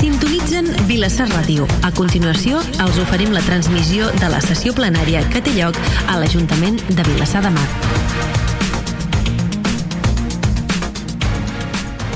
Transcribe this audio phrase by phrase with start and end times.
[0.00, 1.66] Sintonitzen Vilassar Ràdio.
[1.84, 5.76] A continuació, els oferim la transmissió de la sessió plenària que té lloc
[6.08, 7.66] a l'Ajuntament de Vilassar de Mar.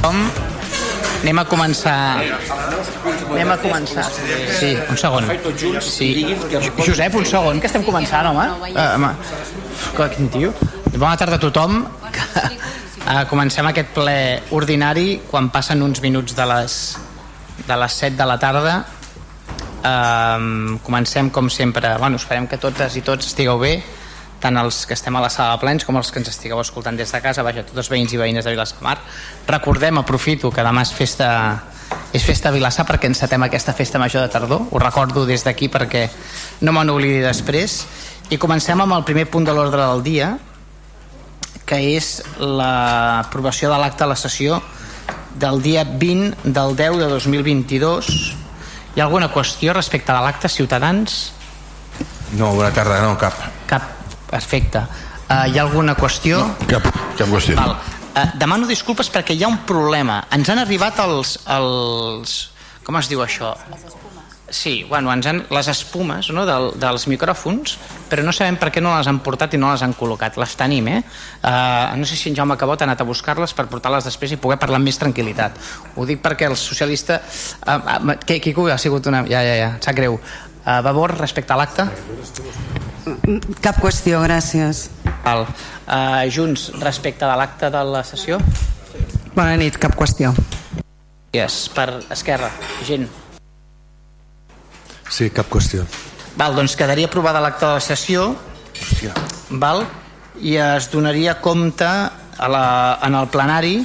[0.00, 0.16] Com?
[1.20, 1.98] Anem a començar...
[2.24, 4.08] Anem a començar.
[4.56, 5.28] Sí, un segon.
[5.84, 6.10] Sí.
[6.80, 8.48] Josep, un segon, que estem començant, home.
[8.72, 9.14] Uh, home.
[10.16, 10.56] Quin tio.
[10.96, 11.82] Bona tarda a tothom.
[11.84, 14.20] Uh, comencem aquest ple
[14.56, 16.84] ordinari quan passen uns minuts de les,
[17.66, 18.84] de les 7 de la tarda.
[19.84, 23.74] Uh, comencem, com sempre, bueno, esperem que totes i tots estigueu bé,
[24.40, 26.96] tant els que estem a la sala de plens com els que ens estigueu escoltant
[26.96, 28.98] des de casa, vaja, tots els veïns i veïnes de Vilassar de Mar.
[29.48, 31.28] Recordem, aprofito, que demà és festa,
[32.12, 34.66] és festa a Vilassar perquè encetem aquesta festa major de tardor.
[34.70, 36.08] Ho recordo des d'aquí perquè
[36.64, 37.82] no me n'oblidi després.
[38.32, 40.34] I comencem amb el primer punt de l'ordre del dia,
[41.64, 44.60] que és l'aprovació de l'acte de la sessió
[45.34, 48.10] del dia 20 del 10 de 2022.
[48.94, 51.32] Hi ha alguna qüestió respecte a l'acte, Ciutadans?
[52.38, 53.34] No, bona tarda, no, cap.
[53.70, 53.90] Cap.
[54.30, 54.84] Perfecte.
[55.24, 56.40] Uh, hi ha alguna qüestió?
[56.70, 56.86] Cap,
[57.18, 57.58] cap qüestió.
[57.58, 57.76] Val.
[58.14, 60.22] Uh, demano disculpes perquè hi ha un problema.
[60.34, 61.38] Ens han arribat els...
[61.50, 62.40] els
[62.84, 63.54] com es diu això?
[64.54, 67.72] Sí, bueno, ens han, les espumes no, del, dels micròfons,
[68.06, 70.36] però no sabem per què no les han portat i no les han col·locat.
[70.38, 71.00] Les tenim, eh?
[71.40, 74.38] Uh, no sé si en Jaume Cabot ha anat a buscar-les per portar-les després i
[74.38, 75.58] poder parlar amb més tranquil·litat.
[75.98, 77.18] Ho dic perquè el socialista...
[77.66, 79.24] Uh, uh, Quico, ha sigut una...
[79.26, 80.20] Ja, ja, ja, em sap greu.
[80.20, 81.88] Uh, Vavor, respecte a l'acte?
[83.58, 84.86] Cap qüestió, gràcies.
[85.26, 85.48] Val.
[85.88, 88.38] Uh, Junts, respecte de l'acte de la sessió?
[89.34, 90.30] Bona nit, cap qüestió.
[91.34, 91.64] Yes.
[91.74, 92.54] Per Esquerra,
[92.86, 93.10] gent.
[95.14, 95.84] Sí, cap qüestió.
[96.34, 98.32] Val, doncs quedaria aprovada l'acte de la sessió
[98.74, 99.12] Hòstia.
[99.62, 99.84] val?
[100.42, 102.64] i es donaria compte a la,
[103.06, 103.76] en el plenari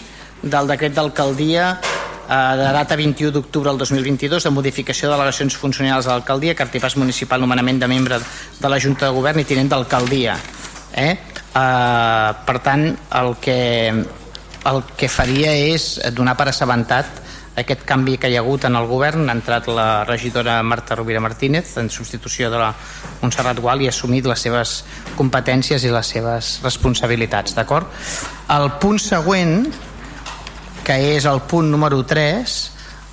[0.41, 6.09] del decret d'alcaldia eh, de data 21 d'octubre del 2022 de modificació de delegacions funcionals
[6.09, 10.39] de l'alcaldia, cartipàs municipal, nomenament de membre de la Junta de Govern i tinent d'alcaldia.
[10.97, 11.13] Eh?
[11.13, 12.89] Eh, per tant,
[13.22, 13.59] el que,
[14.73, 17.28] el que faria és donar per assabentat
[17.62, 21.20] aquest canvi que hi ha hagut en el govern ha entrat la regidora Marta Rovira
[21.20, 22.74] Martínez en substitució de la
[23.22, 24.74] Montserrat Gual i ha assumit les seves
[25.18, 27.88] competències i les seves responsabilitats d'acord?
[28.50, 29.68] El punt següent
[30.84, 32.56] que és el punt número 3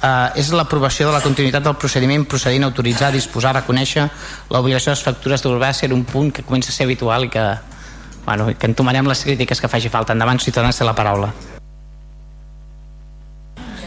[0.02, 4.06] eh, és l'aprovació de la continuïtat del procediment procedint a autoritzar, disposar, reconèixer
[4.50, 7.44] l'obligació de les factures d'Urbàcer un punt que comença a ser habitual i que,
[8.24, 11.55] bueno, que entomarem les crítiques que faci falta endavant, Ciutadans té la paraula ¿Lo-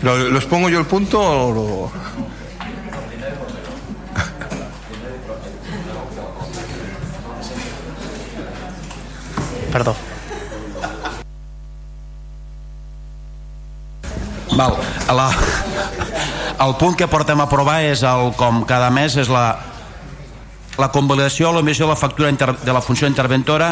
[0.01, 1.91] ¿Los pongo yo el punto o lo-
[9.71, 9.95] perdó
[14.55, 14.73] Val.
[15.15, 15.29] La,
[16.65, 19.43] el punt que portem a aprovar és el, com cada mes és la,
[20.81, 23.69] la convalidació o l'emissió de la factura inter, de la funció interventora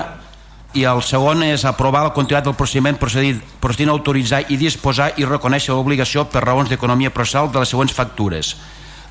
[0.73, 5.11] i el segon és aprovar la continuïtat del procediment procedint, procedint a autoritzar i disposar
[5.17, 8.55] i reconèixer l'obligació per raons d'economia processal de les següents factures.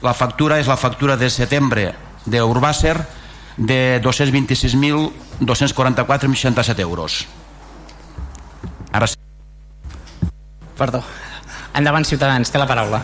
[0.02, 1.94] La factura és la factura de setembre
[2.26, 2.96] d'Urbàcer
[3.56, 7.26] de 226.244,67 euros.
[8.92, 9.16] Ara sí.
[10.76, 11.02] Perdó.
[11.76, 13.02] Endavant, Ciutadans, té la paraula.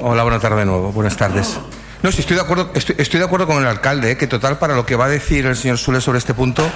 [0.00, 0.92] Hola, buena tarde de nuevo.
[0.92, 1.58] Buenas tardes.
[2.02, 4.16] No, sí, estoy de acuerdo, estoy, estoy de acuerdo con el alcalde, ¿eh?
[4.16, 6.66] que total para lo que va a decir el señor Sule sobre este punto,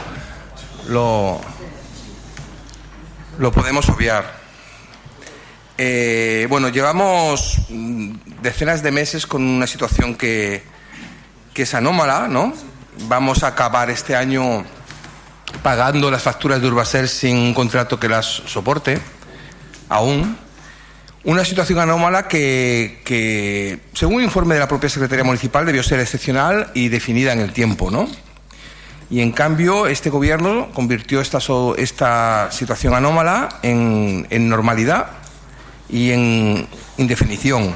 [0.89, 1.41] lo,
[3.39, 4.45] lo podemos obviar.
[5.77, 8.13] Eh, bueno, llevamos mm,
[8.43, 10.63] decenas de meses con una situación que,
[11.53, 12.55] que es anómala, ¿no?
[13.09, 14.65] Vamos a acabar este año
[15.63, 19.01] pagando las facturas de Urbaser sin un contrato que las soporte,
[19.89, 20.39] aún.
[21.25, 25.99] Una situación anómala que, que, según un informe de la propia Secretaría Municipal, debió ser
[25.99, 28.09] excepcional y definida en el tiempo, ¿no?
[29.15, 31.39] Y en cambio, este gobierno convirtió esta,
[32.51, 35.07] situación anómala en, normalidad
[35.89, 36.67] y en
[36.97, 37.73] indefinición.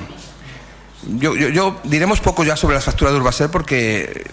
[1.06, 4.26] Yo diremos poco ya sobre las facturas de Urbaser porque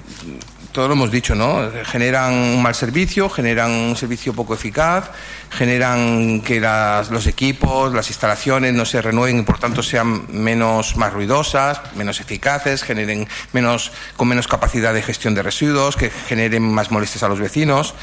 [0.75, 1.72] todo lo hemos dicho, ¿no?
[1.86, 5.10] Generan un mal servicio, generan un servicio poco eficaz,
[5.50, 10.98] generan que las- los equipos, las instalaciones no se renueven y por tanto sean menos
[10.98, 16.63] más ruidosas, menos eficaces, generen menos con menos capacidad de gestión de residuos, que generen
[16.69, 17.94] más molestias a los vecinos.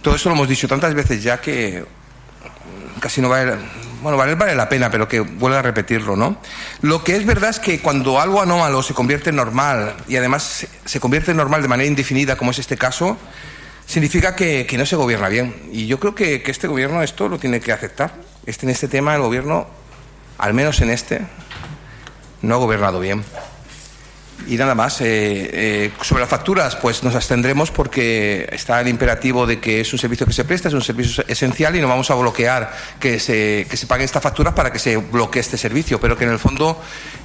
[0.00, 1.84] Todo eso lo hemos dicho tantas veces ya que
[3.00, 3.54] casi no vale,
[4.02, 6.36] bueno, vale, la pena, pero que vuelva a repetirlo, ¿no?
[6.80, 10.66] Lo que es verdad es que cuando algo anómalo se convierte en normal y además
[10.84, 13.16] se, convierte en normal de manera indefinida, como es este caso,
[13.86, 15.54] significa que, que no se gobierna bien.
[15.72, 18.14] Y yo creo que, que este gobierno esto lo tiene que aceptar.
[18.44, 19.68] Este, en este tema el gobierno,
[20.38, 21.20] al menos en este,
[22.42, 23.24] no ha gobernado bien.
[24.48, 25.04] Y nada más, eh,
[25.52, 29.98] eh, sobre las facturas, pues nos abstendremos porque está el imperativo de que es un
[29.98, 33.66] servicio que se presta, es un servicio esencial y no vamos a bloquear que se,
[33.68, 36.38] que se paguen estas facturas para que se bloquee este servicio, pero que en el
[36.38, 36.80] fondo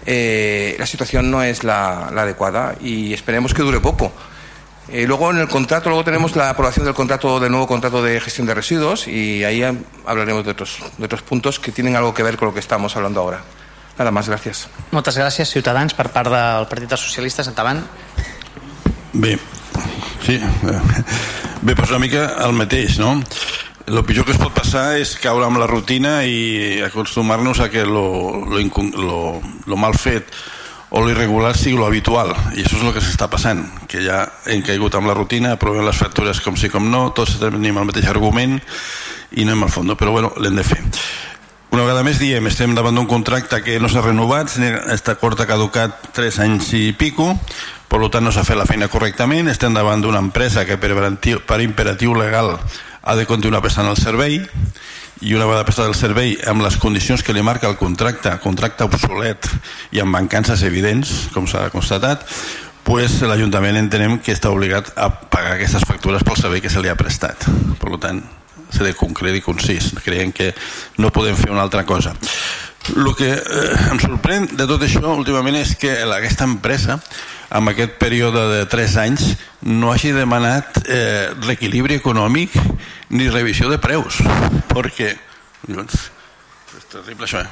[0.05, 4.11] eh, la situación no es la, la adecuada y esperemos que dure poco.
[4.89, 8.21] Eh, luego en el contrato, luego tenemos la aprobación del contrato, del nuevo contrato de
[8.21, 9.61] gestión de residuos y ahí
[10.05, 12.95] hablaremos de otros, de otros puntos que tienen algo que ver con lo que estamos
[12.95, 13.41] hablando ahora.
[13.97, 14.67] Nada más, gràcies.
[14.93, 17.49] Moltes gràcies, Ciutadans, per part del Partit dels Socialistes.
[17.49, 17.81] Endavant.
[19.13, 19.37] Bé,
[20.25, 20.37] sí.
[21.61, 23.15] Bé, doncs una mica el mateix, no?
[23.87, 27.85] El pitjor que es pot passar és caure amb la rutina i acostumar-nos a que
[27.87, 28.61] lo, lo,
[28.99, 29.19] lo,
[29.65, 30.33] lo mal fet
[30.89, 34.61] o l'irregular sigui lo habitual i això és el que s'està passant que ja hem
[34.63, 38.07] caigut amb la rutina aprovem les factures com sí com no tots tenim el mateix
[38.07, 38.55] argument
[39.35, 40.79] i anem al fons però bueno, l'hem de fer
[41.77, 44.49] una vegada més diem, estem davant d'un contracte que no s'ha renovat,
[44.89, 47.35] està acord ha caducat 3 anys i pico,
[47.85, 50.95] per tant no s'ha fet la feina correctament, estem davant d'una empresa que per,
[51.45, 54.39] per imperatiu legal ha de continuar prestant el servei
[55.21, 58.89] i una vegada prestat el servei amb les condicions que li marca el contracte, contracte
[58.89, 59.45] obsolet
[59.93, 62.25] i amb mancances evidents, com s'ha constatat,
[62.87, 66.89] pues l'Ajuntament entenem que està obligat a pagar aquestes factures pel servei que se li
[66.89, 67.45] ha prestat.
[67.77, 68.25] Per tant,
[68.69, 69.93] ser de concret i concís.
[70.03, 70.53] Creiem que
[70.97, 72.15] no podem fer una altra cosa.
[72.95, 77.01] El que eh, em sorprèn de tot això últimament és que aquesta empresa
[77.49, 79.25] en aquest període de 3 anys
[79.67, 82.55] no hagi demanat eh, reequilibri econòmic
[83.15, 84.19] ni revisió de preus
[84.71, 85.13] perquè
[85.67, 86.07] doncs,
[86.77, 87.51] és terrible això eh?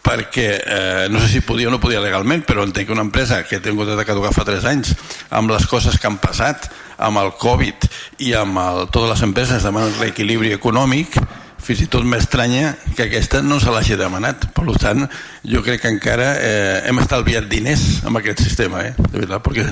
[0.00, 3.42] perquè eh, no sé si podia o no podia legalment però entenc que una empresa
[3.44, 4.94] que té un contracte que fa 3 anys
[5.28, 6.70] amb les coses que han passat
[7.00, 7.86] amb el Covid
[8.26, 11.16] i amb el, totes les empreses demanen reequilibri econòmic
[11.60, 15.04] fins i tot m'estranya que aquesta no se l'hagi demanat per tant
[15.44, 18.94] jo crec que encara eh, hem estalviat diners amb aquest sistema eh?
[18.96, 19.66] de veritat, perquè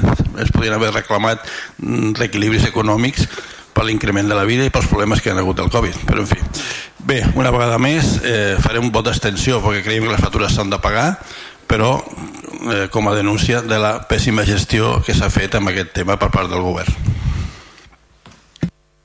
[0.45, 1.47] es podien haver reclamat
[1.79, 3.29] mm, reequilibris econòmics
[3.73, 6.29] per l'increment de la vida i pels problemes que han hagut del Covid però en
[6.29, 6.41] fi,
[7.09, 10.73] bé, una vegada més eh, faré un vot d'extensió perquè creiem que les factures s'han
[10.73, 11.13] de pagar
[11.69, 11.93] però
[12.73, 16.33] eh, com a denúncia de la pèssima gestió que s'ha fet amb aquest tema per
[16.35, 17.09] part del govern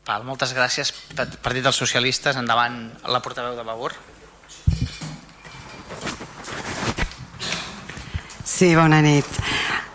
[0.04, 0.90] Val, moltes gràcies.
[1.16, 2.76] Partit dels Socialistes, endavant
[3.08, 3.96] la portaveu de Vavor.
[8.44, 9.30] Sí, bona nit.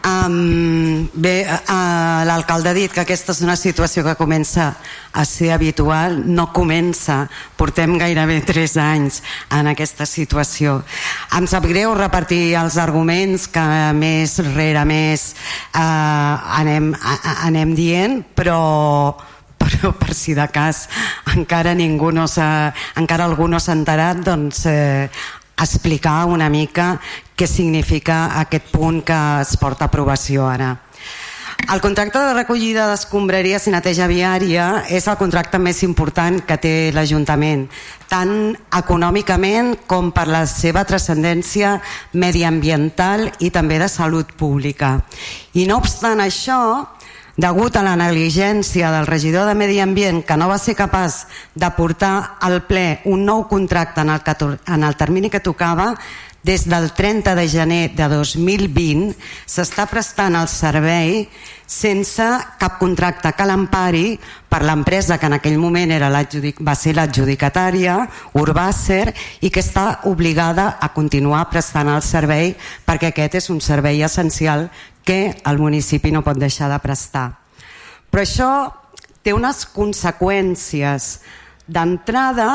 [0.08, 4.70] Um, bé, uh, l'alcalde ha dit que aquesta és una situació que comença
[5.12, 7.26] a ser habitual, no comença,
[7.58, 9.20] portem gairebé 3 anys
[9.58, 10.78] en aquesta situació.
[11.36, 13.66] Em sap greu repartir els arguments que
[13.98, 15.32] més rere més
[15.74, 18.60] uh, anem, uh, anem dient, però
[19.58, 20.86] però per si de cas
[21.34, 25.10] encara ningú no s'ha encara algú no s'ha enterat doncs eh,
[25.58, 26.92] explicar una mica
[27.38, 30.74] què significa aquest punt que es porta a aprovació ara.
[31.68, 36.72] El contracte de recollida d'escombraries i neteja viària és el contracte més important que té
[36.96, 37.66] l'Ajuntament,
[38.08, 41.74] tant econòmicament com per la seva transcendència
[42.14, 44.94] mediambiental i també de salut pública.
[45.52, 46.60] I no obstant això,
[47.38, 51.20] degut a la negligència del regidor de Medi Ambient que no va ser capaç
[51.54, 54.24] de portar al ple un nou contracte en el,
[54.66, 55.92] en el termini que tocava,
[56.48, 59.10] des del 30 de gener de 2020
[59.44, 61.26] s'està prestant el servei
[61.68, 62.24] sense
[62.56, 64.14] cap contracte que l'empari
[64.48, 67.98] per l'empresa que en aquell moment era va ser l'adjudicatària,
[68.32, 69.12] Urbàcer,
[69.44, 72.54] i que està obligada a continuar prestant el servei
[72.86, 74.70] perquè aquest és un servei essencial
[75.04, 77.28] que el municipi no pot deixar de prestar.
[78.08, 78.52] Però això
[79.20, 81.18] té unes conseqüències
[81.68, 82.48] d'entrada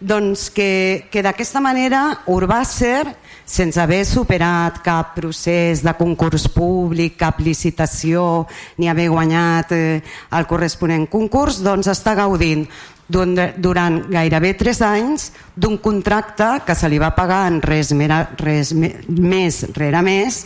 [0.00, 3.14] doncs que, que d'aquesta manera Urbàcer,
[3.46, 10.02] sense haver superat cap procés de concurs públic, cap licitació, ni haver guanyat eh,
[10.36, 12.66] el corresponent concurs, doncs està gaudint
[13.06, 18.72] durant gairebé 3 anys d'un contracte que se li va pagar en res, mera, res
[18.74, 20.40] més rere més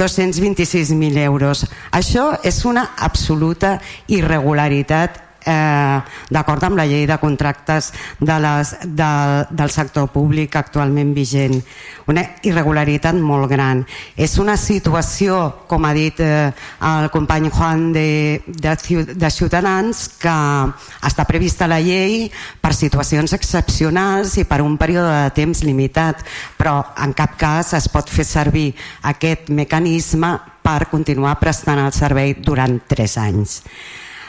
[0.00, 1.66] 226.000 euros.
[1.92, 3.76] Això és una absoluta
[4.08, 5.98] irregularitat eh,
[6.30, 9.10] d'acord amb la llei de contractes de les, de,
[9.50, 11.56] del sector públic actualment vigent.
[12.10, 13.84] Una irregularitat molt gran.
[14.16, 15.38] És una situació,
[15.70, 16.50] com ha dit eh,
[16.90, 18.76] el company Juan de, de,
[19.14, 20.36] de Ciutadans, que
[21.06, 22.26] està prevista la llei
[22.60, 26.24] per situacions excepcionals i per un període de temps limitat,
[26.58, 28.68] però en cap cas es pot fer servir
[29.06, 30.34] aquest mecanisme
[30.66, 33.60] per continuar prestant el servei durant tres anys.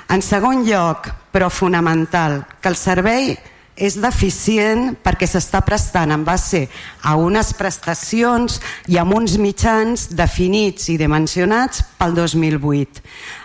[0.09, 3.33] En segon lloc, però fonamental, que el servei
[3.77, 6.63] és deficient perquè s'està prestant en base
[7.05, 8.57] a unes prestacions
[8.89, 13.03] i amb uns mitjans definits i dimensionats pel 2008,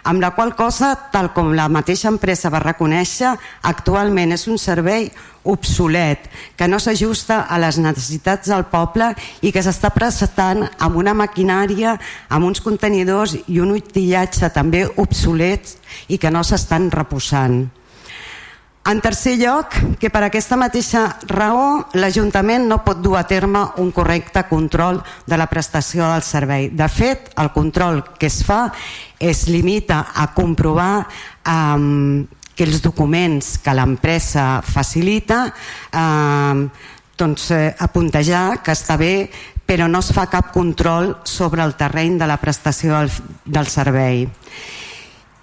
[0.09, 3.35] amb la qual cosa, tal com la mateixa empresa va reconèixer,
[3.69, 5.11] actualment és un servei
[5.45, 9.11] obsolet, que no s'ajusta a les necessitats del poble
[9.43, 11.99] i que s'està prestant amb una maquinària,
[12.31, 15.77] amb uns contenidors i un utillatge també obsolets
[16.09, 17.82] i que no s'estan reposant.
[18.85, 23.93] En tercer lloc, que per aquesta mateixa raó l'Ajuntament no pot dur a terme un
[23.95, 26.67] correcte control de la prestació del servei.
[26.75, 28.73] De fet, el control que es fa
[29.23, 36.67] es limita a comprovar eh, que els documents que l'empresa facilita eh,
[37.23, 39.31] doncs, eh, apuntejar que està bé
[39.63, 43.13] però no es fa cap control sobre el terreny de la prestació del,
[43.47, 44.27] del servei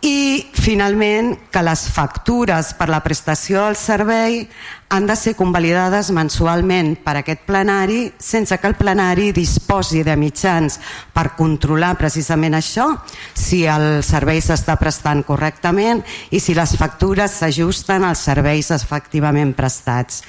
[0.02, 4.46] i finalment que les factures per la prestació del servei
[4.90, 10.80] han de ser convalidades mensualment per aquest plenari sense que el plenari disposi de mitjans
[11.14, 12.88] per controlar precisament això,
[13.36, 16.02] si el servei s'està prestant correctament
[16.32, 20.24] i si les factures s'ajusten als serveis efectivament prestats.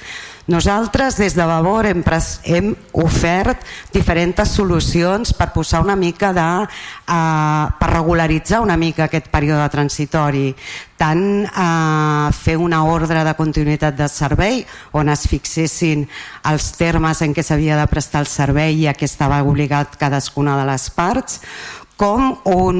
[0.47, 2.01] Nosaltres des de Vavor hem,
[2.49, 3.61] hem ofert
[3.93, 6.47] diferents solucions per posar una mica de...
[7.05, 10.49] Eh, per regularitzar una mica aquest període transitori.
[10.97, 14.63] Tant eh, fer una ordre de continuïtat de servei
[14.97, 16.07] on es fixessin
[16.49, 20.57] els termes en què s'havia de prestar el servei i a què estava obligat cadascuna
[20.57, 21.41] de les parts
[22.01, 22.77] com un,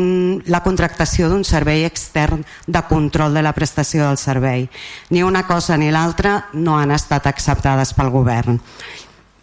[0.50, 4.66] la contractació d'un servei extern de control de la prestació del servei.
[5.14, 8.58] Ni una cosa ni l'altra no han estat acceptades pel govern.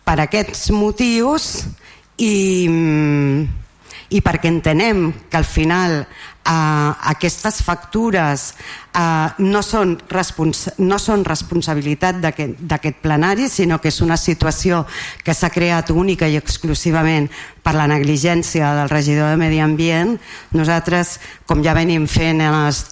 [0.02, 1.68] Per aquests motius
[2.18, 2.66] i,
[4.08, 8.54] i perquè entenem que al final eh, aquestes factures
[8.96, 9.96] eh, no, són
[10.78, 14.84] no són responsabilitat d'aquest plenari, sinó que és una situació
[15.24, 17.28] que s'ha creat única i exclusivament
[17.62, 20.16] per la negligència del regidor de Medi Ambient.
[20.56, 22.86] Nosaltres, com ja venim fent en els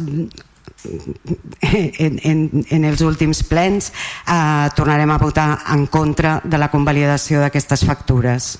[1.98, 7.42] en, en, en els últims plens eh, tornarem a votar en contra de la convalidació
[7.42, 8.56] d'aquestes factures.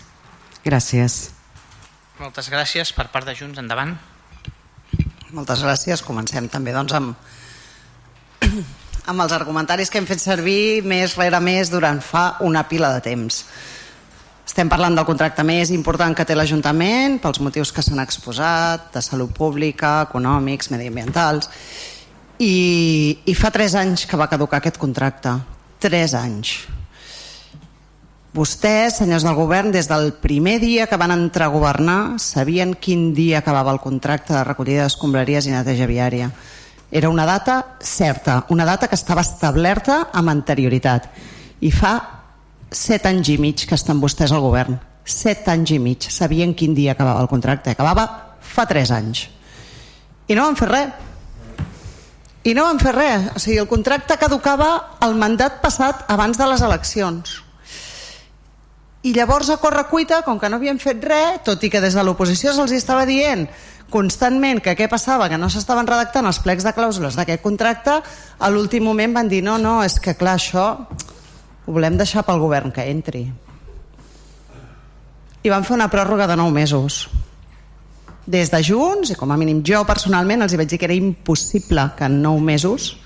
[0.65, 1.36] Gràcies.
[2.17, 2.93] Moltes gràcies.
[2.97, 3.93] Per part de Junts, endavant.
[5.37, 6.03] Moltes gràcies.
[6.05, 7.17] Comencem també doncs, amb,
[9.11, 13.03] amb els argumentaris que hem fet servir més rere més durant fa una pila de
[13.05, 13.43] temps.
[14.47, 19.03] Estem parlant del contracte més important que té l'Ajuntament pels motius que s'han exposat, de
[19.03, 21.51] salut pública, econòmics, mediambientals,
[22.39, 25.35] i, i fa tres anys que va caducar aquest contracte.
[25.83, 26.57] Tres anys.
[28.37, 33.15] Vostès, senyors del govern, des del primer dia que van entrar a governar, sabien quin
[33.17, 36.27] dia acabava el contracte de recollida d'escombraries i neteja viària.
[36.93, 41.09] Era una data certa, una data que estava establerta amb anterioritat.
[41.65, 41.95] I fa
[42.69, 44.77] set anys i mig que estan vostès al govern.
[45.01, 46.05] Set anys i mig.
[46.13, 47.73] Sabien quin dia acabava el contracte.
[47.73, 49.31] Acabava fa tres anys.
[50.29, 50.93] I no van fer res.
[52.45, 53.33] I no van fer res.
[53.33, 57.46] O sigui, el contracte caducava el mandat passat abans de les eleccions
[59.03, 59.59] i llavors a
[59.91, 63.07] cuita, com que no havien fet res, tot i que des de l'oposició se'ls estava
[63.07, 63.47] dient
[63.91, 68.01] constantment que què passava, que no s'estaven redactant els plecs de clàusules d'aquest contracte,
[68.39, 70.67] a l'últim moment van dir no, no, és que clar, això
[71.67, 73.27] ho volem deixar pel govern que entri.
[75.43, 77.07] I van fer una pròrroga de 9 mesos.
[78.27, 80.99] Des de Junts, i com a mínim jo personalment els hi vaig dir que era
[80.99, 82.97] impossible que en 9 mesos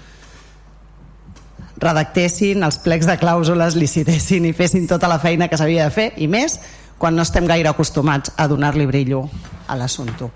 [1.81, 6.09] redactessin els plecs de clàusules, licitessin i fessin tota la feina que s'havia de fer
[6.21, 6.59] i més
[7.01, 9.25] quan no estem gaire acostumats a donar-li brillo
[9.67, 10.29] a l'assumpte.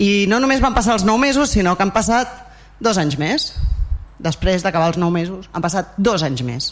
[0.00, 2.30] I no només van passar els 9 mesos, sinó que han passat
[2.80, 3.50] dos anys més.
[4.18, 6.70] Després d'acabar els 9 mesos, han passat dos anys més.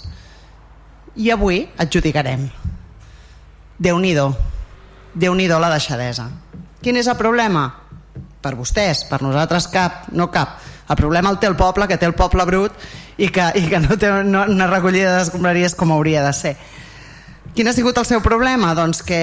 [1.16, 2.49] I avui adjudicarem.
[3.78, 4.30] Déu-n'hi-do.
[5.14, 6.30] Déu-n'hi-do la deixadesa.
[6.80, 7.68] Quin és el problema?
[8.40, 10.56] Per vostès, per nosaltres cap, no cap.
[10.88, 12.73] El problema el té el poble, que té el poble brut
[13.16, 16.56] i que, i que no té una, una recollida d'escombraries com hauria de ser.
[17.56, 18.75] Quin ha sigut el seu problema?
[18.76, 19.23] Doncs que,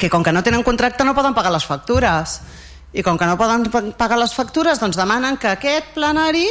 [0.00, 2.40] que com que no tenen contracte no poden pagar les factures
[2.96, 6.46] i com que no poden pagar les factures doncs demanen que aquest plenari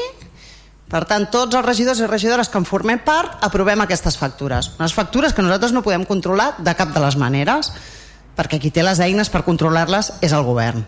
[0.87, 4.71] per tant, tots els regidors i regidores que en formem part aprovem aquestes factures.
[4.79, 7.73] Unes factures que nosaltres no podem controlar de cap de les maneres,
[8.37, 10.85] perquè qui té les eines per controlar-les és el govern.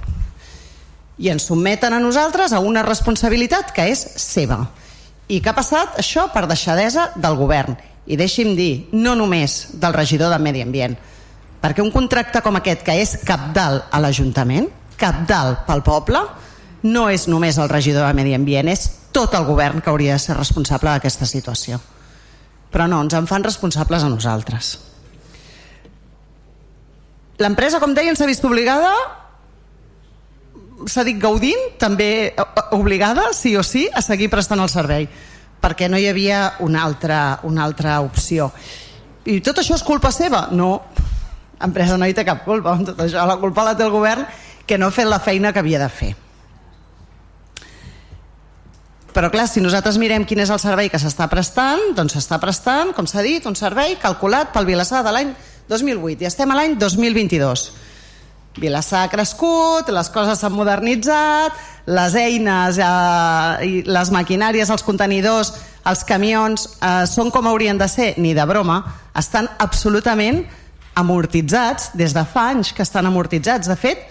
[1.19, 4.61] I ens sotmeten a nosaltres a una responsabilitat que és seva.
[5.29, 6.00] I què ha passat?
[6.01, 7.77] Això per deixadesa del govern.
[8.09, 10.95] I deixi'm dir, no només del regidor de Medi Ambient,
[11.62, 14.65] perquè un contracte com aquest, que és capdalt a l'Ajuntament,
[14.98, 16.24] capdalt pel poble,
[16.89, 20.24] no és només el regidor de Medi Ambient, és tot el govern que hauria de
[20.24, 21.79] ser responsable d'aquesta situació.
[22.69, 24.77] però no, ens en fan responsables a nosaltres.
[27.41, 28.91] L'empresa, com deien, s'ha vist obligada
[30.88, 32.33] s'ha dit gaudint, també
[32.75, 35.09] obligada, sí o sí, a seguir prestant el servei,
[35.59, 38.51] perquè no hi havia una altra, una altra opció.
[39.25, 40.48] I tot això és culpa seva?
[40.51, 40.71] No,
[41.62, 44.25] empresa no hi té cap culpa tot això, la culpa la té el govern
[44.65, 46.13] que no ha fet la feina que havia de fer.
[49.09, 52.93] Però clar, si nosaltres mirem quin és el servei que s'està prestant, doncs s'està prestant,
[52.95, 55.33] com s'ha dit, un servei calculat pel Vilassar de l'any
[55.69, 57.65] 2008 i estem a l'any 2022.
[58.59, 61.55] Vilassar ha crescut, les coses s'han modernitzat,
[61.87, 65.53] les eines eh, i les maquinàries, els contenidors,
[65.87, 68.81] els camions eh, són com haurien de ser, ni de broma,
[69.17, 70.43] estan absolutament
[70.99, 73.71] amortitzats, des de fa anys que estan amortitzats.
[73.71, 74.03] De fet,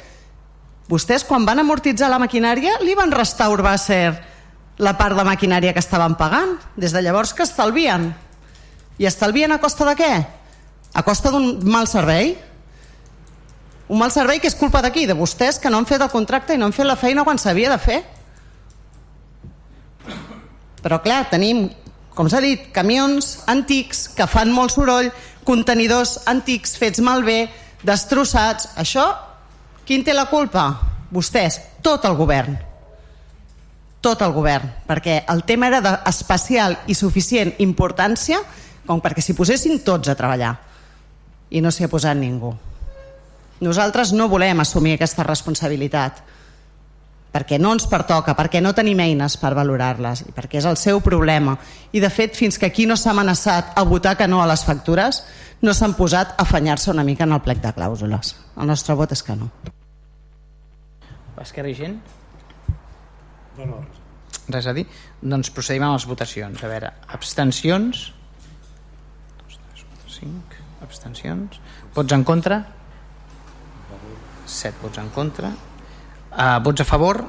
[0.88, 4.02] vostès quan van amortitzar la maquinària li van restar a Urbàcer
[4.78, 6.56] la part de maquinària que estaven pagant.
[6.76, 8.12] Des de llavors que estalvien.
[8.98, 10.12] I estalvien a costa de què?
[10.94, 12.36] A costa d'un mal servei?
[13.88, 16.54] Un mal servei que és culpa d'aquí, de vostès que no han fet el contracte
[16.54, 18.02] i no han fet la feina quan s'havia de fer.
[20.84, 21.66] Però clar, tenim,
[22.14, 25.08] com s'ha dit, camions antics que fan molt soroll,
[25.48, 27.46] contenidors antics fets malbé,
[27.82, 28.74] destrossats.
[28.76, 29.08] Això,
[29.88, 30.68] qui té la culpa?
[31.10, 32.58] Vostès, tot el govern.
[34.04, 38.38] Tot el govern, perquè el tema era d'especial i suficient importància
[38.86, 40.54] com perquè s'hi posessin tots a treballar
[41.50, 42.52] i no s'hi ha posat ningú.
[43.60, 46.22] Nosaltres no volem assumir aquesta responsabilitat
[47.32, 51.02] perquè no ens pertoca, perquè no tenim eines per valorar-les i perquè és el seu
[51.04, 51.56] problema.
[51.92, 54.64] I de fet, fins que aquí no s'ha amenaçat a votar que no a les
[54.64, 55.22] factures,
[55.62, 58.34] no s'han posat a afanyar-se una mica en el plec de clàusules.
[58.56, 59.50] El nostre vot és que no.
[61.38, 61.98] Esquerra i gent?
[63.58, 64.00] No, no, res.
[64.48, 64.86] Res a dir?
[65.20, 66.64] Doncs procedim amb les votacions.
[66.64, 68.08] A veure, abstencions...
[69.44, 70.64] 2, 3, 4, 5...
[70.88, 71.60] Abstencions...
[71.94, 72.62] Vots en contra?
[74.48, 75.52] 7 vots en contra.
[76.32, 77.22] Uh, vots a favor?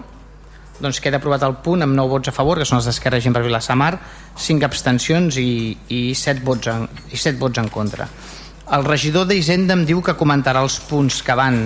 [0.80, 3.36] Doncs queda aprovat el punt amb 9 vots a favor, que són els d'Esquerra Gent
[3.36, 3.92] per Vilassamar,
[4.40, 8.08] 5 abstencions i, i, 7 vots en, i 7 vots en contra.
[8.76, 11.66] El regidor d'Hisenda em diu que comentarà els punts que van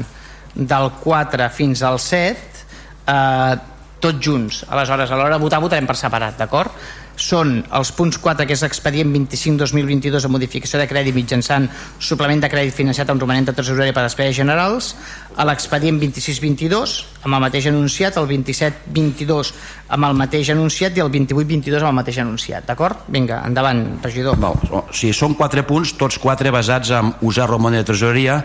[0.56, 2.65] del 4 fins al 7
[3.13, 3.56] eh,
[4.04, 4.63] tots junts.
[4.69, 6.71] Aleshores, a l'hora de votar votarem per separat, d'acord?
[7.15, 11.67] Són els punts 4 que és expedient 25-2022 a modificació de crèdit mitjançant
[12.02, 14.93] suplement de crèdit financiat amb romanent de tresoreria per despeses generals
[15.38, 19.54] a l'expedient 26-22 amb el mateix anunciat, el 27-22
[19.93, 23.06] amb el mateix anunciat i el 28-22 amb el mateix anunciat, d'acord?
[23.13, 24.38] Vinga, endavant, regidor.
[24.41, 24.58] Val.
[24.91, 28.41] Sigui, són quatre punts, tots quatre basats en usar romanent de tresoreria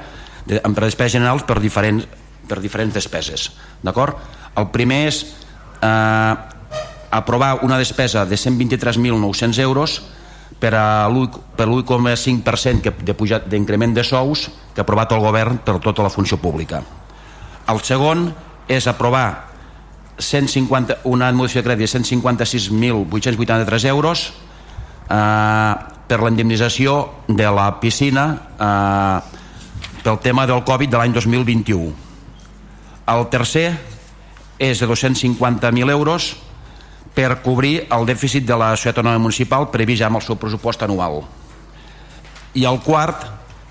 [0.47, 2.07] de, amb despeses generals per diferents,
[2.49, 3.51] per diferents despeses,
[3.85, 4.21] d'acord?
[4.59, 5.25] El primer és
[5.85, 6.58] eh,
[7.11, 10.03] aprovar una despesa de 123.900 euros
[10.59, 16.39] per a l'1,5% d'increment de sous que ha aprovat el govern per tota la funció
[16.39, 16.83] pública.
[17.69, 18.35] El segon
[18.69, 19.49] és aprovar
[20.19, 24.33] 150, una modificació de crèdit de 156.883 euros
[25.09, 25.75] eh,
[26.09, 29.21] per la indemnització de la piscina eh,
[30.03, 31.93] pel tema del Covid de l'any 2021.
[33.09, 33.79] El tercer
[34.59, 36.37] és de 250.000 euros
[37.19, 40.83] per cobrir el dèficit de la societat autonòmica municipal previst ja amb el seu pressupost
[40.87, 41.25] anual.
[42.55, 43.27] I el quart,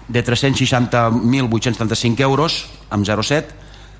[0.07, 3.45] de 360.835 euros, amb 0,7,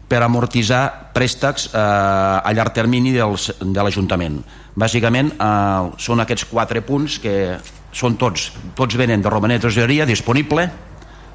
[0.08, 4.44] per amortitzar préstecs eh, a llarg termini dels, de l'Ajuntament.
[4.76, 7.58] Bàsicament eh, són aquests quatre punts que
[7.96, 10.68] són tots, tots venen de romanet de tresoreria disponible,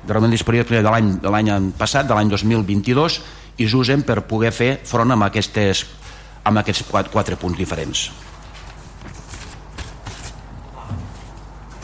[0.05, 0.91] de romanet disponible de
[1.33, 3.21] l'any passat, de l'any 2022,
[3.57, 6.02] i s'usen per poder fer front amb aquestes
[6.45, 8.11] amb aquests quatre, quatre punts diferents.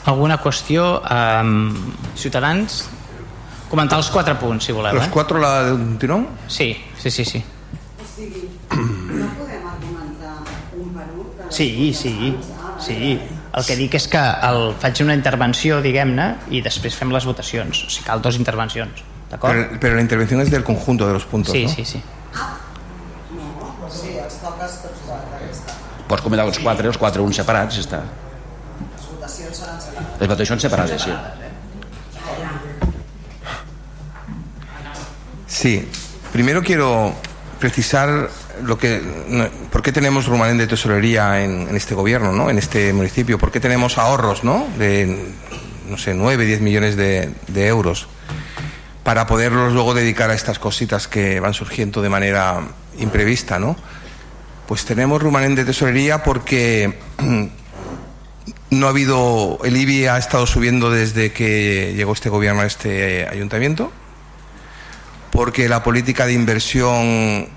[0.09, 1.03] Alguna qüestió?
[1.05, 2.87] Um, ciutadans?
[3.69, 4.95] Comentar els quatre punts, si voleu.
[4.97, 5.11] ¿Los eh?
[5.13, 6.27] cuatro la de un tirón?
[6.49, 7.25] Sí, sí, sí.
[7.25, 7.45] sí.
[8.19, 10.39] no podem argumentar
[10.77, 11.27] un per un?
[11.51, 12.33] Sí, sí,
[12.81, 13.21] sí.
[13.59, 17.85] El que dic és que el, faig una intervenció, diguem-ne, i després fem les votacions.
[17.85, 19.03] O sigui, cal dues intervencions.
[19.29, 19.53] D'acord?
[19.53, 21.69] Pero, pero la intervención es del conjunto de los puntos, Sí, ¿no?
[21.69, 22.03] sí, sí.
[26.09, 28.03] Pots comentar els quatre, els quatre uns separats, està.
[30.19, 31.13] Les votacions separades, sí.
[35.47, 35.89] Sí,
[36.33, 37.15] primero quiero
[37.59, 38.31] precisar
[38.63, 39.03] lo que,
[39.71, 42.51] por qué tenemos Rumanén de tesorería en, este gobierno, ¿no?
[42.51, 44.67] en este municipio, por qué tenemos ahorros ¿no?
[44.79, 45.33] de,
[45.89, 48.09] no sé, 9, 10 millones de euros
[49.09, 52.61] para poderlos luego dedicar a estas cositas que van surgiendo de manera
[52.99, 53.75] imprevista, ¿no?
[54.69, 56.93] Pues tenemos Rumanén de tesorería porque
[58.71, 63.27] no ha habido, el IBI ha estado subiendo desde que llegó este gobierno a este
[63.27, 63.91] ayuntamiento,
[65.33, 67.49] porque la política de inversión,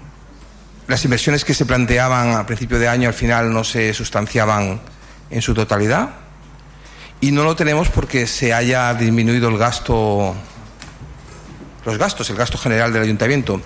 [0.87, 4.79] las inversiones que se planteaban a principio de año al final no se sustanciaban
[5.29, 6.11] en su totalidad.
[7.19, 10.33] Y no lo tenemos porque se haya disminuido el gasto,
[11.83, 13.59] los gastos, el gasto general del ayuntamiento.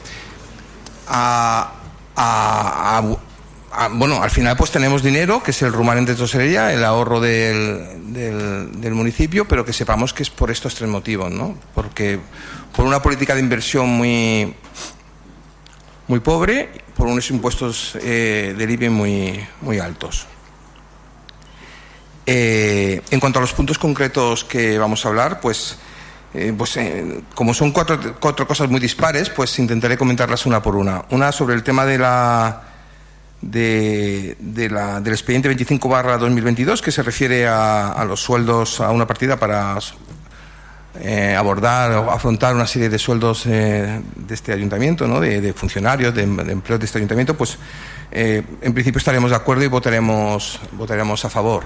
[1.07, 1.73] A,
[2.15, 3.03] a,
[3.91, 8.13] bueno, al final pues tenemos dinero, que es el rumanente de tesorería, el ahorro del,
[8.13, 11.57] del, municipio, pero que sepamos que es por estos tres motivos, ¿no?
[11.73, 12.19] Porque
[12.75, 14.53] por una política de inversión muy,
[16.07, 20.27] muy pobre, por unos impuestos eh, del IBE muy, muy altos.
[22.25, 25.77] Eh, en cuanto a los puntos concretos que vamos a hablar, pues,
[26.33, 26.79] eh, pues
[27.35, 31.05] como son cuatro, cuatro cosas muy dispares, pues intentaré comentarlas una por una.
[31.11, 32.74] Una sobre el tema de la
[33.41, 39.05] de, la, del expediente 25 barra 2022 que se refiere a, los sueldos, a una
[39.05, 39.77] partida para
[41.01, 45.19] eh, abordar o afrontar una serie de sueldos eh, de este ayuntamiento, ¿no?
[45.19, 47.57] de, funcionarios, de, empleos de este ayuntamiento, pues
[48.11, 51.65] eh, en principio estaremos de acuerdo y votaremos, votaremos a favor.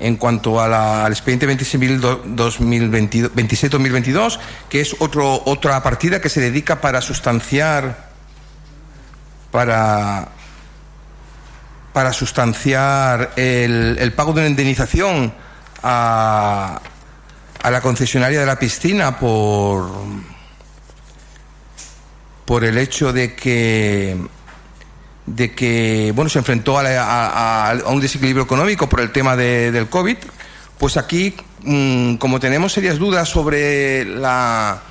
[0.00, 8.13] En cuanto al expediente 27-2022, que es otro, otra partida que se dedica para sustanciar
[9.54, 10.26] para,
[11.92, 15.32] para sustanciar el, pago de una indemnización
[15.80, 16.80] a,
[17.62, 19.92] a la concesionaria de la piscina por,
[22.44, 24.16] por el hecho de que
[25.24, 30.16] de que bueno se enfrentó a, un desequilibrio económico por el tema del COVID,
[30.78, 34.82] pues aquí, mm, como tenemos serias dudas sobre la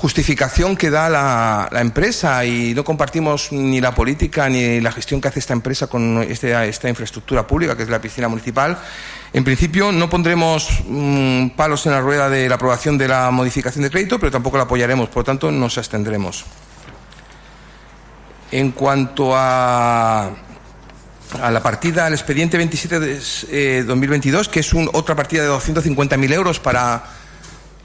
[0.00, 5.28] justificación que da la, empresa y no compartimos ni la política ni la gestión que
[5.28, 8.78] hace esta empresa con este, esta infraestructura pública que es la piscina municipal.
[9.34, 13.82] En principio no pondremos mm, palos en la rueda de la aprobación de la modificación
[13.82, 16.46] de crédito, pero tampoco la apoyaremos, por lo tanto nos abstendremos.
[18.52, 20.30] En cuanto a,
[21.42, 26.32] a la partida, al expediente 27 de 2022, eh, que es otra partida de 250.000
[26.32, 27.19] euros para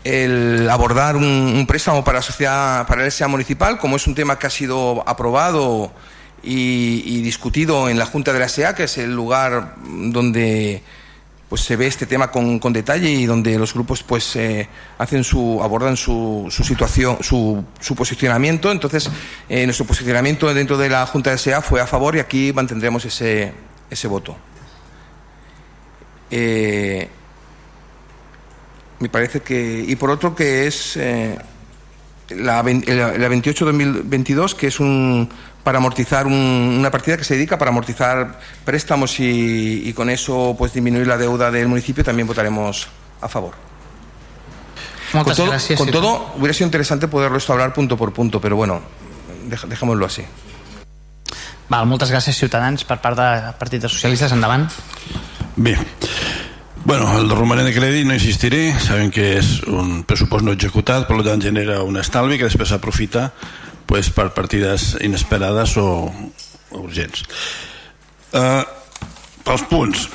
[0.05, 4.37] el abordar un, préstamo para la sociedad, para la SA municipal, como es un tema
[4.37, 5.91] que ha sido aprobado
[6.43, 10.83] y, discutido en la Junta de la SEA, que es el lugar donde
[11.49, 15.59] pues se ve este tema con, detalle y donde los grupos pues eh, hacen su
[15.63, 17.65] abordan su, situación su,
[17.95, 18.71] posicionamiento.
[18.71, 19.09] Entonces
[19.49, 23.05] eh, nuestro posicionamiento dentro de la Junta de SEA fue a favor y aquí mantendremos
[23.05, 23.53] ese,
[23.89, 24.37] ese voto.
[26.29, 27.09] Eh,
[28.99, 31.37] me parece que y por otro que es eh,
[32.29, 35.29] la, la 28-2022 que es un
[35.63, 41.07] para amortizar una partida que se dedica para amortizar préstamos y, con eso pues disminuir
[41.07, 42.87] la deuda del municipio también votaremos
[43.19, 43.53] a favor.
[45.11, 48.81] Con todo, con todo hubiera sido interesante poderlo esto hablar punto por punto però bueno
[49.49, 50.23] dejémoslo así.
[51.69, 54.33] Val, moltes gràcies Ciutadans per part de Partit de Socialistes.
[54.37, 54.69] Endavant.
[55.55, 55.73] Bé
[56.85, 61.23] Bueno, el romanent de crèdit no insistiré, saben que és un pressupost no executat, per
[61.25, 63.31] tant genera un estalvi que després s'aprofita
[63.89, 67.23] pues, per partides inesperades o, o urgents.
[68.37, 68.61] Uh,
[69.41, 70.05] pels punts,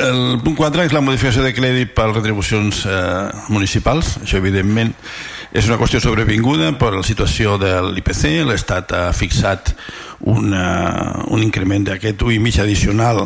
[0.00, 4.14] el punt 4 és la modificació de crèdit per retribucions eh, municipals.
[4.22, 4.92] Això, evidentment,
[5.52, 8.46] és una qüestió sobrevinguda per la situació de l'IPC.
[8.46, 9.74] L'Estat ha fixat
[10.24, 13.24] una, un increment d'aquest 1,5 addicional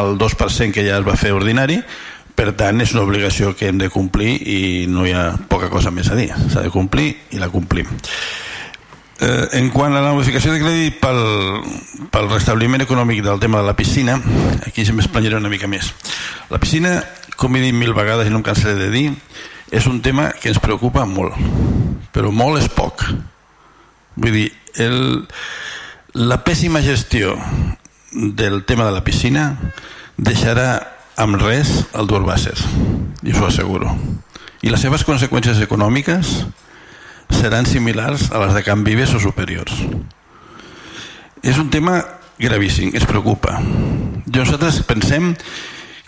[0.00, 1.80] el 2% que ja es va fer ordinari
[2.40, 5.90] per tant és una obligació que hem de complir i no hi ha poca cosa
[5.92, 6.30] més a dir.
[6.32, 7.90] S'ha de complir i la complim.
[9.20, 11.20] Eh, en quant a la modificació de crèdit pel,
[12.08, 14.16] pel restabliment econòmic del tema de la piscina
[14.64, 15.92] aquí se m'esplanyaré una mica més.
[16.48, 17.02] La piscina,
[17.36, 19.10] com he dit mil vegades i no em cansaré de dir
[19.70, 21.36] és un tema que ens preocupa molt
[22.14, 23.04] però molt és poc.
[24.16, 24.48] Vull dir
[24.80, 25.26] el,
[26.16, 27.36] la pèssima gestió
[28.10, 29.54] del tema de la piscina
[30.16, 30.70] deixarà
[31.20, 32.56] amb res el d'Urbàcer
[33.22, 33.92] i us ho asseguro.
[34.62, 36.32] I les seves conseqüències econòmiques
[37.30, 39.72] seran similars a les de Can Vives o superiors.
[41.42, 42.02] És un tema
[42.40, 43.60] gravíssim, es preocupa.
[44.26, 45.34] Nosaltres pensem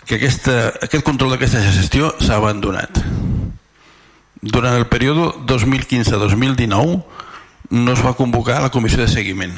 [0.05, 2.99] que aquesta, aquest control d'aquesta gestió s'ha abandonat.
[4.43, 7.03] Durant el període 2015-2019
[7.73, 9.53] no es va convocar la comissió de seguiment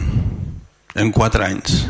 [0.95, 1.87] en 4 anys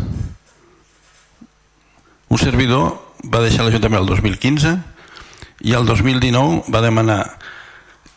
[2.29, 2.95] un servidor
[3.31, 4.75] va deixar l'Ajuntament el 2015
[5.65, 7.19] i el 2019 va demanar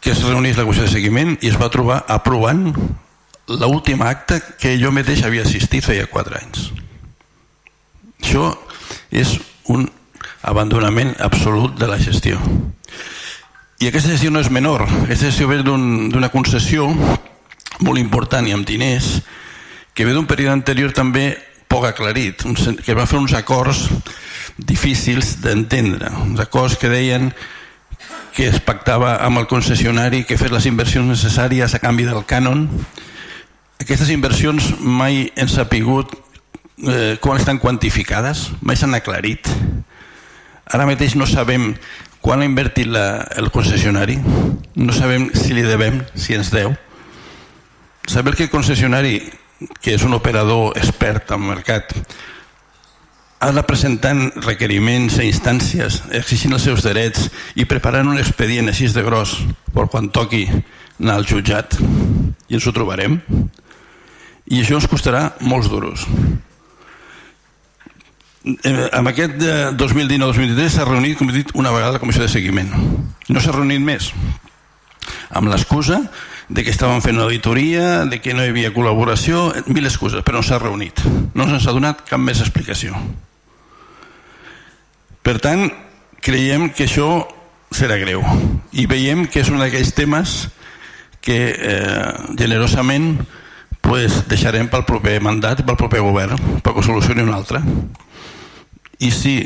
[0.00, 2.72] que es reunís la comissió de seguiment i es va trobar aprovant
[3.48, 6.68] l'últim acte que jo mateix havia assistit feia 4 anys.
[8.20, 8.50] Això
[9.10, 9.38] és
[9.72, 9.86] un
[10.42, 12.38] abandonament absolut de la gestió.
[13.78, 16.88] I aquesta gestió no és menor, aquesta gestió ve d'una un, concessió
[17.80, 19.20] molt important i amb diners,
[19.94, 21.36] que ve d'un període anterior també
[21.68, 22.42] poc aclarit,
[22.84, 23.86] que va fer uns acords
[24.58, 27.30] difícils d'entendre, uns acords que deien
[28.34, 32.68] que es pactava amb el concessionari que fes les inversions necessàries a canvi del cànon.
[33.82, 36.14] Aquestes inversions mai hem sapigut
[36.86, 39.50] eh, quan estan quantificades, mai s'han aclarit.
[40.70, 41.72] Ara mateix no sabem
[42.22, 44.18] quan ha invertit la, el concessionari,
[44.78, 46.74] no sabem si li devem, si ens deu.
[48.06, 49.18] Saber que el concessionari,
[49.82, 51.94] que és un operador expert al mercat,
[53.38, 58.88] ha de presentar requeriments a instàncies exigint els seus drets i preparant un expedient així
[58.90, 59.36] de gros
[59.74, 60.48] per quan toqui
[60.98, 61.78] anar al jutjat.
[62.48, 63.20] I ens ho trobarem.
[64.48, 66.06] I això ens costarà molts duros.
[68.48, 69.36] Eh, amb aquest
[69.76, 72.72] 2019-2023 s'ha reunit, com he dit, una vegada la comissió de seguiment.
[73.28, 74.10] No s'ha reunit més.
[75.30, 76.00] Amb l'excusa
[76.48, 80.40] de que estaven fent una auditoria, de que no hi havia col·laboració, mil excuses, però
[80.40, 81.02] no s'ha reunit.
[81.36, 82.96] No se'ns ha donat cap més explicació.
[85.22, 85.66] Per tant,
[86.24, 87.26] creiem que això
[87.74, 88.22] serà greu
[88.72, 90.38] i veiem que és un d'aquells temes
[91.20, 93.18] que eh, generosament
[93.84, 97.60] pues, deixarem pel proper mandat, pel proper govern, perquè ho solucioni un altre.
[99.04, 99.42] I si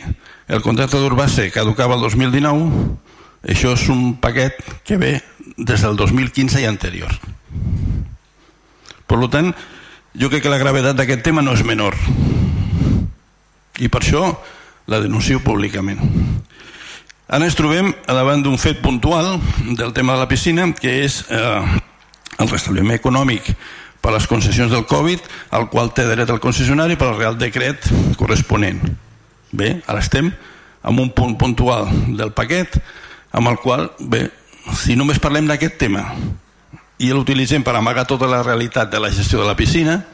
[0.49, 2.97] el contracte d'Urbase caducava el 2019,
[3.43, 5.17] això és un paquet que ve
[5.57, 7.11] des del 2015 i anterior.
[9.07, 9.51] Per tant,
[10.17, 11.97] jo crec que la gravetat d'aquest tema no és menor.
[13.83, 14.25] I per això
[14.87, 16.01] la denuncio públicament.
[17.33, 19.39] Ara ens trobem davant d'un fet puntual
[19.77, 21.81] del tema de la piscina, que és eh,
[22.39, 23.53] el restabliment econòmic
[24.03, 25.23] per les concessions del Covid,
[25.55, 27.89] al qual té dret el concessionari per al Real Decret
[28.21, 28.83] corresponent.
[29.53, 32.81] Bé, ara estem en un punt puntual del paquet
[33.33, 34.27] amb el qual, bé,
[34.79, 36.07] si només parlem d'aquest tema
[37.03, 40.05] i l'utilitzem per amagar tota la realitat de la gestió de la piscina,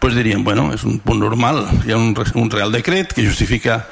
[0.00, 3.82] doncs diríem, bueno, és un punt normal, hi ha un, un Real Decret que justifica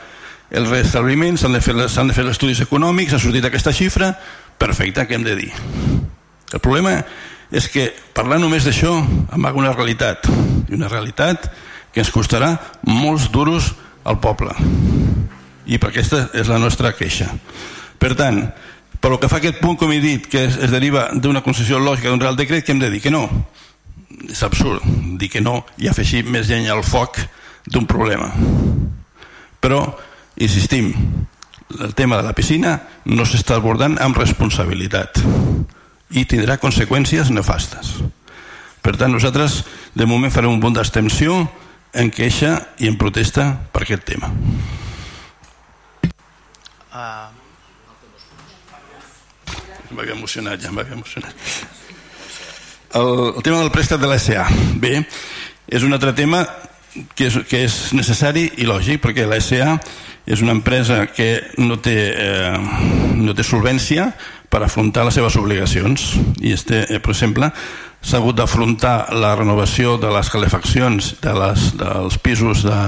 [0.50, 4.14] el restabliment, s'han de fer, de fer els estudis econòmics, ha sortit aquesta xifra,
[4.58, 5.50] perfecte, què hem de dir?
[6.48, 7.02] El problema
[7.52, 8.94] és que parlar només d'això
[9.36, 10.24] amaga una realitat,
[10.68, 11.50] i una realitat
[11.92, 12.54] que ens costarà
[12.88, 13.74] molts duros
[14.08, 14.54] al poble.
[15.68, 17.28] I per aquesta és la nostra queixa.
[17.98, 18.42] Per tant,
[19.00, 22.10] per que fa aquest punt, com he dit, que es, es deriva d'una concessió lògica
[22.10, 23.26] d'un real decret, que hem de dir que no.
[24.28, 24.84] És absurd
[25.18, 27.18] dir que no i afegir més llenya al foc
[27.68, 28.30] d'un problema.
[29.58, 29.82] Però
[30.38, 30.94] Insistim,
[31.80, 32.76] el tema de la piscina
[33.10, 35.18] no s'està abordant amb responsabilitat
[36.14, 37.96] i tindrà conseqüències nefastes.
[38.80, 39.64] Per tant, nosaltres
[39.98, 41.40] de moment farem un punt d'extensió
[41.92, 44.30] en queixa i en protesta per aquest tema.
[46.94, 47.37] Uh...
[49.90, 51.34] M'havia emocionat, ja m'havia emocionat.
[52.98, 54.44] El, el tema del préstec de l'SA.
[54.80, 55.02] Bé,
[55.68, 56.42] és un altre tema
[57.14, 59.76] que és, que és necessari i lògic, perquè l'SA
[60.28, 62.58] és una empresa que no té, eh,
[63.16, 64.10] no té solvència
[64.48, 67.48] per afrontar les seves obligacions i este, eh, per exemple
[68.00, 72.78] s'ha hagut d'afrontar la renovació de les calefaccions de les, dels pisos de,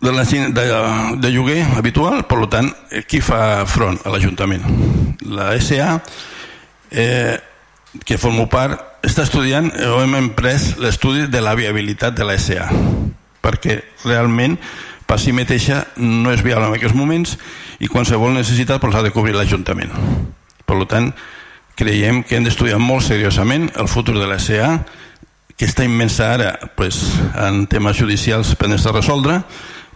[0.00, 0.66] de, la, de,
[1.20, 4.64] de lloguer habitual, per tant, eh, qui fa front a l'Ajuntament?
[5.26, 5.96] La SA,
[6.90, 7.36] eh,
[8.04, 12.68] que formo part, està estudiant, o hem emprès l'estudi de la viabilitat de la SA,
[13.42, 14.58] perquè realment
[15.06, 17.36] per si mateixa no és viable en aquests moments
[17.78, 19.92] i qualsevol necessitat però ha de cobrir l'Ajuntament.
[20.66, 21.12] Per tant,
[21.78, 24.80] creiem que hem d'estudiar molt seriosament el futur de la SEA,
[25.56, 26.98] que està immensa ara pues,
[27.38, 29.38] en temes judicials pendents de resoldre,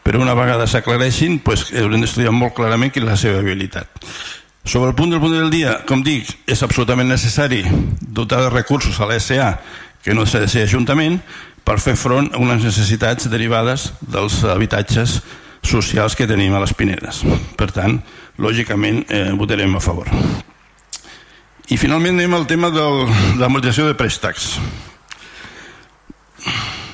[0.03, 3.89] però una vegada s'aclareixin pues, haurem d'estudiar molt clarament quina és la seva habilitat.
[4.65, 7.63] Sobre el punt del punt del dia, com dic, és absolutament necessari
[8.01, 9.55] dotar de recursos a la SEA,
[10.05, 11.21] que no s'ha de ser Ajuntament,
[11.65, 15.21] per fer front a unes necessitats derivades dels habitatges
[15.63, 17.23] socials que tenim a les Pinedes.
[17.57, 18.01] Per tant,
[18.41, 20.09] lògicament, eh, votarem a favor.
[21.71, 22.83] I finalment anem al tema de
[23.39, 24.57] l'amortització de préstecs.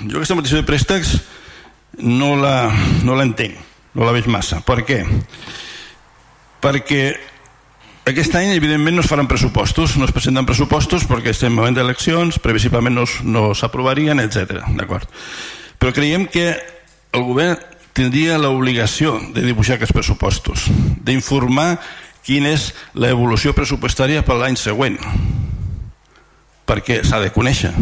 [0.06, 1.14] Jo aquesta amortització de préstecs
[2.02, 2.70] no la,
[3.04, 3.56] no l'entenc,
[3.94, 4.60] no la veig massa.
[4.66, 5.00] Per què?
[6.64, 7.02] Perquè
[8.06, 11.74] aquest any, evidentment, no es faran pressupostos, no es presenten pressupostos perquè estem en moment
[11.74, 14.60] d'eleccions, previsiblement no, no s'aprovarien, etc.
[14.78, 15.10] D'acord.
[15.82, 16.52] Però creiem que
[17.16, 17.58] el govern
[17.96, 20.68] tindria l'obligació de dibuixar aquests pressupostos,
[21.02, 21.80] d'informar
[22.26, 24.98] quina és l'evolució pressupostària per l'any següent,
[26.68, 27.72] perquè s'ha de conèixer.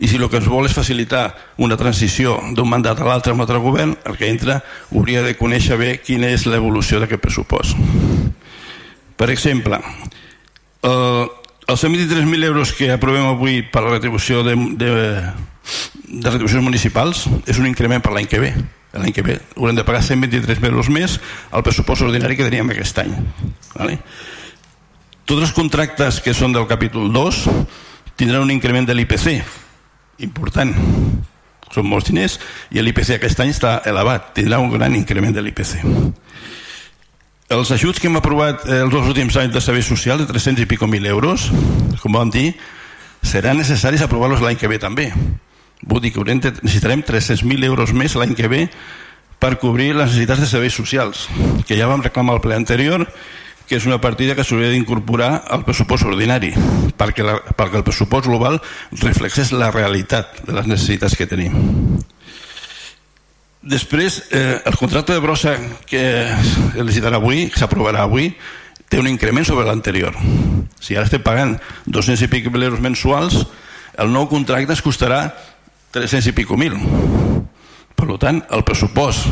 [0.00, 1.26] I si el que es vol és facilitar
[1.60, 5.76] una transició d'un mandat a l'altre amb altre govern, el que entra hauria de conèixer
[5.76, 7.76] bé quina és l'evolució d'aquest pressupost.
[9.20, 9.76] Per exemple,
[10.88, 11.28] el,
[11.68, 14.90] els 123.000 euros que aprovem avui per la retribució de, de,
[16.08, 18.54] de retribucions municipals és un increment per l'any que ve.
[18.96, 21.20] L'any que ve haurem de pagar 123 euros més
[21.52, 23.12] al pressupost ordinari que teníem aquest any.
[23.76, 24.00] Vale?
[25.28, 27.44] Tots els contractes que són del capítol 2
[28.16, 29.44] tindran un increment de l'IPC
[30.26, 30.74] important.
[31.70, 32.38] Són molts diners
[32.74, 35.76] i l'IPC aquest any està elevat, tindrà un gran increment de l'IPC.
[37.50, 40.62] Els ajuts que hem aprovat eh, els dos últims anys de servei social de 300
[40.62, 41.48] i pico mil euros,
[42.02, 42.52] com vam dir,
[43.22, 45.10] seran necessaris aprovar-los l'any que ve també.
[45.82, 48.66] Vull dir que necessitarem 300.000 euros més l'any que ve
[49.40, 51.26] per cobrir les necessitats de serveis socials,
[51.66, 53.06] que ja vam reclamar al ple anterior
[53.70, 56.48] que és una partida que s'hauria d'incorporar al pressupost ordinari
[56.98, 58.58] perquè, la, perquè el pressupost global
[58.98, 61.54] reflexés la realitat de les necessitats que tenim.
[63.62, 65.54] Després, eh, el contracte de brossa
[65.86, 68.32] que es licitarà avui, que s'aprovarà avui,
[68.90, 70.18] té un increment sobre l'anterior.
[70.82, 71.54] Si ara estem pagant
[71.86, 73.44] 200 i pic mil euros mensuals,
[73.94, 75.28] el nou contracte es costarà
[75.94, 76.74] 300 i pico mil.
[77.94, 79.30] Per tant, el pressupost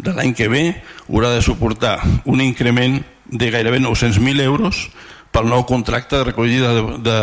[0.00, 0.70] de l'any que ve
[1.10, 4.88] haurà de suportar un increment de gairebé 900.000 euros
[5.34, 7.18] pel nou contracte de recollida de, de,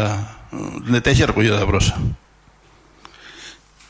[0.85, 1.95] de neteja i recollida de brossa.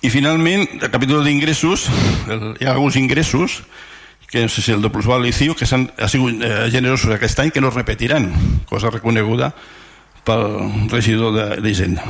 [0.02, 1.86] I finalment, el capítol d'ingressos,
[2.58, 3.62] hi ha alguns ingressos
[4.32, 7.12] que no sé si el de plusval i CIO que han, ha sigut eh, generosos
[7.12, 8.30] aquest any que no es repetiran,
[8.66, 9.52] cosa reconeguda
[10.24, 10.46] pel
[10.90, 12.06] regidor d'Hisenda.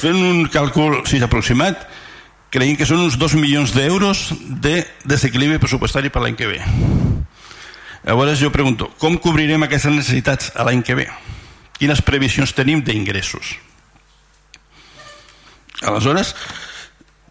[0.00, 1.86] Fent un càlcul si aproximat,
[2.50, 4.32] creiem que són uns 2 milions d'euros
[4.64, 6.60] de desequilibri pressupostari per l'any que ve.
[8.06, 11.08] Llavors jo pregunto, com cobrirem aquestes necessitats a l'any que ve?
[11.74, 13.56] Quines previsions tenim d'ingressos?
[15.82, 16.30] Aleshores,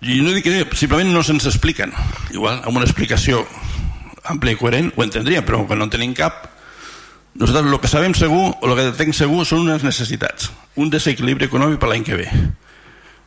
[0.03, 1.95] jo no dic que simplement no se'ns expliquen.
[2.35, 3.45] Igual, amb una explicació
[4.27, 6.43] àmplia i coherent ho entendria, però que no en tenim cap,
[7.39, 11.47] nosaltres el que sabem segur, o el que tenim segur, són unes necessitats, un desequilibri
[11.47, 12.27] econòmic per l'any que ve.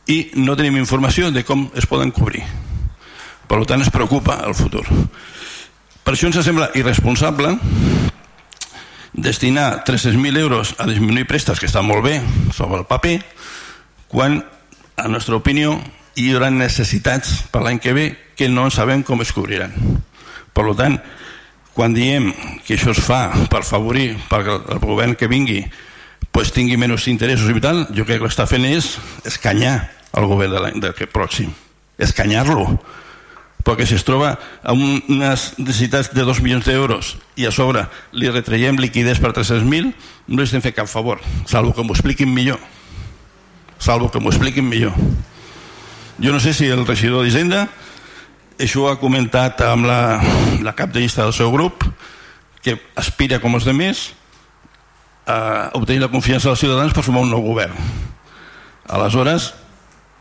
[0.05, 2.45] I no tenim informació de com es poden cobrir.
[3.49, 4.85] Per tant, es preocupa el futur.
[6.03, 7.55] Per això ens sembla irresponsable
[9.13, 12.19] destinar 300.000 euros a disminuir préstecs, que està molt bé
[12.55, 13.19] sobre el paper,
[14.07, 14.39] quan,
[14.97, 15.75] a nostra opinió,
[16.15, 19.73] hi haurà necessitats per l'any que ve que no sabem com es cobriran.
[20.53, 20.97] Per tant,
[21.75, 22.31] quan diem
[22.65, 25.61] que això es fa per favorir perquè el govern que vingui
[26.31, 29.75] pues, tingui menys interessos i tal, jo crec que l'està fent és escanyar
[30.17, 31.53] el govern de l'any pròxim.
[31.99, 32.79] Escanyar-lo
[33.67, 38.31] perquè si es troba amb unes necessitats de 2 milions d'euros i a sobre li
[38.31, 39.91] retreiem liquidez per 300.000,
[40.27, 42.59] no li estem fent cap favor, salvo que m'ho expliquin millor.
[43.79, 44.95] Salvo que m'ho expliquin millor.
[46.19, 47.67] Jo no sé si el regidor d'Hisenda
[48.59, 50.19] això ho ha comentat amb la,
[50.59, 51.85] la cap de llista del seu grup,
[52.59, 54.09] que aspira com els demés
[55.29, 57.75] a obtenir la confiança dels ciutadans per formar un nou govern.
[58.91, 59.53] Aleshores,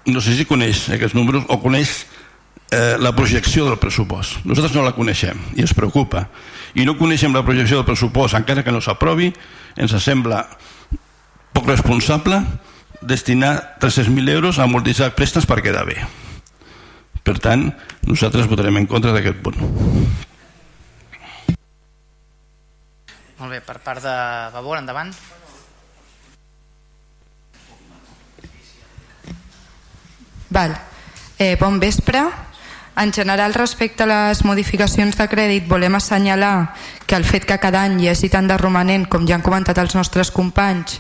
[0.07, 2.05] no sé si coneix aquests números o coneix
[2.71, 4.45] eh, la projecció del pressupost.
[4.45, 6.27] Nosaltres no la coneixem i ens preocupa.
[6.77, 9.33] I no coneixem la projecció del pressupost, encara que no s'aprovi,
[9.77, 10.45] ens sembla
[11.57, 12.43] poc responsable
[13.01, 15.99] destinar 300.000 euros a amortitzar préstecs per quedar bé.
[17.23, 17.69] Per tant,
[18.09, 19.59] nosaltres votarem en contra d'aquest punt.
[23.39, 24.15] Molt bé, per part de
[24.55, 25.13] Vavor, endavant.
[30.51, 30.75] Val.
[31.39, 32.25] Eh, bon vespre.
[32.99, 36.75] En general, respecte a les modificacions de crèdit, volem assenyalar
[37.07, 39.79] que el fet que cada any hi hagi tant de romanent, com ja han comentat
[39.79, 40.97] els nostres companys,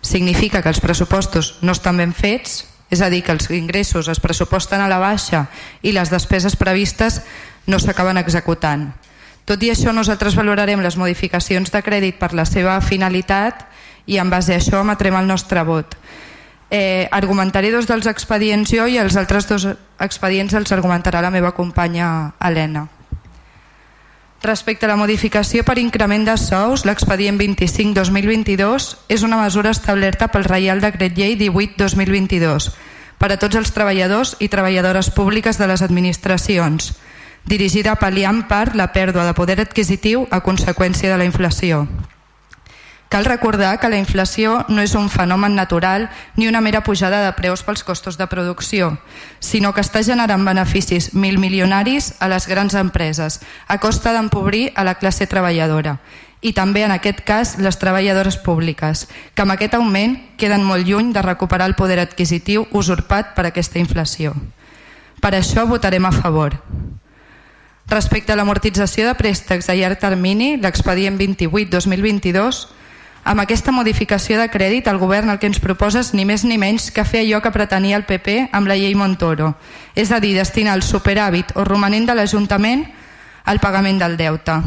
[0.00, 4.22] significa que els pressupostos no estan ben fets, és a dir, que els ingressos es
[4.24, 5.44] pressuposten a la baixa
[5.82, 7.20] i les despeses previstes
[7.66, 8.94] no s'acaben executant.
[9.44, 13.66] Tot i això, nosaltres valorarem les modificacions de crèdit per la seva finalitat
[14.06, 15.98] i en base a això emetrem el nostre vot.
[16.70, 19.68] Eh, argumentaré dos dels expedients jo i els altres dos
[20.02, 22.88] expedients els argumentarà la meva companya Helena.
[24.42, 30.44] Respecte a la modificació per increment de sous, l'expedient 25-2022 és una mesura establerta pel
[30.44, 32.68] Reial Decret Llei 18-2022
[33.16, 36.92] per a tots els treballadors i treballadores públiques de les administracions,
[37.46, 41.86] dirigida a pal·liar en part la pèrdua de poder adquisitiu a conseqüència de la inflació.
[43.08, 47.32] Cal recordar que la inflació no és un fenomen natural ni una mera pujada de
[47.38, 48.96] preus pels costos de producció,
[49.38, 54.82] sinó que està generant beneficis mil milionaris a les grans empreses, a costa d'empobrir a
[54.84, 56.00] la classe treballadora.
[56.46, 61.12] i també en aquest cas les treballadores públiques, que amb aquest augment queden molt lluny
[61.14, 64.34] de recuperar el poder adquisitiu usurpat per aquesta inflació.
[65.20, 66.58] Per això votarem a favor.
[67.88, 72.66] Respecte a l'amortització de préstecs a llarg termini, l'expedient 28-2022,
[73.26, 76.60] amb aquesta modificació de crèdit, el govern el que ens proposa és ni més ni
[76.62, 79.56] menys que fer allò que pretenia el PP amb la llei Montoro,
[79.98, 82.84] és a dir, destinar el superàvit o romanent de l'Ajuntament
[83.50, 84.60] al pagament del deute.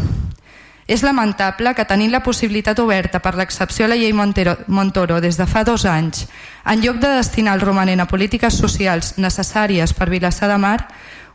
[0.89, 5.39] És lamentable que tenint la possibilitat oberta per l'excepció a la llei Montero, Montoro des
[5.39, 6.25] de fa dos anys,
[6.65, 10.81] en lloc de destinar el romanent a polítiques socials necessàries per Vilassar de Mar,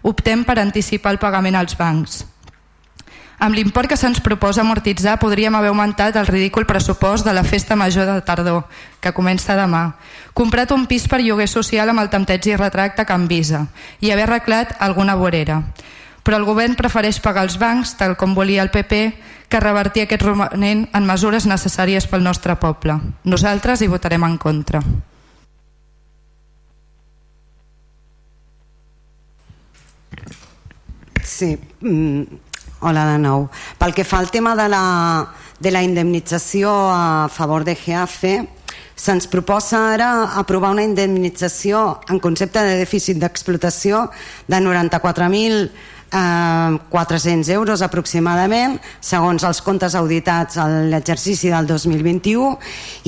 [0.02, 2.24] optem per anticipar el pagament als bancs.
[3.44, 7.76] Amb l'import que se'ns proposa amortitzar podríem haver augmentat el ridícul pressupost de la festa
[7.76, 8.62] major de tardor,
[9.04, 9.98] que comença demà,
[10.32, 13.66] comprat un pis per lloguer social amb el tempteig i retracte que Visa
[14.00, 15.58] i haver arreglat alguna vorera.
[16.24, 19.12] Però el govern prefereix pagar els bancs, tal com volia el PP,
[19.52, 22.96] que revertir aquest romanent en mesures necessàries pel nostre poble.
[23.24, 24.80] Nosaltres hi votarem en contra.
[31.20, 32.40] Sí, mm,
[32.84, 33.46] hola de nou.
[33.80, 34.84] Pel que fa al tema de la,
[35.58, 38.34] de la indemnització a favor de GAFE,
[38.94, 44.04] se'ns proposa ara aprovar una indemnització en concepte de dèficit d'explotació
[44.46, 45.70] de 94.000
[46.14, 52.58] eh, 400 euros aproximadament, segons els comptes auditats a l'exercici del 2021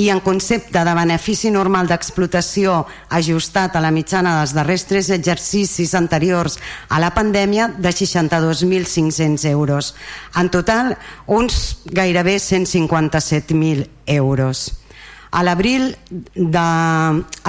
[0.03, 5.95] i en concepte de benefici normal d'explotació ajustat a la mitjana dels darrers tres exercicis
[5.95, 9.95] anteriors a la pandèmia de 62.500 euros.
[10.37, 10.97] En total,
[11.27, 14.86] uns gairebé 157.000 euros.
[15.31, 16.67] A l'abril de,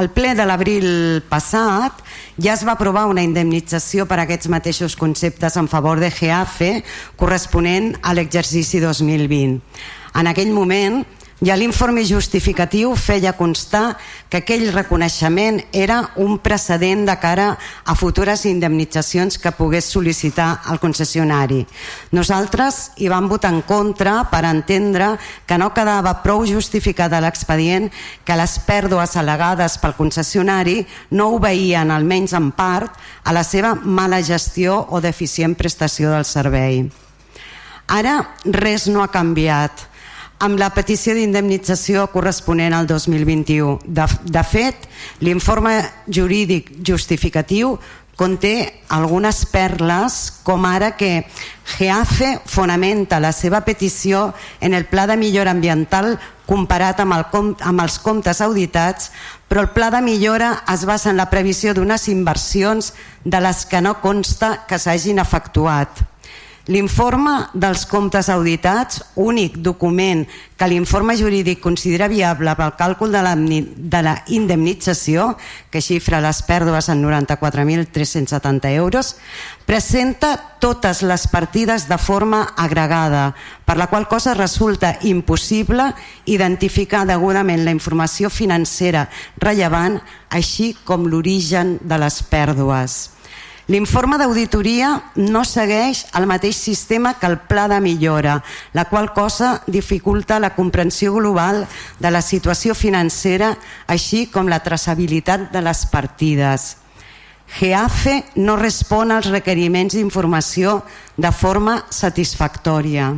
[0.02, 0.88] al ple de l'abril
[1.30, 2.02] passat
[2.42, 6.72] ja es va aprovar una indemnització per a aquests mateixos conceptes en favor de GAFE
[7.16, 9.62] corresponent a l'exercici 2020.
[10.18, 11.04] En aquell moment
[11.38, 13.98] ja l'informe justificatiu feia constar
[14.30, 17.52] que aquell reconeixement era un precedent de cara
[17.86, 21.62] a futures indemnitzacions que pogués sol·licitar el concessionari.
[22.12, 25.12] Nosaltres hi vam votar en contra per entendre
[25.46, 27.92] que no quedava prou justificada l'expedient
[28.26, 30.80] que les pèrdues al·legades pel concessionari
[31.12, 32.90] no obeïen, almenys en part,
[33.24, 36.88] a la seva mala gestió o deficient prestació del servei.
[37.88, 39.86] Ara res no ha canviat
[40.40, 43.80] amb la petició d'indemnització corresponent al 2021.
[43.86, 44.90] De, de fet,
[45.26, 47.78] l'informe jurídic justificatiu
[48.18, 51.28] conté algunes perles, com ara que
[51.78, 56.18] GEAFE fonamenta la seva petició en el pla de millora ambiental
[56.48, 59.12] comparat amb, el, amb els comptes auditats,
[59.48, 63.84] però el pla de millora es basa en la previsió d'unes inversions de les que
[63.86, 66.02] no consta que s'hagin efectuat.
[66.68, 70.26] L'informe dels comptes auditats, únic document
[70.60, 75.30] que l'informe jurídic considera viable pel càlcul de la, de la indemnització,
[75.72, 79.16] que xifra les pèrdues en 94.370 euros,
[79.64, 83.32] presenta totes les partides de forma agregada,
[83.64, 85.94] per la qual cosa resulta impossible
[86.26, 89.08] identificar degudament la informació financera
[89.40, 93.17] rellevant, així com l'origen de les pèrdues.
[93.68, 98.38] L'informe d'auditoria no segueix el mateix sistema que el pla de millora,
[98.72, 101.66] la qual cosa dificulta la comprensió global
[102.00, 103.58] de la situació financera,
[103.88, 106.78] així com la traçabilitat de les partides.
[107.60, 110.82] GEAFE no respon als requeriments d'informació
[111.18, 113.12] de forma satisfactòria.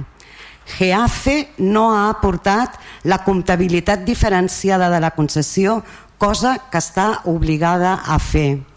[0.80, 5.84] GEAFE no ha aportat la comptabilitat diferenciada de la concessió,
[6.18, 8.69] cosa que està obligada a fer.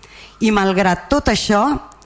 [0.43, 1.62] I malgrat tot això,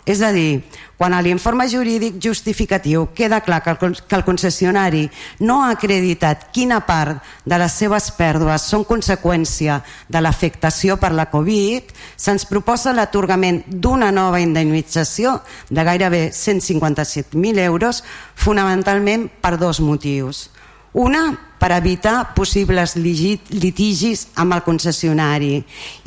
[0.06, 0.60] és a dir,
[0.96, 5.08] quan a l'informe jurídic justificatiu queda clar que el, que el concessionari
[5.40, 11.26] no ha acreditat quina part de les seves pèrdues són conseqüència de l'afectació per la
[11.32, 18.04] Covid, se'ns proposa l'atorgament d'una nova indemnització de gairebé 157.000 euros,
[18.36, 20.50] fonamentalment per dos motius.
[20.96, 21.26] Una,
[21.60, 25.58] per evitar possibles litigis amb el concessionari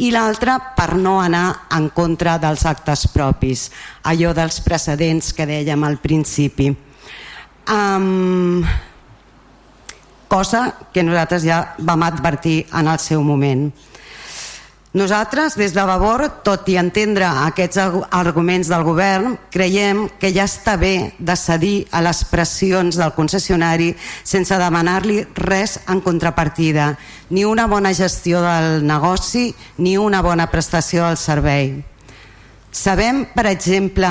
[0.01, 3.67] i l'altra per no anar en contra dels actes propis,
[4.09, 6.71] allò dels precedents que dèiem al principi.
[7.69, 8.65] Um,
[10.25, 10.63] cosa
[10.93, 13.69] que nosaltres ja vam advertir en el seu moment.
[14.91, 20.79] Nosaltres, des de Vavor, tot i entendre aquests arguments del govern, creiem que ja està
[20.81, 23.91] bé de cedir a les pressions del concessionari
[24.25, 26.95] sense demanar-li res en contrapartida,
[27.29, 31.69] ni una bona gestió del negoci ni una bona prestació del servei.
[32.73, 34.09] Sabem, per exemple,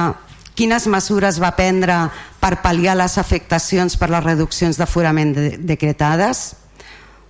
[0.54, 2.04] quines mesures va prendre
[2.38, 6.52] per pal·liar les afectacions per les reduccions d'aforament de decretades?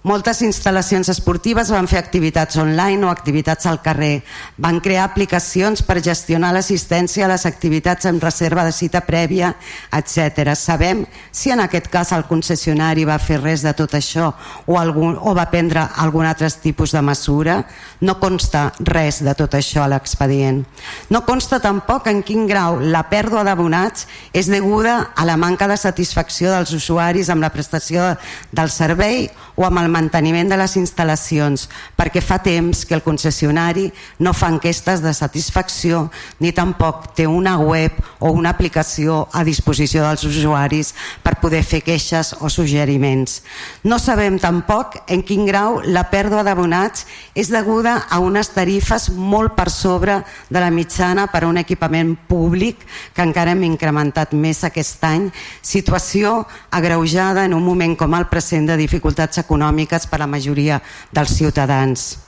[0.06, 4.20] Moltes instal·lacions esportives van fer activitats online o activitats al carrer.
[4.62, 9.50] Van crear aplicacions per gestionar l'assistència a les activitats amb reserva de cita prèvia,
[9.90, 10.54] etc.
[10.54, 11.02] Sabem
[11.34, 14.28] si en aquest cas el concessionari va fer res de tot això
[14.66, 17.58] o, algun, o va prendre algun altre tipus de mesura?
[17.98, 20.62] No consta res de tot això a l'expedient.
[21.10, 25.76] No consta tampoc en quin grau la pèrdua d'abonats és deguda a la manca de
[25.76, 28.12] satisfacció dels usuaris amb la prestació
[28.54, 29.26] del servei
[29.58, 31.66] o amb el el manteniment de les instal·lacions
[31.96, 33.88] perquè fa temps que el concessionari
[34.20, 36.08] no fa enquestes de satisfacció
[36.44, 40.92] ni tampoc té una web o una aplicació a disposició dels usuaris
[41.24, 43.42] per poder fer queixes o suggeriments.
[43.82, 49.56] No sabem tampoc en quin grau la pèrdua d'abonats és deguda a unes tarifes molt
[49.56, 50.20] per sobre
[50.50, 52.84] de la mitjana per a un equipament públic
[53.14, 55.28] que encara hem incrementat més aquest any,
[55.62, 60.26] situació agreujada en un moment com el present de dificultats econòmiques econòmiques per a la
[60.26, 60.80] majoria
[61.12, 62.18] dels ciutadans.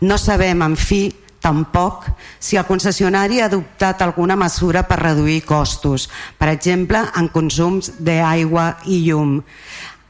[0.00, 2.06] No sabem, en fi, tampoc
[2.38, 8.78] si el concessionari ha adoptat alguna mesura per reduir costos, per exemple, en consums d'aigua
[8.86, 9.42] i llum.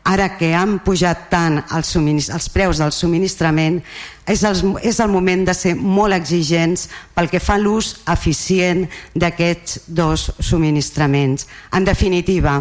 [0.04, 3.80] Ara que han pujat tant els, els preus del subministrament,
[4.26, 9.86] és el, és el moment de ser molt exigents pel que fa l'ús eficient d'aquests
[9.86, 11.46] dos subministraments.
[11.72, 12.58] En definitiva,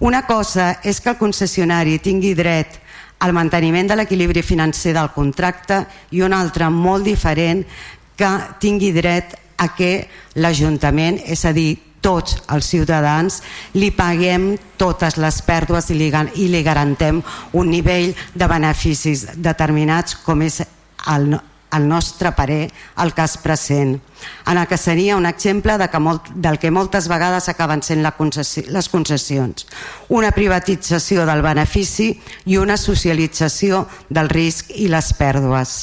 [0.00, 2.82] una cosa és que el concessionari tingui dret
[3.24, 7.64] el manteniment de l'equilibri financer del contracte i un altre molt diferent
[8.16, 10.06] que tingui dret a que
[10.36, 13.40] l'Ajuntament, és a dir, tots els ciutadans
[13.74, 17.22] li paguem totes les pèrdues i li, garantem
[17.58, 20.60] un nivell de beneficis determinats com és
[21.10, 21.32] el,
[21.70, 22.70] al nostre parer,
[23.02, 23.96] el cas present,
[24.46, 28.02] en el que seria un exemple de que molt, del que moltes vegades acaben sent
[28.02, 29.66] la concessi les concessions.
[30.08, 32.12] Una privatització del benefici
[32.46, 35.76] i una socialització del risc i les pèrdues.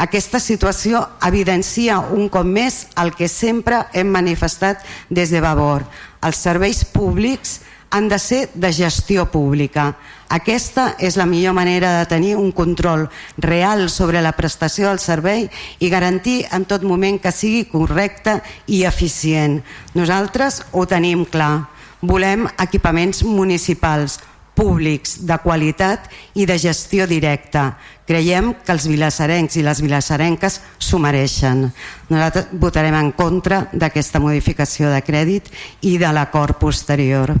[0.00, 4.80] Aquesta situació evidencia un cop més el que sempre hem manifestat
[5.10, 5.84] des de Vavor.
[6.24, 7.58] Els serveis públics
[7.90, 9.96] han de ser de gestió pública.
[10.30, 15.48] Aquesta és la millor manera de tenir un control real sobre la prestació del servei
[15.80, 19.60] i garantir en tot moment que sigui correcte i eficient.
[19.94, 21.66] Nosaltres ho tenim clar.
[22.00, 24.20] Volem equipaments municipals,
[24.54, 27.74] públics, de qualitat i de gestió directa.
[28.06, 31.66] Creiem que els vilassarencs i les vilassarenques s'ho mereixen.
[32.08, 35.50] Nosaltres votarem en contra d'aquesta modificació de crèdit
[35.82, 37.34] i de l'acord posterior.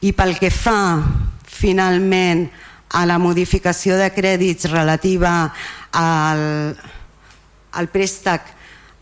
[0.00, 1.00] I pel que fa
[1.46, 2.46] finalment
[2.96, 5.52] a la modificació de crèdits relativa
[5.92, 6.76] al,
[7.72, 8.52] al préstec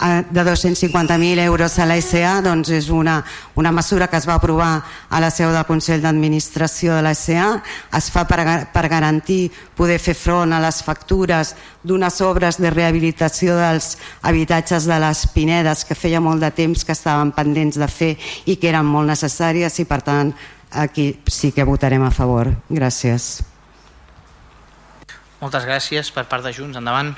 [0.00, 3.18] eh, de 250.000 euros a la SA doncs és una,
[3.54, 7.60] una mesura que es va aprovar a la seu del Consell d'Administració de la SA
[7.98, 8.40] es fa per,
[8.72, 14.98] per garantir poder fer front a les factures d'unes obres de rehabilitació dels habitatges de
[15.02, 18.14] les Pinedes que feia molt de temps que estaven pendents de fer
[18.46, 20.34] i que eren molt necessàries i per tant
[20.74, 22.50] aquí sí que votarem a favor.
[22.68, 23.44] Gràcies.
[25.40, 26.76] Moltes gràcies per part de Junts.
[26.76, 27.14] Endavant.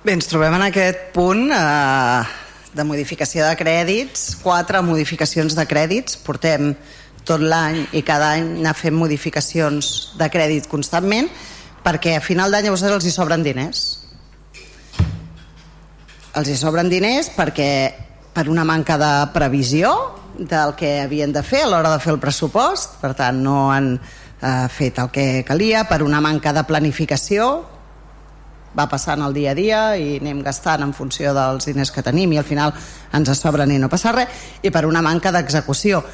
[0.00, 2.22] Bé, ens trobem en aquest punt eh,
[2.72, 6.72] de modificació de crèdits, quatre modificacions de crèdits, portem
[7.28, 11.28] tot l'any i cada any anar fent modificacions de crèdit constantment
[11.84, 13.82] perquè a final d'any a vostès els hi sobren diners.
[16.36, 17.70] Els hi sobren diners perquè
[18.34, 19.92] per una manca de previsió
[20.38, 23.92] del que havien de fer a l'hora de fer el pressupost, per tant no han
[23.96, 27.50] eh, fet el que calia, per una manca de planificació,
[28.76, 32.32] va passant el dia a dia i anem gastant en funció dels diners que tenim
[32.32, 32.72] i al final
[33.12, 36.04] ens sobren i no passa res, i per una manca d'execució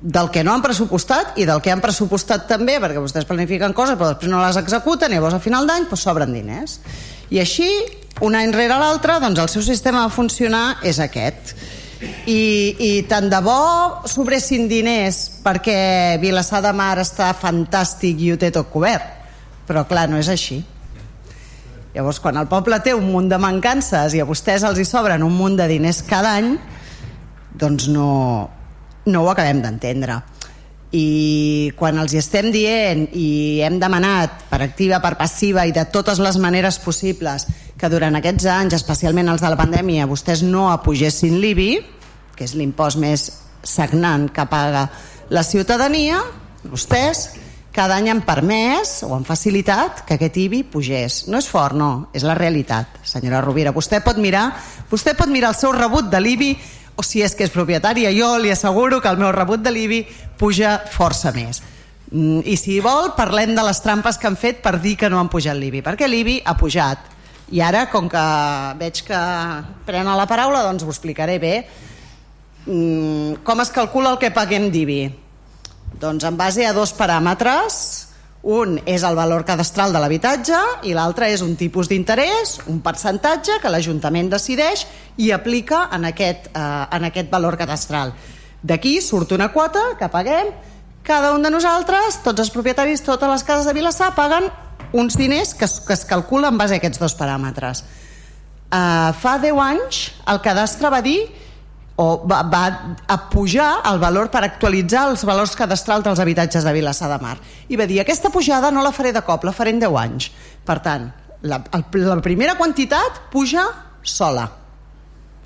[0.00, 3.96] del que no han pressupostat i del que han pressupostat també, perquè vostès planifiquen coses
[3.96, 6.80] però després no les executen i llavors a final d'any doncs sobren diners.
[7.30, 7.68] I així
[8.24, 11.56] un any rere l'altre doncs el seu sistema de funcionar és aquest.
[12.28, 12.40] I,
[12.78, 13.56] i tant de bo
[14.08, 19.12] sobressin diners perquè Vilassar de Mar està fantàstic i ho té tot cobert.
[19.66, 20.60] Però clar, no és així.
[21.96, 25.24] Llavors quan el poble té un munt de mancances i a vostès els hi sobren
[25.24, 26.54] un munt de diners cada any
[27.56, 28.08] doncs no,
[29.08, 30.20] no ho acabem d'entendre
[30.94, 35.84] i quan els hi estem dient i hem demanat per activa, per passiva i de
[35.90, 40.70] totes les maneres possibles que durant aquests anys, especialment els de la pandèmia, vostès no
[40.70, 41.72] apugessin l'IBI,
[42.36, 43.26] que és l'impost més
[43.66, 44.86] sagnant que paga
[45.30, 46.22] la ciutadania,
[46.70, 47.26] vostès
[47.76, 51.26] cada any han permès o han facilitat que aquest IBI pugés.
[51.28, 53.74] No és fort, no, és la realitat, senyora Rovira.
[53.76, 54.46] Vostè pot mirar,
[54.88, 56.54] vostè pot mirar el seu rebut de l'IBI
[56.96, 60.02] o si és que és propietària, jo li asseguro que el meu rebut de l'IBI
[60.40, 61.60] puja força més.
[62.10, 65.20] Mm, I si vol, parlem de les trampes que han fet per dir que no
[65.20, 67.12] han pujat l'IBI, perquè l'IBI ha pujat.
[67.52, 68.22] I ara, com que
[68.80, 69.20] veig que
[69.86, 71.54] prenen la paraula, doncs ho explicaré bé.
[72.66, 75.02] Mm, com es calcula el que paguem d'IBI?
[76.00, 78.05] Doncs en base a dos paràmetres,
[78.46, 83.58] un és el valor cadastral de l'habitatge i l'altre és un tipus d'interès, un percentatge
[83.62, 84.84] que l'Ajuntament decideix
[85.18, 88.14] i aplica en aquest, eh, en aquest valor cadastral.
[88.62, 90.52] D'aquí surt una quota que paguem,
[91.02, 94.46] cada un de nosaltres, tots els propietaris, totes les cases de Vilassar, paguen
[94.92, 97.82] uns diners que, que es calculen en base a aquests dos paràmetres.
[98.66, 101.20] Uh, fa 10 anys el cadastre va dir
[101.96, 106.72] o va, va a pujar el valor per actualitzar els valors cadastrals dels habitatges de
[106.76, 107.36] Vilassar de Mar.
[107.68, 110.28] I va dir aquesta pujada no la faré de cop, la faré en 10 anys.
[110.66, 111.08] Per tant,
[111.48, 113.64] la, la primera quantitat puja
[114.02, 114.44] sola.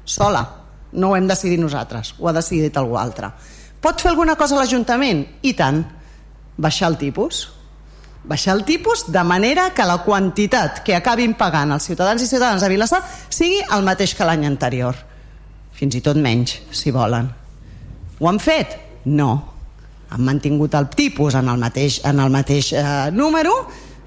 [0.05, 0.43] Sola.
[0.93, 3.31] No ho hem decidit nosaltres, ho ha decidit algú altre.
[3.81, 5.23] Pot fer alguna cosa l'Ajuntament?
[5.47, 5.85] i tant,
[6.59, 7.47] baixar el tipus.
[8.27, 12.67] Baixar el tipus de manera que la quantitat que acabin pagant els ciutadans i ciutadanes
[12.67, 14.99] de Vilassar sigui el mateix que l'any anterior
[15.81, 17.31] fins i tot menys, si volen.
[18.21, 18.77] Ho han fet?
[19.09, 19.31] No.
[20.11, 22.83] Han mantingut el tipus en el mateix, en el mateix eh,
[23.17, 23.55] número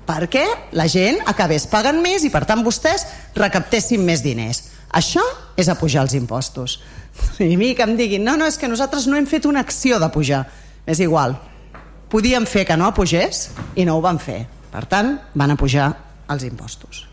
[0.04, 0.44] perquè
[0.76, 3.08] la gent acabés pagant més i per tant vostès
[3.40, 4.66] recaptessin més diners.
[4.94, 5.24] Això
[5.58, 6.82] és apujar els impostos.
[7.40, 9.64] I a mi que em diguin, no, no, és que nosaltres no hem fet una
[9.64, 10.44] acció de pujar.
[10.86, 11.38] És igual.
[12.12, 13.48] Podíem fer que no apugés
[13.80, 14.44] i no ho van fer.
[14.74, 15.90] Per tant, van apujar
[16.34, 17.08] els impostos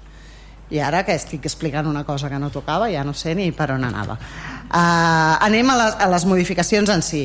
[0.70, 3.72] i ara que estic explicant una cosa que no tocava ja no sé ni per
[3.74, 4.16] on anava.
[4.70, 7.24] Uh, anem a les, a les modificacions en si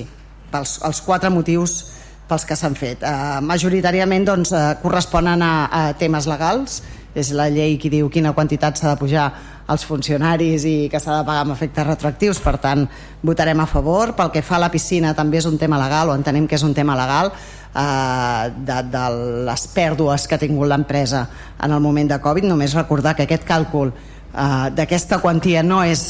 [0.52, 1.84] pels els quatre motius
[2.26, 3.04] pels que s'han fet.
[3.06, 6.82] Uh, majoritàriament doncs, uh, corresponen a, a temes legals
[7.16, 9.28] és la llei qui diu quina quantitat s'ha de pujar
[9.72, 12.84] als funcionaris i que s'ha de pagar amb efectes retroactius, per tant
[13.26, 14.14] votarem a favor.
[14.18, 16.66] Pel que fa a la piscina també és un tema legal, o entenem que és
[16.66, 17.32] un tema legal
[17.76, 19.04] de, de
[19.50, 21.26] les pèrdues que ha tingut l'empresa
[21.62, 22.48] en el moment de Covid.
[22.48, 26.06] Només recordar que aquest càlcul eh, d'aquesta quantia no és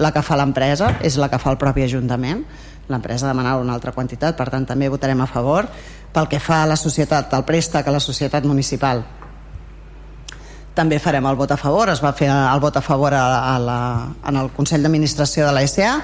[0.00, 2.44] la que fa l'empresa, és la que fa el propi Ajuntament.
[2.90, 5.68] L'empresa demanava una altra quantitat, per tant també votarem a favor.
[6.10, 9.04] Pel que fa a la societat, el préstec a la societat municipal,
[10.74, 13.24] també farem el vot a favor, es va fer el vot a favor a,
[13.54, 13.78] a la,
[14.26, 15.96] en el Consell d'Administració de la SA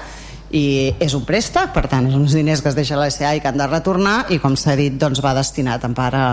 [0.51, 3.41] i és un préstec, per tant, són uns diners que es deixa la SA i
[3.43, 6.27] que han de retornar i com s'ha dit, doncs va destinat en part a,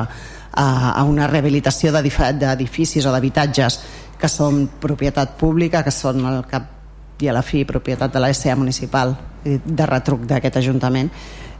[0.52, 3.80] a, a una rehabilitació d'edificis o d'habitatges
[4.20, 6.70] que són propietat pública, que són al cap
[7.22, 11.10] i a la fi propietat de la SA municipal de retruc d'aquest Ajuntament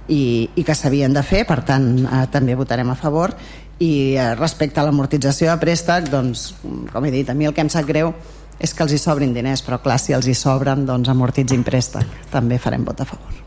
[0.09, 3.35] i, i que s'havien de fer, per tant eh, també votarem a favor.
[3.83, 6.53] I eh, respecte a l'amortització de préstec doncs,
[6.93, 8.13] com he dit, a mi el que em sap greu
[8.59, 12.29] és que els hi sobrin diners, però clar, si els hi sobren, doncs amortitzin préstec.
[12.33, 13.41] També farem vot a favor.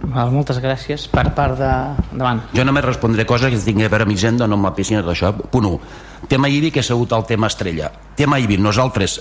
[0.00, 1.06] Val, moltes gràcies.
[1.12, 1.72] Per part de...
[2.14, 2.40] Endavant.
[2.56, 5.12] Jo només respondré coses que tingui a veure amb Hisenda, no amb la piscina, tot
[5.12, 5.34] això.
[5.52, 5.98] Punt 1.
[6.30, 7.92] Tema IBI, que ha sigut el tema estrella.
[8.16, 9.20] Tema IBI, nosaltres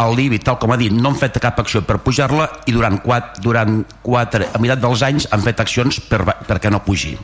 [0.00, 3.00] el l'IBI, tal com ha dit, no han fet cap acció per pujar-la i durant
[3.04, 7.16] quatre, durant quatre, a meitat dels anys han fet accions per, perquè no pugi.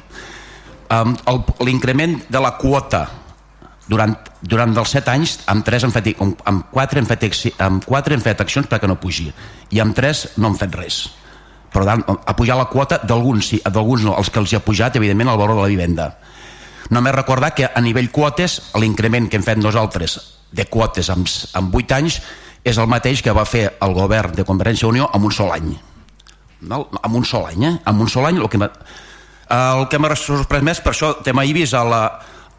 [0.92, 1.14] Um,
[1.66, 3.06] L'increment de la quota
[3.88, 7.26] durant, durant els 7 anys amb 3 hem fet, amb 4 hem fet,
[7.62, 9.28] amb 4 hem fet accions perquè no pugi
[9.70, 11.00] i amb 3 no hem fet res
[11.72, 14.98] per tant, ha pujat la quota d'alguns sí, d'alguns no, els que els ha pujat
[14.98, 16.10] evidentment el valor de la vivenda
[16.90, 20.18] només recordar que a nivell quotes l'increment que hem fet nosaltres
[20.50, 22.20] de quotes amb, amb 8 anys
[22.66, 25.52] és el mateix que va fer el govern de Convergència i Unió amb un sol
[25.54, 25.74] any
[26.66, 26.86] no?
[27.02, 27.74] amb un sol any eh?
[27.84, 32.00] amb un sol any el que m'ha sorprès més per això tema IBIS a la,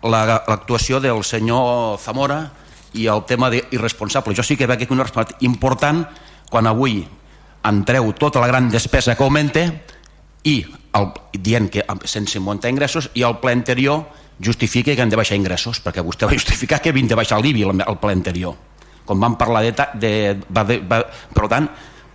[0.10, 2.42] l'actuació la, del senyor Zamora
[2.98, 4.36] i el tema d'irresponsable.
[4.36, 6.06] Jo sí que veig aquí una responsabilitat important
[6.50, 7.02] quan avui
[7.68, 9.66] entreu tota la gran despesa que augmente
[10.48, 10.62] i
[10.96, 14.06] el, dient que sense muntar ingressos i el ple anterior
[14.44, 17.68] justifica que han de baixar ingressos perquè vostè va justificar que havien de baixar l'IBI
[17.68, 18.56] el ple anterior
[19.08, 20.12] quan vam parlar de, de,
[20.52, 21.02] va, va,
[21.34, 21.68] per tant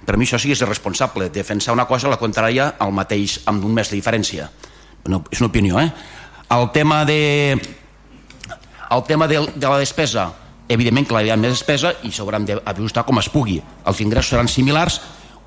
[0.07, 3.65] per mi això sí que és responsable defensar una cosa la contrària al mateix amb
[3.65, 4.49] un mes de diferència
[5.09, 5.91] no, és una opinió eh?
[6.53, 7.59] el tema de
[8.93, 10.31] el tema de, de la despesa
[10.73, 13.59] evidentment que hi ha més despesa i s'hauran d'ajustar com es pugui.
[13.61, 15.01] Els ingressos seran similars.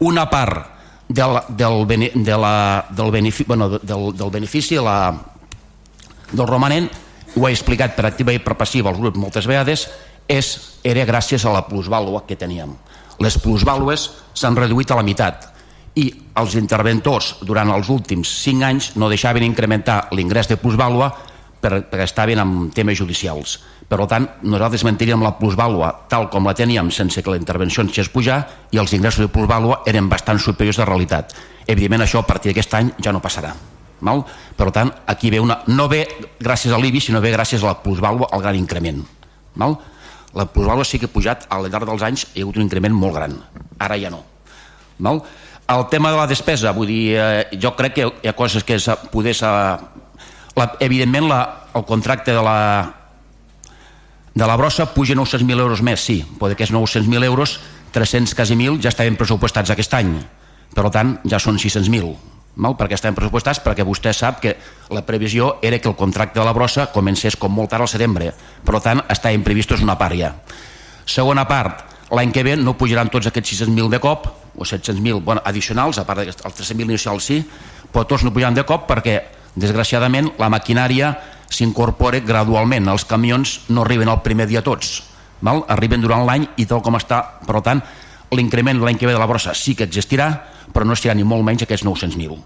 [0.06, 0.76] Una part
[1.08, 5.14] del, del, de la, del, benefici, bueno, del, del benefici la,
[6.32, 6.90] del romanent
[7.36, 9.88] ho he explicat per activa i per passiva als grups moltes vegades
[10.28, 10.52] és,
[10.84, 12.74] era gràcies a la plusvàlua que teníem.
[13.22, 15.52] Les plusvàlues s'han reduït a la meitat
[15.96, 21.14] i els interventors durant els últims 5 anys no deixaven incrementar l'ingrés de plusvàlua
[21.66, 23.58] per, perquè estaven amb temes judicials.
[23.90, 27.94] Per tant, nosaltres mantindríem la plusvàlua tal com la teníem sense que la intervenció ens
[27.98, 28.40] fes pujar
[28.74, 31.34] i els ingressos de plusvàlua eren bastant superiors a realitat.
[31.66, 33.54] Evidentment això a partir d'aquest any ja no passarà.
[34.06, 34.24] Val?
[34.58, 35.62] Per tant, aquí ve una...
[35.68, 36.04] no ve
[36.40, 39.02] gràcies a l'IBI, sinó ve gràcies a la plusvàlua al gran increment.
[39.56, 39.78] Val?
[40.36, 42.94] La plusvàlua sí que ha pujat al llarg dels anys, hi ha hagut un increment
[42.94, 43.38] molt gran.
[43.80, 44.22] Ara ja no.
[45.00, 45.24] Val?
[45.66, 48.78] El tema de la despesa, vull dir, eh, jo crec que hi ha coses que
[49.12, 49.34] poder...
[50.56, 51.40] La, evidentment, la,
[51.76, 52.94] el contracte de la,
[54.34, 57.60] de la brossa puja 900.000 euros més, sí, però d'aquests 900.000 euros,
[57.96, 60.16] 300 quasi 1.000 ja estaven pressupostats aquest any.
[60.76, 62.76] Per tant, ja són 600.000 mal?
[62.80, 64.56] perquè estem pressupostats perquè vostè sap que
[64.96, 68.32] la previsió era que el contracte de la brossa comencés com molt tard al setembre
[68.66, 70.32] per tant estaven previstos una part ja
[71.06, 75.42] segona part, l'any que ve no pujaran tots aquests 600.000 de cop o 700.000 bueno,
[75.46, 77.42] addicionals, a part dels 300.000 inicials sí,
[77.92, 79.20] però tots no pujaran de cop perquè
[79.56, 81.14] desgraciadament la maquinària
[81.52, 82.90] s'incorpora gradualment.
[82.92, 85.04] Els camions no arriben el primer dia tots,
[85.42, 85.64] val?
[85.72, 87.22] arriben durant l'any i tal com està.
[87.46, 87.82] Per tant,
[88.36, 90.30] l'increment l'any que ve de la brossa sí que existirà,
[90.74, 92.38] però no estirà ni molt menys aquests 900.000.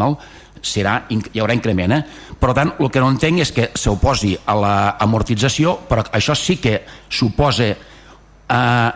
[0.00, 0.16] Val?
[0.60, 1.94] Serà, hi haurà increment.
[1.96, 2.02] Eh?
[2.38, 6.82] Per tant, el que no entenc és que s'oposi a l'amortització, però això sí que
[7.08, 8.90] suposa eh,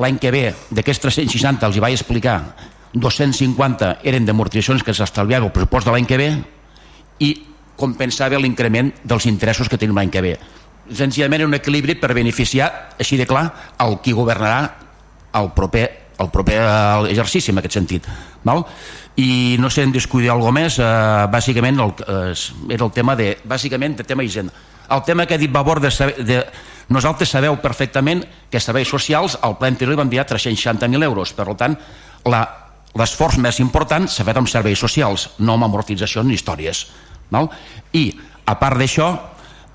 [0.00, 2.36] l'any que ve d'aquests 360 els hi vaig explicar
[2.92, 6.30] 250 eren d'amortitzacions que s'estalviava el pressupost de l'any que ve
[7.20, 7.30] i
[7.80, 10.34] compensava l'increment dels interessos que tenim l'any que ve.
[10.90, 13.46] Senzillament un equilibri per beneficiar, així de clar,
[13.80, 14.62] el qui governarà
[15.38, 15.86] el proper,
[16.18, 16.58] el proper
[17.08, 18.08] exercici en aquest sentit.
[18.44, 18.64] Val?
[19.20, 20.84] I no sé, en descuidar alguna més, eh,
[21.30, 24.52] bàsicament el, eh, era el tema de, bàsicament de tema hisenda.
[24.90, 26.44] El tema que ha dit Vavor de, saber, de
[26.88, 31.76] nosaltres sabeu perfectament que serveis socials al ple anterior van enviar 360.000 euros, per tant
[32.26, 36.88] l'esforç més important s'ha fet amb serveis socials, no amb amortitzacions ni històries.
[37.30, 37.50] Val?
[37.96, 38.10] I,
[38.46, 39.10] a part d'això,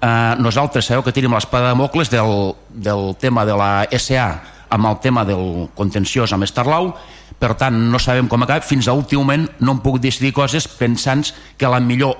[0.02, 4.28] eh, nosaltres sabeu que tenim l'espada de Mocles del, del tema de la SA
[4.76, 6.94] amb el tema del contenciós amb Estarlau,
[7.40, 10.68] per tant no sabem com acaba, fins a últim moment no hem pogut decidir coses
[10.68, 11.26] pensant
[11.58, 12.16] que la millor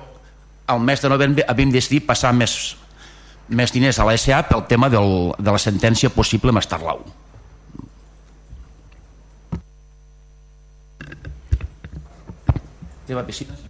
[0.66, 2.76] al mes de novembre havíem decidit passar més,
[3.48, 7.04] més diners a la SA pel tema del, de la sentència possible amb Estarlau.
[13.06, 13.65] Teva piscina?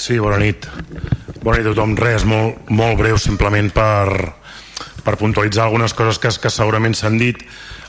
[0.00, 0.64] Sí, bona nit.
[1.44, 1.92] Bona nit a tothom.
[1.98, 4.32] Res, molt, molt breu, simplement per,
[5.04, 7.42] per puntualitzar algunes coses que, que segurament s'han dit.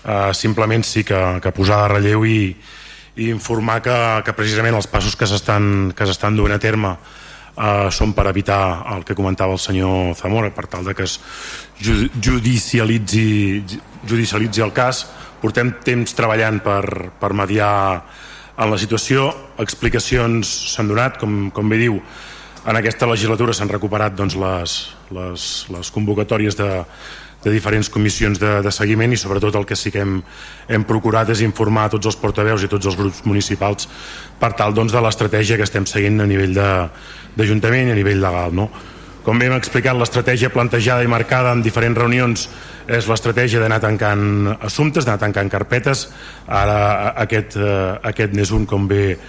[0.03, 2.51] Uh, simplement sí que, que posar de relleu i,
[3.15, 3.95] i informar que,
[4.27, 8.59] que precisament els passos que s'estan duent a terme uh, són per evitar
[8.97, 11.15] el que comentava el senyor Zamora, per tal de que es
[11.79, 13.29] judicialitzi,
[14.03, 15.05] judicialitzi el cas.
[15.39, 16.83] Portem temps treballant per,
[17.23, 17.71] per mediar
[18.61, 19.31] en la situació,
[19.61, 21.97] explicacions s'han donat, com, com bé diu,
[22.61, 24.75] en aquesta legislatura s'han recuperat doncs, les,
[25.17, 26.69] les, les convocatòries de,
[27.41, 30.19] de diferents comissions de, de seguiment i sobretot el que sí que hem,
[30.69, 33.89] hem procurat és informar tots els portaveus i tots els grups municipals
[34.39, 38.53] per tal doncs, de l'estratègia que estem seguint a nivell d'Ajuntament i a nivell legal.
[38.53, 38.69] No?
[39.21, 42.47] Com bé hem explicat, l'estratègia plantejada i marcada en diferents reunions
[42.89, 46.07] és l'estratègia d'anar tancant assumptes, d'anar tancant carpetes.
[46.49, 49.19] Ara aquest, eh, aquest n'és un, com bé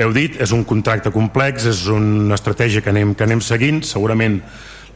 [0.00, 4.40] heu dit, és un contracte complex, és una estratègia que anem, que anem seguint, segurament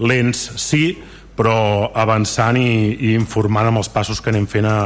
[0.01, 0.97] lents sí,
[1.37, 4.79] però avançant i, i informant amb els passos que anem fent a,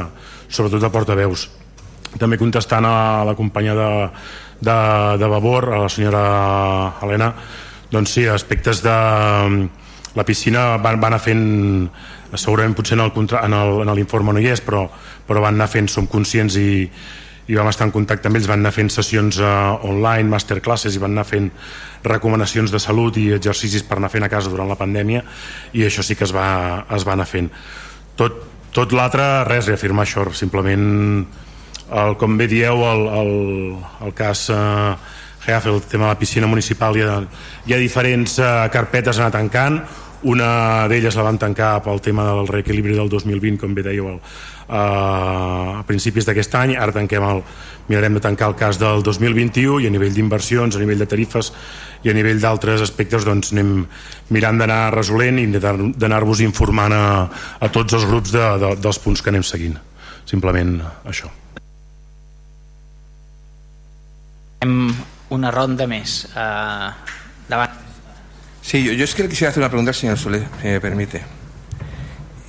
[0.50, 1.46] sobretot a portaveus.
[2.18, 3.90] També contestant a la companya de,
[4.58, 4.80] de,
[5.22, 6.24] de Vavor, a la senyora
[7.00, 7.30] Helena,
[7.92, 9.68] doncs sí, aspectes de mm,
[10.16, 11.44] la piscina van, van anar fent
[12.34, 14.86] segurament potser en l'informe no hi és però,
[15.28, 16.88] però van anar fent, som conscients i,
[17.48, 21.02] i vam estar en contacte amb ells, van anar fent sessions uh, online, masterclasses i
[21.02, 21.50] van anar fent
[22.06, 25.24] recomanacions de salut i exercicis per anar fent a casa durant la pandèmia
[25.76, 27.50] i això sí que es va, es va anar fent.
[28.16, 28.40] Tot,
[28.72, 30.86] tot l'altre, res, reafirmar això simplement
[31.92, 33.34] el, com bé dieu el, el,
[34.06, 34.94] el cas uh,
[35.46, 37.18] agafa el tema de la piscina municipal hi ha,
[37.66, 39.82] hi ha diferents uh, carpetes anar tancant.
[40.22, 44.20] Una d'elles la vam tancar pel tema del reequilibri del 2020 com bé dèieu el,
[44.68, 46.76] uh, a principis d'aquest any.
[46.78, 47.42] Ara tanquem el,
[47.88, 51.50] mirarem de tancar el cas del 2021 i a nivell d'inversions, a nivell de tarifes
[52.06, 53.82] i a nivell d'altres aspectes doncs anem
[54.30, 57.04] mirant d'anar resolent i d'anar-vos informant a,
[57.58, 59.78] a tots els grups de, de, dels punts que anem seguint.
[60.22, 61.30] Simplement això
[65.32, 66.26] una ronda més.
[66.36, 66.92] Uh,
[67.48, 67.72] davant.
[68.62, 71.22] Sí, yo, es que le quisiera hacer una pregunta al señor Soler, si me permite.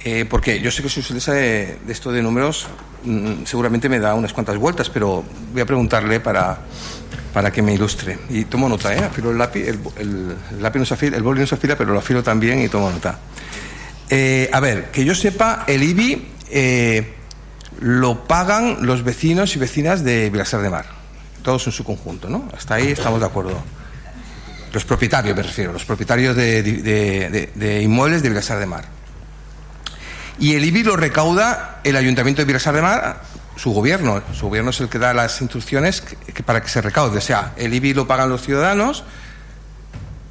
[0.05, 2.67] Eh, porque yo sé que soy socialista de, de esto de números,
[3.03, 5.23] mm, seguramente me da unas cuantas vueltas, pero
[5.53, 6.57] voy a preguntarle para,
[7.33, 8.19] para que me ilustre.
[8.29, 8.99] Y tomo nota, ¿eh?
[8.99, 11.77] Afilo el lápiz, el, el- el lápiz no se afila, el boli no se afila,
[11.77, 13.17] pero lo afilo también y tomo nota.
[14.09, 17.13] Eh, a ver, que yo sepa, el IBI eh,
[17.79, 20.85] lo pagan los vecinos y vecinas de Vilasar de Mar,
[21.43, 22.49] todos en su conjunto, ¿no?
[22.57, 23.61] Hasta ahí estamos de acuerdo.
[24.73, 28.85] Los propietarios, me refiero, los propietarios de, inmuebles de Vilasar de Mar.
[30.39, 33.21] Y el IBI lo recauda el Ayuntamiento de Vilasar de Mar,
[33.55, 34.23] su gobierno.
[34.33, 37.19] Su gobierno es el que da las instrucciones que- que- para que se recaude.
[37.19, 39.03] O sea, el IBI lo pagan los ciudadanos,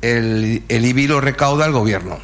[0.00, 2.18] el, el IBI lo recauda el gobierno.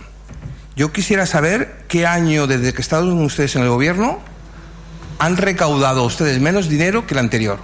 [0.74, 4.18] Yo quisiera saber qué año, desde que están ustedes en el gobierno,
[5.20, 7.58] han recaudado ustedes menos dinero que el anterior.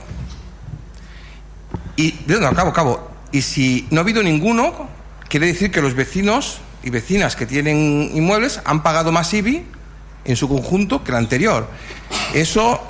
[1.96, 3.10] Y, no, acabo, acabo.
[3.32, 4.88] Y si no ha habido ninguno,
[5.28, 9.64] quiere decir que los vecinos y vecinas que tienen inmuebles han pagado más IBI
[10.24, 11.68] en su conjunto que el anterior.
[12.32, 12.80] Eso,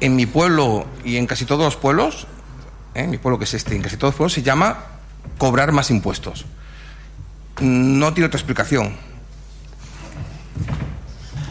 [0.00, 2.26] en mi pueblo y en casi todos los pueblos,
[2.94, 3.02] ¿eh?
[3.02, 4.78] en mi pueblo que es este, en casi todos los pueblos, se llama
[5.38, 6.44] cobrar más impuestos.
[7.60, 8.94] No tiene otra explicación.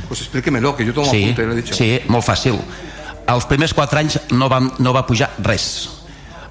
[0.08, 1.74] Pues explíquemelo, que yo tomo Sí, apunte, lo he dicho.
[1.76, 2.56] sí, molt fàcil.
[3.28, 5.97] Els primers 4 anys no, van, no va pujar res.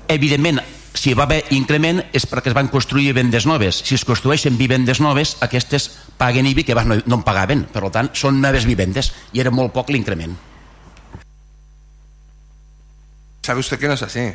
[0.09, 0.61] Evidentment,
[0.97, 3.83] si va haver increment és perquè es van construir vivendes noves.
[3.85, 7.67] Si es construeixen vivendes noves, aquestes paguen IBI que abans no, no en pagaven.
[7.73, 10.37] Per tant, són noves vivendes i era molt poc l'increment.
[13.47, 14.33] Sabe usted que no es así.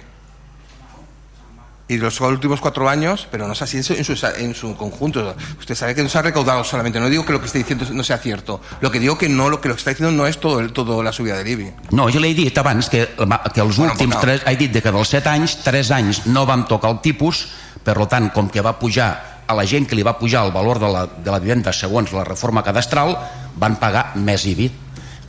[1.91, 4.77] Y los últimos cuatro años, pero no es así en su, en su, en su
[4.77, 5.35] conjunto.
[5.59, 7.01] Usted sabe que no se ha recaudado solamente.
[7.01, 8.61] No digo que lo que está diciendo no sea cierto.
[8.79, 10.71] Lo que digo que no, lo que lo que está diciendo no es todo, el,
[10.71, 11.73] todo la subida del IBI.
[11.91, 14.21] No, jo l'he dit abans que, que els Bueno, últims no.
[14.23, 17.43] tres, he dit que dels 7 anys, 3 anys no van tocar el tipus,
[17.83, 19.09] per tant, com que va pujar
[19.51, 22.13] a la gent que li va pujar el valor de la, de la vivenda segons
[22.15, 23.17] la reforma cadastral,
[23.59, 24.71] van pagar més IBI,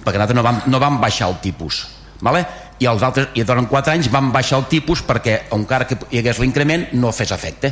[0.04, 1.88] perquè nosaltres no vam, no vam baixar el tipus.
[2.22, 2.46] Vale?
[2.82, 6.18] I els altres, i durant 4 anys van baixar el tipus perquè, encara que hi
[6.18, 7.70] hagués l'increment, no fes efecte.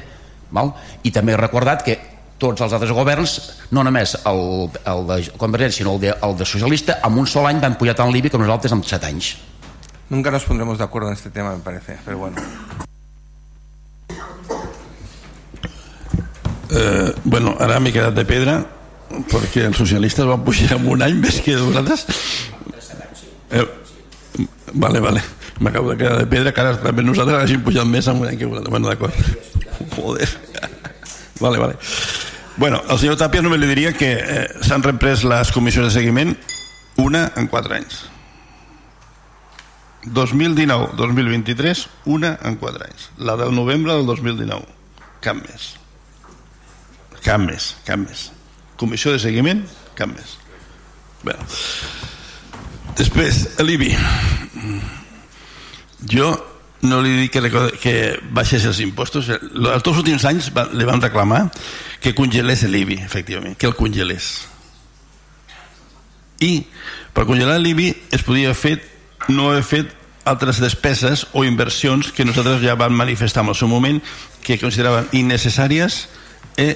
[0.55, 0.73] Val?
[1.03, 1.99] I també he recordat que
[2.41, 3.37] tots els altres governs,
[3.75, 7.49] no només el, el de Convergència, sinó el de, el de Socialista, en un sol
[7.51, 9.35] any van pujar tant l'IBI com nosaltres en 7 anys.
[10.11, 11.99] Nunca nos pondremos de acuerdo en este tema, me parece.
[12.05, 12.37] Pero bueno.
[16.71, 18.61] Eh, bueno, ara m'he quedat de pedra
[19.31, 22.07] perquè els socialistes van pujar en un any més que nosaltres.
[23.51, 23.67] Eh,
[24.73, 25.23] vale, vale.
[25.61, 28.39] M'acabo de quedar de pedra que ara també nosaltres hagin pujat més en un any
[28.39, 28.71] que vosaltres.
[28.71, 29.15] Bueno, d'acord.
[29.97, 30.29] Joder.
[31.41, 31.77] Vale, vale.
[32.57, 36.35] Bueno, al senyor Tapia només li diria que eh, s'han reprès les comissions de seguiment
[37.01, 38.03] una en quatre anys.
[40.05, 43.11] 2019-2023, una en quatre anys.
[43.19, 44.65] La del novembre del 2019.
[45.25, 45.75] Cap més.
[47.25, 48.31] Cap més, cap més.
[48.81, 49.65] Comissió de seguiment,
[49.97, 50.39] cap més.
[51.25, 51.37] Bé.
[52.99, 53.93] Després, l'IBI.
[56.11, 56.31] Jo
[56.83, 57.95] no li dic que, que
[58.33, 59.29] baixés els impostos.
[59.31, 61.47] Els dos últims anys va, li van reclamar
[62.01, 64.33] que congelés l'IBI, efectivament, que el congelés.
[66.41, 66.65] I
[67.13, 68.79] per congelar l'IBI es podia fer,
[69.29, 73.69] no haver fet altres despeses o inversions que nosaltres ja vam manifestar en el seu
[73.69, 74.01] moment
[74.45, 76.07] que consideraven innecessàries
[76.61, 76.73] i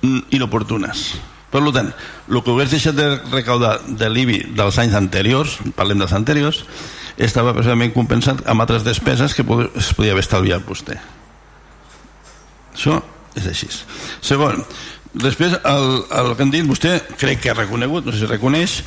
[0.00, 1.12] mm, inoportunes.
[1.52, 1.90] Per tant,
[2.30, 6.62] el que hagués deixat de recaudar de l'IBI dels anys anteriors, parlem dels anteriors,
[7.20, 10.96] estava precisament compensat amb altres despeses que es podia haver estalviat vostè.
[12.72, 13.02] Això
[13.36, 13.68] és així.
[14.24, 14.62] Segon,
[15.12, 18.80] després el, el que han dit vostè crec que ha reconegut, no sé si reconeix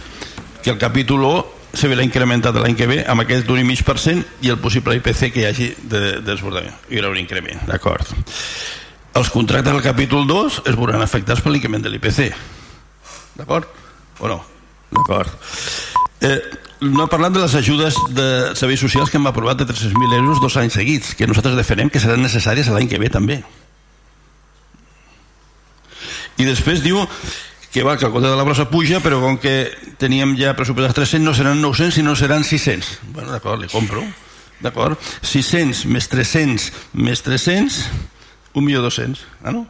[0.64, 1.44] que el capítol 1
[1.76, 5.48] se verà incrementat l'any que ve amb aquest 1,5% i el possible IPC que hi
[5.50, 6.74] hagi de, de desbordament.
[6.90, 8.16] Hi haurà un increment, d'acord.
[9.16, 12.34] Els contractes del capítol 2 es veuran afectats per l'increment de l'IPC.
[13.40, 13.70] D'acord?
[14.20, 14.42] O no?
[14.92, 15.32] D'acord.
[16.20, 16.40] Eh,
[16.82, 18.28] no ha parlat de les ajudes de
[18.60, 22.02] serveis socials que hem aprovat de 300.000 euros dos anys seguits, que nosaltres defenem que
[22.04, 23.40] seran necessàries l'any que ve també.
[26.36, 27.00] I després diu
[27.72, 30.96] que va, que el compte de la brossa puja, però com que teníem ja pressupostats
[30.96, 33.00] 300, no seran 900, sinó seran 600.
[33.16, 34.04] Bueno, d'acord, li compro.
[34.64, 35.00] D'acord?
[35.24, 36.68] 600 més 300
[37.00, 37.80] més 300,
[38.56, 39.20] 1.200.000.
[39.44, 39.66] Ah, no?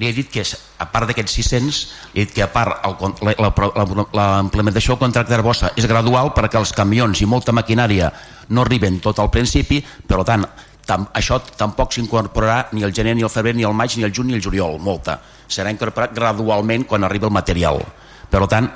[0.00, 1.78] Li he dit que, és- a part d'aquests 600,
[2.14, 5.34] li he dit que a part el con- la, la, la, la implementació del contracte
[5.36, 8.12] de bossa és gradual perquè els camions i molta maquinària
[8.48, 10.46] no arriben tot al principi, per tant,
[10.86, 14.14] tam, això tampoc s'incorporarà ni el gener, ni el febrer, ni el maig, ni el
[14.14, 15.18] juny, ni el juliol, molta.
[15.50, 17.82] Serà incorporat gradualment quan arribi el material.
[18.30, 18.68] Per tant,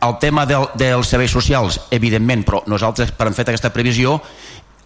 [0.00, 4.16] el tema del, dels serveis socials, evidentment, però nosaltres, per hem fet aquesta previsió,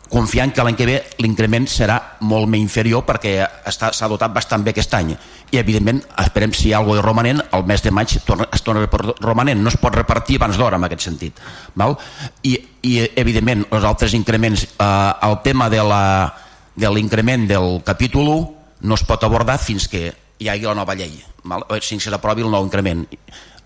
[0.09, 1.97] confiant que l'any que ve l'increment serà
[2.29, 3.39] molt més inferior perquè
[3.73, 5.13] s'ha dotat bastant bé aquest any
[5.51, 8.63] i evidentment esperem si hi ha alguna de romanent el mes de maig torna, es
[8.63, 8.87] torna
[9.21, 11.41] romanent no es pot repartir abans d'hora en aquest sentit
[11.75, 11.97] val?
[12.43, 12.55] I,
[12.87, 16.05] i evidentment els altres increments eh, el tema de la
[16.77, 20.95] de l'increment del capítol 1 no es pot abordar fins que hi hagi la nova
[20.95, 21.67] llei val?
[21.81, 23.07] fins que s'aprovi el nou increment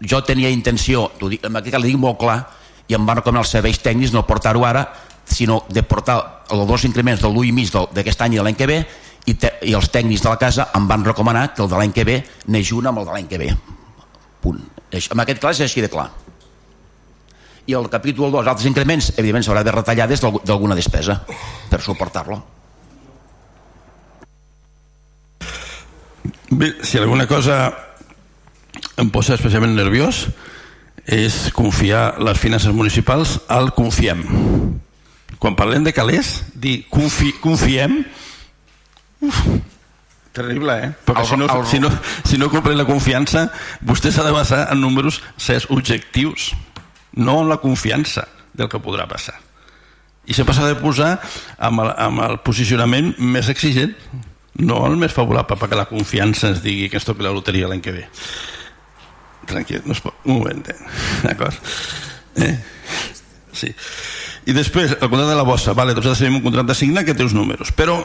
[0.01, 2.41] jo tenia intenció, dic, en aquest cas li dic molt clar
[2.89, 4.87] i em van recomanar els serveis tècnics no portar-ho ara
[5.31, 6.19] sinó de portar
[6.51, 8.81] els dos increments de l'1 i mig d'aquest any i de l'any que ve
[9.27, 11.93] i, te, i els tècnics de la casa em van recomanar que el de l'any
[11.95, 12.19] que ve
[12.49, 13.53] neix un amb el de l'any que ve.
[14.41, 14.61] Punt.
[14.91, 16.09] en aquest cas és així de clar.
[17.67, 21.21] I el capítol 2, altres increments evidentment s'haurà de retallar des d'alguna despesa
[21.71, 22.41] per suportar-lo.
[26.51, 27.71] Bé, si alguna cosa
[28.99, 30.27] em posa especialment nerviós
[31.07, 34.25] és confiar les finances municipals al confiem
[35.39, 38.01] quan parlem de calés, dir confi, confiem,
[39.25, 39.43] uf,
[40.37, 40.91] terrible, eh?
[41.07, 41.91] Perquè si no, si, no,
[42.25, 43.49] si no compren la confiança,
[43.87, 46.51] vostè s'ha de basar en números certs objectius,
[47.17, 49.39] no en la confiança del que podrà passar.
[50.31, 51.17] I sempre s'ha de posar
[51.59, 53.95] amb el, amb el posicionament més exigent,
[54.61, 57.83] no el més favorable, perquè la confiança ens digui que es toqui la loteria l'any
[57.83, 58.05] que ve.
[59.51, 60.15] Tranquil, no es pot...
[60.27, 60.77] Un moment, eh?
[61.25, 61.73] d'acord?
[62.37, 62.55] Eh?
[63.57, 63.73] Sí.
[64.51, 67.23] I després, el contracte de la bossa, vale, doncs tenim un contracte signat que té
[67.23, 68.01] uns números, però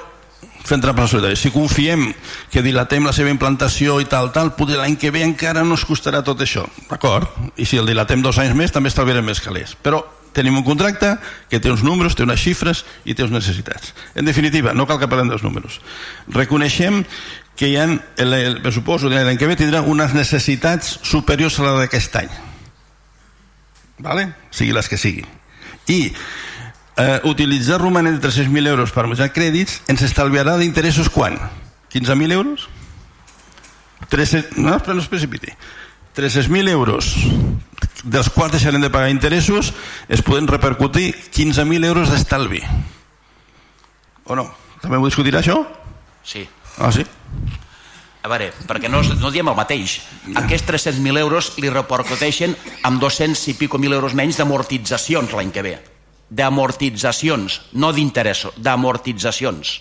[0.66, 1.38] fent trampa solidari.
[1.38, 2.12] Si confiem
[2.54, 5.86] que dilatem la seva implantació i tal, tal, potser l'any que ve encara no es
[5.90, 7.32] costarà tot això, d'acord?
[7.58, 9.74] I si el dilatem dos anys més, també estalviarem més calés.
[9.82, 10.04] Però
[10.36, 11.16] tenim un contracte
[11.50, 13.96] que té uns números, té unes xifres i té unes necessitats.
[14.14, 15.80] En definitiva, no cal que parlem dels números.
[16.36, 17.04] Reconeixem
[17.56, 21.70] que hi ha, el, el pressupost de l'any que ve tindrà unes necessitats superiors a
[21.70, 22.30] la d'aquest any.
[24.06, 24.28] Vale?
[24.52, 25.35] Sigui les que siguin
[25.88, 26.00] i
[26.98, 31.38] eh, utilitzar romanent de 300.000 euros per menjar crèdits ens estalviarà d'interessos quan?
[31.94, 32.68] 15.000 euros?
[34.10, 35.52] 300, no, no es precipiti
[36.16, 37.16] 300.000 euros
[38.04, 39.74] dels quals deixarem de pagar interessos
[40.08, 42.62] es poden repercutir 15.000 euros d'estalvi
[44.26, 44.48] o no?
[44.82, 45.64] també ho discutirà això?
[46.24, 46.46] sí
[46.78, 47.06] ah, sí?
[48.26, 50.00] A veure, perquè no, no diem el mateix
[50.42, 52.56] aquests 300.000 euros li repercuteixen
[52.88, 55.76] amb 200 i pico mil euros menys d'amortitzacions l'any que ve
[56.26, 59.76] d'amortitzacions, no d'interessos d'amortitzacions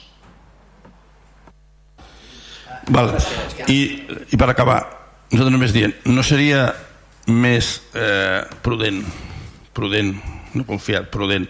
[2.93, 3.15] Val.
[3.73, 3.79] I,
[4.29, 4.83] i per acabar
[5.33, 6.67] nosaltres només dient no seria
[7.33, 9.01] més eh, prudent
[9.75, 10.15] prudent,
[10.55, 11.49] no confiat, prudent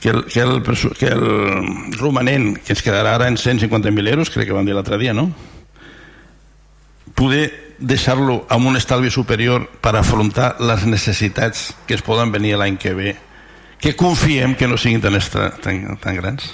[0.00, 0.62] que el, que, el,
[0.96, 5.00] que el romanent que ens quedarà ara en 150.000 euros crec que vam dir l'altre
[5.00, 5.28] dia, no?
[7.20, 12.78] Poder deixar-lo amb un estalvi superior per afrontar les necessitats que es poden venir l'any
[12.80, 13.16] que ve
[13.80, 16.50] que confiem que no siguin tan, estra, tan, tan grans.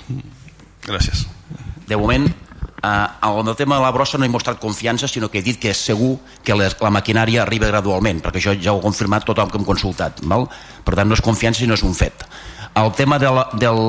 [0.87, 1.25] Gràcies.
[1.91, 5.39] De moment eh, en el tema de la brossa no he mostrat confiança sinó que
[5.43, 8.79] he dit que és segur que les, la maquinària arriba gradualment perquè això ja ho
[8.79, 10.47] ha confirmat tothom que hem consultat val?
[10.87, 12.27] per tant no és confiança sinó és un fet.
[12.75, 13.83] El tema de la, del,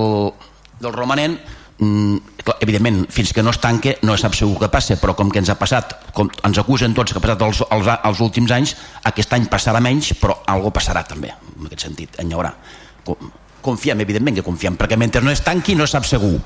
[0.82, 1.38] del romanent
[1.80, 2.18] mm,
[2.60, 5.52] evidentment, fins que no es tanque no sap segur que passa, però com que ens
[5.54, 8.76] ha passat com ens acusen tots que ha passat els, els, els últims anys,
[9.10, 12.54] aquest any passarà menys però algo passarà també, en aquest sentit en hi haurà.
[13.68, 16.38] Confiem, evidentment que confiem, perquè mentre no es tanqui no sap segur.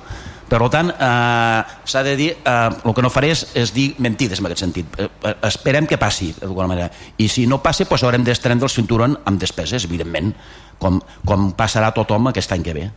[0.52, 4.42] Per tant, eh, s'ha de dir eh, el que no faré és, és dir mentides
[4.42, 4.98] en aquest sentit.
[5.00, 6.90] Eh, eh esperem que passi d'alguna manera.
[7.18, 10.34] I si no passi doncs haurem d'estrendre el cinturón amb despeses, evidentment
[10.78, 12.90] com, com passarà tothom aquest any que ve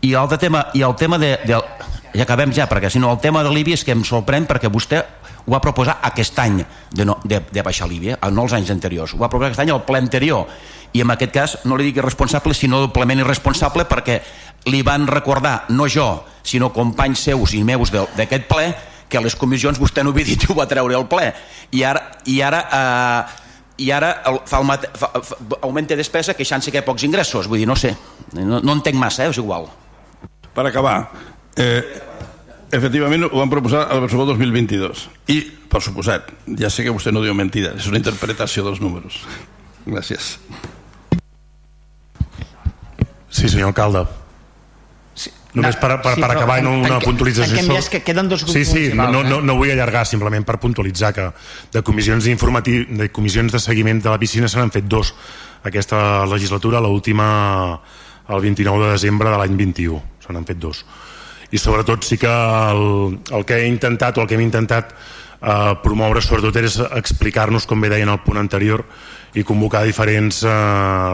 [0.00, 1.58] i el tema, i el tema de, de,
[2.14, 4.70] ja acabem ja, perquè si no el tema de l'IBI és que em sorprèn perquè
[4.72, 5.02] vostè
[5.44, 6.60] ho va proposar aquest any
[6.92, 8.18] de, no, de, de baixar l'IBI, eh?
[8.30, 10.46] no els anys anteriors ho va proposar aquest any al ple anterior
[10.92, 14.20] i en aquest cas no li dic irresponsable sinó doblement irresponsable perquè
[14.68, 16.08] li van recordar, no jo
[16.42, 18.70] sinó companys seus i meus d'aquest ple
[19.08, 21.32] que a les comissions vostè no havia dit ho va treure al ple
[21.72, 23.44] i ara, i ara eh,
[23.78, 27.04] i ara el, fa el mate, fa, fa, augmenta despesa queixant-se que hi ha pocs
[27.06, 27.94] ingressos vull dir, no sé,
[28.34, 29.30] no, no entenc massa eh?
[29.30, 29.68] és igual
[30.58, 30.96] per acabar,
[31.54, 31.82] eh,
[32.74, 35.38] efectivament ho van proposar al pressupost 2022 i,
[35.70, 39.20] per suposat, ja sé que vostè no diu mentida, és una interpretació dels números.
[39.86, 40.34] Gràcies.
[43.30, 44.02] Sí, senyor alcalde.
[45.14, 45.30] Sí.
[45.54, 47.62] Només per, per, sí, per acabar en, una en, puntualització.
[47.62, 51.12] En que queden dos Sí, sí, no, no, no, no vull allargar, simplement per puntualitzar
[51.14, 51.30] que
[51.70, 55.14] de comissions, de comissions de seguiment de la piscina se n'han fet dos
[55.62, 57.30] aquesta legislatura, l'última
[58.28, 60.84] el 29 de desembre de l'any 21 se n'han fet dos
[61.50, 65.74] i sobretot sí que el, el que he intentat o el que hem intentat eh,
[65.82, 68.84] promoure sobretot és explicar-nos com bé deia en el punt anterior
[69.34, 70.52] i convocar diferents eh,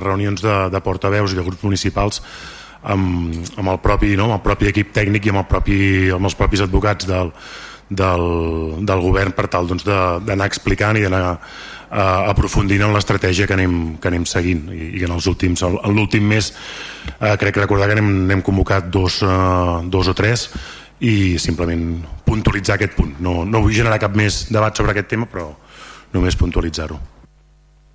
[0.03, 2.23] reunions de, de portaveus i de grups municipals
[2.83, 4.29] amb, amb, el propi, no?
[4.29, 5.79] amb el propi equip tècnic i amb, el propi,
[6.15, 7.31] amb els propis advocats del,
[7.89, 8.27] del,
[8.85, 11.39] del govern per tal doncs, d'anar explicant i d'anar
[11.91, 14.67] uh, aprofundint en l'estratègia que, anem, que anem seguint.
[14.75, 18.45] I, i en els últims, en l'últim mes uh, crec que recordar que n'hem hem
[18.45, 20.49] convocat dos, uh, dos o tres
[21.05, 21.85] i simplement
[22.25, 23.17] puntualitzar aquest punt.
[23.25, 25.51] No, no vull generar cap més debat sobre aquest tema però
[26.15, 27.01] només puntualitzar-ho.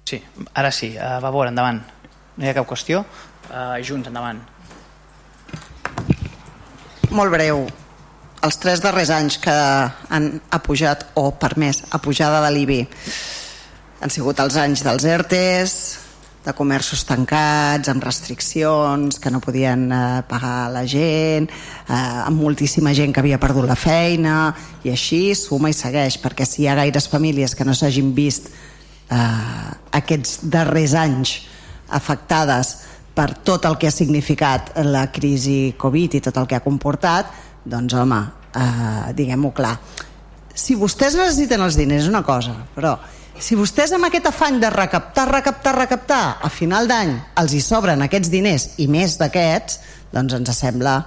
[0.09, 0.19] Sí,
[0.57, 1.83] ara sí, uh, va veure, endavant.
[2.37, 3.03] No hi ha cap qüestió?
[3.49, 4.39] Uh, Junts, endavant.
[7.09, 7.65] Molt breu.
[8.45, 12.79] Els tres darrers anys que han apujat o permès apujada de l'IBI
[13.99, 15.73] han sigut els anys dels ERTES
[16.45, 22.93] de comerços tancats, amb restriccions, que no podien eh, pagar la gent, eh, amb moltíssima
[22.95, 24.53] gent que havia perdut la feina,
[24.87, 28.47] i així suma i segueix, perquè si hi ha gaires famílies que no s'hagin vist
[28.47, 29.19] eh,
[29.99, 31.35] aquests darrers anys
[31.99, 32.77] afectades
[33.13, 37.35] per tot el que ha significat la crisi Covid i tot el que ha comportat,
[37.67, 38.23] doncs home,
[38.55, 39.75] eh, diguem-ho clar.
[40.55, 42.95] Si vostès necessiten els diners és una cosa, però
[43.39, 48.01] si vostès amb aquest afany de recaptar, recaptar, recaptar, a final d'any els hi sobren
[48.05, 49.79] aquests diners i més d'aquests,
[50.13, 50.97] doncs ens sembla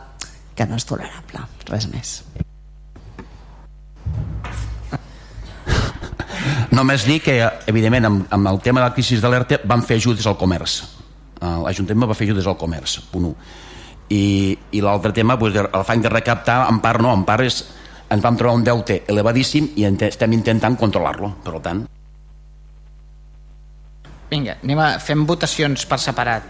[0.56, 1.46] que no és tolerable.
[1.68, 2.22] Res més.
[6.72, 7.36] Només dir que,
[7.68, 10.80] evidentment, amb, amb el tema de la crisi de l'ERTE van fer ajudes al comerç
[11.42, 13.34] Eh, l'Ajuntament va fer ajudes al comerç, punt 1.
[14.14, 14.24] I,
[14.76, 17.62] i l'altre tema, doncs, el de recaptar, en part no, en part és,
[18.12, 21.86] ens vam trobar un deute elevadíssim i estem intentant controlar-lo, per tant.
[24.32, 26.46] Vinga, anem a, fem votacions per separat.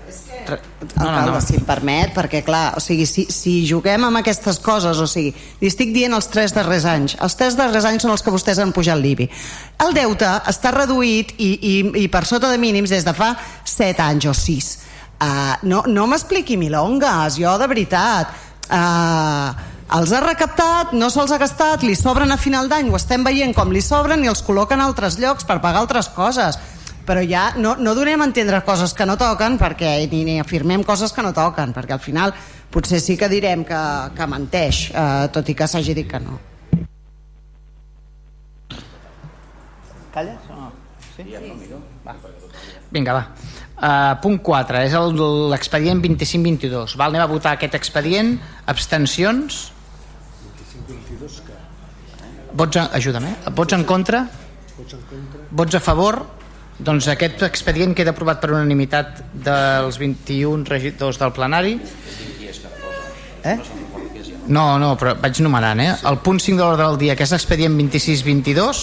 [0.99, 1.41] No, no, no.
[1.43, 5.33] si em permet, perquè clar, o sigui, si, si juguem amb aquestes coses, o sigui,
[5.61, 8.61] li estic dient els tres darrers anys, els tres darrers anys són els que vostès
[8.63, 9.27] han pujat l'IBI.
[9.87, 11.75] El deute està reduït i, i,
[12.05, 13.33] i per sota de mínims des de fa
[13.67, 14.73] set anys o sis.
[15.23, 18.31] Uh, no no m'expliqui milongas, jo de veritat.
[18.67, 23.27] Uh, els ha recaptat, no se'ls ha gastat, li sobren a final d'any, ho estem
[23.27, 26.59] veient com li sobren i els col·loquen a altres llocs per pagar altres coses
[27.07, 30.85] però ja no, no donem a entendre coses que no toquen perquè ni, ni afirmem
[30.87, 32.35] coses que no toquen perquè al final
[32.71, 33.83] potser sí que direm que,
[34.17, 36.39] que menteix eh, tot i que s'hagi dit que no
[40.13, 40.73] Calles o no?
[41.17, 41.25] Sí?
[41.25, 41.73] sí.
[42.05, 42.15] Va.
[42.93, 43.23] Vinga, va.
[43.83, 44.95] Uh, punt 4, és
[45.51, 46.97] l'expedient 2522.
[47.01, 48.37] Val, anem a votar aquest expedient.
[48.69, 49.65] Abstencions?
[50.45, 51.57] 2522 que...
[52.61, 53.35] Vots, ajuda'm, eh?
[53.57, 54.27] Vots en contra?
[54.77, 55.49] Vots en contra?
[55.63, 56.21] Vots a favor?
[56.79, 61.77] Doncs aquest expedient queda aprovat per unanimitat dels 21 regidors del plenari.
[63.45, 63.57] Eh?
[64.47, 65.93] No, no, però vaig numerant, eh?
[66.09, 68.83] El punt 5 de l'ordre del dia, que és l'expedient 2622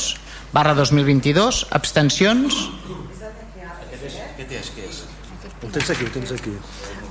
[0.55, 2.59] barra 2022, abstencions?
[5.59, 6.53] El tens aquí, el tens aquí.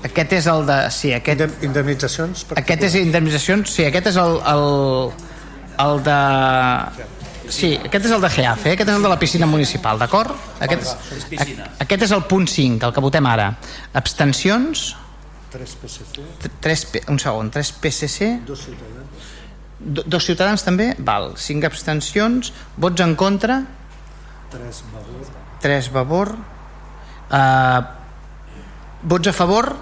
[0.08, 0.78] Aquest és el de...
[0.94, 1.62] Sí, aquest...
[1.66, 2.46] Indemnitzacions?
[2.56, 4.64] Aquest és indemnitzacions, sí, aquest és el, el,
[5.84, 6.18] el de...
[7.48, 8.74] Sí, aquest és el de GEAF, eh?
[8.76, 10.34] aquest és el de la piscina municipal, d'acord?
[10.64, 11.12] Aquest,
[11.80, 13.50] aquest és el punt 5, el que votem ara.
[13.98, 14.90] Abstencions?
[15.52, 16.24] 3 PSC.
[16.60, 18.32] 3, un segon, 3 PSC.
[18.46, 19.34] Dos ciutadans.
[19.78, 20.90] Do, dos ciutadans també?
[20.98, 21.32] Val.
[21.38, 22.52] 5 abstencions.
[22.76, 23.62] Vots en contra?
[24.52, 25.30] 3 Vavor.
[25.64, 26.34] 3 Vavor.
[27.28, 27.98] Uh,
[29.02, 29.76] Vots a favor?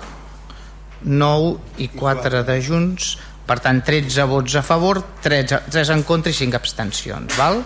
[1.02, 3.16] 9 i 4 de Junts.
[3.46, 7.36] Per tant, 13 vots a favor, 3, 3 en contra i 5 abstencions.
[7.38, 7.62] Val?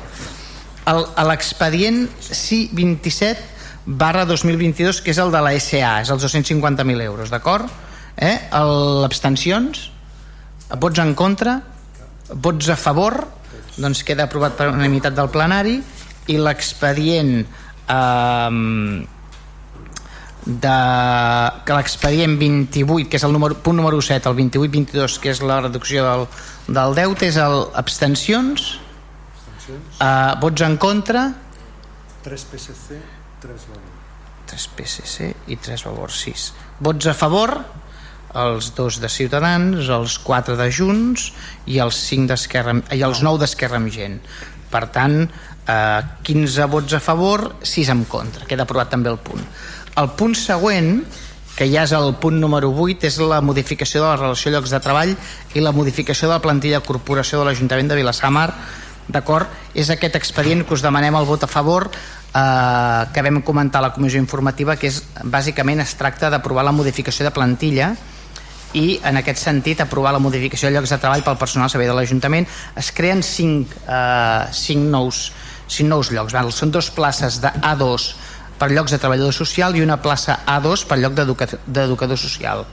[0.90, 7.32] A l'expedient C27 barra 2022, que és el de la SA, és els 250.000 euros,
[7.32, 7.70] d'acord?
[8.20, 8.36] Eh?
[8.52, 9.86] L'abstencions?
[10.80, 11.56] Vots en contra?
[12.30, 13.16] Vots a favor?
[13.80, 15.78] Doncs queda aprovat per unanimitat del plenari
[16.30, 18.50] i l'expedient eh,
[20.46, 20.76] de,
[21.66, 25.60] que l'expedient 28, que és el número, punt número 7, el 28-22, que és la
[25.60, 26.26] reducció del,
[26.68, 28.72] del deute, és el abstencions,
[29.44, 30.00] abstencions.
[30.00, 31.28] Uh, vots en contra,
[32.24, 33.00] 3 PSC,
[33.40, 33.90] 3 valor.
[34.50, 36.48] 3 PSC i 3 valor, 6.
[36.84, 37.54] Vots a favor,
[38.34, 41.30] els dos de Ciutadans, els 4 de Junts
[41.66, 44.20] i els 5 d'Esquerra i els 9 d'Esquerra amb gent.
[44.70, 45.24] Per tant,
[45.66, 48.46] eh, 15 vots a favor, 6 en contra.
[48.46, 49.42] Queda aprovat també el punt.
[49.98, 51.00] El punt següent,
[51.56, 54.70] que ja és el punt número 8, és la modificació de la relació de llocs
[54.70, 55.16] de treball
[55.54, 58.48] i la modificació de la plantilla de corporació de l'Ajuntament de Vilassamar.
[59.10, 59.50] D'acord?
[59.74, 63.88] És aquest expedient que us demanem el vot a favor eh, que vam comentar a
[63.88, 67.90] la comissió informativa que és bàsicament es tracta d'aprovar la modificació de plantilla
[68.78, 71.96] i en aquest sentit aprovar la modificació de llocs de treball pel personal servei de
[71.96, 72.46] l'Ajuntament
[72.78, 75.24] es creen 5, eh, 5, nous,
[75.66, 76.52] 5 nous llocs val?
[76.54, 78.12] són dos places de A2
[78.60, 82.66] per llocs de treballador social i una plaça A2 per lloc d'educador social.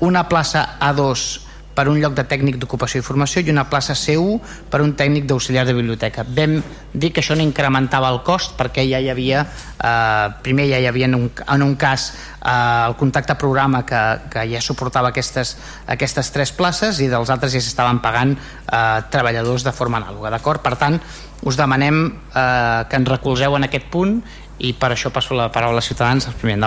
[0.00, 1.48] una plaça A2
[1.78, 4.40] per un lloc de tècnic d'ocupació i formació i una plaça C1
[4.70, 6.24] per un tècnic d'auxiliar de biblioteca.
[6.26, 6.56] Vam
[6.90, 9.44] dir que això no incrementava el cost perquè ja hi havia,
[9.78, 12.50] eh, primer ja hi havia en un, en un cas eh,
[12.88, 14.02] el contacte programa que,
[14.32, 15.54] que ja suportava aquestes,
[15.86, 18.82] aquestes tres places i dels altres ja s'estaven pagant eh,
[19.14, 20.34] treballadors de forma anàloga.
[20.58, 20.98] Per tant,
[21.46, 24.18] us demanem eh, que ens recolzeu en aquest punt
[24.58, 26.58] i per això passo la paraula als ciutadans, primer.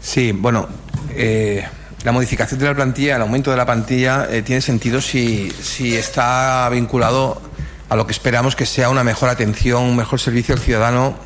[0.00, 0.68] Sí, bueno,
[1.10, 1.66] eh,
[2.04, 5.96] la modificación de la plantilla, el aumento de la plantilla, eh, tiene sentido si, si
[5.96, 7.40] está vinculado
[7.88, 11.16] a lo que esperamos que sea una mejor atención, un mejor servicio al ciudadano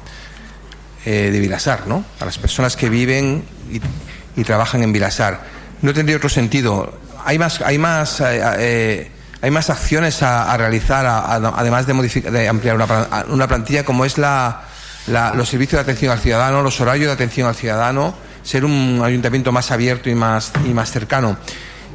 [1.04, 2.04] eh, de Vilasar, ¿no?
[2.20, 5.42] A las personas que viven y, trabajan en Vilasar.
[5.82, 6.98] No tendría otro sentido.
[7.24, 13.46] Hay más, hay más, hay más acciones a, realizar, además de, de ampliar una, una
[13.46, 14.64] plantilla, como es la,
[15.08, 19.00] la- los servicios de atención al ciudadano, los horarios de atención al ciudadano, ser un
[19.04, 21.36] ayuntamiento más abierto y más, y más cercano.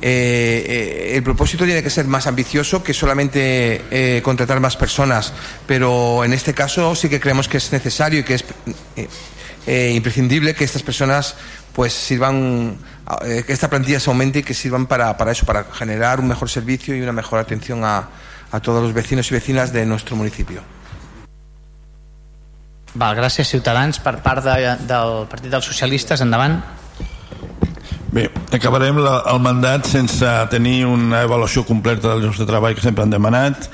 [0.01, 0.65] Eh,
[1.11, 5.33] eh, el propósito tiene que ser más ambicioso que solamente eh, contratar más personas,
[5.67, 8.45] pero en este caso sí que creemos que es necesario y que es
[9.67, 11.35] eh, imprescindible que estas personas
[11.73, 12.77] pues sirvan,
[13.45, 16.49] que esta plantilla se aumente y que sirvan para, para eso, para generar un mejor
[16.49, 18.09] servicio y una mejor atención a,
[18.51, 20.61] a todos los vecinos y vecinas de nuestro municipio.
[22.97, 26.57] Val, gràcies Ciutadans per part de, del Partit dels Socialistes, endavant.
[28.09, 28.25] Bé,
[28.55, 33.05] acabarem la, el mandat sense tenir una avaluació completa dels llocs de treball que sempre
[33.05, 33.69] han demanat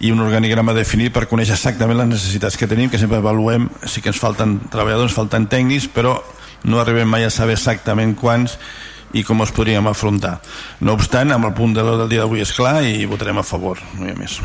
[0.00, 4.02] i un organigrama definit per conèixer exactament les necessitats que tenim, que sempre avaluem, sí
[4.02, 6.16] que ens falten treballadors, falten tècnics, però
[6.64, 8.56] no arribem mai a saber exactament quants
[9.14, 10.38] i com els podríem afrontar.
[10.80, 13.46] No obstant, amb el punt de l'ordre del dia d'avui és clar i votarem a
[13.46, 14.40] favor, no hi ha més.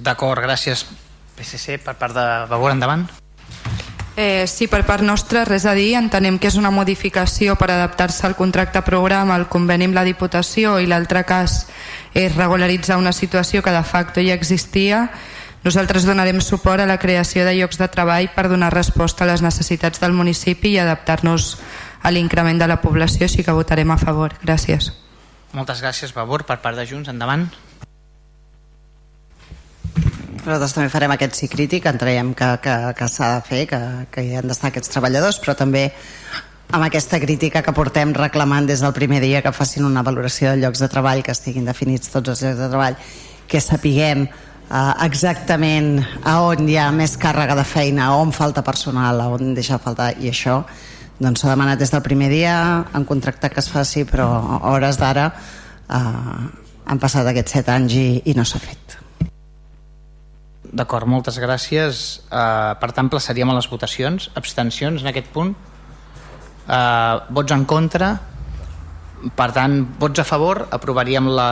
[0.00, 0.86] D'acord, gràcies
[1.36, 3.08] PSC per part de Vavor, endavant.
[4.16, 5.94] Eh, sí, per part nostra, res a dir.
[5.96, 10.78] Entenem que és una modificació per adaptar-se al contracte programa, al conveni amb la Diputació
[10.82, 11.62] i l'altre cas
[12.12, 15.06] és regularitzar una situació que de facto ja existia.
[15.64, 19.40] Nosaltres donarem suport a la creació de llocs de treball per donar resposta a les
[19.44, 21.56] necessitats del municipi i adaptar-nos
[22.02, 24.36] a l'increment de la població, així que votarem a favor.
[24.42, 24.92] Gràcies.
[25.52, 27.48] Moltes gràcies, Vavor, per part de Junts, endavant.
[30.40, 33.80] Nosaltres també farem aquest sí crític, en creiem que, que, que s'ha de fer, que,
[34.12, 35.90] que hi han d'estar aquests treballadors, però també
[36.72, 40.62] amb aquesta crítica que portem reclamant des del primer dia que facin una valoració de
[40.62, 42.96] llocs de treball, que estiguin definits tots els llocs de treball,
[43.50, 49.20] que sapiguem eh, exactament a on hi ha més càrrega de feina, on falta personal,
[49.36, 50.62] on deixa de faltar, i això
[51.20, 52.54] doncs s'ha demanat des del primer dia,
[52.88, 56.46] han contractat que es faci, però a hores d'ara eh,
[56.86, 58.79] han passat aquests set anys i, i no s'ha fet.
[60.70, 62.20] D'acord, moltes gràcies.
[62.30, 64.28] Uh, per tant, plaçaríem a les votacions.
[64.38, 65.54] Abstencions en aquest punt?
[66.70, 68.12] Uh, vots en contra?
[69.36, 70.62] Per tant, vots a favor?
[70.70, 71.50] Aprovaríem la,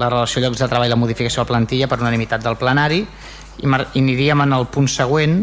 [0.00, 2.58] la relació de llocs de treball i la modificació de la plantilla per unanimitat del
[2.60, 5.40] plenari i, i aniríem en el punt següent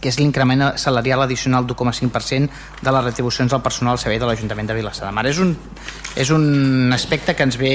[0.00, 4.68] que és l'increment salarial addicional d'1,5% de les retribucions del personal al servei de l'Ajuntament
[4.70, 5.26] de Vilassar de Mar.
[5.26, 5.56] És un,
[6.14, 7.74] és un aspecte que ens ve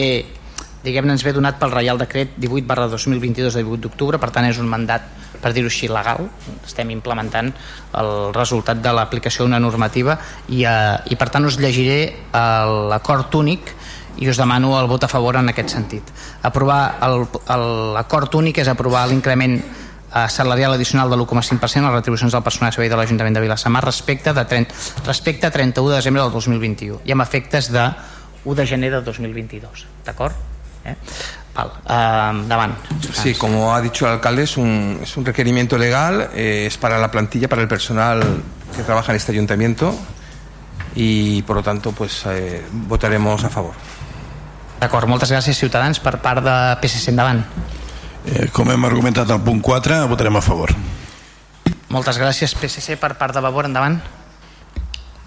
[0.88, 4.48] diguem-ne ens ve donat pel Reial Decret 18 barra 2022 de 18 d'octubre, per tant
[4.48, 5.06] és un mandat,
[5.42, 6.30] per dir-ho així, legal.
[6.66, 7.52] Estem implementant
[8.00, 13.36] el resultat de l'aplicació d'una normativa i, eh, i per tant us llegiré eh, l'acord
[13.36, 13.76] únic
[14.18, 16.08] i us demano el vot a favor en aquest sentit.
[16.48, 22.44] Aprovar l'acord únic és aprovar l'increment eh, salarial addicional de l'1,5% a les retribucions del
[22.44, 24.74] personal de servei de l'Ajuntament de Vilassamar respecte, de 30,
[25.06, 27.90] respecte a 31 de desembre del 2021 i amb efectes de
[28.46, 29.86] 1 de gener del 2022.
[30.06, 30.57] D'acord?
[30.88, 30.96] Eh?
[31.54, 31.72] Val.
[31.86, 32.76] Uh, davant.
[33.12, 37.00] Sí, como ha dicho el alcalde, es un, es un requerimiento legal, eh, es para
[37.00, 38.22] la plantilla, para el personal
[38.76, 39.96] que trabaja en este ayuntamiento
[40.96, 43.74] y por lo tanto pues eh, votaremos a favor.
[44.78, 46.54] D'acord, moltes gràcies Ciutadans per part de
[46.84, 47.42] PSC endavant.
[48.28, 50.74] Eh, com hem argumentat al punt 4, votarem a favor.
[51.90, 53.98] Moltes gràcies PSC per part de Vavor endavant.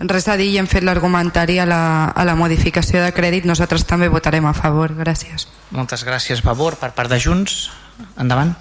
[0.00, 1.82] Res a dir i hem fet l'argumentari a, la,
[2.16, 3.44] a la modificació de crèdit.
[3.44, 4.94] Nosaltres també votarem a favor.
[4.96, 5.44] Gràcies.
[5.76, 7.66] Moltes gràcies Vavor per part de Junts.
[8.16, 8.54] Endavant.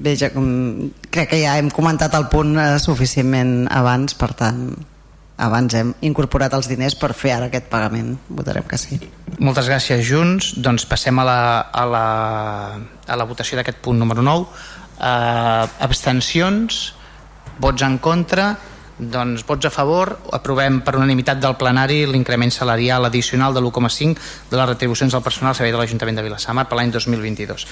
[0.00, 4.64] Bé, ja, com, crec que ja hem comentat el punt eh, suficientment abans, per tant,
[5.40, 8.16] abans hem incorporat els diners per fer ara aquest pagament.
[8.28, 8.98] Votarem que sí.
[9.38, 10.54] Moltes gràcies Junts.
[10.58, 12.06] Doncs passem a la, a la,
[13.06, 14.48] a la votació d'aquest punt número 9.
[15.00, 16.82] Uh, abstencions,
[17.60, 18.50] vots en contra,
[19.00, 24.18] doncs vots a favor, aprovem per unanimitat del plenari l'increment salarial addicional de l'1,5
[24.50, 27.66] de les retribucions del personal al servei de l'Ajuntament de Vilassamar per l'any 2022.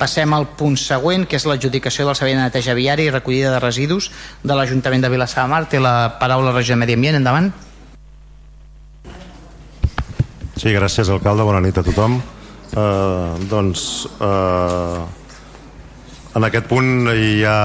[0.00, 3.60] Passem al punt següent, que és l'adjudicació del servei de neteja viària i recollida de
[3.60, 4.10] residus
[4.42, 5.66] de l'Ajuntament de Vilassamar.
[5.68, 7.52] Té la paraula la regió de Medi Ambient, endavant.
[10.56, 11.44] Sí, gràcies, alcalde.
[11.44, 12.20] Bona nit a tothom.
[12.70, 15.04] Uh, doncs, uh,
[16.36, 17.56] en aquest punt ja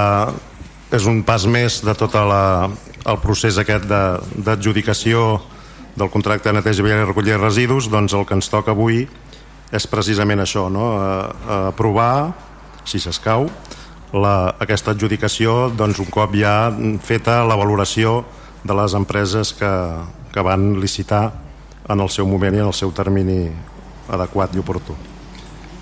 [0.96, 2.68] és un pas més de tot la,
[3.06, 8.26] el procés aquest d'adjudicació de, del contracte de neteja viària i recollir residus, doncs el
[8.26, 9.06] que ens toca avui
[9.74, 10.92] és precisament això, no?
[10.94, 12.34] Uh, aprovar,
[12.86, 13.48] si s'escau,
[14.14, 16.70] la, aquesta adjudicació doncs, un cop ja
[17.02, 18.20] feta la valoració
[18.66, 19.72] de les empreses que,
[20.32, 21.24] que van licitar
[21.88, 23.46] en el seu moment i en el seu termini
[24.10, 24.94] adequat i oportú.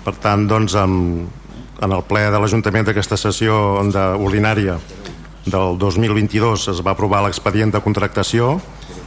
[0.05, 1.25] Per tant, doncs, en,
[1.81, 3.57] en el ple de l'Ajuntament d'aquesta sessió
[3.89, 4.77] de, ordinària
[5.45, 8.55] del 2022 es va aprovar l'expedient de contractació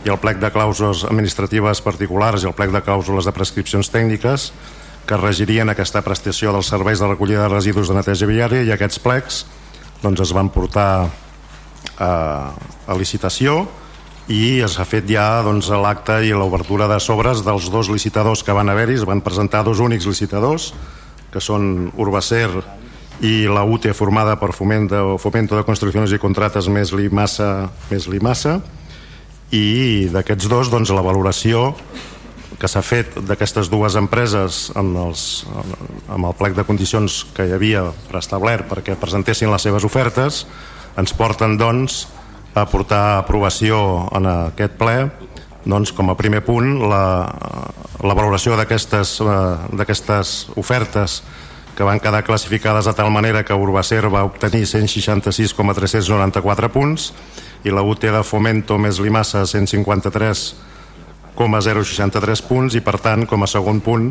[0.06, 4.52] i el plec de clàusules administratives particulars i el plec de clàusules de prescripcions tècniques
[5.08, 9.02] que regirien aquesta prestació dels serveis de recollida de residus de neteja viària i aquests
[9.02, 9.42] plecs
[10.02, 11.08] doncs, es van portar
[11.98, 12.10] a,
[12.86, 13.64] a licitació
[14.30, 18.54] i es ha fet ja doncs, l'acte i l'obertura de sobres dels dos licitadors que
[18.54, 20.70] van haver-hi, es van presentar dos únics licitadors
[21.32, 22.50] que són Urbacer
[23.24, 28.58] i la UTE formada per Fomento, Fomento de Construccions i Contrates més Limassa, més Limassa.
[29.50, 31.72] I d'aquests dos doncs, la valoració
[32.58, 35.46] que s'ha fet d'aquestes dues empreses en els,
[36.10, 40.44] amb el plec de condicions que hi havia preestablert perquè presentessin les seves ofertes
[40.98, 42.06] ens porten doncs
[42.58, 44.96] a portar aprovació en aquest ple
[45.68, 47.04] doncs, com a primer punt la,
[48.02, 51.20] la valoració d'aquestes uh, ofertes
[51.78, 57.14] que van quedar classificades de tal manera que Urbacer va obtenir 166,394 punts
[57.62, 60.42] i la UT de Fomento més Limassa 153
[61.38, 64.10] 063 punts i per tant com a segon punt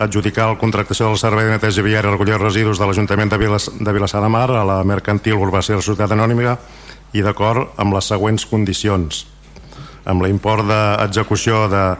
[0.00, 3.68] adjudicar la contractació del servei de neteja viària i recollir residus de l'Ajuntament de, Vilas,
[3.76, 6.56] de Vilassar de Mar a la mercantil Urbacer Societat Anònima
[7.12, 9.28] i d'acord amb les següents condicions.
[10.08, 11.92] Amb l'import d'execució de,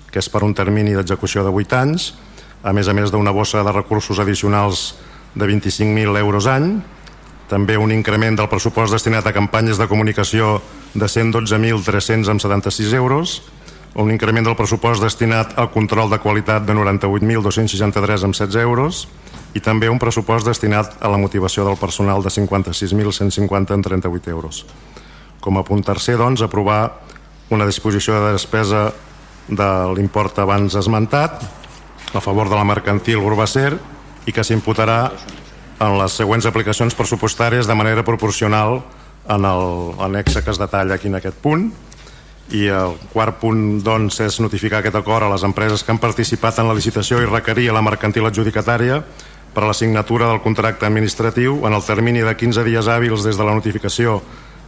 [0.09, 2.13] que és per un termini d'execució de 8 anys
[2.61, 4.95] a més a més d'una bossa de recursos addicionals
[5.33, 6.81] de 25.000 euros any
[7.49, 10.61] també un increment del pressupost destinat a campanyes de comunicació
[10.93, 13.41] de 112.376 euros,
[13.97, 19.07] un increment del pressupost destinat al control de qualitat de 98.263 amb 16 euros
[19.53, 24.65] i també un pressupost destinat a la motivació del personal de 56.150 amb 38 euros.
[25.39, 26.99] Com a punt tercer, doncs, aprovar
[27.49, 28.89] una disposició de despesa
[29.49, 31.41] de l'import abans esmentat
[32.13, 33.73] a favor de la mercantil Urbacer
[34.29, 35.09] i que s'imputarà
[35.79, 38.83] en les següents aplicacions pressupostàries de manera proporcional
[39.29, 41.69] en l'annexe que es detalla aquí en aquest punt
[42.53, 46.59] i el quart punt doncs, és notificar aquest acord a les empreses que han participat
[46.59, 49.03] en la licitació i requerir a la mercantil adjudicatària
[49.53, 53.37] per a la signatura del contracte administratiu en el termini de 15 dies hàbils des
[53.37, 54.19] de la notificació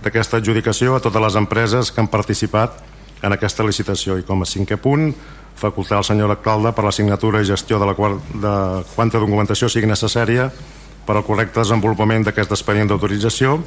[0.01, 2.81] d'aquesta adjudicació a totes les empreses que han participat
[3.21, 5.11] en aquesta licitació i com a cinquè punt
[5.61, 8.55] facultar al senyor alcalde per la signatura i gestió de la qual, de
[8.95, 10.49] quanta documentació sigui necessària
[11.05, 13.59] per al correcte desenvolupament d'aquest expedient d'autorització.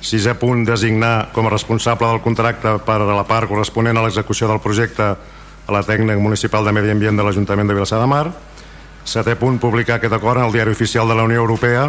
[0.00, 4.48] Sisè punt, designar com a responsable del contracte per a la part corresponent a l'execució
[4.48, 8.30] del projecte a la tècnica municipal de Medi Ambient de l'Ajuntament de Vilassar de Mar.
[9.04, 11.88] Setè punt, publicar aquest acord en el diari oficial de la Unió Europea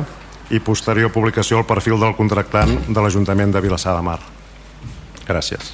[0.52, 4.20] i posterior publicació al perfil del contractant de l'Ajuntament de Vilassar de Mar.
[5.28, 5.74] Gràcies.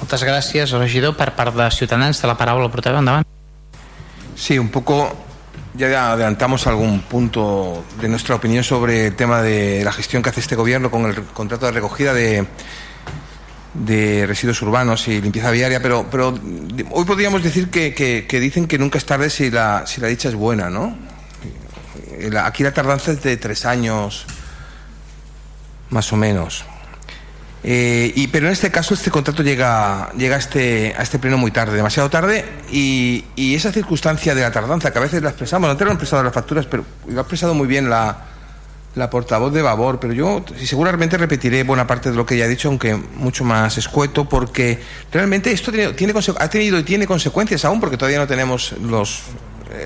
[0.00, 1.14] Moltes gràcies, regidor.
[1.16, 3.26] Per part de Ciutadans, de la paraula portaveu, endavant.
[4.34, 5.12] Sí, un poco
[5.74, 10.40] ya adelantamos algún punto de nuestra opinión sobre el tema de la gestión que hace
[10.40, 12.46] este gobierno con el contrato de recogida de,
[13.74, 16.38] de residuos urbanos y limpieza viaria, pero, pero
[16.90, 20.28] hoy podríamos decir que, que, dicen que nunca es tarde si la, si la dicha
[20.28, 20.96] es buena, ¿no?
[22.44, 24.26] Aquí la tardanza es de tres años,
[25.90, 26.64] más o menos.
[27.64, 31.38] Eh, y, pero en este caso este contrato llega, llega a, este, a este pleno
[31.38, 35.30] muy tarde, demasiado tarde, y, y, esa circunstancia de la tardanza, que a veces la
[35.30, 38.31] expresamos, te lo han expresado las facturas, pero lo ha expresado muy bien la,
[38.94, 42.48] la portavoz de Babor, pero yo seguramente repetiré buena parte de lo que ella ha
[42.48, 44.78] dicho, aunque mucho más escueto, porque
[45.10, 49.22] realmente esto tiene, tiene, ha tenido y tiene consecuencias aún, porque todavía no tenemos los...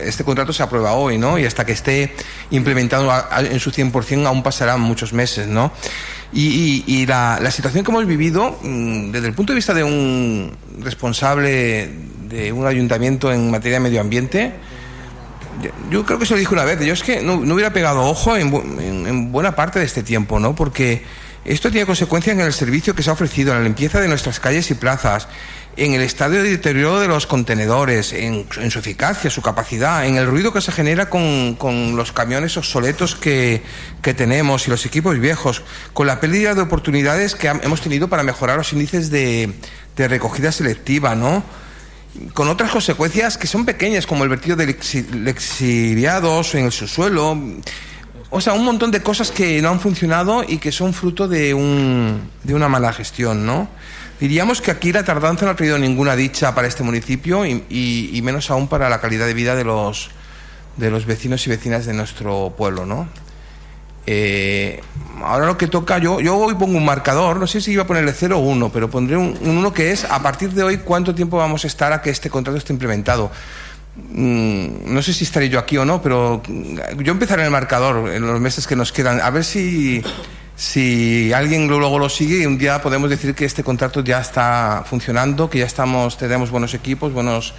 [0.02, 1.38] Este contrato se aprueba hoy, ¿no?
[1.38, 2.12] Y hasta que esté
[2.50, 3.08] implementado
[3.38, 5.70] en su 100% aún pasarán muchos meses, ¿no?
[6.32, 9.72] Y, y, y la, la, situación que hemos vivido, mmm, desde el punto de vista
[9.72, 11.88] de un responsable
[12.28, 14.54] de un ayuntamiento en materia de medio ambiente,
[15.90, 18.36] yo creo que se lo dije una vez, yo es que no, hubiera pegado ojo
[18.36, 20.54] en, en, en, buena parte de este tiempo, ¿no?
[20.54, 21.04] Porque
[21.46, 24.40] Esto tiene consecuencias en el servicio que se ha ofrecido, en la limpieza de nuestras
[24.40, 25.28] calles y plazas,
[25.76, 30.26] en el estado de deterioro de los contenedores, en, su eficacia, su capacidad, en el
[30.26, 33.62] ruido que se genera con, con los camiones obsoletos que,
[34.02, 35.62] que, tenemos y los equipos viejos,
[35.92, 39.52] con la pérdida de oportunidades que hemos tenido para mejorar los índices de,
[39.94, 41.44] de recogida selectiva, ¿no?
[42.34, 44.76] Con otras consecuencias que son pequeñas, como el vertido de
[45.12, 47.38] lexiviados en el subsuelo.
[48.30, 51.54] O sea, un montón de cosas que no han funcionado y que son fruto de,
[51.54, 53.68] un, de una mala gestión, ¿no?
[54.18, 58.10] Diríamos que aquí la tardanza no ha traído ninguna dicha para este municipio y, y,
[58.12, 60.10] y, menos aún para la calidad de vida de los,
[60.76, 63.08] de los vecinos y vecinas de nuestro pueblo, ¿no?
[64.06, 64.80] Eh,
[65.22, 67.86] ahora lo que toca, yo, yo hoy pongo un marcador, no sé si iba a
[67.86, 71.14] ponerle 0 o 1, pero pondré un 1 que es a partir de hoy cuánto
[71.14, 73.30] tiempo vamos a estar a que este contrato esté implementado.
[73.96, 76.42] Mm, no sé si estaré yo aquí o no, pero
[76.98, 80.02] yo empezaré en el marcador en los meses que nos quedan, a ver si
[80.56, 84.84] si alguien luego lo sigue y un día podemos decir que este contrato ya está
[84.86, 87.52] funcionando, que ya estamos, tenemos buenos equipos, buenos,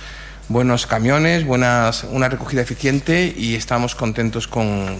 [0.49, 4.98] buenos camiones, buenas, una recogida eficiente y estamos contentos con,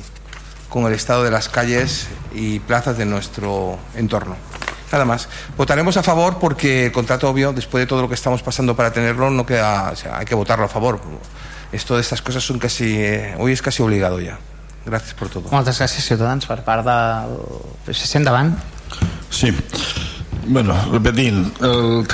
[0.69, 4.35] con el estado de las calles y plazas de nuestro entorno.
[4.91, 5.27] Nada más.
[5.57, 8.91] Votaremos a favor porque el contrato obvio, después de todo lo que estamos pasando para
[8.91, 11.02] tenerlo, no queda, o sea, hay que votarlo a favor.
[11.72, 14.39] Esto de estas cosas son casi, eh, hoy es casi obligado ya.
[14.88, 15.49] Gràcies per tot.
[15.52, 17.34] Moltes gràcies, Ciutadans, per part del
[17.84, 18.22] PSC.
[18.22, 18.53] Endavant.
[19.30, 19.52] Sí.
[20.48, 22.07] Bueno, repetint, el,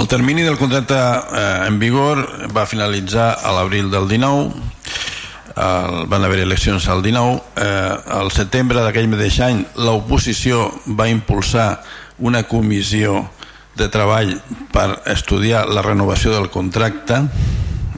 [0.00, 2.24] el termini del contracte eh, en vigor
[2.56, 4.70] va finalitzar a l'abril del 19,
[5.60, 11.82] el, van haver eleccions al 19, eh, al setembre d'aquell mateix any l'oposició va impulsar
[12.18, 13.26] una comissió
[13.76, 14.34] de treball
[14.72, 17.22] per estudiar la renovació del contracte.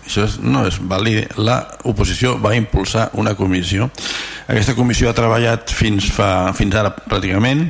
[0.02, 3.88] Això no és vàlid l'oposició va impulsar una comissió.
[4.50, 7.68] Aquesta comissió ha treballat fins, fa, fins ara pràcticament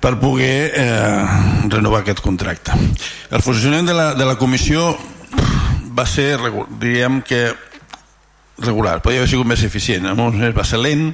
[0.00, 1.24] per poder eh,
[1.68, 2.74] renovar aquest contracte.
[3.30, 4.94] El funcionament de la, de la comissió
[5.96, 6.38] va ser
[6.80, 7.50] diríem que
[8.60, 11.10] regular, podria haver sigut més eficient més va ser lent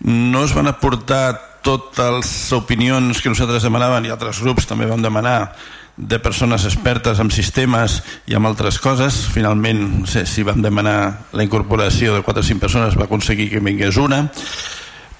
[0.00, 5.02] no es van aportar totes les opinions que nosaltres demanàvem i altres grups també vam
[5.02, 5.54] demanar
[5.96, 9.24] de persones expertes en sistemes i en altres coses.
[9.32, 13.48] Finalment, no sé, si vam demanar la incorporació de 4 o 5 persones, va aconseguir
[13.50, 14.26] que vingués una.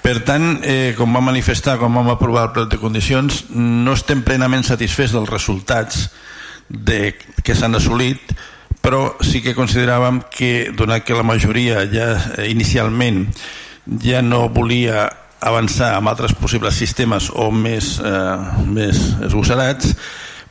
[0.04, 4.22] Per tant, eh, com vam manifestar, com vam aprovar el pla de condicions, no estem
[4.22, 6.10] plenament satisfets dels resultats
[6.68, 8.36] de, que s'han assolit,
[8.86, 13.24] però sí que consideràvem que, donat que la majoria ja eh, inicialment
[14.02, 15.08] ja no volia
[15.42, 18.36] avançar amb altres possibles sistemes o més, eh,
[18.70, 19.96] més esgossarats,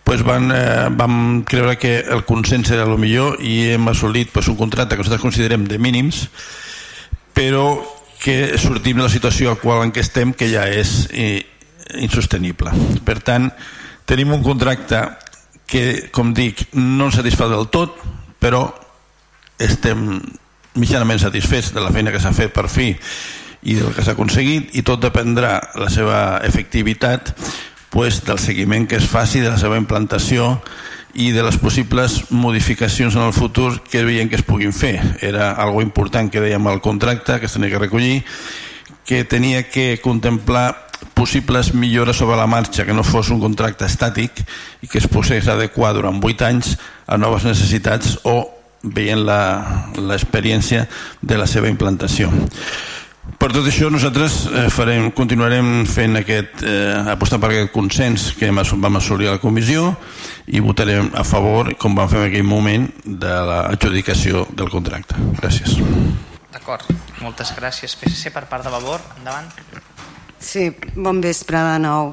[0.03, 4.52] pues van, eh, vam creure que el consens era el millor i hem assolit pues,
[4.52, 6.28] un contracte que nosaltres considerem de mínims
[7.34, 7.80] però
[8.20, 11.45] que sortim de la situació actual en què estem que ja és eh,
[12.03, 12.72] insostenible.
[13.06, 13.48] Per tant
[14.06, 15.06] tenim un contracte
[15.66, 17.95] que com dic no ens satisfà del tot
[18.46, 18.68] però
[19.58, 20.20] estem
[20.78, 22.92] mitjanament satisfets de la feina que s'ha fet per fi
[23.66, 27.34] i del que s'ha aconseguit i tot dependrà la seva efectivitat
[27.90, 30.60] pues, del seguiment que es faci de la seva implantació
[31.16, 35.00] i de les possibles modificacions en el futur que veiem que es puguin fer.
[35.24, 38.26] Era algo important que dèiem al contracte, que es tenia que recollir,
[39.08, 44.44] que tenia que contemplar possibles millores sobre la marxa, que no fos un contracte estàtic
[44.82, 46.76] i que es pogués adequar durant 8 anys
[47.07, 48.41] a noves necessitats o
[48.84, 50.86] veient l'experiència
[51.22, 52.32] de la seva implantació.
[53.41, 58.52] Per tot això nosaltres eh, farem, continuarem fent aquest, eh, apostant per aquest consens que
[58.53, 59.95] vam assolir a la comissió
[60.45, 65.18] i votarem a favor, com vam fer en aquell moment, de l'adjudicació del contracte.
[65.41, 65.73] Gràcies.
[66.53, 66.86] D'acord,
[67.22, 67.98] moltes gràcies.
[67.98, 69.49] PSC per part de Vavor, endavant.
[70.46, 72.12] Sí, bon vespre de nou.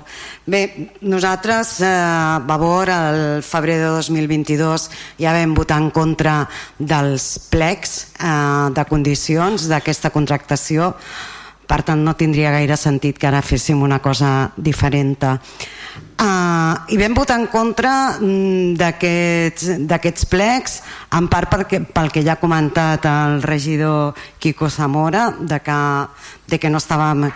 [0.48, 4.88] Bé, nosaltres, eh, Vavor, el febrer de 2022
[5.20, 6.48] ja vam votar en contra
[6.78, 10.94] dels plecs eh, de condicions d'aquesta contractació,
[11.68, 15.20] per tant no tindria gaire sentit que ara féssim una cosa diferent.
[16.22, 20.76] Uh, I vam votar en contra mm, d'aquests plecs,
[21.18, 25.80] en part perquè, pel que ja ha comentat el regidor Quico Zamora, de que,
[26.48, 27.34] de que no estàvem uh,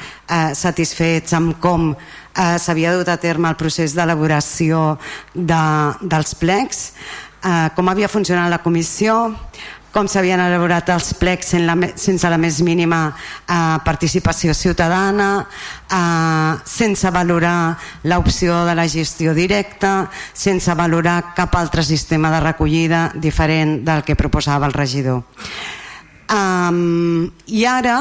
[0.55, 4.95] satisfets amb com uh, s'havia dut a terme el procés d'elaboració
[5.35, 5.63] de,
[6.07, 6.85] dels plecs,
[7.43, 9.35] uh, com havia funcionat la comissió,
[9.97, 13.55] com s'havien elaborat els plecs sense la, sense la més mínima eh,
[13.87, 15.29] participació ciutadana,
[15.89, 23.07] eh, sense valorar l'opció de la gestió directa, sense valorar cap altre sistema de recollida
[23.15, 25.23] diferent del que proposava el regidor.
[26.29, 27.97] Um, I ara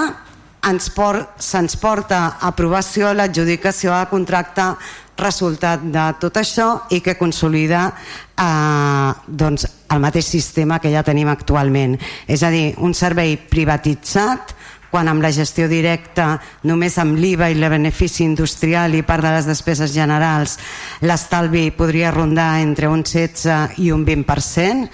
[0.69, 4.73] ens por, se'ns porta a aprovació l'adjudicació a contracte
[5.15, 11.29] resultat de tot això i que consolida eh, doncs, el mateix sistema que ja tenim
[11.31, 11.95] actualment.
[12.27, 14.55] És a dir, un servei privatitzat
[14.95, 19.33] quan amb la gestió directa, només amb l'IVA i el benefici industrial i part de
[19.33, 20.55] les despeses generals,
[21.03, 24.87] l'estalvi podria rondar entre un 16 i un 20%.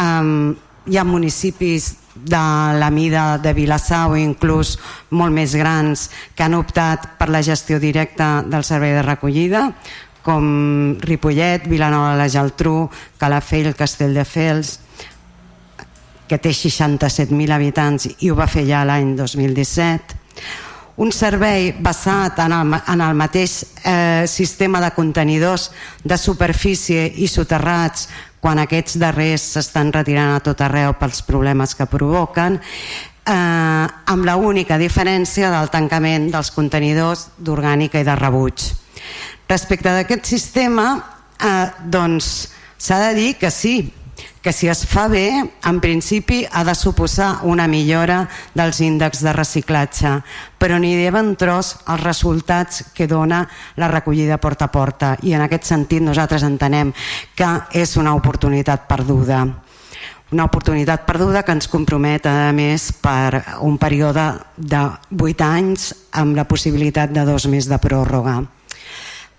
[0.00, 0.54] Um,
[0.88, 2.44] hi ha municipis de
[2.78, 4.76] la mida de Vilassau, inclús
[5.10, 9.68] molt més grans, que han optat per la gestió directa del servei de recollida,
[10.24, 12.88] com Ripollet, Vilanova de la Geltrú,
[13.20, 14.78] Calafell, Castelldefels,
[16.28, 20.22] que té 67.000 habitants i ho va fer ja l'any 2017
[20.96, 25.70] un servei basat en el, en el mateix eh, sistema de contenidors
[26.04, 28.06] de superfície i soterrats
[28.44, 34.36] quan aquests darrers s'estan retirant a tot arreu pels problemes que provoquen eh, amb la
[34.36, 38.66] única diferència del tancament dels contenidors d'orgànica i de rebuig.
[39.48, 40.90] Respecte d'aquest sistema
[41.40, 43.78] eh, doncs s'ha de dir que sí
[44.44, 49.32] que si es fa bé, en principi ha de suposar una millora dels índexs de
[49.32, 50.10] reciclatge,
[50.60, 53.40] però ni de ben tros els resultats que dona
[53.80, 56.92] la recollida porta a porta i en aquest sentit nosaltres entenem
[57.34, 59.46] que és una oportunitat perduda
[60.34, 64.24] una oportunitat perduda que ens compromet a més per un període
[64.56, 64.80] de
[65.14, 68.40] 8 anys amb la possibilitat de dos més de pròrroga.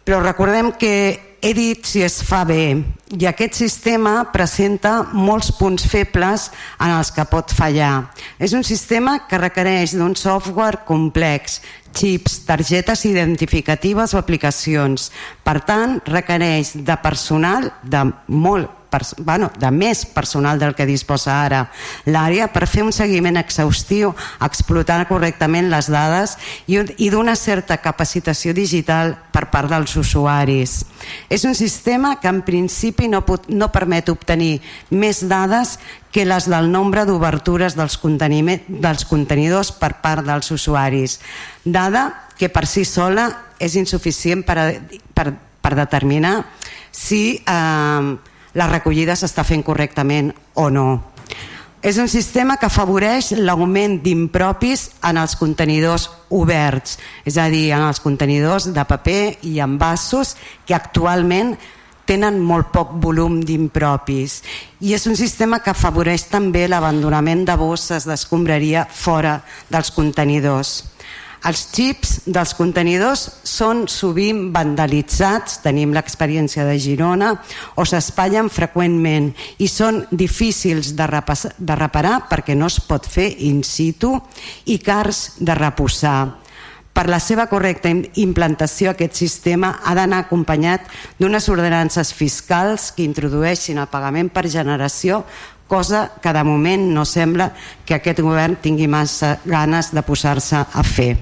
[0.06, 2.74] Però recordem que he dit si es fa bé
[3.14, 6.48] i aquest sistema presenta molts punts febles
[6.82, 8.08] en els que pot fallar.
[8.42, 11.60] És un sistema que requereix d'un software complex,
[11.94, 15.12] xips, targetes identificatives o aplicacions.
[15.46, 18.85] Per tant, requereix de personal de molt
[19.18, 21.66] bueno, de més personal del que disposa ara
[22.06, 24.14] l'àrea per fer un seguiment exhaustiu,
[24.46, 30.84] explotar correctament les dades i, i d'una certa capacitació digital per part dels usuaris.
[31.30, 35.76] És un sistema que en principi no, pot, no permet obtenir més dades
[36.16, 41.20] que les del nombre d'obertures dels, dels contenidors per part dels usuaris.
[41.66, 42.08] Dada
[42.38, 43.28] que per si sola
[43.60, 44.70] és insuficient per, a,
[45.16, 46.38] per, per determinar
[46.92, 48.16] si eh,
[48.56, 50.88] la recollida s'està fent correctament o no.
[51.86, 56.98] És un sistema que afavoreix l'augment d'impropis en els contenidors oberts,
[57.30, 60.34] és a dir, en els contenidors de paper i envasos
[60.66, 61.54] que actualment
[62.10, 64.40] tenen molt poc volum d'impropis
[64.86, 70.95] i és un sistema que afavoreix també l'abandonament de bosses d'escombraria fora dels contenidors.
[71.46, 77.34] Els xips dels contenidors són sovint vandalitzats, tenim l'experiència de Girona,
[77.76, 81.10] o s'espatllen freqüentment i són difícils de,
[81.58, 84.16] de reparar perquè no es pot fer in situ
[84.66, 86.46] i cars de reposar.
[86.96, 87.90] Per la seva correcta
[88.24, 90.86] implantació aquest sistema ha d'anar acompanyat
[91.20, 95.26] d'unes ordenances fiscals que introdueixin el pagament per generació
[95.68, 97.52] cosa que de moment no sembla
[97.86, 101.16] que aquest govern tingui massa ganes de posar-se a fer.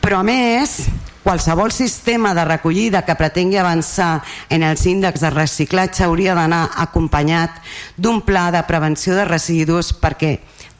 [0.00, 0.88] Però a més,
[1.24, 7.60] qualsevol sistema de recollida que pretengui avançar en els índexs de reciclatge hauria d'anar acompanyat
[7.96, 10.38] d'un pla de prevenció de residus perquè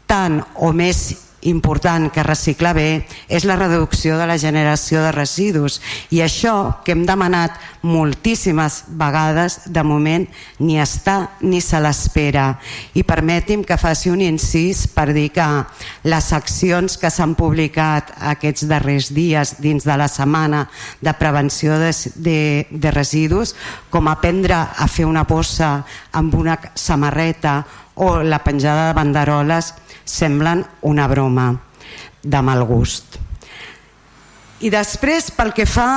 [0.08, 5.78] tant o més important que reciclar bé és la reducció de la generació de residus.
[6.10, 10.26] I això que hem demanat moltíssimes vegades de moment
[10.58, 12.58] ni està ni se l'espera.
[12.94, 15.46] I permeti'm que faci un incís per dir que
[16.04, 20.66] les accions que s'han publicat aquests darrers dies dins de la setmana
[21.00, 22.40] de prevenció de, de,
[22.70, 23.54] de residus
[23.90, 27.62] com aprendre a fer una bossa amb una samarreta
[27.98, 29.72] o la penjada de banderoles
[30.04, 31.50] semblen una broma
[32.22, 33.18] de mal gust.
[34.62, 35.88] I després, pel que fa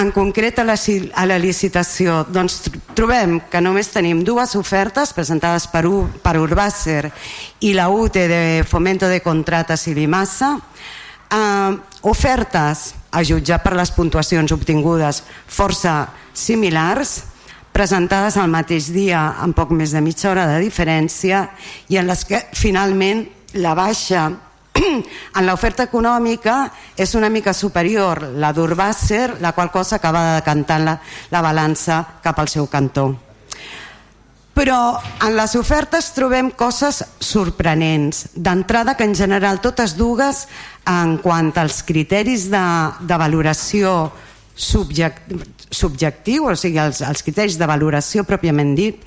[0.00, 2.62] en concret a la, a la licitació, doncs
[2.96, 7.10] trobem que només tenim dues ofertes presentades per, U, per Urbàcer
[7.68, 11.76] i la UTE de Fomento de Contrates i Limassa, eh,
[12.08, 17.29] ofertes, a jutjar per les puntuacions obtingudes, força similars,
[17.72, 21.46] presentades al mateix dia amb poc més de mitja hora de diferència
[21.88, 23.24] i en les que finalment
[23.62, 24.26] la baixa
[25.38, 30.80] en l'oferta econòmica és una mica superior la d'Urbàcer, la qual cosa acaba de decantar
[30.80, 30.94] la,
[31.30, 33.10] la balança cap al seu cantó.
[34.54, 38.26] Però en les ofertes trobem coses sorprenents.
[38.34, 40.42] D'entrada que en general totes dues
[40.90, 42.64] en quant als criteris de,
[43.00, 44.10] de valoració
[44.56, 49.04] subjectiu, o sigui, els, els criteris de valoració pròpiament dit,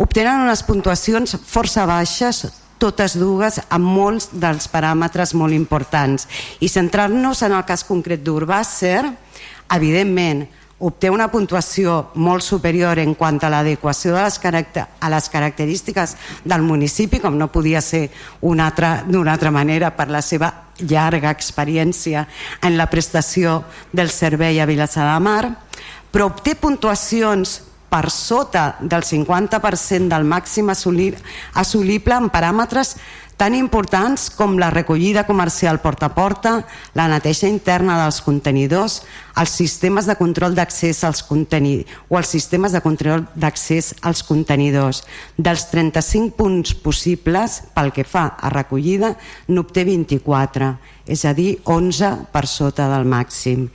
[0.00, 2.44] obtenen unes puntuacions força baixes
[2.78, 6.26] totes dues amb molts dels paràmetres molt importants.
[6.60, 9.04] I centrar-nos en el cas concret d'Urbàcer,
[9.74, 10.44] evidentment,
[10.84, 17.38] obté una puntuació molt superior en quant a l'adequació a les característiques del municipi, com
[17.40, 18.10] no podia ser
[18.42, 22.26] d'una altra, altra manera per la seva llarga experiència
[22.60, 23.62] en la prestació
[23.92, 25.44] del servei a Vilassar de Mar,
[26.12, 32.96] però obté puntuacions per sota del 50% del màxim assolible en paràmetres
[33.36, 36.54] tan importants com la recollida comercial porta a porta,
[36.94, 39.02] la neteja interna dels contenidors,
[39.36, 45.02] els sistemes de control d'accés als contenidors o els sistemes de control d'accés als contenidors.
[45.36, 49.14] Dels 35 punts possibles, pel que fa a recollida,
[49.48, 50.74] n'obté 24
[51.06, 53.66] és a dir, 11 per sota del màxim.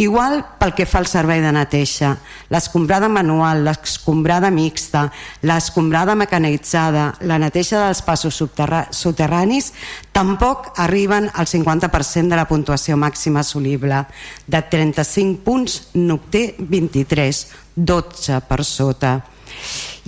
[0.00, 2.14] Igual pel que fa al servei de neteja,
[2.48, 5.06] l'escombrada manual, l'escombrada mixta,
[5.44, 9.72] l'escombrada mecanitzada, la neteja dels passos soterranis,
[10.12, 14.04] tampoc arriben al 50% de la puntuació màxima assolible.
[14.46, 17.46] De 35 punts n'obté 23,
[17.76, 19.18] 12 per sota.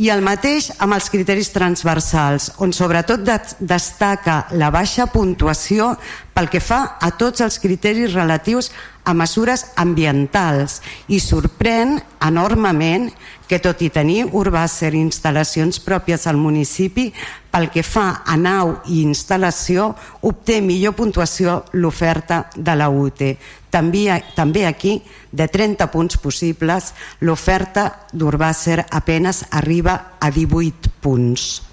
[0.01, 3.27] I el mateix amb els criteris transversals, on sobretot
[3.61, 5.95] destaca la baixa puntuació
[6.33, 8.71] pel que fa a tots els criteris relatius
[9.05, 10.79] a mesures ambientals
[11.09, 13.11] i sorprèn enormement
[13.51, 17.09] que tot i tenir Urbàcer instal·lacions pròpies al municipi,
[17.51, 19.91] pel que fa a nau i instal·lació,
[20.23, 23.35] obté millor puntuació l'oferta de la UTE.
[23.71, 24.99] També, també aquí,
[25.31, 26.93] de 30 punts possibles,
[27.23, 31.71] l'oferta d'Urbàcer apenes arriba a 18 punts.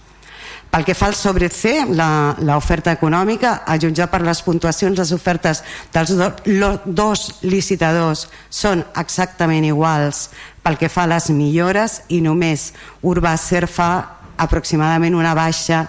[0.68, 1.80] Pel que fa al sobre C,
[2.44, 5.64] l'oferta econòmica, a jutjar per les puntuacions, les ofertes
[5.96, 6.28] dels do,
[6.60, 10.28] lo, dos licitadors són exactament iguals
[10.62, 13.90] pel que fa a les millores i només Urbàcer fa
[14.38, 15.86] aproximadament una baixa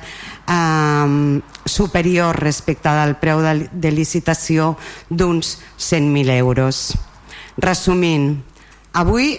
[0.49, 4.73] eh, superior respecte del preu de, de licitació
[5.09, 6.97] d'uns 100.000 euros.
[7.59, 8.33] Resumint,
[8.97, 9.37] avui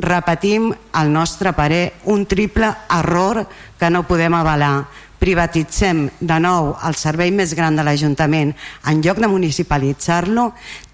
[0.00, 3.44] repetim el nostre parer un triple error
[3.78, 4.86] que no podem avalar
[5.20, 8.54] privatitzem de nou el servei més gran de l'Ajuntament
[8.88, 10.46] en lloc de municipalitzar-lo,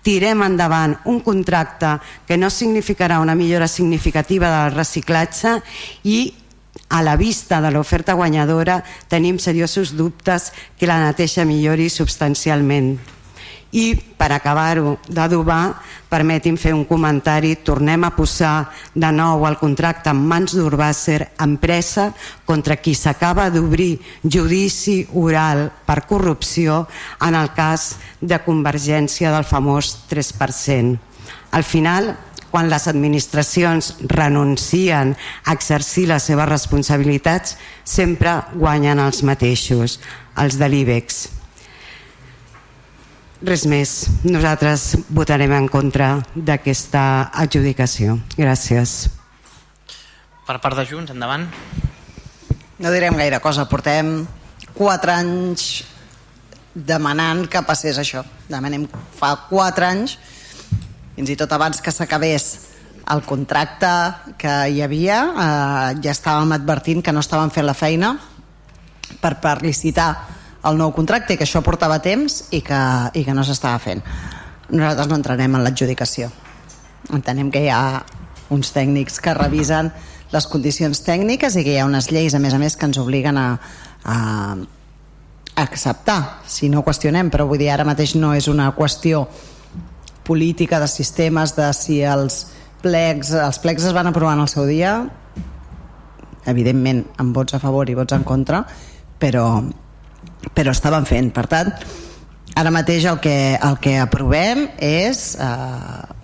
[0.02, 1.96] tirem endavant un contracte
[2.26, 5.60] que no significarà una millora significativa del reciclatge
[6.02, 6.18] i
[6.88, 12.96] a la vista de l'oferta guanyadora tenim seriosos dubtes que la neteja millori substancialment.
[13.76, 15.74] I per acabar-ho d'adobar,
[16.08, 22.12] permetin fer un comentari, tornem a posar de nou el contracte en mans d'Urbàcer, empresa
[22.46, 26.86] contra qui s'acaba d'obrir judici oral per corrupció
[27.26, 30.96] en el cas de convergència del famós 3%.
[31.50, 32.14] Al final,
[32.56, 35.10] quan les administracions renuncien
[35.44, 39.98] a exercir les seves responsabilitats, sempre guanyen els mateixos,
[40.40, 41.18] els de l'IBEX.
[43.44, 43.92] Res més.
[44.24, 47.02] Nosaltres votarem en contra d'aquesta
[47.44, 48.16] adjudicació.
[48.40, 48.94] Gràcies.
[50.48, 51.44] Per part de Junts, endavant.
[52.80, 53.66] No direm gaire cosa.
[53.68, 54.22] Portem
[54.72, 55.84] quatre anys
[56.72, 58.24] demanant que passés això.
[58.48, 58.88] Demanem
[59.20, 60.16] fa quatre anys,
[61.16, 62.48] fins i tot abans que s'acabés
[63.12, 63.88] el contracte
[64.38, 68.16] que hi havia, eh, ja estàvem advertint que no estàvem fent la feina
[69.22, 70.10] per, per licitar
[70.66, 72.82] el nou contracte i que això portava temps i que,
[73.14, 74.02] i que no s'estava fent.
[74.68, 76.28] Nosaltres no entrarem en l'adjudicació.
[77.14, 78.02] Entenem que hi ha
[78.50, 79.92] uns tècnics que revisen
[80.32, 82.98] les condicions tècniques i que hi ha unes lleis, a més a més, que ens
[82.98, 83.48] obliguen a,
[84.02, 84.16] a,
[85.62, 89.24] acceptar, si no qüestionem, però vull dir, ara mateix no és una qüestió
[90.26, 92.42] política de sistemes, de si els
[92.82, 94.98] plecs, els plecs es van aprovar en el seu dia,
[96.46, 98.64] evidentment amb vots a favor i vots en contra,
[99.18, 99.46] però
[100.54, 101.32] però estaven fent.
[101.34, 101.72] Per tant,
[102.56, 106.14] ara mateix el que, el que aprovem és eh,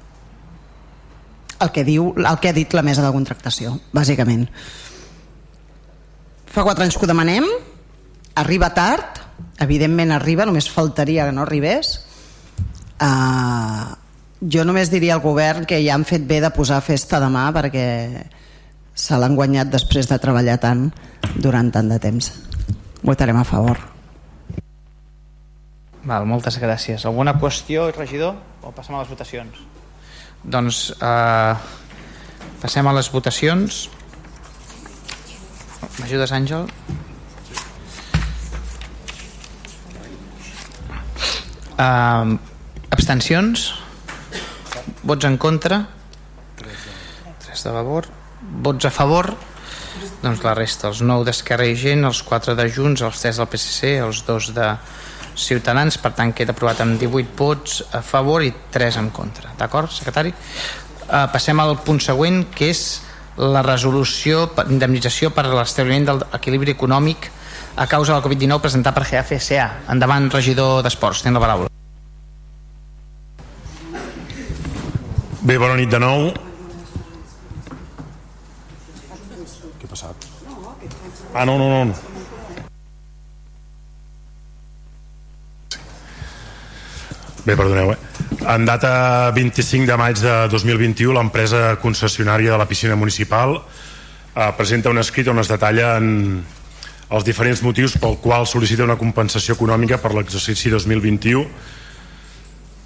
[1.62, 4.46] el que diu el que ha dit la mesa de contractació, bàsicament.
[6.52, 7.46] Fa quatre anys que ho demanem,
[8.36, 9.20] arriba tard,
[9.62, 11.94] evidentment arriba, només faltaria que no arribés.
[13.00, 13.84] Eh,
[14.42, 17.86] jo només diria al govern que ja han fet bé de posar festa demà perquè
[18.94, 20.88] se l'han guanyat després de treballar tant
[21.36, 22.32] durant tant de temps.
[23.02, 23.78] Votarem a favor.
[26.02, 27.06] Val, moltes gràcies.
[27.06, 28.34] Alguna qüestió, regidor?
[28.62, 29.60] O passem a les votacions?
[30.42, 31.54] Doncs eh,
[32.62, 33.84] passem a les votacions.
[36.00, 36.66] M'ajudes, Àngel?
[41.82, 42.38] Uh,
[42.92, 43.72] abstencions?
[45.02, 45.86] Vots en contra?
[46.58, 48.06] 3 de favor.
[48.62, 49.34] vots a favor
[50.22, 53.48] doncs la resta, els 9 d'Esquerra i Gent, els 4 de Junts, els 3 del
[53.50, 54.68] PSC, els 2 de
[55.32, 59.54] Ciutadans, per tant queda aprovat amb 18 vots a favor i 3 en contra.
[59.58, 60.32] D'acord, secretari?
[60.32, 63.00] Uh, passem al punt següent, que és
[63.40, 67.30] la resolució d'indemnització per a l'establiment de l'equilibri econòmic
[67.76, 69.68] a causa de la Covid-19 presentat per GFSA.
[69.92, 71.71] Endavant, regidor d'Esports, tens la paraula.
[75.42, 76.28] Bé, bona nit de nou.
[79.74, 80.26] Què ha passat?
[81.34, 81.96] Ah, no, no, no.
[87.42, 87.98] Bé, perdoneu, eh?
[88.54, 94.94] En data 25 de maig de 2021, l'empresa concessionària de la piscina municipal eh, presenta
[94.94, 96.12] un escrit on es detallen
[97.10, 101.42] els diferents motius pel qual sol·licita una compensació econòmica per l'exercici 2021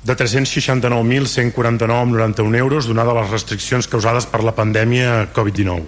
[0.07, 5.83] de 369.149,91 euros donada les restriccions causades per la pandèmia Covid-19.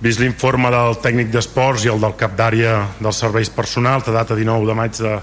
[0.00, 4.34] Vist l'informe del tècnic d'esports i el del cap d'àrea dels serveis personals de data
[4.38, 5.18] 19 de maig de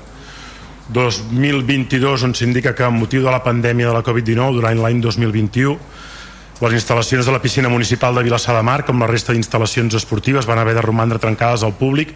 [0.92, 5.80] 2022 on s'indica que amb motiu de la pandèmia de la Covid-19 durant l'any 2021
[6.60, 10.46] les instal·lacions de la piscina municipal de Vilassar de Mar com la resta d'instal·lacions esportives
[10.46, 12.12] van haver de romandre trencades al públic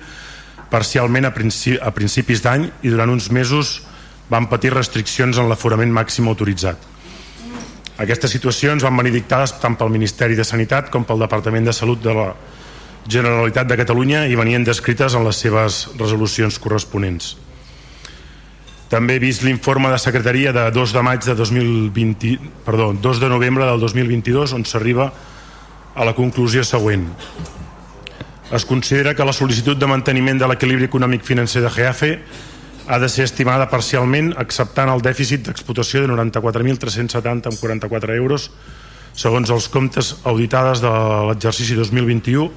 [0.69, 1.34] parcialment a,
[1.81, 3.88] a principis d'any i durant uns mesos
[4.32, 6.80] van patir restriccions en l'aforament màxim autoritzat.
[8.02, 11.99] Aquestes situacions van venir dictades tant pel Ministeri de Sanitat com pel Departament de Salut
[12.02, 12.32] de la
[13.12, 17.36] Generalitat de Catalunya i venien descrites en les seves resolucions corresponents.
[18.91, 23.30] També he vist l'informe de secretaria de 2 de maig de 2020, perdó, 2 de
[23.32, 25.12] novembre del 2022 on s'arriba
[25.95, 27.06] a la conclusió següent.
[28.52, 32.12] Es considera que la sol·licitud de manteniment de l'equilibri econòmic financer de GAFE
[32.91, 38.51] ha de ser estimada parcialment acceptant el dèficit d'explotació de 94.370,44 euros
[39.15, 40.91] segons els comptes auditades de
[41.30, 42.51] l'exercici 2021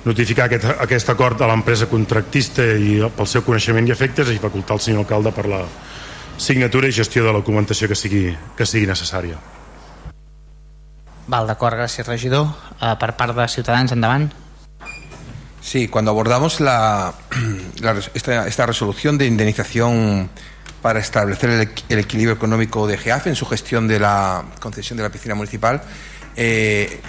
[0.03, 4.80] notificar aquest, aquest acord a l'empresa contractista i pel seu coneixement i efectes i facultar
[4.80, 5.64] el senyor alcalde per la
[6.38, 9.38] signatura i gestió de la documentació que sigui, que sigui necessària.
[11.27, 12.49] Val, d'acord, gràcies regidor.
[12.81, 14.31] Uh, per part de Ciutadans, endavant.
[15.64, 17.14] Sí, cuando abordamos la,
[17.81, 20.30] la esta, esta, resolución de indemnización
[20.84, 21.49] para establecer
[21.88, 25.81] el, equilibrio económico de GEAF en su gestión de la concesión de la piscina municipal,
[26.35, 26.99] eh,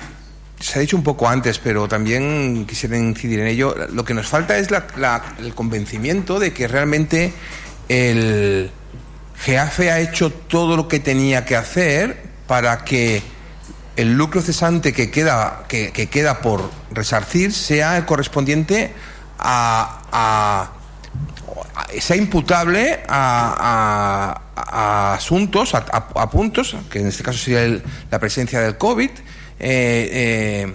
[0.61, 3.75] se ha dicho un poco antes, pero también quisiera incidir en ello.
[3.93, 7.33] Lo que nos falta es la, el convencimiento de que realmente
[7.89, 8.71] el
[9.41, 13.25] GEAFE ha hecho todo lo que tenía que hacer para que
[13.97, 18.93] el lucro cesante que queda, que, que queda por resarcir sea el correspondiente
[19.41, 20.84] a, a
[22.01, 28.77] sea imputable a, a asuntos, a, puntos, que en este caso sería la presencia del
[28.77, 29.19] COVID, eh,
[29.61, 30.75] eh,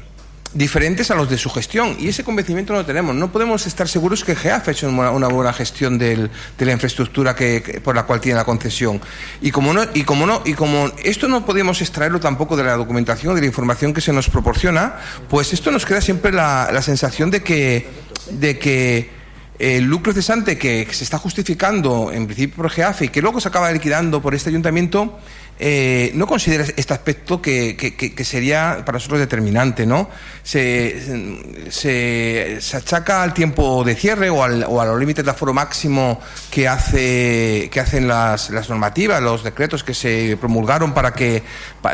[0.54, 3.16] diferentes a los de su gestión y ese convencimiento no lo tenemos.
[3.16, 6.72] No podemos estar seguros que GEAF ha hecho una, una buena gestión del, de la
[6.72, 9.00] infraestructura que, que, por la cual tiene la concesión.
[9.42, 12.76] Y como, no, y, como no, y como esto no podemos extraerlo tampoco de la
[12.76, 14.96] documentación, de la información que se nos proporciona,
[15.30, 17.88] pues esto nos queda siempre la, la sensación de que,
[18.32, 19.19] de que
[19.60, 23.50] el lucro cesante que se está justificando en principio por GEAF y que luego se
[23.50, 25.20] acaba liquidando por este ayuntamiento
[25.62, 30.10] eh, no considera este aspecto que, que, sería para nosotros determinante, ¿no?
[30.42, 35.54] Se, se, achaca al tiempo de cierre o, al, o a los límites de aforo
[35.54, 41.44] máximo que, hace, que hacen las, las, normativas, los decretos que se promulgaron para que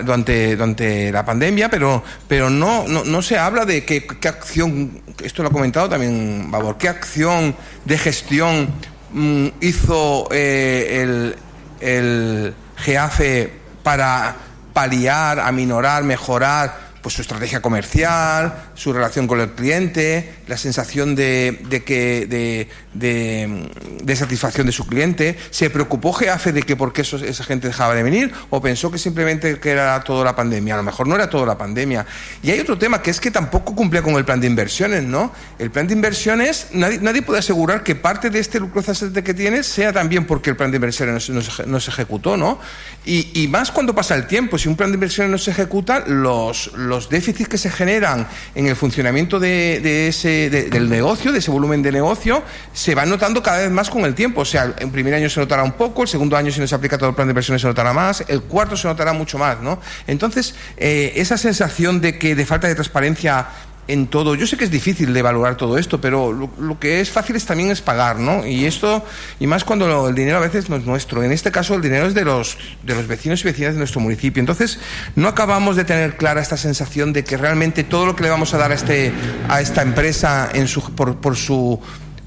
[0.03, 5.41] durante, durante la pandemia, pero, pero no, no, no se habla de qué, acción, esto
[5.41, 8.69] lo ha comentado también Babor, qué acción de gestión
[9.11, 11.35] mmm, hizo eh,
[11.81, 12.53] el
[12.85, 13.51] GAFE
[13.83, 14.35] para
[14.73, 21.59] paliar, aminorar, mejorar pues su estrategia comercial, su relación con el cliente, la sensación de,
[21.69, 25.37] de que, de, de, satisfacción de su cliente.
[25.51, 28.91] ¿Se preocupó GEAFE de que por qué eso- esa gente dejaba de venir o pensó
[28.91, 30.75] que simplemente que era toda la pandemia?
[30.75, 32.05] A lo mejor no era toda la pandemia.
[32.43, 35.31] Y hay otro tema que es que tampoco cumplía con el plan de inversiones, ¿no?
[35.59, 39.33] El plan de inversiones, nadie, nadie puede asegurar que parte de este lucro cesante que
[39.33, 42.59] tienes sea también porque el plan de inversiones no se- no se ejecutó, ¿no?
[43.05, 45.99] Y, y más cuando pasa el tiempo, si un plan de inversiones no se ejecuta,
[46.07, 51.39] los, los déficits que se generan en el funcionamiento de, ese, de- del negocio, de
[51.39, 52.43] ese volumen de negocio,
[52.73, 54.41] se van notando cada vez más con el tiempo.
[54.41, 56.75] O sea, en primer año se notará un poco, el segundo año si no se
[56.75, 59.61] aplica todo el plan de inversiones se notará más, el cuarto se notará mucho más,
[59.61, 59.79] ¿no?
[60.07, 63.47] Entonces, eh, esa sensación de que de falta de transparencia
[63.87, 64.35] en todo.
[64.35, 67.45] Yo sé que es difícil de valorar todo esto, pero lo, que es fácil es
[67.45, 68.45] también es pagar, ¿no?
[68.45, 69.05] Y esto,
[69.39, 71.23] y más cuando lo- el dinero a veces no es nuestro.
[71.23, 74.01] En este caso, el dinero es de los, de los vecinos y vecinas de nuestro
[74.01, 74.39] municipio.
[74.39, 74.79] Entonces,
[75.15, 78.53] no acabamos de tener clara esta sensación de que realmente todo lo que le vamos
[78.53, 79.11] a dar a, este,
[79.49, 81.79] a esta empresa en su, por su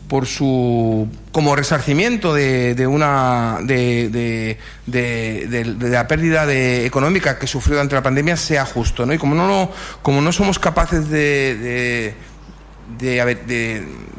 [0.09, 4.56] por su como resarcimiento de, de una de,
[4.86, 9.12] de, la pérdida económica que sufrió durante la pandemia sea justo ¿no?
[9.12, 9.70] y como no lo-
[10.01, 12.14] como no somos capaces de,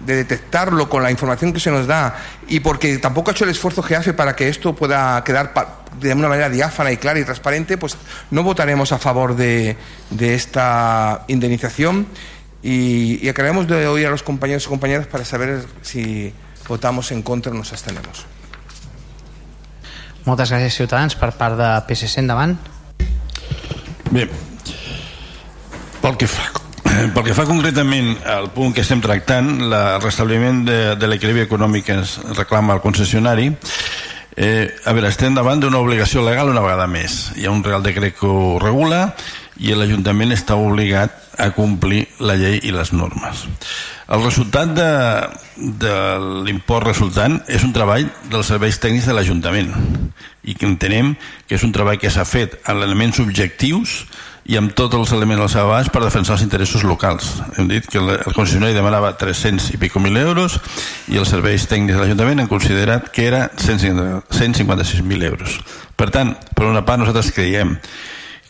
[0.05, 2.15] detectarlo con la información que se nos da
[2.47, 5.53] y porque tampoco ha hecho el esfuerzo que hace para que esto pueda quedar
[5.99, 7.97] de una manera diáfana y clara y transparente, pues
[8.31, 9.75] no votaremos a favor de
[10.19, 12.07] esta indemnización
[12.61, 16.33] y, y acabaremos de oír a los compañeros y compañeras para saber si
[16.67, 18.25] votamos en contra o nos abstenemos.
[20.27, 21.15] Moltes gràcies, Ciutadans.
[21.15, 22.57] Per part de PSC, endavant.
[24.11, 24.27] Bé,
[26.03, 26.49] pel que fa,
[27.15, 31.87] pel que fa concretament al punt que estem tractant, el restabliment de, de l'equilibri econòmic
[31.87, 33.49] que es reclama al concessionari,
[34.35, 37.31] eh, a veure, estem davant d'una obligació legal una vegada més.
[37.37, 39.15] Hi ha un Real Decret que ho regula
[39.59, 43.45] i l'Ajuntament està obligat a complir la llei i les normes.
[44.09, 44.89] El resultat de,
[45.83, 45.93] de
[46.47, 49.71] l'import resultant és un treball dels serveis tècnics de l'Ajuntament
[50.47, 51.13] i que entenem
[51.47, 54.01] que és un treball que s'ha fet amb elements objectius
[54.49, 57.35] i amb tots els elements al abast per defensar els interessos locals.
[57.57, 60.57] Hem dit que el el concessionari demanava 300 i pico mil euros
[61.07, 65.59] i els serveis tècnics de l'Ajuntament han considerat que era 156.000 euros.
[65.95, 67.77] Per tant, per una part nosaltres creiem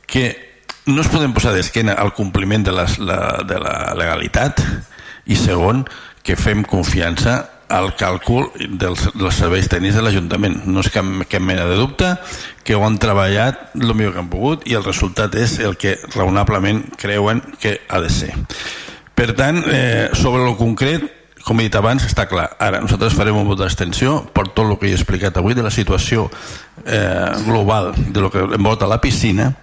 [0.08, 0.49] que
[0.90, 4.62] no es podem posar d'esquena al compliment de, les, la, de la legalitat
[5.30, 5.86] i segon,
[6.26, 7.40] que fem confiança
[7.70, 8.50] al càlcul
[8.82, 10.58] dels, dels serveis tècnics de l'Ajuntament.
[10.66, 12.16] No és cap, cap mena de dubte
[12.66, 15.96] que ho han treballat el millor que han pogut i el resultat és el que
[16.16, 18.34] raonablement creuen que ha de ser.
[19.14, 21.06] Per tant, eh, sobre el concret,
[21.46, 22.50] com he dit abans, està clar.
[22.62, 25.74] Ara, nosaltres farem un vot d'extensió per tot el que he explicat avui de la
[25.74, 26.28] situació
[26.86, 29.54] eh, global de lo que envolta la piscina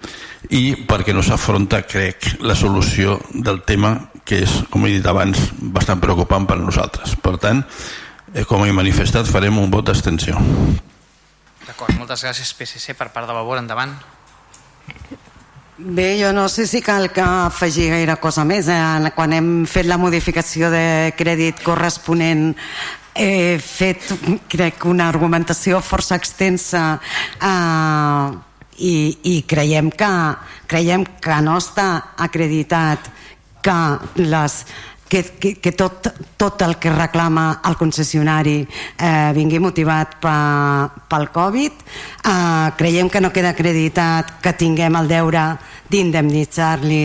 [0.51, 5.39] i perquè no s'afronta, crec, la solució del tema que és, com he dit abans,
[5.59, 7.15] bastant preocupant per a nosaltres.
[7.23, 7.63] Per tant,
[8.35, 10.39] eh, com he manifestat, farem un vot d'extensió.
[11.67, 12.95] D'acord, moltes gràcies, PSC.
[12.95, 13.95] Per part de Vavor, endavant.
[15.79, 18.69] Bé, jo no sé si cal que afegir gaire cosa més.
[18.73, 19.11] Eh?
[19.15, 22.55] Quan hem fet la modificació de crèdit corresponent
[23.17, 24.11] he fet,
[24.53, 26.99] crec, una argumentació força extensa
[27.41, 28.27] eh,
[28.79, 28.97] i,
[29.33, 30.11] i creiem, que,
[30.69, 31.89] creiem que no està
[32.27, 33.11] acreditat
[33.65, 33.79] que
[34.23, 34.61] les
[35.09, 40.35] que, que, que tot, tot el que reclama el concessionari eh, vingui motivat pe,
[41.11, 41.85] pel Covid.
[42.27, 45.47] Eh, creiem que no queda acreditat que tinguem el deure
[45.91, 47.01] d'indemnitzar-li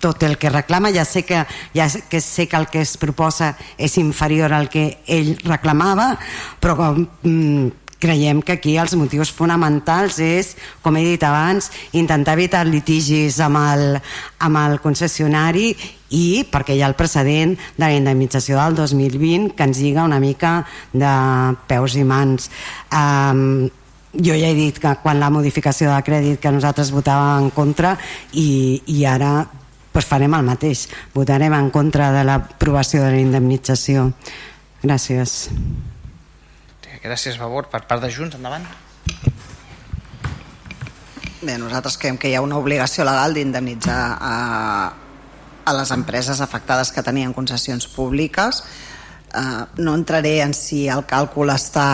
[0.00, 0.92] tot el que reclama.
[0.94, 1.44] Ja sé que,
[1.74, 6.14] ja que sé que el que es proposa és inferior al que ell reclamava,
[6.60, 12.66] però mm, creiem que aquí els motius fonamentals és, com he dit abans, intentar evitar
[12.68, 13.86] litigis amb el,
[14.44, 15.72] amb el concessionari
[16.14, 20.20] i perquè hi ha el precedent de la indemnització del 2020 que ens lliga una
[20.22, 20.60] mica
[20.92, 21.16] de
[21.66, 22.50] peus i mans.
[22.92, 23.66] Um,
[24.22, 27.96] jo ja he dit que quan la modificació de crèdit que nosaltres votàvem en contra
[28.32, 29.46] i, i ara
[29.92, 30.86] pues farem el mateix.
[31.14, 34.10] Votarem en contra de l'aprovació de la indemnització.
[34.82, 35.48] Gràcies.
[37.06, 37.70] Gràcies, Vavor.
[37.72, 38.66] Per part de Junts, endavant.
[41.40, 44.36] Bé, nosaltres creiem que hi ha una obligació legal d'indemnitzar a,
[45.64, 48.64] a les empreses afectades que tenien concessions públiques.
[49.32, 51.86] Eh, no entraré en si el càlcul està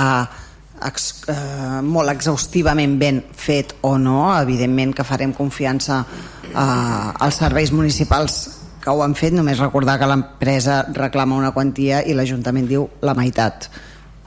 [0.88, 4.32] ex, eh, molt exhaustivament ben fet o no.
[4.40, 8.40] Evidentment que farem confiança eh, als serveis municipals
[8.82, 9.34] que ho han fet.
[9.34, 13.70] Només recordar que l'empresa reclama una quantia i l'Ajuntament diu la meitat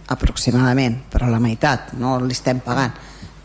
[0.08, 2.94] aproximadament, però la meitat, no li estem pagant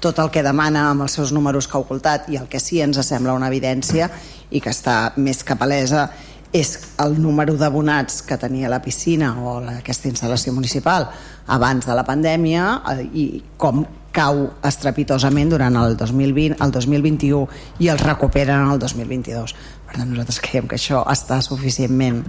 [0.01, 2.81] tot el que demana amb els seus números que ha ocultat i el que sí
[2.81, 4.09] ens sembla una evidència
[4.51, 6.09] i que està més que palesa
[6.57, 11.07] és el número d'abonats que tenia la piscina o aquesta instal·lació municipal
[11.51, 13.25] abans de la pandèmia eh, i
[13.61, 17.45] com cau estrepitosament durant el 2020, el 2021
[17.85, 19.55] i el recuperen el 2022.
[19.87, 22.25] Per tant, nosaltres creiem que això està suficientment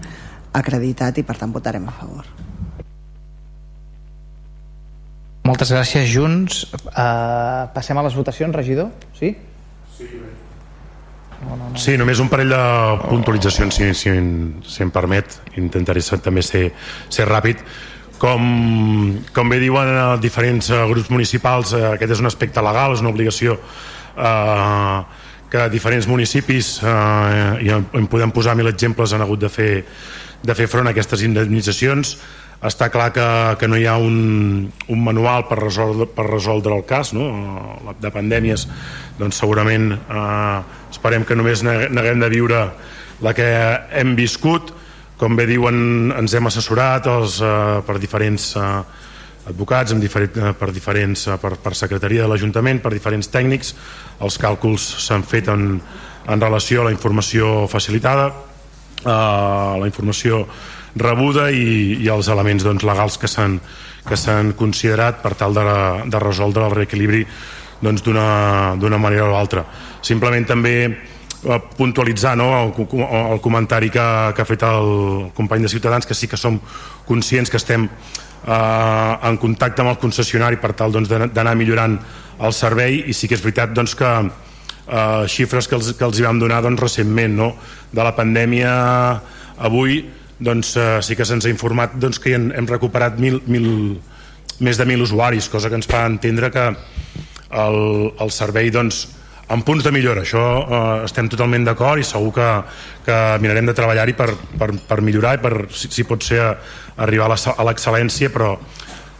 [0.58, 2.28] acreditat i per tant votarem a favor.
[5.48, 6.68] Moltes gràcies, Junts.
[6.92, 8.92] Uh, passem a les votacions, regidor?
[9.18, 9.34] Sí?
[9.98, 10.10] Sí,
[11.42, 11.80] no, no, no.
[11.82, 12.62] Sí, només un parell de
[13.08, 14.14] puntualitzacions, si, si,
[14.70, 15.40] si em permet.
[15.58, 16.68] Intentaré ser, també ser,
[17.10, 17.64] ser ràpid.
[18.22, 18.44] Com,
[19.34, 23.02] com bé diuen uh, diferents uh, grups municipals, uh, aquest és un aspecte legal, és
[23.02, 25.02] una obligació uh,
[25.50, 29.72] que diferents municipis, uh, i en podem posar mil exemples, han hagut de fer,
[30.46, 32.16] de fer front a aquestes indemnitzacions
[32.62, 33.28] està clar que,
[33.58, 37.26] que no hi ha un, un manual per resoldre, per resoldre el cas no?
[37.98, 38.68] de pandèmies
[39.18, 40.60] doncs segurament eh,
[40.94, 42.62] esperem que només neguem de viure
[43.26, 43.48] la que
[43.98, 44.76] hem viscut
[45.22, 48.70] com bé diuen ens hem assessorat els, eh, per diferents eh,
[49.52, 53.76] advocats amb diferent, eh, per diferents eh, per, per secretaria de l'Ajuntament per diferents tècnics
[54.26, 55.76] els càlculs s'han fet en,
[56.26, 60.48] en relació a la informació facilitada eh, la informació
[60.98, 63.60] rebuda i, i els elements doncs, legals que s'han
[64.02, 65.64] que s'han considerat per tal de,
[66.10, 67.22] de resoldre el reequilibri
[67.82, 69.64] doncs, d'una doncs, manera o altra.
[70.02, 70.74] Simplement també
[71.78, 72.74] puntualitzar no, el,
[73.34, 74.04] el comentari que,
[74.36, 76.60] que ha fet el company de Ciutadans que sí que som
[77.08, 81.98] conscients que estem eh, en contacte amb el concessionari per tal doncs, d'anar millorant
[82.42, 86.20] el servei i sí que és veritat doncs, que eh, xifres que els, que els
[86.20, 87.54] hi vam donar doncs, recentment no?
[87.92, 88.74] de la pandèmia
[89.58, 90.04] avui
[90.42, 93.98] doncs eh, sí que se'ns ha informat doncs, que hem, hem recuperat mil, mil,
[94.62, 97.82] més de mil usuaris, cosa que ens fa entendre que el,
[98.22, 99.08] el servei doncs,
[99.52, 102.50] en punts de millora, això eh, estem totalment d'acord i segur que,
[103.06, 104.30] que mirarem de treballar-hi per,
[104.60, 106.42] per, per millorar i per, si, si pot ser,
[107.02, 108.54] arribar a l'excel·lència, però,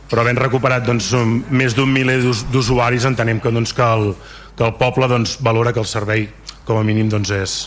[0.10, 1.12] però havent recuperat doncs,
[1.50, 2.20] més d'un miler
[2.54, 4.14] d'usuaris entenem que, doncs, que, el,
[4.58, 6.28] que el poble doncs, valora que el servei
[6.68, 7.58] com a mínim doncs, és,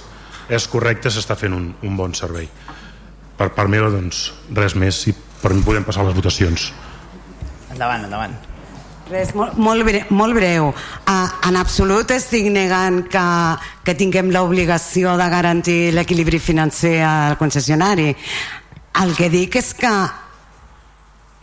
[0.49, 2.49] és correcte, s'està fent un, un bon servei.
[3.35, 6.71] Per part meva doncs res més i per mi podem passar les votacions.
[7.75, 8.54] Endavant, endavant
[9.05, 10.71] Res, molt, molt, breu, molt breu.
[11.05, 13.25] Uh, en absolut estic negant que,
[13.85, 18.15] que tinguem l'obligació de garantir l'equilibri financer al concessionari.
[19.03, 19.93] El que dic és que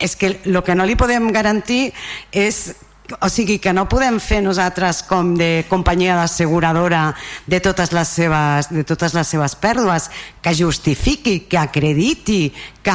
[0.02, 1.92] és que el que no li podem garantir
[2.34, 2.72] és
[3.20, 7.10] o sigui que no podem fer nosaltres com de companyia d'asseguradora
[7.50, 10.08] de totes les seves de totes les seves pèrdues
[10.40, 12.52] que justifiqui, que acrediti
[12.82, 12.94] que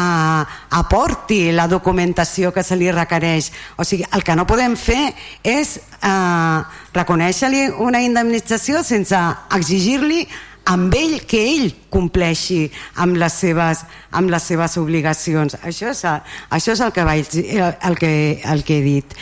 [0.79, 3.51] aporti la documentació que se li requereix.
[3.77, 5.13] O sigui, el que no podem fer
[5.43, 6.59] és eh,
[6.95, 9.19] reconèixer-li una indemnització sense
[9.55, 10.25] exigir-li
[10.67, 12.65] amb ell que ell compleixi
[12.99, 15.55] amb les seves, amb les seves obligacions.
[15.63, 16.03] Això és,
[16.51, 18.11] això és el, que vaig, el, que,
[18.43, 19.15] el que he dit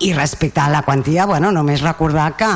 [0.00, 2.48] i respecte a la quantia, bueno, només recordar que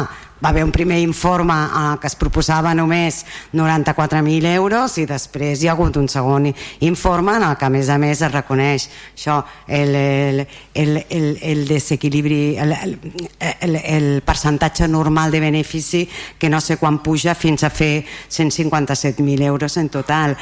[0.45, 3.23] va haver un primer informe eh, que es proposava només
[3.57, 6.51] 94.000 euros i després hi ha hagut un segon
[6.85, 9.39] informe en el que a més a més es reconeix això,
[9.69, 10.45] el, el,
[10.75, 16.05] el, el, el desequilibri el, el, el percentatge normal de benefici
[16.39, 20.37] que no sé quan puja fins a fer 157.000 euros en total.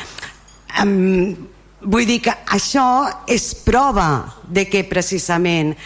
[0.82, 1.34] Um,
[1.82, 2.86] vull dir que això
[3.30, 5.76] és prova de que precisament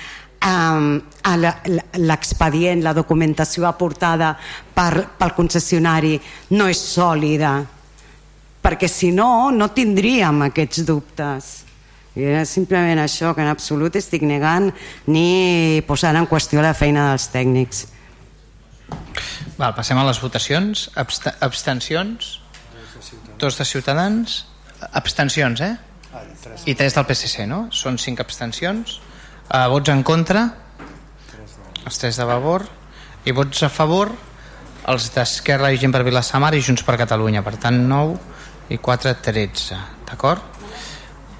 [2.07, 4.35] l'expedient, la documentació aportada
[4.75, 6.21] per, pel concessionari
[6.55, 7.55] no és sòlida
[8.67, 11.51] perquè si no, no tindríem aquests dubtes.
[12.17, 14.73] I era simplement això que en absolut estic negant
[15.07, 17.85] ni posant en qüestió la feina dels tècnics.
[19.57, 20.89] Val, passem a les votacions.
[20.99, 22.41] Abst abstencions?
[23.39, 24.45] Dos de Ciutadans.
[24.93, 25.77] Abstencions, eh?
[26.65, 26.95] i tres.
[26.97, 27.67] Del PSC, no?
[27.71, 28.99] Són cinc abstencions
[29.47, 30.49] Uh, vots en contra?
[31.87, 32.65] Els tres de favor.
[33.27, 34.11] I vots a favor?
[34.91, 37.45] Els d'Esquerra i Gent per Vilassamar i Junts per Catalunya.
[37.47, 39.79] Per tant, 9 i 4, 13.
[40.09, 40.43] D'acord?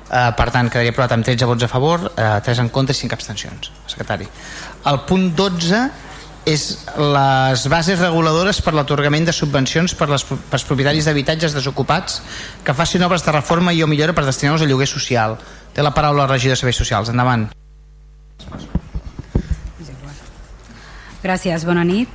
[0.07, 3.01] Uh, per tant, quedaria aprovat amb 13 vots a favor, uh, 3 en contra i
[3.01, 3.73] 5 abstencions.
[3.91, 4.29] Secretari.
[4.87, 5.83] El punt 12
[6.47, 6.65] és
[6.95, 12.21] les bases reguladores per l'atorgament de subvencions per, les, per als propietaris d'habitatges desocupats
[12.63, 15.35] que facin obres de reforma i o millora per destinar-los a lloguer social.
[15.75, 17.11] Té la paraula el regidor de Serveis Socials.
[17.11, 17.49] Endavant.
[21.27, 22.09] Gràcies, bona nit.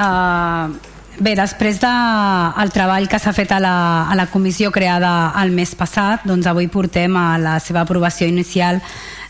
[0.00, 0.72] Uh,
[1.20, 3.74] bé, després del de, treball que s'ha fet a la,
[4.08, 8.80] a la comissió creada el mes passat, doncs avui portem a la seva aprovació inicial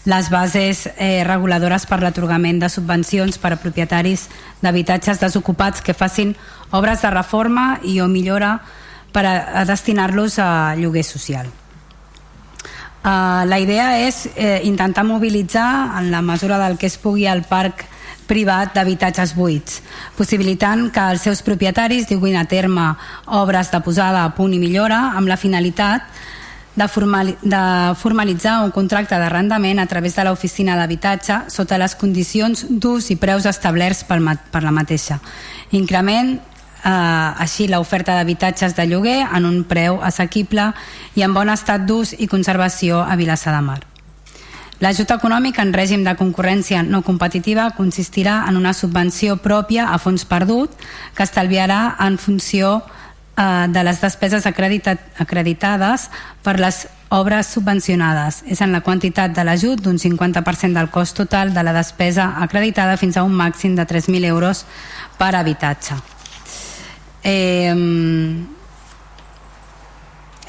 [0.05, 4.28] les bases eh, reguladores per l'atorgament de subvencions per a propietaris
[4.62, 6.36] d'habitatges desocupats que facin
[6.77, 8.59] obres de reforma i o millora
[9.12, 11.49] per a, a destinar-los a lloguer social.
[13.05, 17.43] Uh, la idea és eh, intentar mobilitzar en la mesura del que es pugui el
[17.44, 17.82] parc
[18.24, 19.82] privat d'habitatges buits,
[20.16, 22.86] possibilitant que els seus propietaris duguin a terme
[23.26, 26.09] obres de posada a punt i millora amb la finalitat
[26.74, 27.60] de, formal, de
[28.01, 33.44] formalitzar un contracte d'arrendament a través de l'oficina d'habitatge sota les condicions d'ús i preus
[33.44, 34.16] establerts per,
[34.51, 35.20] per la mateixa.
[35.76, 36.39] Increment
[36.85, 40.70] eh, així l'oferta d'habitatges de lloguer en un preu assequible
[41.16, 43.81] i en bon estat d'ús i conservació a Vilassar de Mar.
[44.82, 50.27] L'ajut econòmic en règim de concurrència no competitiva consistirà en una subvenció pròpia a fons
[50.28, 50.74] perdut
[51.15, 56.11] que estalviarà en funció eh, de les despeses acredita acreditades
[56.43, 58.43] per les obres subvencionades.
[58.51, 62.98] És en la quantitat de l'ajut d'un 50% del cost total de la despesa acreditada
[62.98, 64.65] fins a un màxim de 3.000 euros
[65.16, 66.14] per habitatge.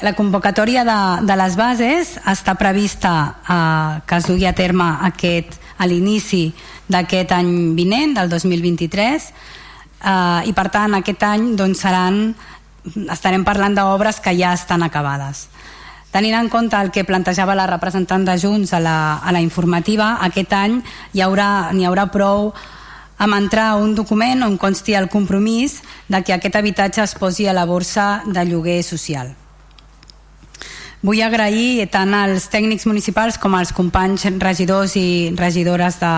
[0.04, 3.12] La convocatòria de, de les bases està prevista
[3.48, 6.50] eh, que es dugui a terme aquest, a l'inici
[6.88, 9.30] d'aquest any vinent, del 2023,
[10.04, 12.20] eh, i per tant aquest any doncs, seran
[13.10, 15.48] estarem parlant d'obres que ja estan acabades.
[16.12, 20.18] Tenint en compte el que plantejava la representant de Junts a la, a la informativa,
[20.28, 20.78] aquest any
[21.16, 22.52] hi haurà, n'hi haurà prou
[23.18, 27.54] amb entrar un document on consti el compromís de que aquest habitatge es posi a
[27.56, 29.34] la borsa de lloguer social.
[31.06, 36.14] Vull agrair tant als tècnics municipals com als companys regidors i regidores de,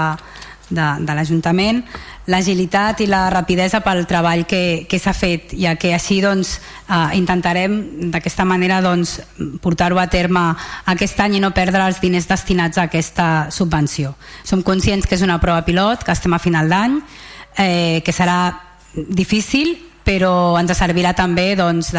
[0.70, 1.82] de, de l'Ajuntament
[2.28, 7.16] l'agilitat i la rapidesa pel treball que, que s'ha fet, ja que així doncs, eh,
[7.16, 7.78] intentarem
[8.12, 9.16] d'aquesta manera doncs,
[9.64, 10.44] portar-ho a terme
[10.92, 14.14] aquest any i no perdre els diners destinats a aquesta subvenció.
[14.44, 17.00] Som conscients que és una prova pilot, que estem a final d'any,
[17.56, 18.38] eh, que serà
[18.94, 21.92] difícil, però ens servirà també doncs,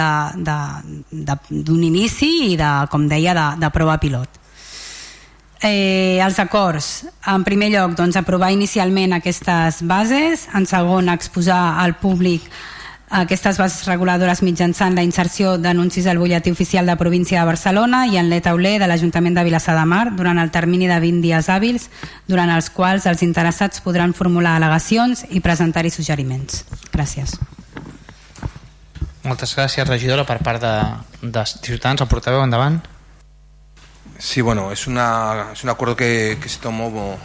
[1.50, 4.39] d'un inici i de, com deia, de, de prova pilot
[5.61, 11.98] eh, els acords en primer lloc doncs, aprovar inicialment aquestes bases en segon exposar al
[11.99, 12.45] públic
[13.10, 18.19] aquestes bases reguladores mitjançant la inserció d'anuncis al butlletí oficial de província de Barcelona i
[18.22, 21.90] en l'etauler de l'Ajuntament de Vilassar de Mar durant el termini de 20 dies hàbils
[22.27, 26.64] durant els quals els interessats podran formular al·legacions i presentar-hi suggeriments.
[26.94, 27.40] Gràcies.
[29.26, 30.76] Moltes gràcies, regidora, per part de,
[31.22, 32.06] de Ciutadans.
[32.06, 32.80] El portaveu, endavant.
[34.20, 37.18] Sí, bueno, es, una, es un acuerdo que, se tomó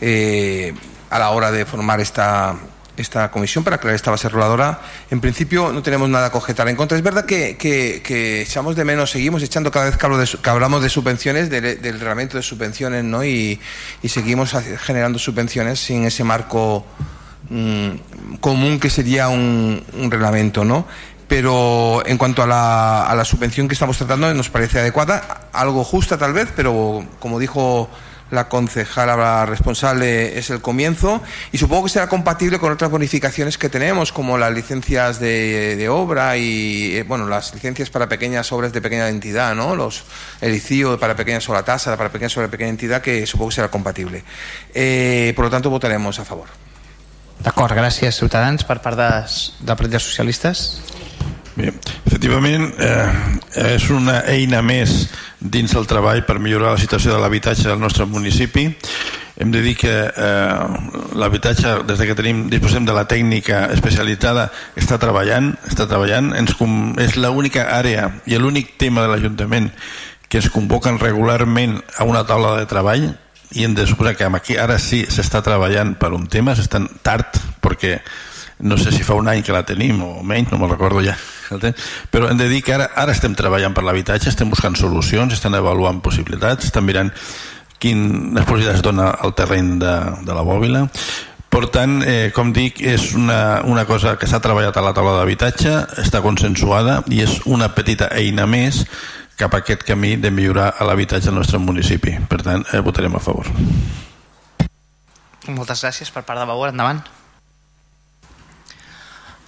[0.00, 0.72] eh,
[1.10, 2.54] a la hora de formar esta,
[2.96, 4.80] esta comisión para crear esta base reguladora.
[5.10, 6.96] En principio no tenemos nada que objetar en contra.
[6.96, 10.50] Es verdad que, que, echamos de menos, seguimos echando cada vez que, hablo de, que
[10.50, 13.24] hablamos de subvenciones, de, del reglamento de subvenciones, ¿no?
[13.24, 13.60] Y,
[14.04, 16.86] seguimos generando subvenciones sin ese marco
[17.50, 17.90] mmm,
[18.40, 20.86] común que sería un, un reglamento, ¿no?
[21.28, 25.84] Pero en cuanto a la, a la, subvención que estamos tratando nos parece adecuada, algo
[25.84, 27.88] justa tal vez, pero como dijo
[28.32, 31.22] la concejala responsable es el comienzo.
[31.52, 36.38] Y supongo que será compatible con otras bonificaciones que tenemos como las licencias de, obra
[36.38, 40.04] y eh, bueno las licencias para pequeñas obras de pequeña entidad no los
[40.40, 43.56] el ICIO para pequeñas o la tasa para pequeñas de pequeña entidad que supongo que
[43.56, 44.24] será compatible.
[44.74, 46.48] Eh, por lo tanto votaremos a favor.
[47.42, 48.62] D'acord, gràcies Ciutadans.
[48.62, 49.10] Per part de,
[49.66, 51.01] del Partit
[51.52, 51.68] Bé,
[52.08, 53.08] efectivament eh,
[53.76, 58.06] és una eina més dins del treball per millorar la situació de l'habitatge del nostre
[58.08, 58.70] municipi.
[59.36, 60.78] Hem de dir que eh,
[61.18, 64.48] l'habitatge des de que tenim, disposem de la tècnica especialitzada
[64.80, 69.68] està treballant està treballant, ens com, és l'única àrea i l'únic tema de l'Ajuntament
[70.32, 73.10] que es convoquen regularment a una taula de treball
[73.52, 77.36] i hem de suposar que aquí ara sí s'està treballant per un tema, s'estan tard
[77.60, 77.98] perquè
[78.62, 81.16] no sé si fa un any que la tenim o menys, no me'n recordo ja
[82.10, 85.58] però hem de dir que ara, ara estem treballant per l'habitatge estem buscant solucions, estan
[85.58, 87.12] avaluant possibilitats estan mirant
[87.82, 90.86] quines possibilitats dona el terreny de, de la bòbila
[91.52, 95.18] per tant, eh, com dic, és una, una cosa que s'ha treballat a la taula
[95.18, 98.86] d'habitatge, està consensuada i és una petita eina més
[99.36, 102.14] cap a aquest camí de millorar l'habitatge al nostre municipi.
[102.28, 103.52] Per tant, eh, votarem a favor.
[105.52, 106.70] Moltes gràcies per part de Bauer.
[106.72, 107.02] Endavant.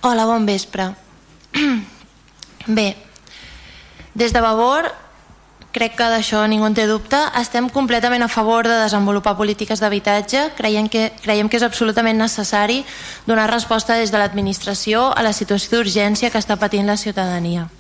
[0.07, 0.91] Hola, bon vespre.
[2.67, 2.95] Bé,
[4.13, 4.91] des de Vavor,
[5.73, 10.51] crec que d'això ningú en té dubte, estem completament a favor de desenvolupar polítiques d'habitatge,
[10.61, 12.83] creiem, que, creiem que és absolutament necessari
[13.25, 17.71] donar resposta des de l'administració a la situació d'urgència que està patint la ciutadania.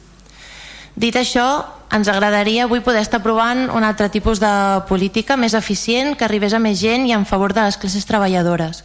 [0.96, 1.44] Dit això,
[1.92, 4.54] ens agradaria avui poder estar provant un altre tipus de
[4.88, 8.80] política més eficient, que arribés a més gent i en favor de les classes treballadores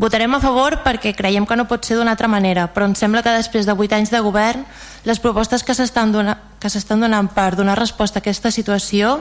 [0.00, 3.20] Votarem a favor perquè creiem que no pot ser d'una altra manera, però ens sembla
[3.20, 4.62] que després de 8 anys de govern
[5.04, 9.18] les propostes que s'estan donant, que donant per donar resposta a aquesta situació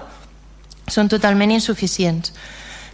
[0.87, 2.31] són totalment insuficients.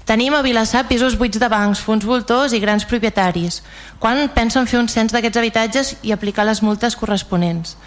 [0.04, 3.62] Tenim a Vilassar pisos buits de bancs, fons voltors i grans propietaris.
[4.00, 7.78] Quan pensen fer un cens d'aquests habitatges i aplicar les multes corresponents?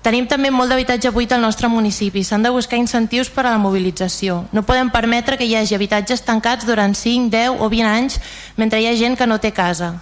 [0.00, 2.22] Tenim també molt d'habitatge buit al nostre municipi.
[2.24, 4.46] S'han de buscar incentius per a la mobilització.
[4.52, 8.16] No podem permetre que hi hagi habitatges tancats durant 5, 10 o 20 anys
[8.56, 9.98] mentre hi ha gent que no té casa.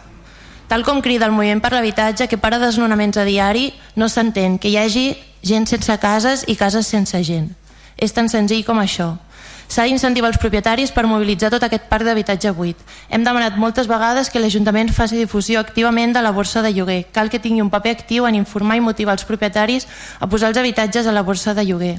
[0.69, 4.69] Tal com crida el moviment per l'habitatge, que para desnonaments a diari, no s'entén que
[4.69, 5.07] hi hagi
[5.43, 7.49] gent sense cases i cases sense gent.
[7.97, 9.17] És tan senzill com això.
[9.69, 12.79] S'ha d'incentivar els propietaris per mobilitzar tot aquest parc d'habitatge buit.
[13.13, 17.03] Hem demanat moltes vegades que l'Ajuntament faci difusió activament de la borsa de lloguer.
[17.13, 19.85] Cal que tingui un paper actiu en informar i motivar els propietaris
[20.21, 21.99] a posar els habitatges a la borsa de lloguer.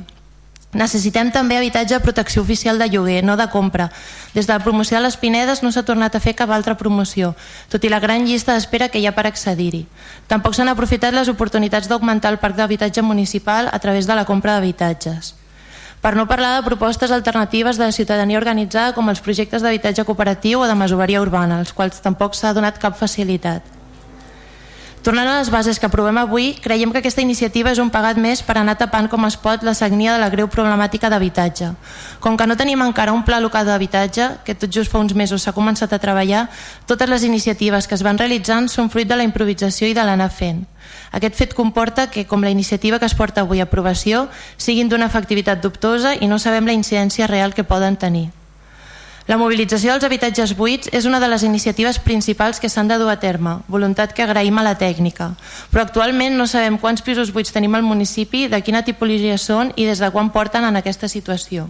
[0.74, 3.92] Necessitem també habitatge de protecció oficial de lloguer, no de compra.
[4.34, 7.36] Des de la promoció de les Pinedes no s'ha tornat a fer cap altra promoció,
[7.70, 9.88] tot i la gran llista d'espera que hi ha per accedir-hi.
[10.28, 14.58] Tampoc s'han aprofitat les oportunitats d'augmentar el parc d'habitatge municipal a través de la compra
[14.58, 15.34] d'habitatges.
[16.00, 20.70] Per no parlar de propostes alternatives de ciutadania organitzada com els projectes d'habitatge cooperatiu o
[20.70, 23.76] de masoveria urbana, als quals tampoc s'ha donat cap facilitat.
[25.04, 28.42] Tornant a les bases que aprovem avui, creiem que aquesta iniciativa és un pagat més
[28.44, 31.72] per anar tapant com es pot la sagnia de la greu problemàtica d'habitatge.
[32.20, 35.44] Com que no tenim encara un pla local d'habitatge, que tot just fa uns mesos
[35.44, 36.50] s'ha començat a treballar,
[36.88, 40.32] totes les iniciatives que es van realitzant són fruit de la improvisació i de l'anar
[40.32, 40.66] fent.
[41.12, 44.28] Aquest fet comporta que, com la iniciativa que es porta avui a aprovació,
[44.58, 48.30] siguin d'una efectivitat dubtosa i no sabem la incidència real que poden tenir.
[49.30, 53.12] La mobilització dels habitatges buits és una de les iniciatives principals que s'han de dur
[53.14, 55.36] a terme, voluntat que agraïm a la tècnica.
[55.70, 59.86] Però actualment no sabem quants pisos buits tenim al municipi, de quina tipologia són i
[59.86, 61.68] des de quan porten en aquesta situació.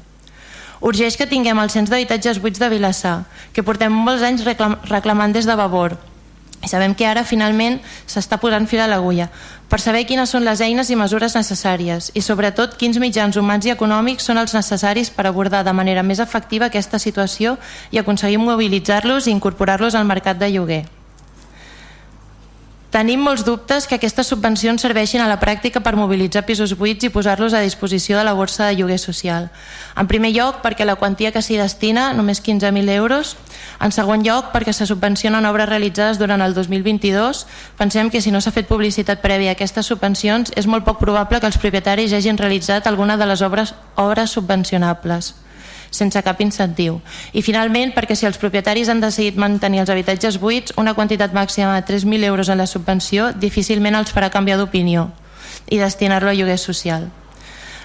[0.80, 5.44] Urgeix que tinguem el cens d'habitatges buits de Vilassar, que portem molts anys reclamant des
[5.44, 5.98] de Vavor,
[6.64, 9.30] i sabem que ara finalment s'està posant fil a l'agulla
[9.70, 13.74] per saber quines són les eines i mesures necessàries i sobretot quins mitjans humans i
[13.76, 17.58] econòmics són els necessaris per abordar de manera més efectiva aquesta situació
[17.92, 20.99] i aconseguir mobilitzar-los i incorporar-los al mercat de lloguer.
[22.90, 27.12] Tenim molts dubtes que aquestes subvencions serveixin a la pràctica per mobilitzar pisos buits i
[27.14, 29.52] posar-los a disposició de la borsa de lloguer social.
[29.94, 33.36] En primer lloc, perquè la quantia que s'hi destina, només 15.000 euros.
[33.78, 37.44] En segon lloc, perquè se subvencionen obres realitzades durant el 2022.
[37.78, 41.38] Pensem que si no s'ha fet publicitat prèvia a aquestes subvencions, és molt poc probable
[41.38, 45.36] que els propietaris hagin realitzat alguna de les obres, obres subvencionables
[45.90, 47.00] sense cap incentiu.
[47.34, 51.76] I finalment, perquè si els propietaris han decidit mantenir els habitatges buits, una quantitat màxima
[51.76, 55.10] de 3.000 euros en la subvenció difícilment els farà canviar d'opinió
[55.70, 57.10] i destinar-lo a lloguer social.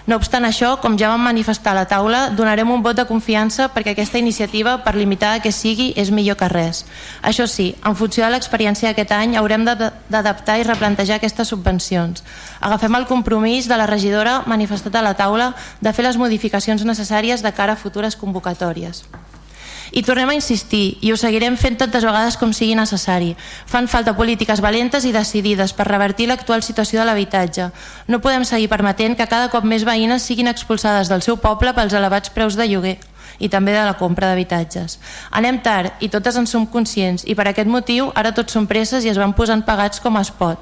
[0.04, 3.70] No obstant això, com ja vam manifestar a la taula, donarem un vot de confiança
[3.72, 6.82] perquè aquesta iniciativa, per limitada que sigui, és millor que res.
[7.24, 12.20] Això sí, en funció de l'experiència d'aquest any, haurem d'adaptar i replantejar aquestes subvencions.
[12.60, 17.40] Agafem el compromís de la regidora manifestat a la taula de fer les modificacions necessàries
[17.40, 19.06] de cara a futures convocatòries.
[19.92, 23.34] I tornem a insistir, i ho seguirem fent tantes vegades com sigui necessari.
[23.66, 27.70] Fan falta polítiques valentes i decidides per revertir l'actual situació de l'habitatge.
[28.08, 31.92] No podem seguir permetent que cada cop més veïnes siguin expulsades del seu poble pels
[31.92, 32.98] elevats preus de lloguer
[33.38, 34.98] i també de la compra d'habitatges.
[35.34, 39.04] Anem tard i totes en som conscients i per aquest motiu ara tots som presses
[39.04, 40.60] i es van posant pagats com es pot.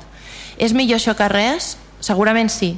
[0.59, 1.77] És millor això que res?
[2.01, 2.75] Segurament sí,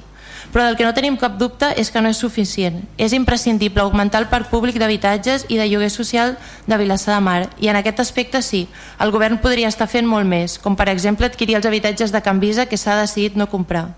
[0.54, 2.76] però del que no tenim cap dubte és que no és suficient.
[2.94, 6.36] És imprescindible augmentar el parc públic d'habitatges i de lloguer social
[6.70, 8.68] de Vilassar de Mar i en aquest aspecte sí,
[9.02, 12.38] el govern podria estar fent molt més, com per exemple adquirir els habitatges de Can
[12.38, 13.88] Visa que s'ha decidit no comprar.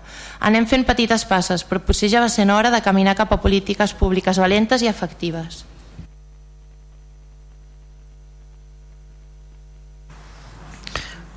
[0.41, 3.93] Anem fent petites passes, però potser ja va ser hora de caminar cap a polítiques
[3.93, 5.61] públiques valentes i efectives.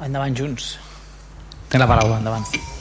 [0.01, 0.79] Endavant, Junts.
[1.69, 2.80] Té la paraula, endavant.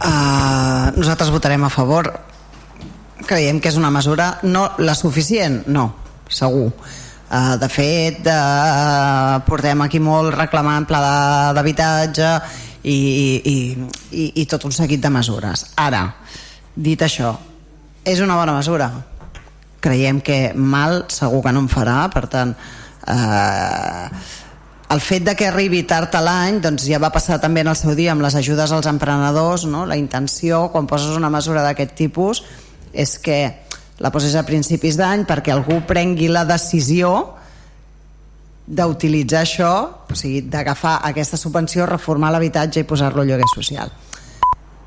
[0.00, 2.08] Uh, nosaltres votarem a favor.
[3.28, 5.90] Creiem que és una mesura no la suficient, no,
[6.28, 6.70] segur.
[7.30, 12.32] Uh, de fet uh, portem aquí molt reclamant pla d'habitatge
[12.82, 13.54] i, i,
[14.10, 15.68] i, i tot un seguit de mesures.
[15.78, 16.06] Ara,
[16.74, 17.36] dit això
[18.04, 18.90] és una bona mesura?
[19.80, 22.54] Creiem que mal segur que no en farà per tant
[23.06, 24.06] eh,
[24.90, 27.78] el fet de que arribi tard a l'any doncs ja va passar també en el
[27.78, 29.84] seu dia amb les ajudes als emprenedors no?
[29.86, 32.42] la intenció quan poses una mesura d'aquest tipus
[32.92, 33.38] és que
[34.02, 37.36] la poses a principis d'any perquè algú prengui la decisió
[38.66, 39.72] d'utilitzar això
[40.10, 43.92] o sigui, d'agafar aquesta subvenció reformar l'habitatge i posar-lo a lloguer social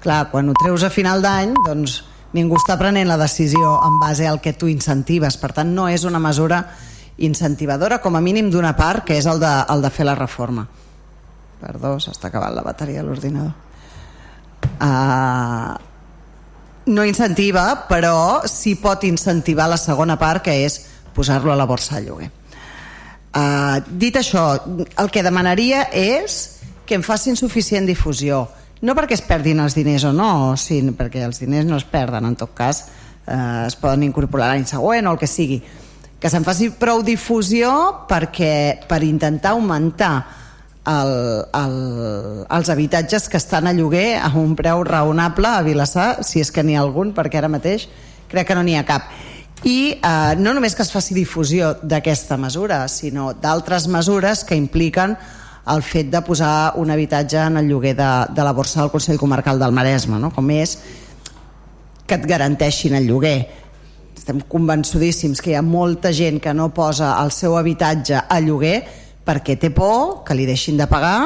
[0.04, 2.02] clar, quan ho treus a final d'any doncs
[2.36, 6.04] ningú està prenent la decisió en base al que tu incentives per tant no és
[6.04, 6.66] una mesura
[7.18, 10.66] incentivadora com a mínim d'una part que és el de, el de fer la reforma.
[11.62, 13.54] Perdó, s'està acabant la bateria de l'ordinador.
[14.84, 15.76] Uh,
[16.88, 20.80] no incentiva però sí pot incentivar la segona part que és
[21.14, 22.32] posar-lo a la borsa de lloguer.
[23.34, 24.44] Uh, dit això
[25.00, 26.42] el que demanaria és
[26.86, 28.44] que em facin suficient difusió.
[28.84, 32.28] No perquè es perdin els diners o no sinó perquè els diners no es perden.
[32.28, 32.84] En tot cas
[33.26, 35.62] eh, es poden incorporar l'any següent o el que sigui
[36.24, 37.70] que se'n faci prou difusió
[38.08, 40.14] perquè per intentar augmentar
[40.88, 41.12] el,
[41.52, 41.74] el,
[42.48, 46.64] els habitatges que estan a lloguer a un preu raonable a Vilassar, si és que
[46.64, 47.90] n'hi ha algun, perquè ara mateix
[48.32, 49.10] crec que no n'hi ha cap.
[49.68, 55.18] I eh, no només que es faci difusió d'aquesta mesura, sinó d'altres mesures que impliquen
[55.76, 59.20] el fet de posar un habitatge en el lloguer de, de la borsa del Consell
[59.20, 60.32] Comarcal del Maresme, no?
[60.32, 60.78] com és
[62.08, 63.63] que et garanteixin el lloguer.
[64.24, 68.78] Estem convençudíssims que hi ha molta gent que no posa el seu habitatge a lloguer
[69.28, 71.26] perquè té por que li deixin de pagar,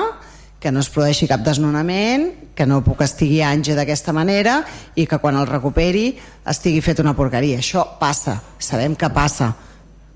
[0.57, 2.25] que no es produeixi cap desnonament,
[2.57, 4.55] que no puc estigui anys d'aquesta manera
[4.97, 6.07] i que quan el recuperi
[6.49, 7.61] estigui fet una porqueria.
[7.61, 9.51] Això passa, sabem que passa.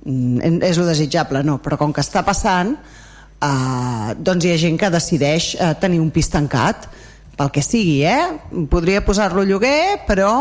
[0.02, 4.82] Mm, és lo desitjable, no, però com que està passant, eh, doncs hi ha gent
[4.82, 6.90] que decideix eh, tenir un pis tancat
[7.38, 8.66] pel que sigui, eh?
[8.74, 10.32] podria posar-lo lloguer però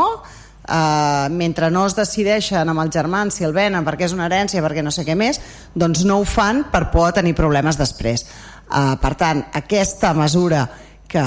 [0.66, 4.62] eh, mentre no es decideixen amb els germans si el venen perquè és una herència,
[4.64, 5.40] perquè no sé què més
[5.74, 8.26] doncs no ho fan per por tenir problemes després.
[8.70, 10.66] Eh, per tant, aquesta mesura
[11.10, 11.24] que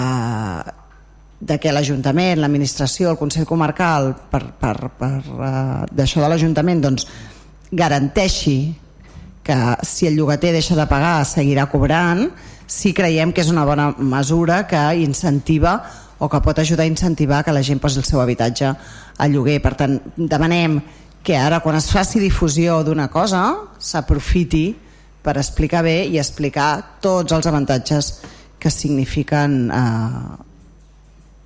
[1.43, 7.07] de que l'Ajuntament, l'administració, el Consell Comarcal per, per, per uh, d'això de l'Ajuntament doncs
[7.73, 8.57] garanteixi
[9.43, 12.29] que si el llogater deixa de pagar seguirà cobrant
[12.69, 15.75] sí creiem que és una bona mesura que incentiva
[16.23, 18.71] o que pot ajudar a incentivar que la gent posi el seu habitatge
[19.17, 19.59] a lloguer.
[19.61, 20.79] Per tant, demanem
[21.23, 23.43] que ara quan es faci difusió d'una cosa
[23.79, 24.73] s'aprofiti
[25.23, 28.11] per explicar bé i explicar tots els avantatges
[28.59, 30.43] que signifiquen eh,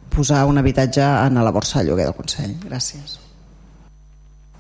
[0.10, 2.58] posar un habitatge en la borsa de lloguer del Consell.
[2.66, 3.20] Gràcies.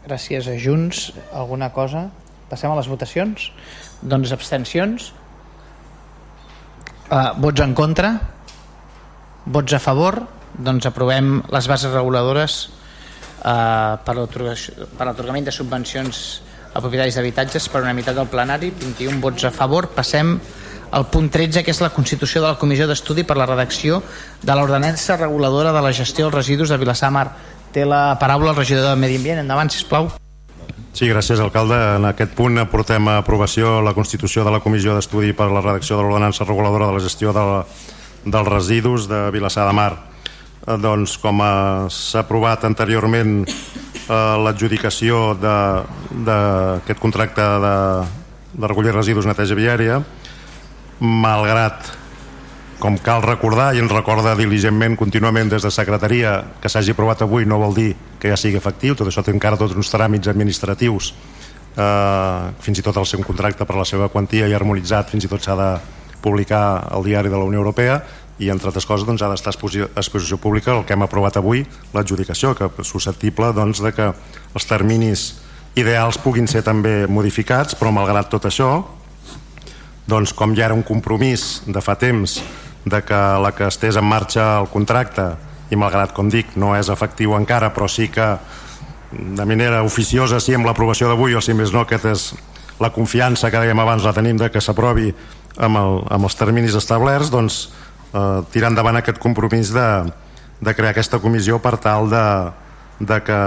[0.06, 1.12] Gràcies a Junts.
[1.34, 2.08] Alguna cosa?
[2.48, 3.50] Passem a les votacions.
[4.02, 5.12] Doncs abstencions.
[7.10, 8.14] Uh, vots en contra.
[9.46, 10.22] Vots a favor.
[10.58, 12.68] Doncs aprovem les bases reguladores
[13.44, 16.22] uh, per l'atorgament de subvencions
[16.74, 18.72] a propietaris d'habitatges per unanimitat del plenari.
[18.72, 19.90] 21 vots a favor.
[19.96, 20.38] Passem
[20.92, 24.02] al punt 13, que és la constitució de la Comissió d'Estudi per la redacció
[24.44, 27.28] de l'ordenança reguladora de la gestió dels residus de Vilassar Mar.
[27.74, 29.44] Té la paraula el regidor de Medi Ambient.
[29.44, 30.12] Endavant, sisplau.
[30.98, 31.78] Sí, gràcies, alcalde.
[31.98, 35.98] En aquest punt aportem a aprovació la constitució de la Comissió d'Estudi per la redacció
[35.98, 37.46] de l'ordenança reguladora de la gestió de
[38.28, 39.92] dels residus de Vilassar de Mar.
[40.68, 41.40] Eh, doncs, com
[41.88, 47.76] s'ha aprovat anteriorment eh, l'adjudicació d'aquest contracte de,
[48.52, 50.02] de recollir residus neteja viària,
[51.00, 51.94] malgrat
[52.82, 57.48] com cal recordar i ens recorda diligentment contínuament des de secretaria que s'hagi aprovat avui
[57.48, 61.14] no vol dir que ja sigui efectiu, tot això té encara tots uns tràmits administratius
[61.80, 65.32] eh, fins i tot el seu contracte per la seva quantia i harmonitzat fins i
[65.32, 65.74] tot s'ha de
[66.22, 68.02] publicar al diari de la Unió Europea
[68.40, 71.66] i entre altres coses doncs, ha d'estar a exposició pública el que hem aprovat avui,
[71.94, 74.12] l'adjudicació que és susceptible doncs, de que
[74.54, 75.28] els terminis
[75.78, 78.72] ideals puguin ser també modificats però malgrat tot això
[80.08, 82.40] doncs com ja era un compromís de fa temps
[82.88, 85.34] de que la que estés en marxa el contracte
[85.70, 88.36] i malgrat, com dic, no és efectiu encara però sí que
[89.12, 92.30] de manera oficiosa sí amb l'aprovació d'avui o si més no aquest és
[92.80, 95.12] la confiança que dèiem abans la tenim de que s'aprovi
[95.58, 97.68] amb, el, amb els terminis establerts doncs
[98.14, 99.88] eh, tirar endavant aquest compromís de,
[100.62, 102.26] de crear aquesta comissió per tal de,
[103.00, 103.40] de, que,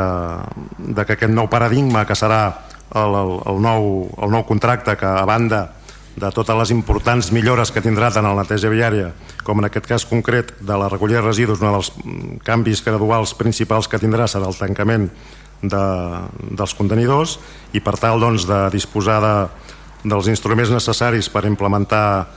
[0.78, 2.42] de que aquest nou paradigma que serà
[2.94, 5.68] el, el, el, nou, el nou contracte que a banda
[6.20, 9.12] de totes les importants millores que tindrà tant la neteja viària
[9.46, 11.92] com en aquest cas concret de la recollida de residus, un dels
[12.44, 15.08] canvis graduals principals que tindrà serà el tancament
[15.62, 15.84] de,
[16.56, 17.38] dels contenidors
[17.76, 19.34] i per tal doncs, de disposar de,
[20.04, 22.28] dels instruments necessaris per implementar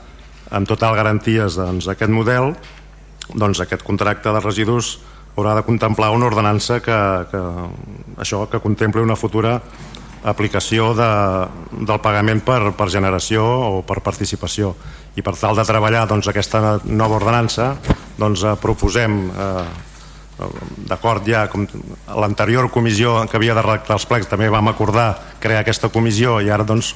[0.53, 2.53] amb total garanties doncs, aquest model
[3.33, 4.97] doncs aquest contracte de residus
[5.33, 6.99] haurà de contemplar una ordenança que,
[7.31, 7.41] que,
[8.21, 9.57] això que contempli una futura
[10.23, 11.09] aplicació de,
[11.73, 14.71] del pagament per, per generació o per participació.
[15.19, 17.73] I per tal de treballar doncs, aquesta nova ordenança
[18.19, 19.65] doncs, eh, proposem eh,
[20.89, 21.65] d'acord ja com
[22.19, 26.49] l'anterior comissió que havia de redactar els plecs també vam acordar crear aquesta comissió i
[26.49, 26.95] ara doncs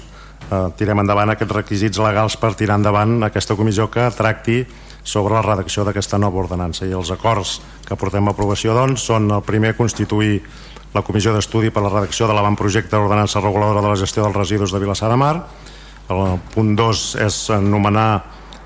[0.51, 4.63] eh, tirem endavant aquests requisits legals per tirar endavant aquesta comissió que tracti
[5.07, 9.31] sobre la redacció d'aquesta nova ordenança i els acords que portem a aprovació doncs, són
[9.31, 10.41] el primer constituir
[10.93, 14.71] la Comissió d'Estudi per la redacció de l'avantprojecte d'ordenança reguladora de la gestió dels residus
[14.73, 15.35] de Vilassar de Mar.
[16.09, 18.23] El punt 2 és nomenar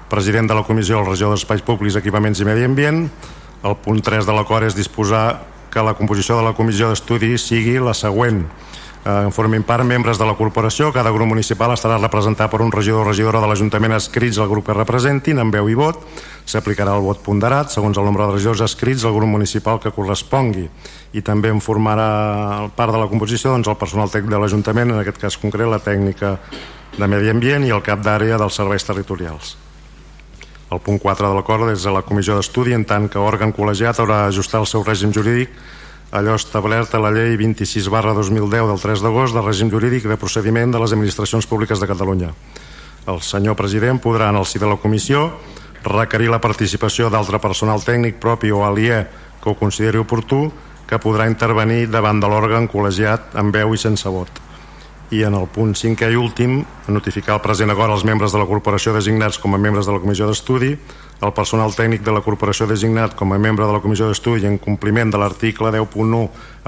[0.10, 3.08] president de la Comissió del Regió d'Espais Públics, Equipaments i Medi Ambient.
[3.64, 5.42] El punt 3 de l'acord és disposar
[5.72, 8.44] que la composició de la Comissió d'Estudi sigui la següent
[9.06, 10.92] en formin part membres de la corporació.
[10.94, 14.68] Cada grup municipal estarà representat per un regidor o regidora de l'Ajuntament escrits al grup
[14.68, 16.04] que representin, amb veu i vot.
[16.46, 20.68] S'aplicarà el vot ponderat segons el nombre de regidors escrits al grup municipal que correspongui.
[21.18, 25.02] I també en formarà part de la composició doncs, el personal tècnic de l'Ajuntament, en
[25.02, 26.38] aquest cas concret la tècnica
[26.98, 29.58] de Medi Ambient i el cap d'àrea dels serveis territorials.
[30.72, 33.98] El punt 4 de l'acord és a la comissió d'estudi en tant que òrgan col·legiat
[34.00, 35.52] haurà d'ajustar el seu règim jurídic
[36.12, 40.20] allò establert a la llei 26 barra 2010 del 3 d'agost de règim jurídic de
[40.20, 42.34] procediment de les administracions públiques de Catalunya.
[43.08, 45.32] El senyor president podrà, en el si de la comissió,
[45.84, 49.08] requerir la participació d'altre personal tècnic propi o aliè
[49.42, 50.52] que ho consideri oportú,
[50.86, 54.51] que podrà intervenir davant de l'òrgan col·legiat amb veu i sense vot.
[55.12, 58.48] I en el punt cinquè i últim, notificar el present acord als membres de la
[58.48, 60.76] corporació designats com a membres de la comissió d'estudi
[61.22, 64.58] el personal tècnic de la corporació designat com a membre de la comissió d'estudi en
[64.62, 66.22] compliment de l'article 10.1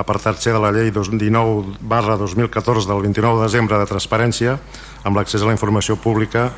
[0.03, 4.59] apartat C de la llei 19 barra 2014 del 29 de desembre de transparència
[5.03, 6.51] amb l'accés a la informació pública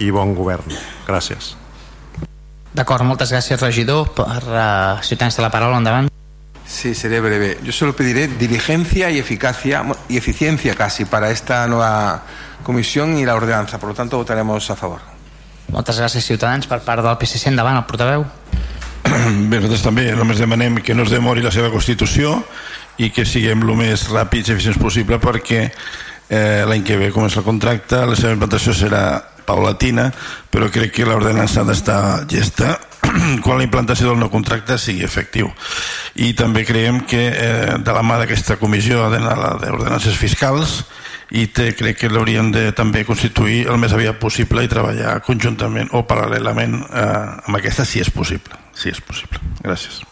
[0.00, 0.72] i bon govern.
[1.06, 1.54] Gràcies.
[2.74, 6.13] D'acord, moltes gràcies regidor per uh, Ciutadans de la Paraula, endavant.
[6.74, 7.58] Sí, seré breve.
[7.62, 12.24] Yo solo pediré diligencia y eficacia y eficiencia casi para esta nueva
[12.64, 13.78] comisión y la ordenanza.
[13.78, 15.00] Por lo tanto, votaremos a favor.
[15.70, 16.66] Moltes gràcies, Ciutadans.
[16.66, 18.26] Per part del PSC, endavant, el portaveu.
[19.06, 22.40] Bé, nosaltres també només demanem que no es demori la seva Constitució
[22.98, 27.38] i que siguem el més ràpids i eficients possible perquè eh, l'any que ve comença
[27.38, 29.04] el contracte, la seva implantació serà
[29.46, 30.10] paulatina,
[30.50, 32.00] però crec que l'ordenança ha d'estar
[32.30, 32.78] llesta
[33.44, 35.52] quan la implantació del nou contracte sigui efectiu.
[36.16, 40.82] I també creiem que eh, de la mà d'aquesta comissió d'ordenances fiscals
[41.34, 45.90] i té, crec que l'hauríem de també constituir el més aviat possible i treballar conjuntament
[45.96, 47.08] o paral·lelament eh,
[47.48, 49.40] amb aquesta si és possible si és possible.
[49.62, 50.02] Gràcies.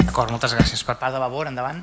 [0.00, 0.82] D'acord, moltes gràcies.
[0.84, 1.82] Per part de Vavor, endavant.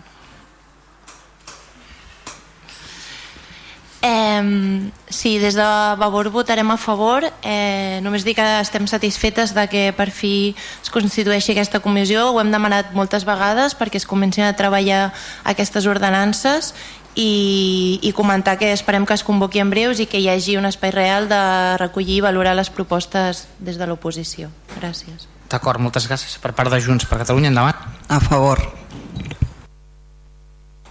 [4.07, 5.63] Eh, sí, des de
[5.97, 7.25] Vavor votarem a favor.
[7.43, 12.29] Eh, només dir que estem satisfetes de que per fi es constitueixi aquesta comissió.
[12.31, 15.11] Ho hem demanat moltes vegades perquè es comencin a treballar
[15.43, 16.73] aquestes ordenances
[17.15, 20.69] i, i comentar que esperem que es convoqui en breus i que hi hagi un
[20.69, 21.41] espai real de
[21.81, 24.53] recollir i valorar les propostes des de l'oposició.
[24.79, 25.27] Gràcies.
[25.51, 26.39] D'acord, moltes gràcies.
[26.39, 27.87] Per part de Junts per Catalunya, endavant.
[28.07, 28.63] A favor.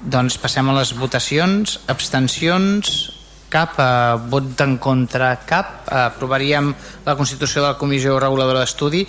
[0.01, 1.78] Doncs passem a les votacions.
[1.89, 2.90] Abstencions,
[3.48, 3.78] cap.
[3.81, 5.89] Eh, vot en contra, cap.
[5.89, 6.74] Eh, aprovaríem
[7.06, 9.06] la constitució de la Comissió Reguladora d'Estudi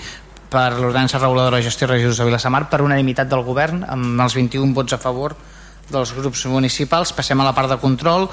[0.47, 4.34] per l'ordenança reguladora de gestió de residus de Vilassamar per unanimitat del govern amb els
[4.34, 5.35] 21 vots a favor
[5.91, 7.11] dels grups municipals.
[7.14, 8.30] Passem a la part de control.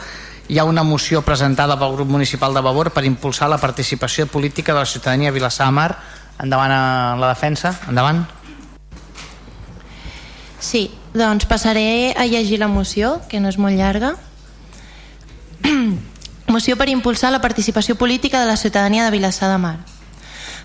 [0.48, 4.72] Hi ha una moció presentada pel grup municipal de Vavor per impulsar la participació política
[4.72, 5.96] de la ciutadania a Vilassar Mar.
[6.38, 7.74] Endavant a la defensa.
[7.88, 8.26] Endavant.
[10.60, 14.16] Sí, doncs passaré a llegir la moció, que no és molt llarga.
[16.54, 19.78] moció per impulsar la participació política de la ciutadania de Vilassar de Mar.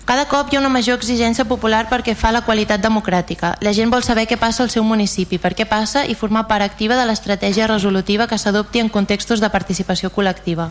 [0.04, 3.52] Cada cop hi ha una major exigència popular perquè fa la qualitat democràtica.
[3.62, 6.66] La gent vol saber què passa al seu municipi, per què passa i formar part
[6.66, 10.70] activa de l'estratègia resolutiva que s'adopti en contextos de participació col·lectiva.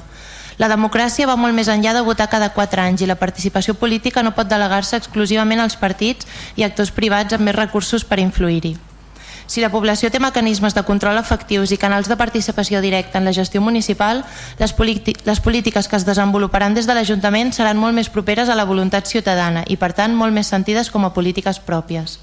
[0.60, 4.24] La democràcia va molt més enllà de votar cada 4 anys i la participació política
[4.24, 6.28] no pot delegar-se exclusivament als partits
[6.60, 8.76] i actors privats amb més recursos per influir-hi.
[9.50, 13.34] Si la població té mecanismes de control efectius i canals de participació directa en la
[13.34, 14.22] gestió municipal,
[14.60, 14.76] les,
[15.26, 19.10] les polítiques que es desenvoluparan des de l'Ajuntament seran molt més properes a la voluntat
[19.10, 22.20] ciutadana i, per tant, molt més sentides com a polítiques pròpies.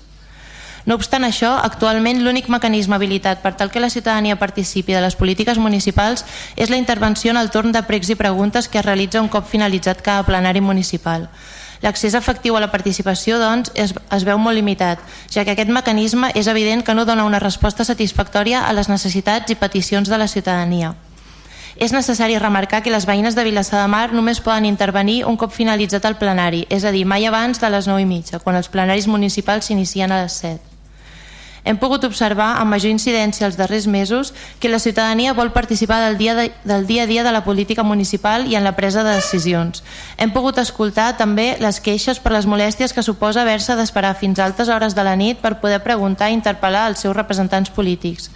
[0.86, 5.18] No obstant això, actualment l'únic mecanisme habilitat per tal que la ciutadania participi de les
[5.18, 6.22] polítiques municipals
[6.54, 9.50] és la intervenció en el torn de pregs i preguntes que es realitza un cop
[9.50, 11.26] finalitzat cada plenari municipal.
[11.86, 14.98] L'accés efectiu a la participació, doncs, es, es veu molt limitat,
[15.30, 19.54] ja que aquest mecanisme és evident que no dona una resposta satisfactòria a les necessitats
[19.54, 20.96] i peticions de la ciutadania.
[21.76, 25.54] És necessari remarcar que les veïnes de Vilassar de Mar només poden intervenir un cop
[25.54, 28.72] finalitzat el plenari, és a dir, mai abans de les 9 i mitja, quan els
[28.72, 30.75] plenaris municipals s'inicien a les 7.
[31.66, 34.30] Hem pogut observar amb major incidència els darrers mesos
[34.62, 37.82] que la ciutadania vol participar del dia, de, del dia a dia de la política
[37.82, 39.82] municipal i en la presa de decisions.
[40.16, 44.46] Hem pogut escoltar també les queixes per les molèsties que suposa haver-se d'esperar fins a
[44.46, 48.30] altes hores de la nit per poder preguntar i interpel·lar els seus representants polítics.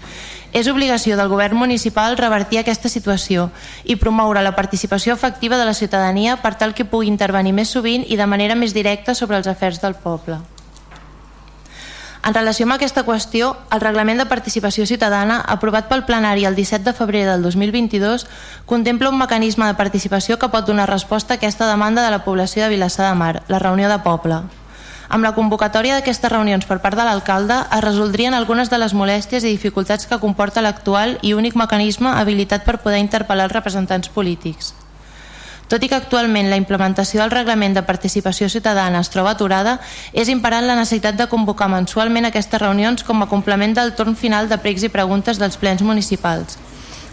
[0.51, 3.53] És obligació del govern municipal revertir aquesta situació
[3.85, 8.03] i promoure la participació efectiva de la ciutadania per tal que pugui intervenir més sovint
[8.11, 10.43] i de manera més directa sobre els afers del poble.
[12.21, 16.85] En relació amb aquesta qüestió, el Reglament de Participació Ciutadana, aprovat pel plenari el 17
[16.85, 18.27] de febrer del 2022,
[18.69, 22.63] contempla un mecanisme de participació que pot donar resposta a aquesta demanda de la població
[22.63, 24.43] de Vilassar de Mar, la reunió de poble.
[25.09, 29.43] Amb la convocatòria d'aquestes reunions per part de l'alcalde es resoldrien algunes de les molèsties
[29.43, 34.75] i dificultats que comporta l'actual i únic mecanisme habilitat per poder interpel·lar els representants polítics.
[35.71, 39.77] Tot i que actualment la implementació del reglament de participació ciutadana es troba aturada,
[40.11, 44.51] és imperant la necessitat de convocar mensualment aquestes reunions com a complement del torn final
[44.51, 46.59] de pregs i preguntes dels plens municipals.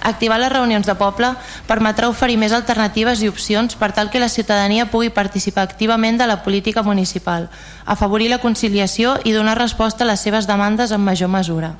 [0.01, 1.35] Activar les reunions de poble
[1.69, 6.25] permetrà oferir més alternatives i opcions per tal que la ciutadania pugui participar activament de
[6.25, 7.51] la política municipal,
[7.85, 11.75] afavorir la conciliació i donar resposta a les seves demandes en major mesura.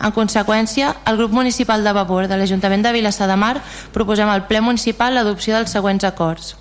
[0.00, 3.56] En conseqüència, el grup municipal de Vavor de l'Ajuntament de Vilassar de Mar
[3.92, 6.54] proposem al ple municipal l'adopció dels següents acords.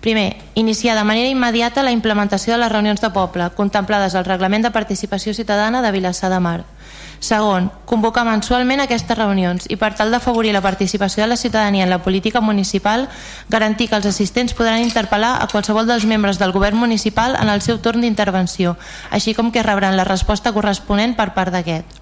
[0.00, 4.64] Primer, iniciar de manera immediata la implementació de les reunions de poble contemplades al Reglament
[4.64, 6.64] de Participació Ciutadana de Vilassar de Mar.
[7.20, 11.92] Segon, convocar mensualment aquestes reunions i per tal d'afavorir la participació de la ciutadania en
[11.92, 13.10] la política municipal,
[13.50, 17.60] garantir que els assistents podran interpel·lar a qualsevol dels membres del govern municipal en el
[17.60, 18.78] seu torn d'intervenció,
[19.10, 21.99] així com que rebran la resposta corresponent per part d'aquest.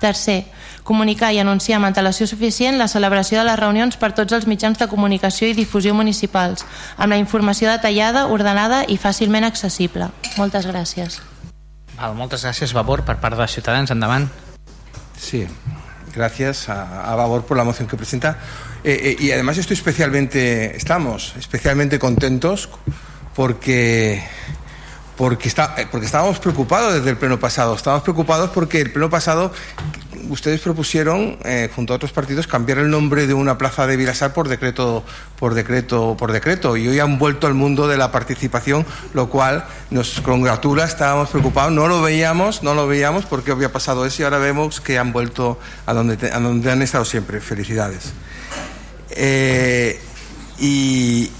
[0.00, 0.46] Tercer,
[0.82, 4.80] comunicar i anunciar amb antelació suficient la celebració de les reunions per tots els mitjans
[4.80, 6.64] de comunicació i difusió municipals,
[6.96, 10.08] amb la informació detallada, ordenada i fàcilment accessible.
[10.40, 11.20] Moltes gràcies.
[12.00, 13.92] Val, moltes gràcies, Vavor, per part de Ciutadans.
[13.92, 14.30] Endavant.
[15.20, 15.44] Sí,
[16.14, 18.38] gracias a, a Vavor por la moción que presenta.
[18.82, 22.70] Eh, eh, y además estoy especialmente, estamos especialmente contentos
[23.34, 24.24] porque
[25.20, 27.74] porque, está, eh, porque estábamos preocupados desde el pleno pasado.
[27.74, 29.52] Estábamos preocupados porque el pleno pasado
[30.30, 34.32] ustedes propusieron, eh, junto a otros partidos, cambiar el nombre de una plaza de Vilasar
[34.32, 35.04] por decreto,
[35.38, 36.74] por decreto, por decreto.
[36.78, 40.84] Y hoy han vuelto al mundo de la participación, lo cual nos congratula.
[40.84, 44.80] Estábamos preocupados, no lo veíamos, no lo veíamos porque había pasado eso y ahora vemos
[44.80, 47.40] que han vuelto a donde, a donde han estado siempre.
[47.40, 48.14] Felicidades.
[49.10, 50.00] Eh,
[50.58, 51.30] y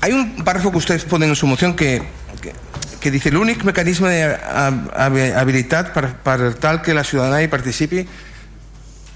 [0.00, 2.14] hay un párrafo que ustedes ponen en su moción que,
[3.06, 3.36] que, dice el
[4.32, 8.06] hab- hab- habilidad para, para tal que la ciudadanía participe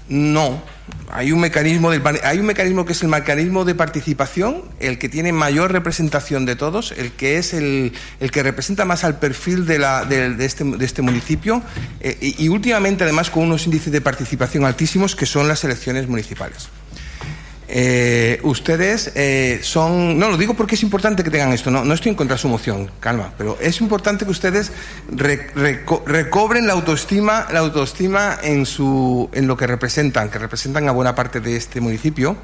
[0.09, 0.61] no.
[1.09, 5.07] Hay un mecanismo del, hay un mecanismo que es el mecanismo de participación el que
[5.07, 9.65] tiene mayor representación de todos el que es el, el que representa más al perfil
[9.65, 11.61] de, la, de, de este, de este municipio
[12.01, 16.67] eh, y últimamente además con unos índices de participación altísimos que son las elecciones municipales
[17.73, 20.19] eh, ustedes eh, son...
[20.19, 22.41] No, lo digo porque es importante que tengan esto, no, no estoy en contra de
[22.41, 24.71] su moción, calma, pero es importante que ustedes
[25.09, 30.89] re- reco- recobren la autoestima, la autoestima en, su, en lo que representan, que representan
[30.89, 32.35] a buena parte de este municipio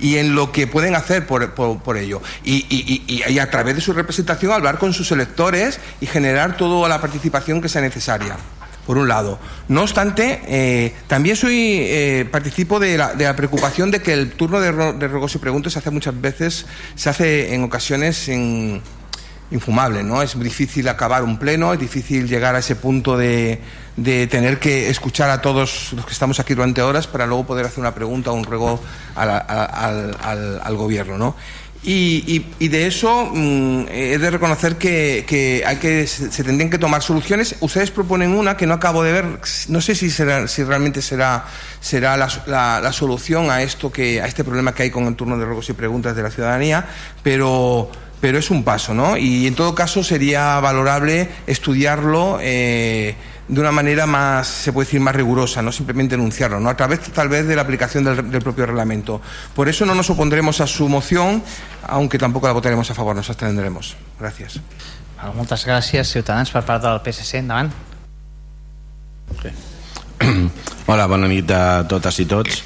[0.00, 2.20] y en lo que pueden hacer por, por- por ello.
[2.42, 6.56] Y, y- y- y a través de su representación hablar con sus electores y generar
[6.56, 8.36] toda la participación que sea necesaria
[8.86, 9.38] por un lado.
[9.68, 14.72] No obstante, eh, también soy eh, participo de la, preocupación de que el turno de,
[14.72, 18.82] ro- de y preguntas se hace muchas veces, se hace en ocasiones en-
[19.50, 20.22] infumable, ¿no?
[20.22, 23.60] Es difícil acabar un pleno, es difícil llegar a ese punto de,
[23.98, 27.66] de tener que escuchar a todos los que estamos aquí durante horas para luego poder
[27.66, 28.80] hacer una pregunta o un ruego
[30.22, 31.36] al- al gobierno, ¿no?
[31.84, 36.70] Y, y- y de eso mm, he de reconocer que, que hay que se, tendrían
[36.70, 37.56] que tomar soluciones.
[37.60, 39.24] Ustedes proponen una que no acabo de ver,
[39.68, 41.44] no sé si será, si realmente será,
[41.80, 45.16] será la, la- la solución a esto que, a este problema que hay con el
[45.16, 46.86] turno de ruegos y preguntas de la ciudadanía,
[47.22, 47.90] pero
[48.20, 49.16] pero es un paso, ¿no?
[49.16, 53.16] Y en todo caso sería valorable estudiarlo eh,
[53.48, 56.68] de una manera más, se puede decir, más rigurosa, no simplemente enunciarlo, ¿no?
[56.68, 59.20] A través tal vez de la aplicación del, del propio reglamento.
[59.54, 61.42] Por eso no nos opondremos a su moción,
[61.86, 63.96] aunque tampoco la votaremos a favor, nos abstendremos.
[64.18, 64.60] Gracias.
[65.30, 67.38] Moltes gràcies, Ciutadans, per part del PSC.
[67.38, 67.70] Endavant.
[70.90, 72.62] Hola, bona nit a totes i tots.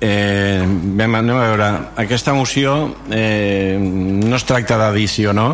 [0.00, 1.66] Eh, anem, anem a veure,
[2.00, 5.50] aquesta moció eh, no es tracta de dir sí o no,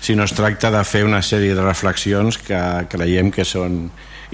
[0.00, 2.60] sinó es tracta de fer una sèrie de reflexions que
[2.92, 3.86] creiem que són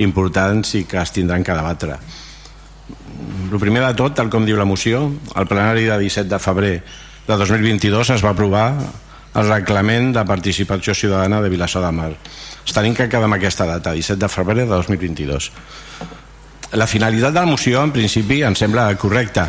[0.03, 1.99] importants i que es tindran que debatre.
[3.53, 6.75] El primer de tot, tal com diu la moció, al plenari de 17 de febrer
[7.29, 8.67] de 2022 es va aprovar
[9.35, 12.13] el reglament de participació ciutadana de Vilassar de Mar.
[12.67, 15.51] Es tenim que quedar amb aquesta data, 17 de febrer de 2022.
[16.73, 19.49] La finalitat de la moció, en principi, em sembla correcta.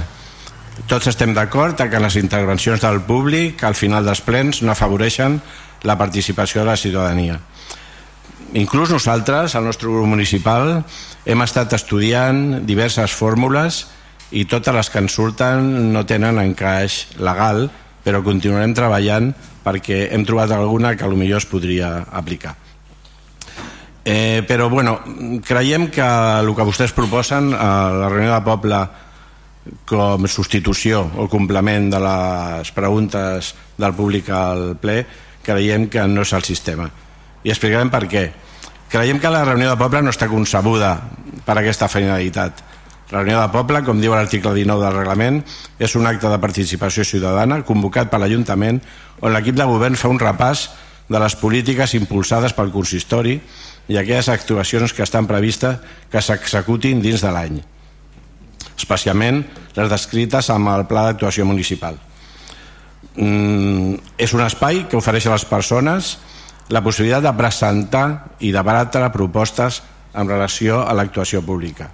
[0.89, 5.37] Tots estem d'acord que les intervencions del públic al final dels plens no afavoreixen
[5.83, 7.39] la participació de la ciutadania.
[8.53, 10.83] Inclús nosaltres, al nostre grup municipal,
[11.25, 13.87] hem estat estudiant diverses fórmules
[14.33, 17.67] i totes les que ens surten no tenen encaix legal,
[18.03, 19.31] però continuarem treballant
[19.63, 22.55] perquè hem trobat alguna que potser es podria aplicar.
[24.05, 24.99] Eh, però bueno,
[25.47, 28.79] creiem que el que vostès proposen a la reunió de poble
[29.87, 35.05] com substitució o complement de les preguntes del públic al ple
[35.43, 36.89] creiem que no és el sistema.
[37.43, 38.27] I explicarem per què.
[38.91, 40.93] Creiem que la reunió de poble no està concebuda
[41.45, 42.61] per aquesta finalitat.
[43.11, 45.41] La reunió de poble, com diu l'article 19 del reglament
[45.77, 48.79] és un acte de participació ciutadana convocat per l'Ajuntament
[49.21, 50.69] on l'equip de govern fa un repàs
[51.09, 53.35] de les polítiques impulsades pel consistori
[53.91, 55.77] i aquelles actuacions que estan previstes
[56.09, 57.61] que s'executin dins de l'any
[58.77, 59.43] especialment
[59.77, 61.97] les descrites amb el Pla d'Actuació Municipal.
[63.15, 66.17] Mm, és un espai que ofereix a les persones
[66.73, 68.05] la possibilitat de presentar
[68.41, 69.81] i de baratre propostes
[70.13, 71.89] en relació a l'actuació pública.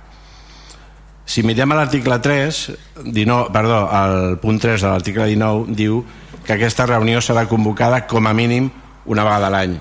[1.30, 2.60] Si mirem l'article 3,
[3.06, 6.00] 19, perdó, el punt 3 de l'article 19 diu
[6.46, 8.72] que aquesta reunió serà convocada com a mínim
[9.06, 9.76] una vegada a l'any.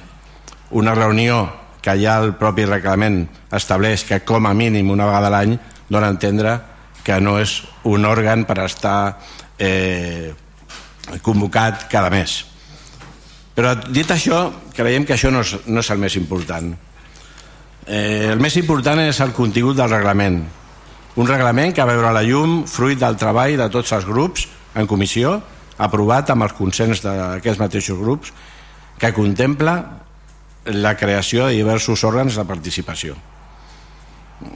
[0.76, 1.46] Una reunió
[1.80, 3.22] que ja el propi reglament
[3.54, 5.56] estableix que com a mínim una vegada a l'any
[5.88, 6.58] dona a entendre
[7.04, 9.16] que no és un òrgan per estar
[9.56, 10.34] eh,
[11.22, 12.40] convocat cada mes.
[13.58, 14.44] Però dit això,
[14.76, 16.70] creiem que això no és, no és el més important.
[17.88, 20.42] Eh, el més important és el contingut del reglament.
[21.18, 24.46] Un reglament que va veure la llum fruit del treball de tots els grups
[24.78, 25.40] en comissió,
[25.78, 28.30] aprovat amb el consens d'aquests mateixos grups,
[28.98, 29.74] que contempla
[30.74, 33.16] la creació de diversos òrgans de participació.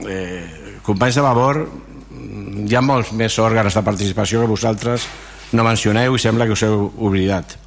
[0.07, 1.63] Eh, companys de Vavor
[2.63, 5.07] hi ha molts més òrgans de participació que vosaltres
[5.53, 7.57] no mencioneu i sembla que us heu oblidat.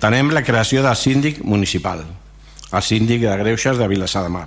[0.00, 2.04] Tenem la creació del síndic municipal,
[2.72, 4.46] el síndic de Greuges de Vilassar de Mar,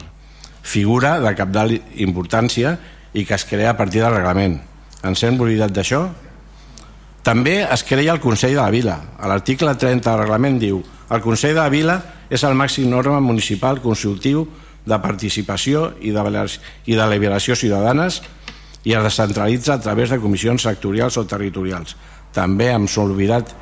[0.62, 2.78] figura de capdalt importància
[3.14, 4.60] i que es crea a partir del reglament.
[5.04, 6.08] Ens hem oblidat d'això?
[7.24, 8.98] També es creia el Consell de la Vila.
[9.20, 10.82] A l'article 30 del reglament diu
[11.14, 11.98] el Consell de la Vila
[12.30, 14.48] és el màxim norma municipal consultiu
[14.84, 16.24] de participació i de,
[16.86, 18.22] i de liberació ciutadanes
[18.84, 21.96] i es descentralitza a través de comissions sectorials o territorials.
[22.34, 23.54] També hem oblidat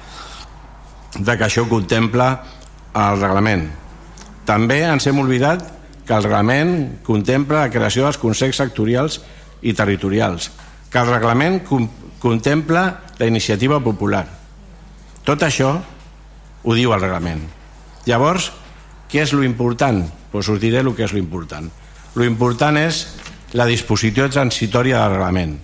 [1.19, 2.31] de que això contempla
[2.95, 3.67] el reglament.
[4.47, 5.63] També ens hem oblidat
[6.07, 6.73] que el reglament
[7.05, 9.21] contempla la creació dels consells sectorials
[9.61, 10.49] i territorials,
[10.89, 11.61] que el reglament
[12.19, 12.83] contempla
[13.19, 14.25] la iniciativa popular.
[15.23, 15.75] Tot això
[16.63, 17.43] ho diu el reglament.
[18.09, 18.49] Llavors,
[19.11, 20.01] què és lo important?
[20.31, 21.69] Pues us diré el que és lo important.
[22.15, 23.05] Lo important és
[23.53, 25.57] la disposició transitòria del reglament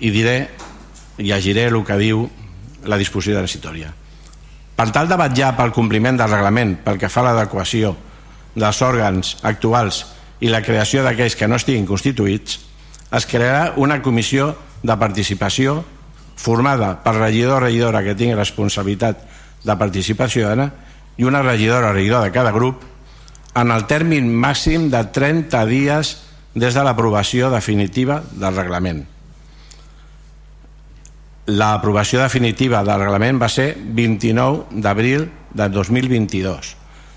[0.00, 0.48] i diré,
[1.18, 2.24] llegiré el que diu
[2.88, 3.92] la disposició transitòria.
[4.74, 7.94] Per tal de vetllar pel compliment del reglament pel que fa a l'adequació
[8.54, 10.04] dels òrgans actuals
[10.40, 12.58] i la creació d'aquells que no estiguin constituïts,
[13.14, 15.82] es crearà una comissió de participació
[16.36, 19.22] formada per regidor o regidora que tingui responsabilitat
[19.64, 20.72] de participació ciutadana
[21.16, 22.82] i una regidora o regidor de cada grup
[23.54, 26.16] en el tèrmin màxim de 30 dies
[26.54, 29.02] des de l'aprovació definitiva del reglament.
[31.50, 36.70] L'aprovació definitiva del reglament va ser 29 d'abril de 2022.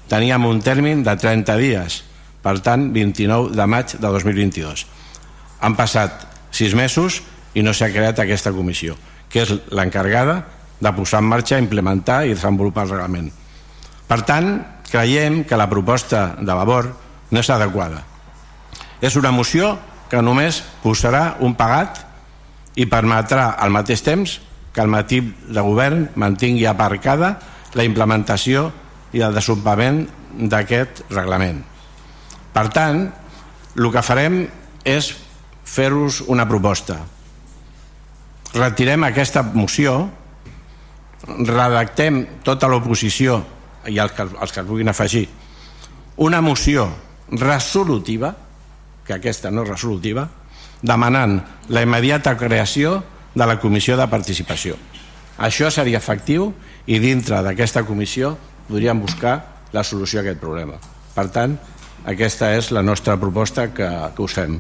[0.10, 2.02] Teníem un tèrmin de 30 dies,
[2.42, 4.86] per tant 29 de maig de 2022.
[5.62, 7.22] Han passat 6 mesos
[7.54, 8.98] i no s'ha creat aquesta comissió,
[9.30, 10.42] que és l'encarregada
[10.82, 13.32] de posar en marxa, implementar i desenvolupar el reglament.
[14.08, 14.54] Per tant,
[14.90, 16.94] creiem que la proposta de Vavor
[17.32, 18.17] no és adequada
[19.02, 19.76] és una moció
[20.10, 22.04] que només posarà un pagat
[22.78, 24.38] i permetrà al mateix temps
[24.74, 27.38] que el matí de govern mantingui aparcada
[27.74, 28.70] la implementació
[29.14, 30.06] i el desenvolupament
[30.50, 31.64] d'aquest reglament.
[32.54, 33.08] Per tant,
[33.78, 34.44] el que farem
[34.86, 35.12] és
[35.68, 37.00] fer-vos una proposta.
[38.54, 39.98] Retirem aquesta moció,
[41.28, 43.42] redactem tota l'oposició
[43.88, 45.28] i els que, els que es puguin afegir
[46.18, 46.90] una moció
[47.30, 48.34] resolutiva
[49.08, 50.28] que aquesta no és resolutiva,
[50.82, 51.40] demanant
[51.74, 53.00] la immediata creació
[53.34, 54.78] de la comissió de participació.
[55.38, 56.52] Això seria efectiu
[56.90, 58.36] i dintre d'aquesta comissió
[58.68, 59.38] podríem buscar
[59.72, 60.80] la solució a aquest problema.
[61.16, 61.56] Per tant,
[62.08, 64.58] aquesta és la nostra proposta que, que us fem.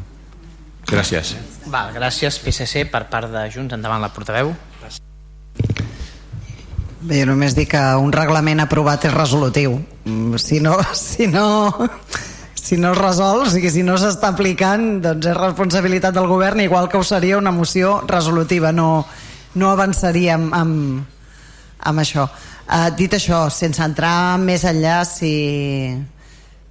[0.87, 1.33] Gràcies.
[1.67, 3.75] Val, gràcies PSC per part de Junts.
[3.75, 4.53] Endavant la portaveu.
[7.07, 9.77] Bé, només dic que un reglament aprovat és resolutiu.
[10.39, 11.47] Si no, si no
[12.67, 16.59] si no es resol, o sigui, si no s'està aplicant, doncs és responsabilitat del govern,
[16.59, 19.05] igual que ho seria una moció resolutiva, no,
[19.55, 21.05] no avançaríem amb,
[21.79, 22.25] amb això.
[22.67, 25.31] Uh, dit això, sense entrar més enllà si,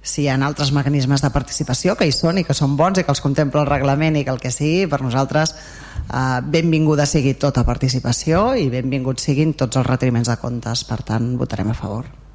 [0.05, 3.07] si hi ha altres mecanismes de participació que hi són i que són bons i
[3.07, 7.33] que els contempla el reglament i que el que sigui, per nosaltres uh, benvinguda sigui
[7.41, 10.85] tota participació i benvinguts siguin tots els retriments de comptes.
[10.85, 12.26] Per tant, votarem a favor.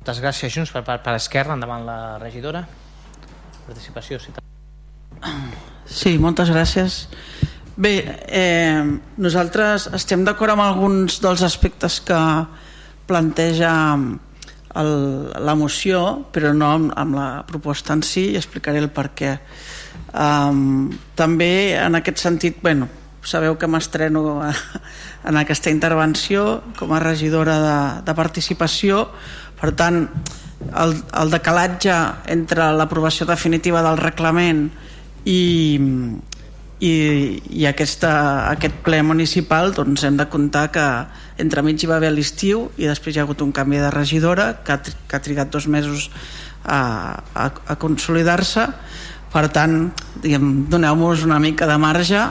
[0.00, 1.52] Moltes gràcies, Junts, per, per, per Esquerra.
[1.52, 2.62] Endavant la regidora.
[3.66, 4.32] Participació, si
[5.84, 6.94] Sí, moltes gràcies.
[7.76, 7.92] Bé,
[8.32, 8.80] eh,
[9.20, 12.16] nosaltres estem d'acord amb alguns dels aspectes que
[13.10, 13.74] planteja
[14.80, 14.94] el,
[15.36, 16.00] la moció,
[16.32, 19.34] però no amb, amb la proposta en si, i explicaré el per què.
[20.16, 22.88] Um, també en aquest sentit, bueno,
[23.20, 24.40] sabeu que m'estreno
[25.28, 29.04] en aquesta intervenció com a regidora de, de participació,
[29.60, 30.04] per tant,
[30.76, 31.94] el, el decalatge
[32.32, 34.66] entre l'aprovació definitiva del reglament
[35.24, 35.40] i,
[36.80, 36.92] i,
[37.60, 38.12] i aquesta,
[38.50, 40.86] aquest ple municipal doncs hem de comptar que
[41.40, 44.76] entremig hi va haver l'estiu i després hi ha hagut un canvi de regidora que
[44.76, 46.10] ha, que ha trigat dos mesos
[46.64, 46.80] a,
[47.34, 48.66] a, a consolidar-se.
[49.30, 52.24] Per tant doneu-nos una mica de marge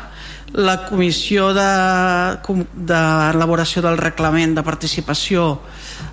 [0.53, 5.59] la comissió d'elaboració de, del reglament de participació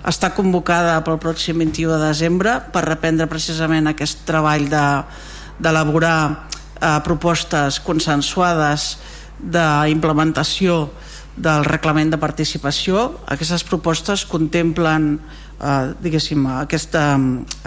[0.05, 6.35] està convocada pel pròxim 21 de desembre per reprendre precisament aquest treball d'elaborar de,
[6.81, 8.97] eh, propostes consensuades
[9.39, 10.89] d'implementació
[11.37, 13.19] del reglament de participació.
[13.29, 15.19] Aquestes propostes contemplen
[15.61, 17.03] eh, diguéssim, aquesta,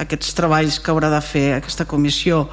[0.01, 2.47] aquests treballs que haurà de fer aquesta comissió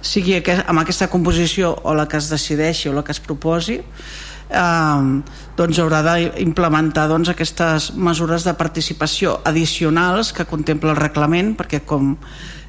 [0.00, 3.80] sigui aquest, amb aquesta composició o la que es decideixi o la que es proposi
[3.80, 5.22] eh,
[5.56, 12.16] doncs haurà d'implementar doncs, aquestes mesures de participació addicionals que contempla el reglament perquè com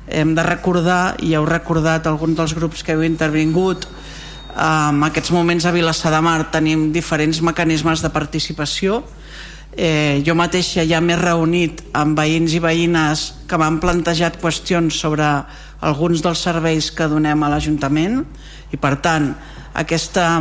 [0.08, 3.88] hem de recordar i heu recordat alguns dels grups que heu intervingut
[4.54, 9.02] en aquests moments a Vilassar de Mar tenim diferents mecanismes de participació
[9.78, 15.26] eh, jo mateixa ja m'he reunit amb veïns i veïnes que m'han plantejat qüestions sobre
[15.84, 18.22] alguns dels serveis que donem a l'Ajuntament
[18.72, 19.34] i per tant
[19.74, 20.38] aquesta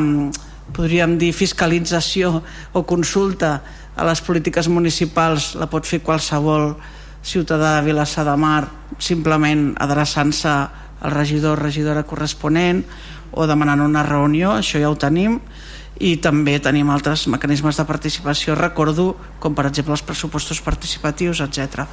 [0.73, 2.41] podríem dir fiscalització
[2.73, 3.61] o consulta
[3.97, 6.77] a les polítiques municipals la pot fer qualsevol
[7.23, 8.67] ciutadà de Vilassar de Mar
[8.99, 10.53] simplement adreçant-se
[11.03, 12.85] al regidor o regidora corresponent
[13.33, 15.41] o demanant una reunió, això ja ho tenim
[16.03, 21.87] i també tenim altres mecanismes de participació, recordo com per exemple els pressupostos participatius, etc.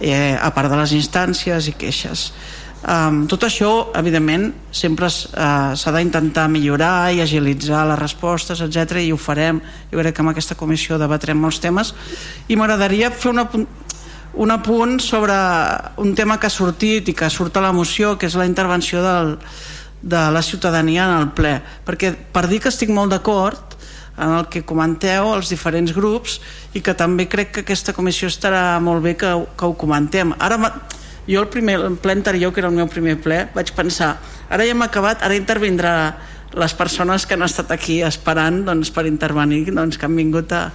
[0.00, 2.30] Eh, a part de les instàncies i queixes.
[2.82, 9.12] Um, tot això, evidentment, sempre uh, s'ha d'intentar millorar i agilitzar les respostes, etc i
[9.14, 9.60] ho farem.
[9.92, 11.92] Jo crec que amb aquesta comissió debatrem molts temes
[12.50, 13.46] i m'agradaria fer una,
[14.34, 15.36] un apunt sobre
[16.02, 19.02] un tema que ha sortit i que surt a la moció, que és la intervenció
[19.06, 19.36] del,
[20.02, 21.60] de la ciutadania en el ple.
[21.86, 23.78] Perquè per dir que estic molt d'acord
[24.18, 26.40] en el que comenteu els diferents grups
[26.76, 30.34] i que també crec que aquesta comissió estarà molt bé que, que ho comentem.
[30.38, 30.58] Ara
[31.26, 34.16] jo el, primer, el ple anterior, que era el meu primer ple, vaig pensar,
[34.50, 35.94] ara ja hem acabat, ara intervindrà
[36.52, 40.66] les persones que han estat aquí esperant doncs, per intervenir, doncs, que han vingut a,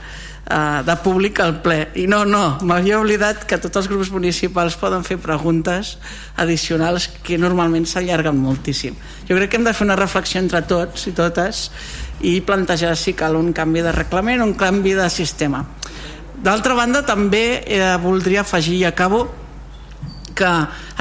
[0.50, 1.80] eh, de públic al ple.
[1.96, 5.98] I no, no, m'havia oblidat que tots els grups municipals poden fer preguntes
[6.40, 8.98] addicionals que normalment s'allarguen moltíssim.
[9.28, 11.68] Jo crec que hem de fer una reflexió entre tots i totes
[12.26, 15.66] i plantejar si cal un canvi de reglament o un canvi de sistema.
[16.38, 19.26] D'altra banda també eh, voldria afegir i acabo
[20.38, 20.48] que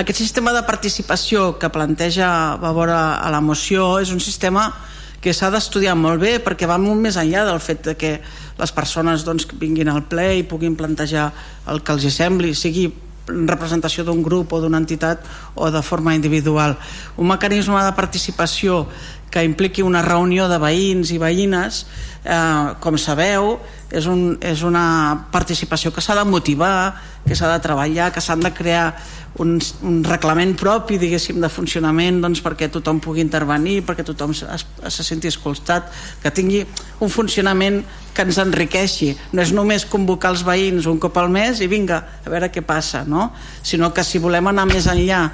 [0.01, 4.96] aquest sistema de participació que planteja va veure a la moció és un sistema que
[5.35, 8.13] s'ha d'estudiar molt bé perquè va molt més enllà del fet de que
[8.59, 11.31] les persones doncs, vinguin al ple i puguin plantejar
[11.73, 12.87] el que els sembli, sigui
[13.29, 15.25] en representació d'un grup o d'una entitat
[15.55, 16.77] o de forma individual.
[17.17, 18.85] Un mecanisme de participació
[19.31, 21.85] que impliqui una reunió de veïns i veïnes,
[22.25, 23.57] eh, com sabeu,
[23.91, 26.95] és, un, és una participació que s'ha de motivar,
[27.27, 28.95] que s'ha de treballar, que s'han de crear
[29.39, 34.65] un, un reglament propi diguéssim de funcionament doncs, perquè tothom pugui intervenir perquè tothom es,
[34.65, 35.91] se senti escoltat
[36.23, 36.63] que tingui
[37.05, 37.83] un funcionament
[38.17, 42.01] que ens enriqueixi no és només convocar els veïns un cop al mes i vinga,
[42.25, 43.31] a veure què passa no?
[43.63, 45.27] sinó que si volem anar més enllà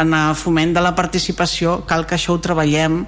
[0.00, 3.02] en el foment de la participació cal que això ho treballem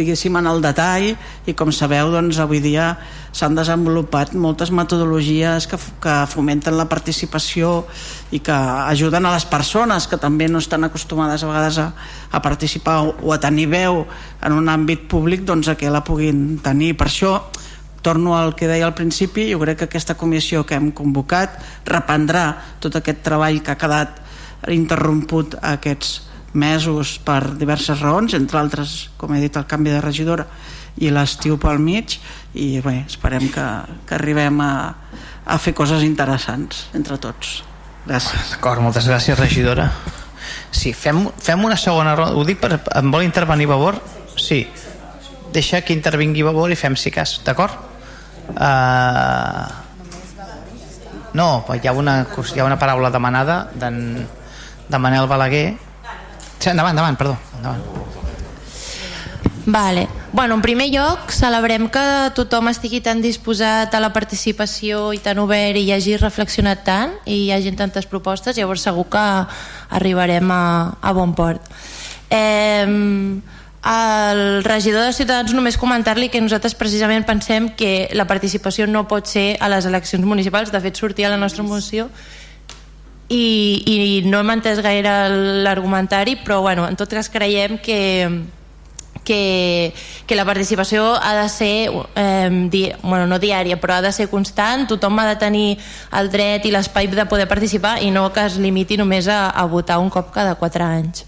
[0.00, 1.12] diguéssim en el detall
[1.46, 2.94] i com sabeu doncs avui dia
[3.36, 7.84] s'han desenvolupat moltes metodologies que, que fomenten la participació
[8.34, 11.90] i que ajuden a les persones que també no estan acostumades a vegades a,
[12.32, 14.04] a participar o, o a tenir veu
[14.42, 16.96] en un àmbit públic doncs a que la puguin tenir.
[16.98, 17.34] Per això
[18.02, 22.46] torno al que deia al principi jo crec que aquesta comissió que hem convocat reprendrà
[22.80, 24.18] tot aquest treball que ha quedat
[24.72, 30.46] interromput aquests mesos per diverses raons, entre altres, com he dit, el canvi de regidora
[31.00, 32.18] i l'estiu pel mig
[32.58, 33.66] i bé, esperem que,
[34.08, 34.72] que arribem a,
[35.46, 37.60] a fer coses interessants entre tots.
[38.06, 38.56] Gràcies.
[38.56, 39.90] D'acord, moltes gràcies, regidora.
[40.70, 42.34] Sí, fem, fem una segona ronda.
[42.38, 42.80] Ho dic per...
[42.96, 44.00] Em vol intervenir Vavor?
[44.38, 44.64] Sí.
[45.54, 47.76] Deixa que intervingui Vavor i fem si cas, d'acord?
[48.56, 49.68] Uh...
[51.36, 54.00] No, hi ha una, hi ha una paraula demanada d'en
[54.90, 55.76] de Manel Balaguer.
[56.60, 57.38] Sí, endavant, endavant, perdó.
[57.56, 57.82] Endavant.
[59.66, 60.08] Vale.
[60.32, 62.02] Bueno, en primer lloc, celebrem que
[62.36, 67.46] tothom estigui tan disposat a la participació i tan obert i hagi reflexionat tant i
[67.46, 69.24] hi hagi tantes propostes, llavors segur que
[69.96, 71.64] arribarem a, a bon port.
[72.30, 72.86] Eh,
[73.82, 79.26] al regidor de Ciutadans només comentar-li que nosaltres precisament pensem que la participació no pot
[79.26, 82.10] ser a les eleccions municipals, de fet sortia a la nostra moció
[83.30, 83.44] i,
[83.86, 85.12] i no hem entès gaire
[85.64, 88.00] l'argumentari però bueno, en tot cas creiem que
[89.24, 89.94] que,
[90.26, 94.26] que la participació ha de ser eh, di, bueno, no diària però ha de ser
[94.32, 95.78] constant, tothom ha de tenir
[96.18, 99.66] el dret i l'espai de poder participar i no que es limiti només a, a
[99.70, 101.26] votar un cop cada 4 anys.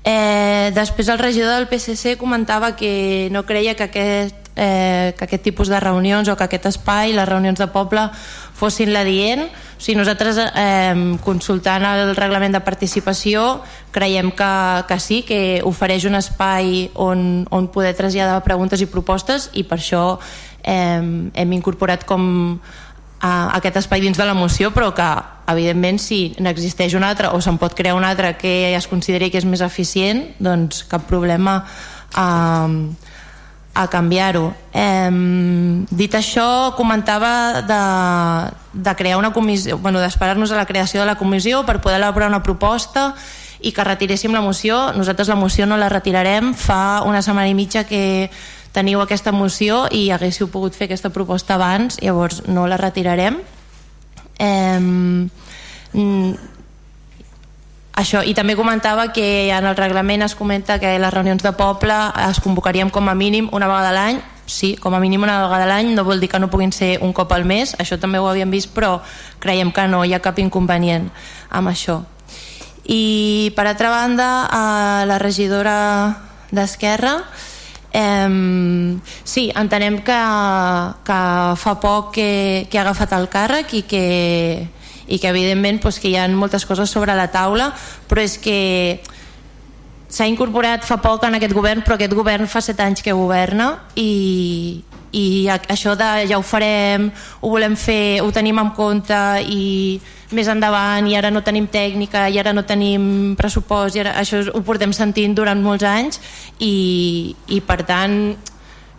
[0.00, 5.42] Eh, després el regidor del PSC comentava que no creia que aquest, eh, que aquest
[5.42, 8.08] tipus de reunions o que aquest espai, les reunions de poble
[8.60, 9.46] fossin l'adient.
[9.46, 13.62] O sigui, nosaltres eh, consultant el reglament de participació
[13.94, 14.52] creiem que,
[14.88, 19.80] que sí, que ofereix un espai on, on poder traslladar preguntes i propostes i per
[19.80, 20.04] això
[20.62, 22.60] eh, hem incorporat com
[23.20, 25.08] a aquest espai dins de la moció però que
[25.52, 29.40] evidentment si n'existeix un altre o se'n pot crear un altre que es consideri que
[29.40, 31.62] és més eficient doncs cap problema.
[32.12, 33.08] Eh,
[33.74, 34.52] a canviar-ho.
[34.72, 37.82] Eh, dit això, comentava de,
[38.72, 42.28] de crear una comissió, bueno, d'esperar-nos a la creació de la comissió per poder elaborar
[42.28, 43.14] una proposta
[43.60, 44.92] i que retiréssim la moció.
[44.96, 46.54] Nosaltres la moció no la retirarem.
[46.54, 48.30] Fa una setmana i mitja que
[48.72, 53.38] teniu aquesta moció i haguéssiu pogut fer aquesta proposta abans, llavors no la retirarem.
[54.38, 55.28] Eh,
[58.00, 61.96] això, i també comentava que en el reglament es comenta que les reunions de poble
[62.30, 64.20] es convocaríem com a mínim una vegada a l'any.
[64.50, 66.98] Sí, com a mínim una vegada a l'any no vol dir que no puguin ser
[67.06, 68.96] un cop al mes això també ho havíem vist però
[69.38, 71.06] creiem que no hi ha cap inconvenient
[71.50, 72.00] amb això.
[72.90, 75.76] I per altra banda a la regidora
[76.50, 77.20] d'Esquerra
[79.24, 80.18] sí, entenem que,
[81.04, 81.20] que
[81.56, 84.04] fa poc que, que ha agafat el càrrec i que
[85.10, 87.72] i que evidentment doncs, que hi ha moltes coses sobre la taula
[88.08, 89.00] però és que
[90.10, 93.72] s'ha incorporat fa poc en aquest govern però aquest govern fa set anys que governa
[93.98, 94.82] i,
[95.12, 100.00] i això de ja ho farem, ho volem fer ho tenim en compte i
[100.34, 104.42] més endavant i ara no tenim tècnica i ara no tenim pressupost i ara, això
[104.54, 106.20] ho portem sentint durant molts anys
[106.58, 108.20] i, i per tant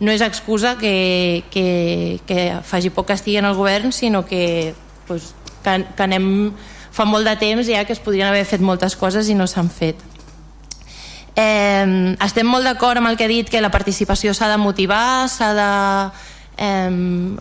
[0.02, 4.74] no és excusa que, que, que faci poc que estigui en el govern sinó que
[5.08, 5.32] doncs,
[5.62, 6.26] que, que anem
[6.92, 9.70] fa molt de temps ja que es podrien haver fet moltes coses i no s'han
[9.72, 10.00] fet.
[11.32, 15.30] Eh, estem molt d'acord amb el que he dit que la participació s'ha de motivar
[15.32, 15.68] s'ha de
[16.60, 16.90] eh,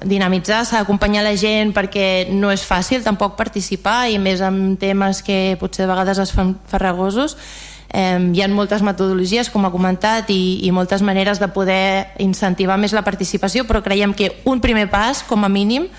[0.08, 5.20] dinamitzar, s'ha d'acompanyar la gent perquè no és fàcil tampoc participar i més amb temes
[5.28, 7.38] que potser de vegades es fan farragosos.
[7.92, 12.96] Hi ha moltes metodologies com ha comentat i, i moltes maneres de poder incentivar més
[12.96, 15.90] la participació però creiem que un primer pas com a mínim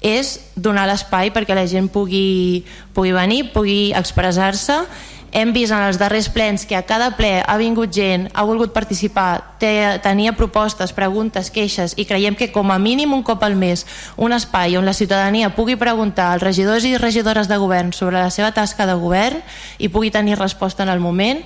[0.00, 4.84] és donar l'espai perquè la gent pugui, pugui venir, pugui expressar-se.
[5.28, 8.72] Hem vist en els darrers plens que a cada ple ha vingut gent, ha volgut
[8.72, 13.58] participar, té, tenia propostes, preguntes, queixes i creiem que com a mínim un cop al
[13.58, 13.84] mes
[14.16, 18.30] un espai on la ciutadania pugui preguntar als regidors i regidores de govern sobre la
[18.32, 19.44] seva tasca de govern
[19.76, 21.44] i pugui tenir resposta en el moment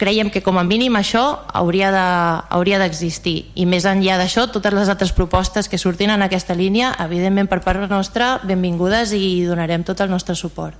[0.00, 1.22] creiem que com a mínim això
[1.52, 6.24] hauria d'existir de, hauria i més enllà d'això totes les altres propostes que surtin en
[6.24, 10.74] aquesta línia evidentment per part nostra benvingudes i donarem tot el nostre suport.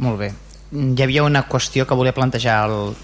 [0.00, 0.32] Molt bé.
[0.72, 2.96] Hi havia una qüestió que volia plantejar el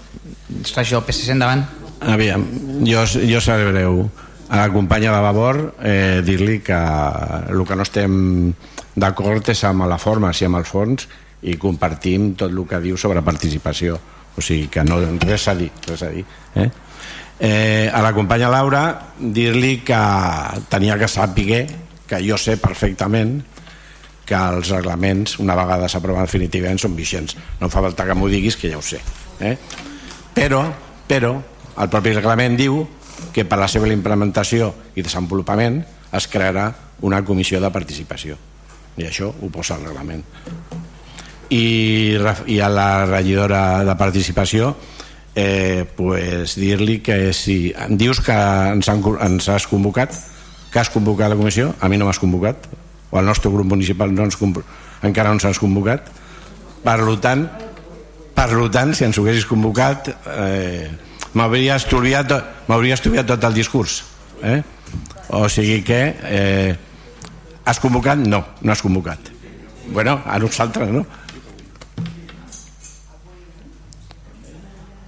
[0.73, 1.63] regidor del PSC endavant.
[2.01, 2.43] Aviam,
[2.85, 4.07] jo, jo seré breu.
[4.49, 6.77] A la companya de Vavor eh, dir-li que
[7.49, 8.15] el que no estem
[8.93, 11.07] d'acord és amb la forma, si amb els fons
[11.43, 13.99] i compartim tot el que diu sobre participació.
[14.33, 16.23] O sigui que no, res a dir, res a dir.
[16.55, 16.69] Eh?
[17.39, 18.83] Eh, a la companya Laura
[19.19, 20.03] dir-li que
[20.69, 21.65] tenia que saber
[22.07, 23.41] que jo sé perfectament
[24.23, 27.35] que els reglaments una vegada s'aproven definitivament són vigents.
[27.59, 29.01] No fa falta que m'ho diguis que ja ho sé
[29.39, 29.57] eh?
[30.33, 30.63] però,
[31.07, 31.33] però
[31.77, 32.79] el propi reglament diu
[33.33, 35.81] que per la seva implementació i desenvolupament
[36.13, 36.69] es crearà
[37.03, 38.37] una comissió de participació.
[38.97, 40.23] I això ho posa el reglament
[41.53, 42.17] i,
[42.49, 44.73] i a la regidora de participació
[45.35, 50.15] eh, pues dir-li que si em dius que ens, han, ens has convocat
[50.73, 52.69] que has convocat la comissió a mi no m'has convocat
[53.11, 54.37] o el nostre grup municipal no ens,
[55.03, 56.09] encara no ens has convocat
[56.83, 57.47] per tant
[58.33, 60.89] per tant si ens ho haguessis convocat eh,
[61.33, 62.33] m'hauria estudiat,
[62.69, 64.01] estudiat tot el discurs
[64.41, 64.61] eh?
[65.29, 66.73] o sigui que eh,
[67.65, 68.19] Has convocat?
[68.19, 69.19] No, no has convocat.
[69.87, 71.05] Bueno, a nosaltres, no?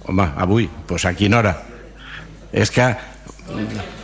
[0.06, 1.54] Home, avui, doncs a quina hora?
[2.52, 2.86] És que,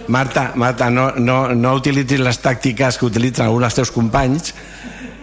[0.09, 4.53] Marta, Marta no, no, no utilitzis les tàctiques que utilitzen alguns dels teus companys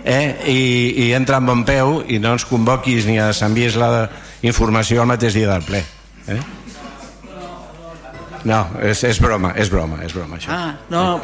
[0.03, 0.35] eh?
[0.47, 0.61] I,
[1.05, 4.07] i entra amb bon peu i no ens convoquis ni ens envies la
[4.41, 5.83] informació el mateix dia del ple.
[6.27, 6.39] Eh?
[8.47, 10.55] No, és, és broma, és broma, és broma això.
[10.55, 11.19] Ah, no,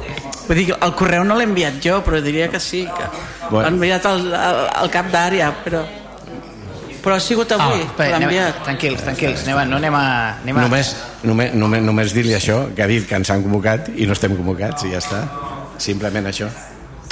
[0.50, 3.06] vull dir, el correu no l'he enviat jo, però diria que sí, que
[3.46, 3.62] Bueno.
[3.62, 5.86] l'ha enviat el, el, el cap d'àrea, però...
[7.06, 8.64] Però ha sigut avui, Ah, l'ha enviat.
[8.66, 10.06] tranquils, tranquils, anem a, no anem a...
[10.42, 10.62] Anem a...
[10.66, 14.16] Només, només, només, només dir-li això, que ha dit que ens han convocat i no
[14.18, 15.20] estem convocats i ja està.
[15.78, 16.48] Simplement això.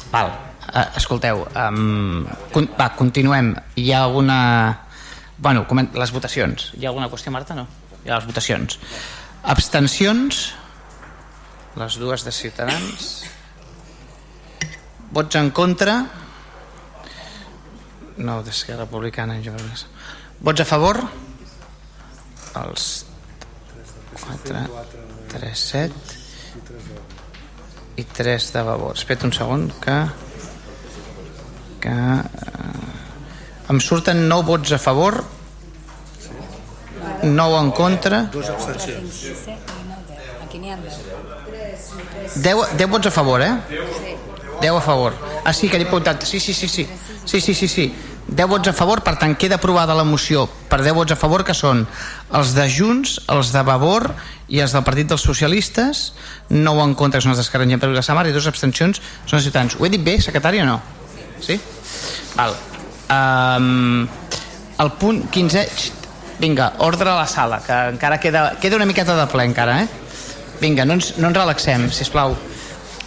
[0.09, 0.31] Val.
[0.73, 2.23] Uh, escolteu, um,
[2.55, 3.51] con va, continuem.
[3.77, 4.39] Hi ha alguna...
[5.37, 6.71] Bueno, coment les votacions.
[6.79, 7.53] Hi ha alguna qüestió, Marta?
[7.53, 7.67] No?
[8.01, 8.79] Hi ha les votacions.
[9.43, 10.41] Abstencions.
[11.77, 13.11] Les dues de Ciutadans.
[15.13, 15.99] Vots en contra.
[18.17, 19.39] No, d'Esquerra Republicana.
[19.41, 19.53] Jo...
[20.43, 20.99] Vots a favor.
[22.61, 23.05] Els
[24.19, 24.59] 4,
[25.33, 25.93] 3, 7
[27.97, 28.93] i 3 de favor.
[28.97, 29.97] Espera un segon que
[31.83, 35.17] que eh, em surten 9 vots a favor
[37.23, 39.25] 9 en contra Dos abstencions.
[40.45, 40.93] Aquí n'hi ha 10.
[42.35, 43.53] 10, 10 vots a favor, eh?
[44.61, 45.13] 10 a favor.
[45.43, 46.23] Ah, sí, que he apuntat.
[46.23, 46.87] Sí, sí, sí, sí.
[47.25, 47.93] Sí, sí, sí, sí.
[48.27, 51.43] 10 vots a favor, per tant, queda aprovada la moció per 10 vots a favor,
[51.43, 51.83] que són
[52.31, 54.13] els de Junts, els de Vavor
[54.47, 56.13] i els del Partit dels Socialistes,
[56.49, 59.49] 9 en contra, que són els d'Esquerra Unida la Samar, i dos abstencions són els
[59.49, 59.75] ciutadans.
[59.79, 60.79] Ho he dit bé, secretari, o no?
[61.43, 61.59] Sí?
[62.37, 62.55] Val.
[63.11, 64.07] Um,
[64.79, 65.67] el punt 15...
[65.67, 66.07] Xt,
[66.39, 69.87] vinga, ordre a la sala, que encara queda, queda una miqueta de ple encara, eh?
[70.63, 72.33] Vinga, no ens, no ens relaxem, sisplau.
[72.33, 72.52] Uh,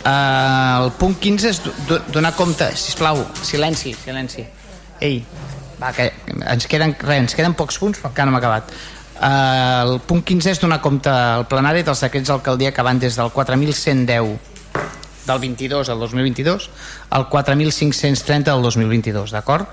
[0.07, 4.45] el punt 15 és do- donar compte, sisplau, silenci, silenci.
[5.01, 5.19] Ei,
[5.81, 6.11] va, que
[6.47, 8.71] ens queden, res, ens queden pocs punts, però encara no hem acabat.
[9.17, 13.17] Uh, el punt 15 és donar compte al plenari dels decrets d'alcaldia que van des
[13.17, 14.37] del 4.110
[15.27, 16.69] del 22 al 2022
[17.17, 19.67] al 4.530 del 2022, d'acord?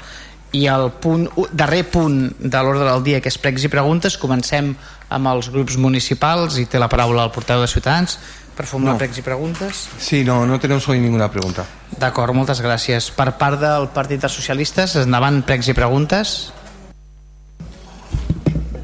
[0.53, 4.75] I el punt, darrer punt de l'ordre del dia, que és pregs i preguntes, comencem
[5.09, 8.19] amb els grups municipals i té la paraula el portaveu de Ciutadans
[8.53, 8.99] per formular No.
[9.01, 9.87] pregs i preguntes.
[9.97, 11.65] Sí, no, no tenemos hoy ninguna pregunta.
[11.97, 13.09] D'acord, moltes gràcies.
[13.11, 16.51] Per part del Partit dels Socialistes, endavant pregs i preguntes.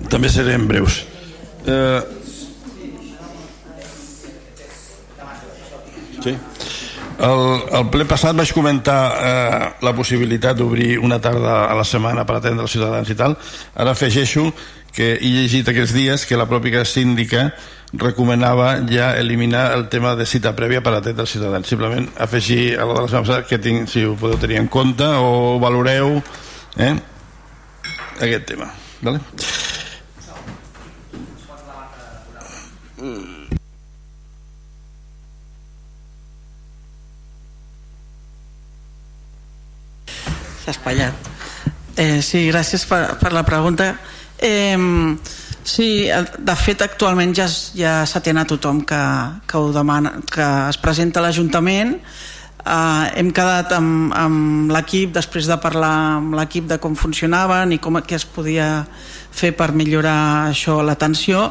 [0.09, 1.03] També serem breus.
[1.69, 2.01] Eh...
[6.19, 6.33] Sí.
[7.19, 7.41] El,
[7.75, 12.38] el ple passat vaig comentar eh, la possibilitat d'obrir una tarda a la setmana per
[12.38, 13.35] atendre els ciutadans i tal.
[13.75, 14.45] Ara afegeixo
[14.95, 17.49] que he llegit aquests dies que la pròpia síndica
[17.91, 21.67] recomanava ja eliminar el tema de cita prèvia per atendre els ciutadans.
[21.67, 24.69] Simplement afegir a la de la setmana passada que tinc, si ho podeu tenir en
[24.72, 26.22] compte o valoreu
[26.77, 26.93] eh,
[28.22, 28.72] aquest tema.
[29.01, 29.19] Vale?
[32.99, 33.28] S'ha
[40.73, 41.30] espatllat.
[41.99, 43.91] Eh, sí, gràcies per, per la pregunta.
[44.39, 44.77] Eh,
[45.67, 49.03] sí, de fet, actualment ja, ja s'atén a tothom que,
[49.45, 51.98] que ho demana, que es presenta a l'Ajuntament.
[52.59, 57.81] Eh, hem quedat amb, amb l'equip, després de parlar amb l'equip de com funcionaven i
[57.83, 58.69] com què es podia
[59.31, 61.49] fer per millorar això, l'atenció,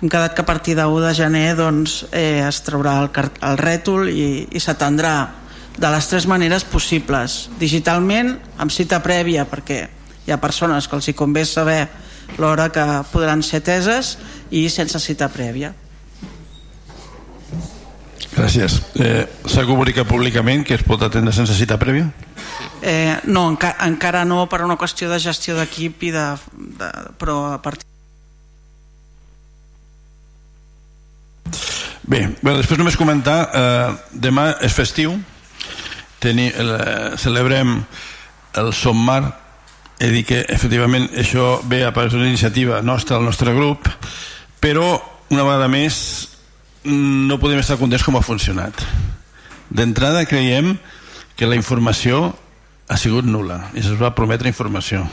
[0.00, 3.10] hem quedat que a partir de 1 de gener doncs, eh, es traurà el,
[3.44, 5.14] el rètol i, i s'atendrà
[5.78, 9.84] de les tres maneres possibles digitalment, amb cita prèvia perquè
[10.26, 11.88] hi ha persones que els hi convé saber
[12.38, 14.16] l'hora que podran ser teses
[14.50, 15.74] i sense cita prèvia
[18.30, 18.76] Gràcies.
[18.94, 22.06] Eh, S'ha comunicat públicament que es pot atendre sense cita prèvia?
[22.82, 26.26] eh, no, enca encara no per una qüestió de gestió d'equip i de,
[26.80, 26.90] de,
[27.20, 27.84] però a partir
[32.10, 35.12] Bé, bé després només comentar, eh, demà és festiu,
[36.20, 37.78] Teni, el, eh, celebrem
[38.60, 39.22] el Sommar,
[40.00, 43.88] he dit que efectivament això ve a part d'una iniciativa nostra, del nostre grup,
[44.60, 45.00] però
[45.30, 45.96] una vegada més
[46.84, 48.84] no podem estar contents com ha funcionat.
[49.70, 50.78] D'entrada creiem
[51.36, 52.30] que la informació
[52.90, 55.04] ha sigut nula i es va prometre informació.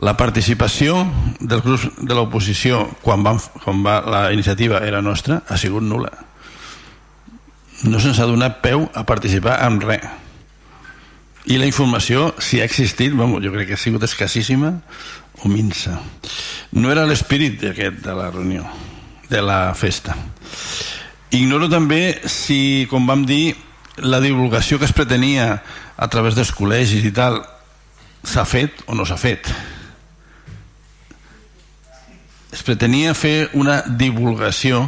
[0.00, 1.04] La participació
[1.40, 6.12] dels grups de l'oposició quan, van, quan va, la iniciativa era nostra ha sigut nula.
[7.86, 10.04] No se'ns ha donat peu a participar amb res.
[11.50, 14.74] I la informació, si ha existit, bueno, jo crec que ha sigut escassíssima
[15.40, 15.96] o minsa.
[16.76, 18.66] No era l'espírit de la reunió,
[19.30, 20.14] de la festa.
[21.32, 23.56] Ignoro també si, com vam dir,
[23.96, 25.62] la divulgació que es pretenia
[25.96, 27.40] a través dels col·legis i tal
[28.24, 29.48] s'ha fet o no s'ha fet
[32.50, 34.82] es pretenia fer una divulgació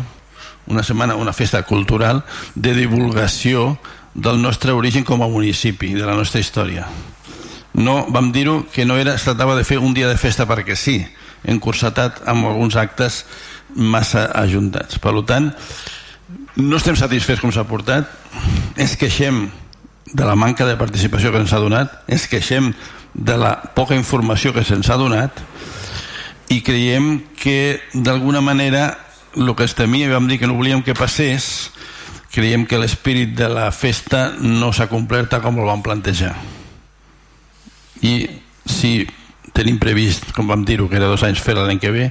[0.67, 2.25] una setmana, una festa cultural
[2.55, 3.79] de divulgació
[4.15, 6.87] del nostre origen com a municipi, de la nostra història.
[7.73, 10.77] No, vam dir-ho que no era, es tractava de fer un dia de festa perquè
[10.77, 11.01] sí,
[11.49, 13.25] encursatat amb alguns actes
[13.75, 15.01] massa ajuntats.
[15.01, 15.51] Per tant,
[16.61, 18.11] no estem satisfets com s'ha portat,
[18.77, 19.47] ens queixem
[20.13, 22.73] de la manca de participació que ens ha donat, ens queixem
[23.15, 25.41] de la poca informació que se'ns ha donat
[26.53, 28.93] i creiem que d'alguna manera
[29.37, 31.73] el que es temia i vam dir que no volíem que passés
[32.33, 36.33] creiem que l'espírit de la festa no s'ha complert com el vam plantejar.
[38.03, 38.15] I
[38.65, 39.05] si
[39.53, 42.09] tenim previst, com vam dir-ho, que era dos anys fer l'any que ve,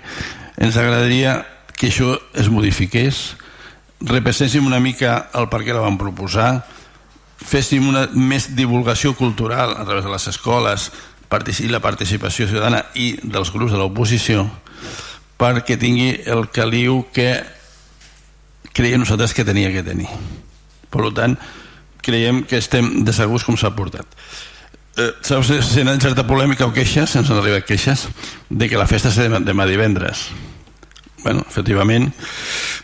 [0.62, 1.42] ens agradaria
[1.74, 3.36] que això es modifiqués,
[4.02, 6.62] repasséssim una mica el per què la vam proposar,
[7.42, 10.92] féssim una més divulgació cultural a través de les escoles
[11.64, 14.44] i la participació ciutadana i dels grups de l'oposició
[15.42, 17.34] perquè tingui el caliu que
[18.72, 20.10] creiem nosaltres que tenia que tenir.
[20.92, 21.36] Per tant,
[22.06, 24.06] creiem que estem decebuts com s'ha portat.
[25.00, 28.08] Eh, saps, si hi certa polèmica o queixes, ens han arribat queixes,
[28.50, 30.30] de que la festa és demà divendres.
[31.24, 32.08] bueno, efectivament,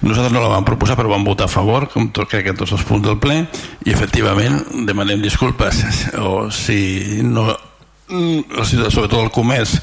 [0.01, 2.75] nosaltres no la vam proposar, però vam votar a favor, com tot, crec que tots
[2.75, 3.47] els punts del ple,
[3.83, 5.81] i efectivament demanem disculpes,
[6.21, 9.79] o si no mm, sobretot el comerç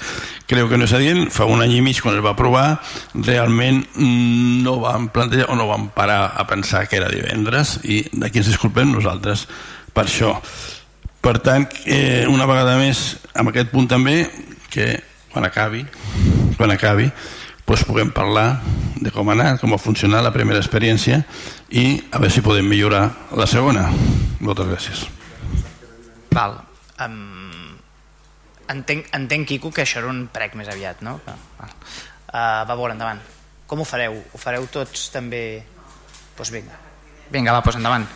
[0.55, 2.79] creu que no és adient, fa un any i mig quan es va aprovar
[3.15, 8.41] realment no vam plantejar o no vam parar a pensar que era divendres i d'aquí
[8.41, 9.49] ens disculpem nosaltres
[9.95, 10.37] per això.
[11.25, 14.29] Per tant, eh, una vegada més amb aquest punt també
[14.71, 14.93] que
[15.33, 15.83] quan acabi
[16.55, 17.11] quan acabi
[17.67, 18.61] doncs puguem parlar
[19.01, 21.25] de com ha anat, com ha funcionat la primera experiència
[21.75, 23.89] i a veure si podem millorar la segona.
[24.45, 25.07] Moltes gràcies.
[26.31, 26.61] Val.
[27.03, 27.34] Um,
[28.73, 31.19] entenc, entenc Quico que això era un prec més aviat no?
[31.25, 31.69] Uh,
[32.33, 33.23] va veure, endavant
[33.67, 34.17] com ho fareu?
[34.33, 35.45] Ho fareu tots també?
[35.63, 36.77] Doncs pues vinga
[37.33, 38.07] vinga va, doncs endavant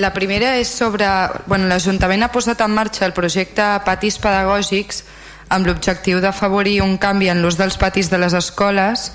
[0.00, 1.04] La primera és sobre...
[1.50, 5.02] Bueno, L'Ajuntament ha posat en marxa el projecte Patis Pedagògics
[5.50, 9.10] amb l'objectiu d'afavorir un canvi en l'ús dels patis de les escoles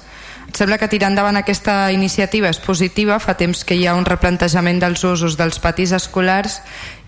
[0.56, 4.80] sembla que tirar endavant aquesta iniciativa és positiva, fa temps que hi ha un replantejament
[4.80, 6.62] dels usos dels patis escolars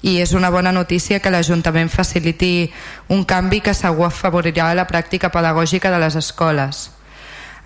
[0.03, 2.69] i és una bona notícia que l'Ajuntament faciliti
[3.07, 6.89] un canvi que segur afavorirà la pràctica pedagògica de les escoles.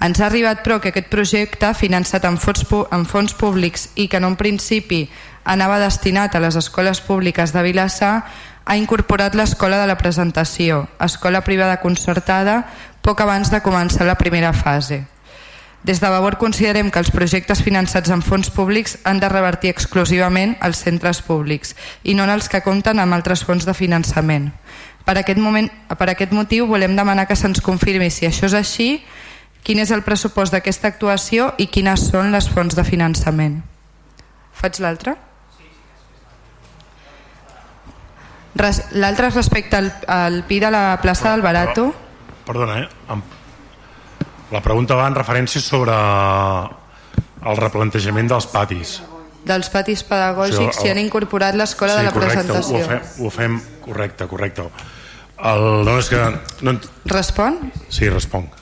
[0.02, 4.18] Ens ha arribat però que aquest projecte, finançat amb fons, amb fons públics i que
[4.18, 5.08] en un principi
[5.46, 8.16] anava destinat a les escoles públiques de Vilassar,
[8.66, 12.64] ha incorporat l'escola de la presentació, escola privada concertada,
[13.02, 15.11] poc abans de començar la primera fase.
[15.84, 20.54] Des de Vavor considerem que els projectes finançats amb fons públics han de revertir exclusivament
[20.62, 24.52] als centres públics i no en els que compten amb altres fons de finançament.
[25.06, 28.90] Per aquest, moment, per aquest motiu volem demanar que se'ns confirmi si això és així,
[29.66, 33.58] quin és el pressupost d'aquesta actuació i quines són les fonts de finançament.
[34.54, 35.18] Faig l'altre?
[38.94, 41.90] L'altre respecte al, al PI de la plaça del Barato.
[42.46, 42.90] Perdona, eh?
[44.52, 48.98] La pregunta va en referència sobre el replantejament dels patis.
[49.48, 52.82] Dels patis pedagògics si han incorporat l'escola sí, de la correcte, presentació.
[52.84, 53.56] Ho fem, ho fem
[53.86, 54.68] correcte, correcte.
[55.52, 56.20] El, no és que...
[56.68, 56.76] No,
[57.10, 57.58] Respon?
[57.90, 58.60] sí, responc.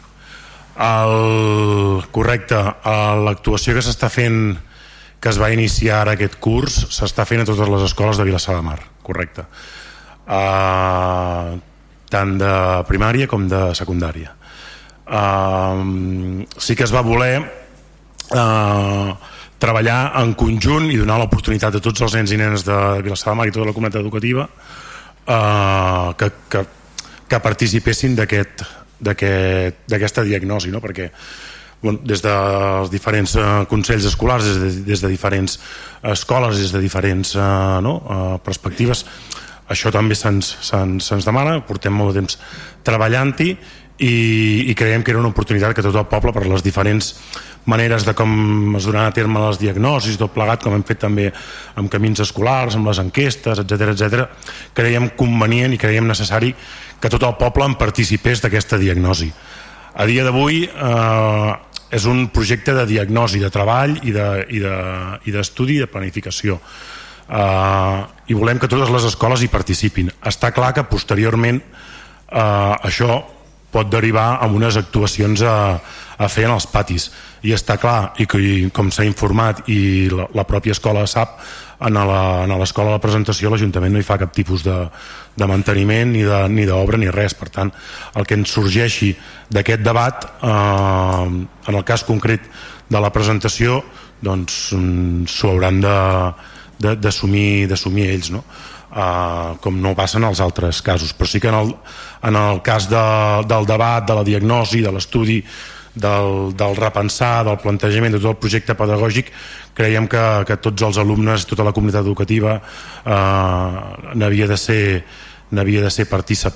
[0.80, 2.61] El, correcte,
[3.26, 4.53] l'actuació que s'està fent
[5.19, 8.56] que es va iniciar ara aquest curs s'està fent a totes les escoles de Vilassar
[8.56, 9.43] de Mar, correcte.
[10.30, 11.58] Uh,
[12.14, 12.53] tant de
[12.88, 14.38] primària com de secundària
[15.10, 19.12] uh, sí que es va voler uh,
[19.60, 23.40] treballar en conjunt i donar l'oportunitat a tots els nens i nenes de Vilassar de
[23.40, 26.66] Mar i tota la comunitat educativa uh, que, que,
[27.30, 28.70] que participessin d'aquesta
[29.12, 30.82] aquest, diagnosi no?
[30.84, 31.10] perquè
[31.82, 35.60] bueno, des dels diferents uh, consells escolars, des de, des de diferents
[36.16, 38.00] escoles, des de diferents uh, no?
[38.00, 39.06] uh, perspectives
[39.70, 42.40] això també se'ns se demana, portem molt de temps
[42.88, 43.52] treballant-hi
[44.00, 47.14] i, i creiem que era una oportunitat que tot el poble per les diferents
[47.69, 51.28] maneres de com es donaran a terme les diagnosis, tot plegat, com hem fet també
[51.78, 54.28] amb camins escolars, amb les enquestes, etc etc.
[54.74, 56.53] creiem convenient i creiem necessari
[57.00, 59.30] que tot el poble en participés d'aquesta diagnosi.
[60.00, 61.52] A dia d'avui eh,
[61.92, 65.44] és un projecte de diagnosi, de treball i d'estudi de, i de,
[65.76, 66.60] i de planificació.
[67.28, 68.00] Eh,
[68.32, 70.14] I volem que totes les escoles hi participin.
[70.24, 73.19] Està clar que posteriorment eh, això
[73.72, 75.56] pot derivar en unes actuacions a,
[76.19, 77.09] a fer en els patis
[77.48, 81.39] i està clar, i, i com s'ha informat i la, la pròpia escola sap
[81.80, 81.95] en
[82.59, 84.75] l'escola de la presentació l'Ajuntament no hi fa cap tipus de,
[85.39, 87.72] de manteniment ni d'obra ni, ni res per tant
[88.19, 89.14] el que ens sorgeixi
[89.49, 91.25] d'aquest debat eh,
[91.72, 92.49] en el cas concret
[92.89, 93.80] de la presentació
[94.19, 95.80] doncs mm, s'ho hauran
[96.80, 97.65] d'assumir
[98.09, 98.43] ells no?
[98.90, 101.11] Uh, com no passa en els altres casos.
[101.14, 101.76] Però sí que en el,
[102.26, 103.01] en el cas de,
[103.45, 105.43] del debat, de la diagnosi, de l'estudi
[105.93, 109.30] del, del repensar, del plantejament de tot el projecte pedagògic
[109.77, 114.82] creiem que, que tots els alumnes, tota la comunitat educativa eh, n'havia de ser
[115.51, 116.53] n'havia de ser partícip.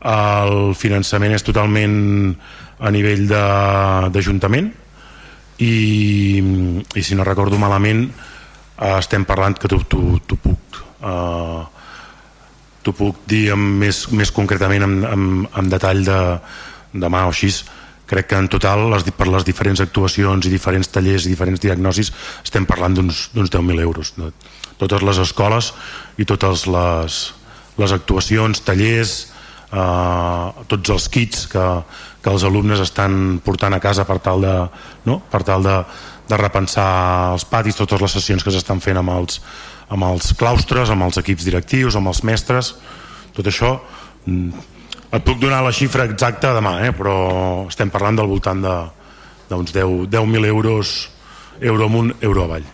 [0.00, 1.96] El finançament és totalment
[2.80, 4.70] a nivell d'Ajuntament
[5.60, 5.74] i,
[6.96, 11.60] i si no recordo malament eh, estem parlant que t'ho puc eh,
[12.82, 16.20] t'ho puc dir amb més, més concretament amb, amb, amb detall de,
[16.92, 17.52] demà o així
[18.10, 22.10] crec que en total les, per les diferents actuacions i diferents tallers i diferents diagnosis
[22.42, 24.32] estem parlant d'uns 10.000 euros de
[24.80, 25.72] totes les escoles
[26.18, 27.18] i totes les,
[27.78, 29.12] les actuacions, tallers
[29.70, 31.66] eh, tots els kits que,
[32.22, 34.56] que els alumnes estan portant a casa per tal de,
[35.06, 35.20] no?
[35.30, 35.76] per tal de,
[36.30, 36.88] de repensar
[37.34, 39.40] els patis, totes les sessions que s'estan fent amb els,
[39.90, 42.74] amb els claustres, amb els equips directius, amb els mestres
[43.34, 43.76] tot això
[44.26, 44.66] mm,
[45.10, 46.92] et puc donar la xifra exacta demà, eh?
[46.94, 47.14] però
[47.68, 50.92] estem parlant del voltant d'uns de, 10.000 10 euros,
[51.60, 52.68] euro amunt, euro avall.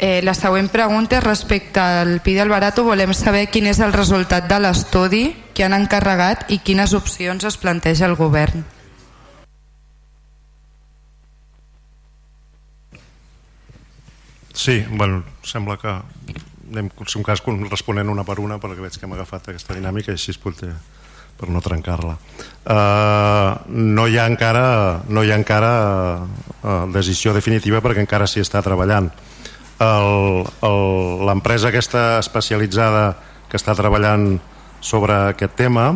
[0.00, 2.86] Eh, la següent pregunta és respecte al PI del Barato.
[2.86, 7.58] Volem saber quin és el resultat de l'estudi que han encarregat i quines opcions es
[7.60, 8.64] planteja el govern.
[14.52, 15.88] Sí, bueno, sembla que
[16.70, 20.12] anem, en un cas, responent una per una perquè veig que hem agafat aquesta dinàmica
[20.12, 20.72] i així poder,
[21.38, 22.16] per no trencar-la.
[22.64, 25.72] Uh, no hi ha encara, no hi ha encara
[26.20, 29.10] uh, decisió definitiva perquè encara s'hi està treballant.
[29.80, 33.14] L'empresa aquesta especialitzada
[33.48, 34.34] que està treballant
[34.84, 35.86] sobre aquest tema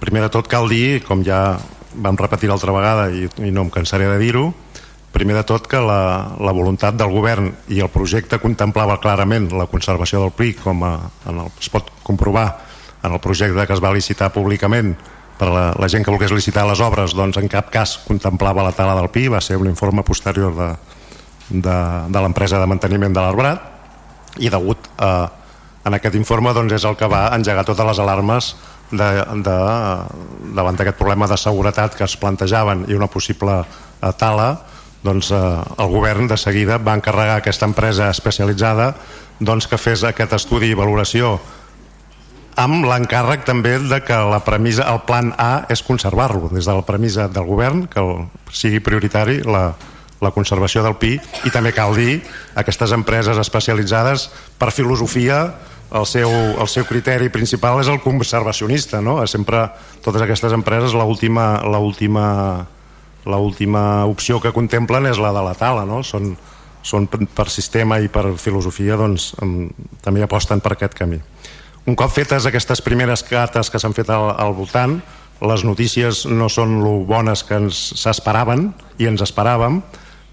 [0.00, 1.58] primer de tot cal dir, com ja
[1.94, 4.50] vam repetir l'altra vegada i, i no em cansaré de dir-ho,
[5.12, 9.66] primer de tot que la, la voluntat del govern i el projecte contemplava clarament la
[9.70, 10.92] conservació del PRI com a,
[11.26, 12.46] en el, es pot comprovar
[13.02, 14.94] en el projecte que es va licitar públicament
[15.40, 18.74] per la, la gent que volgués licitar les obres doncs en cap cas contemplava la
[18.76, 20.70] tala del PI va ser un informe posterior de,
[21.50, 21.76] de,
[22.08, 25.30] de l'empresa de manteniment de l'arbrat i degut a,
[25.88, 28.54] en aquest informe doncs és el que va engegar totes les alarmes
[28.90, 29.10] de,
[29.46, 29.56] de,
[30.54, 34.50] davant d'aquest problema de seguretat que es plantejaven i una possible eh, tala
[35.02, 35.38] doncs, eh,
[35.78, 38.94] el govern de seguida va encarregar aquesta empresa especialitzada
[39.40, 41.38] doncs, que fes aquest estudi i valoració
[42.60, 46.84] amb l'encàrrec també de que la premissa, el plan A és conservar-lo, des de la
[46.84, 49.70] premissa del govern que el, sigui prioritari la,
[50.20, 51.14] la conservació del pi
[51.46, 52.20] i també cal dir
[52.60, 55.42] aquestes empreses especialitzades per filosofia
[55.96, 59.18] el seu, el seu criteri principal és el conservacionista no?
[59.26, 59.64] sempre
[60.04, 61.48] totes aquestes empreses l'última
[63.26, 66.02] l'última opció que contemplen és la de la tala, no?
[66.06, 66.34] Són,
[66.82, 69.34] són per sistema i per filosofia doncs,
[70.04, 71.20] també aposten per aquest camí.
[71.88, 75.00] Un cop fetes aquestes primeres cartes que s'han fet al, al voltant,
[75.40, 78.68] les notícies no són lo bones que ens s'esperaven
[79.00, 79.80] i ens esperàvem,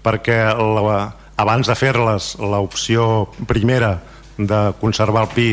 [0.04, 0.98] perquè la,
[1.40, 3.96] abans de fer-les l'opció primera
[4.36, 5.48] de conservar el pi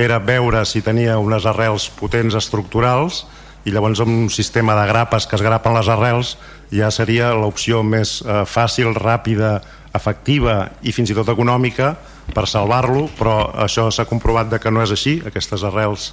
[0.00, 3.24] era veure si tenia unes arrels potents estructurals
[3.68, 6.36] i llavors amb un sistema de grapes que es grapen les arrels
[6.74, 9.58] ja seria l'opció més eh, fàcil, ràpida,
[9.94, 11.94] efectiva i fins i tot econòmica
[12.34, 16.12] per salvar-lo, però això s'ha comprovat de que no és així, aquestes arrels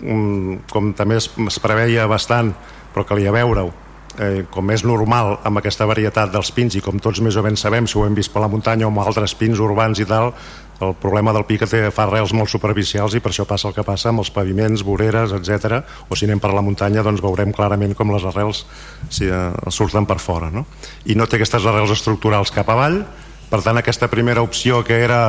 [0.00, 2.54] um, com també es, es preveia bastant,
[2.94, 3.74] però calia veure-ho
[4.18, 7.64] eh, com és normal amb aquesta varietat dels pins i com tots més o menys
[7.66, 10.32] sabem si ho hem vist per la muntanya o amb altres pins urbans i tal
[10.80, 13.74] el problema del pi que té, fa arrels molt superficials i per això passa el
[13.76, 15.80] que passa amb els paviments, voreres, etc.
[16.10, 18.64] O si anem per la muntanya doncs veurem clarament com les arrels
[19.08, 20.50] si, eh, surten per fora.
[20.52, 20.66] No?
[21.06, 23.02] I no té aquestes arrels estructurals cap avall,
[23.48, 25.20] per tant aquesta primera opció que era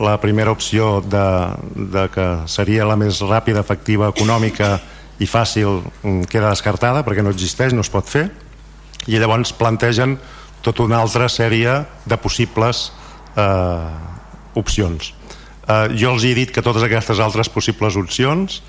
[0.00, 1.26] la primera opció de,
[1.74, 4.78] de que seria la més ràpida, efectiva, econòmica
[5.20, 8.28] i fàcil mm, queda descartada perquè no existeix, no es pot fer
[9.06, 10.16] i llavors plantegen
[10.64, 12.90] tota una altra sèrie de possibles
[13.36, 14.19] eh,
[14.58, 15.12] opcions.
[15.66, 18.60] Eh, jo els he dit que totes aquestes altres possibles opcions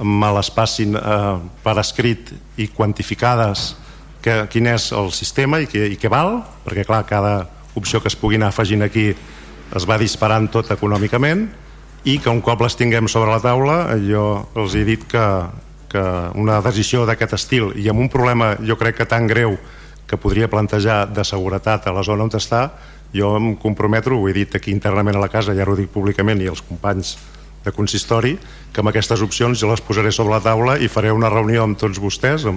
[0.00, 3.74] me les passin eh, per escrit i quantificades
[4.20, 7.34] que, quin és el sistema i què, i què val, perquè clar, cada
[7.78, 11.46] opció que es pugui anar afegint aquí es va disparant tot econòmicament
[12.08, 14.24] i que un cop les tinguem sobre la taula jo
[14.58, 15.26] els he dit que,
[15.92, 16.04] que
[16.40, 19.56] una decisió d'aquest estil i amb un problema jo crec que tan greu
[20.10, 22.64] que podria plantejar de seguretat a la zona on està
[23.14, 26.40] jo em comprometo, ho he dit aquí internament a la casa ja ho dic públicament
[26.42, 27.16] i els companys
[27.64, 28.36] de consistori
[28.72, 31.78] que amb aquestes opcions jo les posaré sobre la taula i faré una reunió amb
[31.78, 32.54] tots vostès i,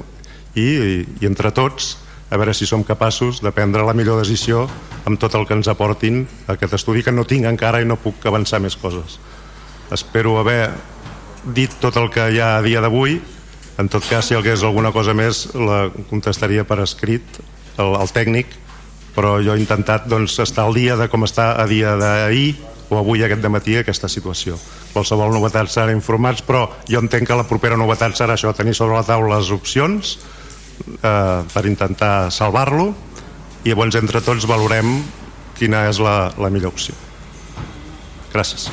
[0.62, 0.68] i,
[1.22, 1.98] i entre tots
[2.34, 4.64] a veure si som capaços de prendre la millor decisió
[5.06, 8.26] amb tot el que ens aportin aquest estudi que no tinc encara i no puc
[8.26, 9.20] avançar més coses.
[9.94, 10.72] Espero haver
[11.54, 13.20] dit tot el que hi ha a dia d'avui.
[13.78, 17.42] En tot cas si hi hagués alguna cosa més la contestaria per escrit
[17.78, 18.63] el, el tècnic
[19.16, 22.56] però jo he intentat doncs, estar al dia de com està a dia d'ahir
[22.90, 24.58] o avui aquest matí aquesta situació.
[24.94, 28.98] Qualsevol novetat serà informats, però jo entenc que la propera novetat serà això, tenir sobre
[28.98, 30.18] la taula les opcions
[31.02, 32.92] eh, per intentar salvar-lo
[33.64, 34.98] i llavors entre tots valorem
[35.58, 36.98] quina és la, la millor opció.
[38.34, 38.70] Gràcies.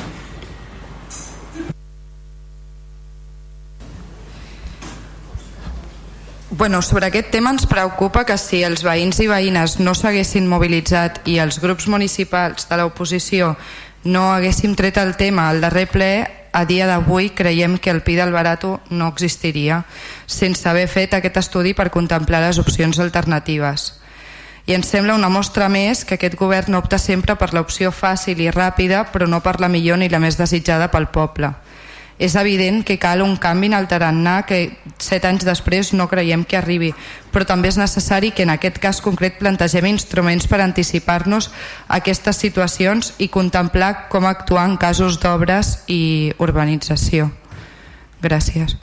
[6.53, 11.21] Bueno, sobre aquest tema ens preocupa que si els veïns i veïnes no s'haguessin mobilitzat
[11.31, 13.53] i els grups municipals de l'oposició
[14.03, 16.11] no haguéssim tret el tema al darrer ple,
[16.51, 19.85] a dia d'avui creiem que el PI del Barato no existiria
[20.27, 23.93] sense haver fet aquest estudi per contemplar les opcions alternatives.
[24.67, 28.51] I ens sembla una mostra més que aquest govern opta sempre per l'opció fàcil i
[28.51, 31.55] ràpida però no per la millor ni la més desitjada pel poble
[32.21, 36.43] és evident que cal un canvi en el tarannà que set anys després no creiem
[36.45, 36.91] que arribi,
[37.33, 41.49] però també és necessari que en aquest cas concret plantegem instruments per anticipar-nos
[41.87, 47.31] a aquestes situacions i contemplar com actuar en casos d'obres i urbanització.
[48.21, 48.77] Gràcies.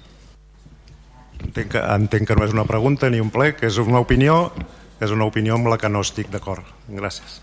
[1.39, 4.51] Entenc que, entenc que no és una pregunta ni un ple, que és una opinió,
[4.99, 6.67] és una opinió amb la que no estic d'acord.
[6.91, 7.39] Gràcies.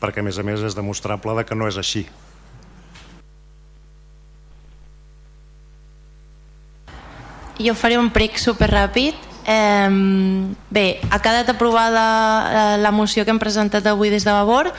[0.00, 2.06] Perquè, a més a més, és demostrable de que no és així.
[7.60, 9.14] Jo faré un prec super ràpid.
[9.44, 9.88] Eh,
[10.70, 12.04] bé, ha quedat aprovada
[12.52, 14.70] la, la moció que hem presentat avui des de Vavor,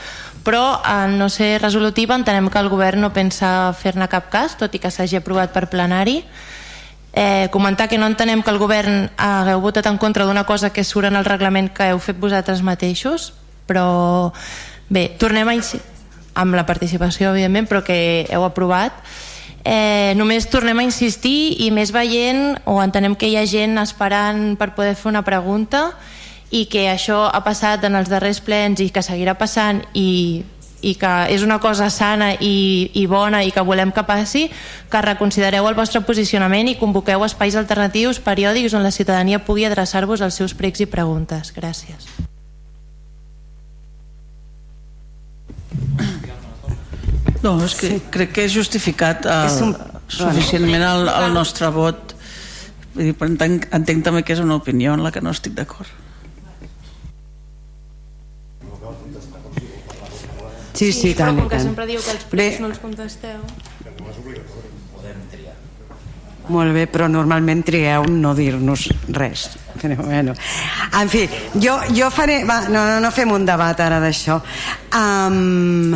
[0.42, 4.74] però en no ser resolutiva entenem que el govern no pensa fer-ne cap cas, tot
[4.74, 6.22] i que s'hagi aprovat per plenari.
[7.12, 10.82] Eh, comentar que no entenem que el govern hagueu votat en contra d'una cosa que
[10.82, 13.34] surt en el reglament que heu fet vosaltres mateixos,
[13.68, 14.32] però
[14.88, 15.58] bé, tornem a
[16.34, 18.96] amb la participació, evidentment, però que heu aprovat
[19.64, 24.56] eh, només tornem a insistir i més veient o entenem que hi ha gent esperant
[24.58, 25.90] per poder fer una pregunta
[26.52, 30.42] i que això ha passat en els darrers plens i que seguirà passant i,
[30.82, 34.48] i que és una cosa sana i, i bona i que volem que passi,
[34.90, 40.20] que reconsidereu el vostre posicionament i convoqueu espais alternatius periòdics on la ciutadania pugui adreçar-vos
[40.20, 41.54] als seus pregs i preguntes.
[41.56, 42.10] Gràcies.
[47.42, 47.98] No, és que sí.
[48.14, 49.74] crec que és justificat el, és un...
[50.06, 52.14] suficientment el, el nostre vot.
[52.92, 55.90] Vull dir, entenc, entenc també que és una opinió en la que no estic d'acord.
[60.72, 61.66] Sí, sí, sí tant, però com que tant.
[61.68, 63.42] sempre diu que els pregs no els contesteu...
[66.52, 69.44] Molt bé, però normalment trieu no dir-nos res.
[69.78, 70.34] Però, bueno.
[70.98, 71.22] En fi,
[71.54, 72.40] jo, jo faré...
[72.48, 74.40] Va, no, no, no fem un debat ara d'això.
[74.98, 75.94] Um,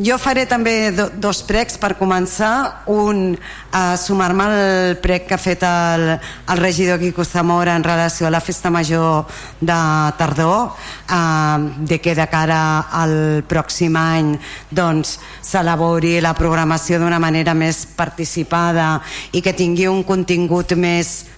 [0.00, 2.84] jo faré també do, dos pregs per començar.
[2.92, 3.34] Un,
[3.72, 8.32] a sumar-me al prec que ha fet el, el regidor Quico Zamora en relació a
[8.32, 9.26] la festa major
[9.60, 9.80] de
[10.18, 10.72] tardor,
[11.08, 12.62] eh, de que de cara
[13.02, 14.32] al pròxim any
[14.70, 18.96] doncs, s'elabori la programació d'una manera més participada
[19.32, 21.32] i que tingui un contingut més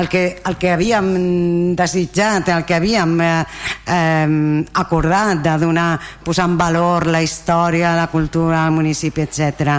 [0.00, 3.44] el que, el que havíem desitjat, el que havíem eh,
[3.86, 9.78] eh, acordat de donar, posar en valor la història, la cultura, el municipi, etc.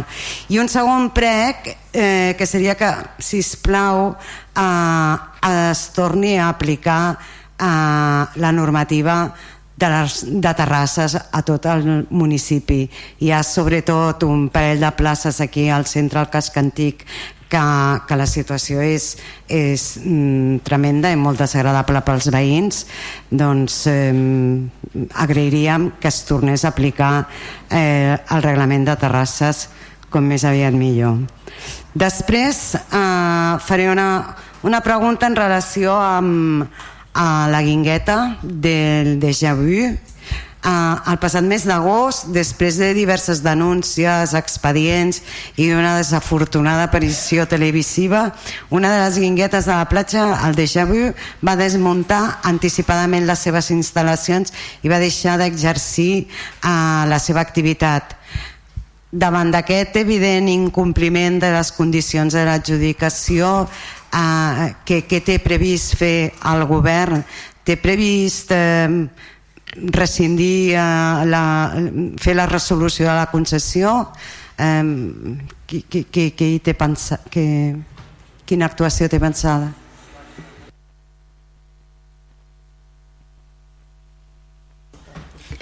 [0.50, 4.14] I un segon prec eh, que seria que, si us plau,
[4.56, 5.18] eh,
[5.72, 7.18] es torni a aplicar
[7.60, 9.34] eh, la normativa
[9.76, 12.86] de, les, de terrasses a tot el municipi.
[13.20, 17.04] Hi ha sobretot un parell de places aquí al centre del casc antic
[17.50, 17.64] que,
[18.08, 19.16] que la situació és,
[19.48, 22.86] és mm, tremenda i molt desagradable pels veïns
[23.30, 24.14] doncs eh,
[25.14, 27.28] agrairíem que es tornés a aplicar
[27.70, 29.68] eh, el reglament de terrasses
[30.10, 31.20] com més aviat millor.
[31.96, 36.84] Després eh, faré una, una pregunta en relació amb
[37.16, 39.94] a la guingueta del déjà vu
[40.66, 45.20] Uh, el passat mes d'agost, després de diverses denúncies, expedients
[45.62, 48.32] i una desafortunada aparició televisiva,
[48.74, 51.12] una de les guinguetes de la platja, el Déjà Vu,
[51.46, 58.18] va desmuntar anticipadament les seves instal·lacions i va deixar d'exercir uh, la seva activitat.
[59.14, 63.52] Davant d'aquest evident incompliment de les condicions de l'adjudicació,
[64.10, 67.22] eh, què, què té previst fer el govern?
[67.64, 69.06] Té previst eh,
[69.76, 71.46] rescindir eh, la,
[72.22, 73.98] fer la resolució de la concessió.
[74.58, 74.84] Eh,
[75.66, 77.46] qui, qui, qui, qui té pensa, que,
[78.46, 79.74] quina actuació té pensada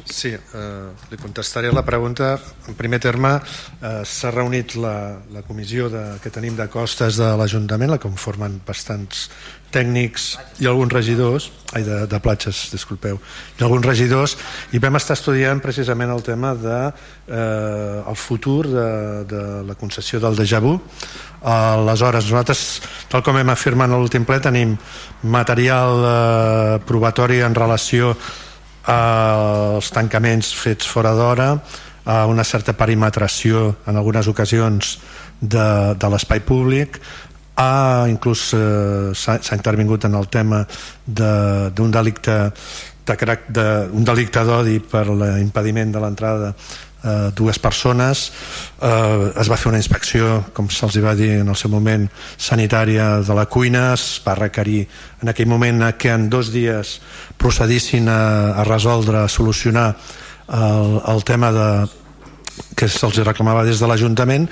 [0.06, 2.36] Sí, eh, li contestaré la pregunta.
[2.68, 3.38] En primer terme,
[3.82, 8.60] eh, s'ha reunit la, la comissió de, que tenim de costes de l'Ajuntament, la conformen
[8.68, 9.30] bastants
[9.74, 10.28] tècnics
[10.62, 13.18] i alguns regidors, ai, de, de platges, disculpeu,
[13.58, 14.36] i alguns regidors,
[14.76, 18.88] i vam estar estudiant precisament el tema de eh, el futur de,
[19.32, 20.78] de la concessió del déjà vu.
[21.44, 22.64] Aleshores, nosaltres,
[23.12, 24.78] tal com hem afirmat en l'últim ple, tenim
[25.24, 28.14] material eh, probatori en relació
[28.90, 31.54] als tancaments fets fora d'hora,
[32.06, 34.98] a una certa perimetració en algunes ocasions
[35.40, 37.00] de, de l'espai públic,
[37.56, 40.64] a, inclús eh, s'ha intervingut en el tema
[41.06, 42.38] d'un de, delicte
[43.06, 46.54] de, de, un delicte d'odi per l'impediment de l'entrada
[47.04, 48.32] eh, dues persones.
[48.82, 52.08] Eh, es va fer una inspecció com se'ls va dir en el seu moment
[52.38, 53.92] sanitària de la cuina.
[53.94, 54.88] Es va requerir
[55.22, 57.00] en aquell moment que en dos dies
[57.38, 59.94] procedissin a, a resoldre, a solucionar
[60.48, 61.70] el, el tema de,
[62.78, 64.48] que se'ls reclamava des de l'Ajuntament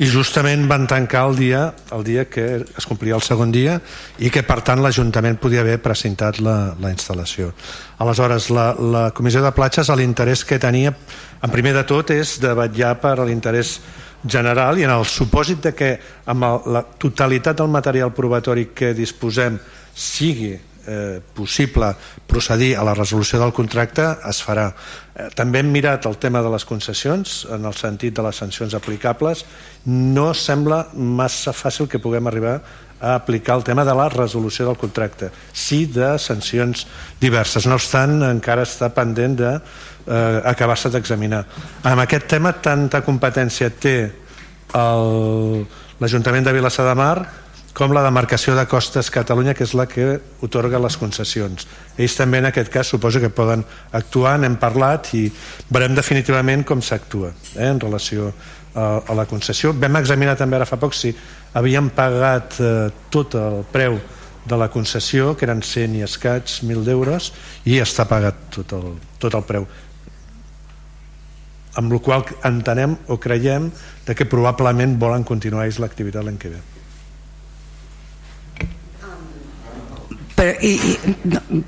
[0.00, 3.78] i justament van tancar el dia el dia que es complia el segon dia
[4.18, 7.52] i que per tant l'Ajuntament podia haver presentat la, la instal·lació
[8.00, 10.94] aleshores la, la Comissió de Platges l'interès que tenia
[11.42, 13.78] en primer de tot és de vetllar per l'interès
[14.24, 15.94] general i en el supòsit de que
[16.30, 19.58] amb la totalitat del material probatori que disposem
[19.94, 20.54] sigui
[20.86, 21.92] eh, possible
[22.26, 24.70] procedir a la resolució del contracte es farà.
[25.12, 28.74] Eh, també hem mirat el tema de les concessions en el sentit de les sancions
[28.74, 29.44] aplicables.
[29.84, 32.60] No sembla massa fàcil que puguem arribar
[33.02, 36.86] a aplicar el tema de la resolució del contracte, sí de sancions
[37.20, 37.66] diverses.
[37.66, 41.44] No obstant, encara està pendent de eh, d'examinar.
[41.82, 43.96] Amb aquest tema, tanta competència té
[44.72, 47.41] l'Ajuntament de Vilassar de Mar
[47.72, 51.66] com la demarcació de Costes Catalunya, que és la que otorga les concessions.
[51.96, 53.64] Ells també en aquest cas suposo que poden
[53.96, 55.24] actuar, n'hem parlat i
[55.72, 58.28] veurem definitivament com s'actua eh, en relació
[58.74, 59.72] a, a la concessió.
[59.72, 61.14] Vam examinar també ara fa poc si
[61.56, 63.96] havien pagat eh, tot el preu
[64.44, 67.30] de la concessió, que eren 100 i escaig, 1.000 d'euros,
[67.64, 68.92] i està pagat tot el,
[69.22, 69.68] tot el preu.
[71.78, 73.70] Amb la qual entenem o creiem
[74.04, 76.60] de que probablement volen continuar l'activitat l'any que ve.
[80.42, 81.58] Però, i, i,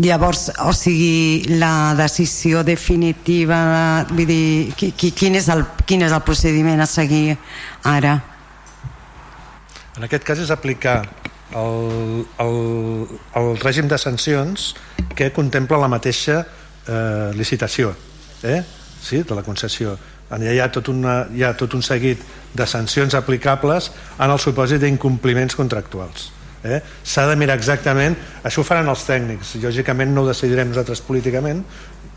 [0.00, 4.44] llavors, o sigui, la decisió definitiva, de, vull dir,
[4.80, 7.36] qui, qui, quin, és el, quin és el procediment a seguir
[7.84, 8.14] ara?
[9.98, 11.02] En aquest cas és aplicar
[11.52, 12.56] el, el,
[13.42, 14.70] el règim de sancions
[15.18, 17.92] que contempla la mateixa eh, licitació
[18.40, 18.62] eh?
[19.02, 19.98] sí, de la concessió.
[20.32, 22.24] Allà hi ha, tot una, hi ha tot un seguit
[22.56, 26.30] de sancions aplicables en el supòsit d'incompliments contractuals
[26.64, 26.80] eh?
[27.04, 28.16] s'ha de mirar exactament.
[28.42, 31.62] Això ho faran els tècnics, lògicament no ho decidirem nosaltres políticament.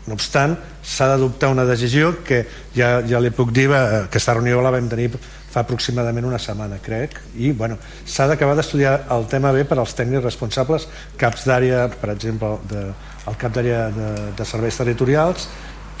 [0.06, 2.42] No obstant s'ha d'adoptar una decisió que
[2.74, 5.12] ja, ja li puc dir aquesta reunió la vam tenir
[5.52, 7.18] fa aproximadament una setmana crec.
[7.36, 7.76] I bueno,
[8.08, 10.88] s'ha d'acabar d'estudiar el tema bé per als tècnics responsables
[11.20, 12.86] caps d'àrea, per exemple de,
[13.28, 15.48] el cap d'àrea de, de serveis territorials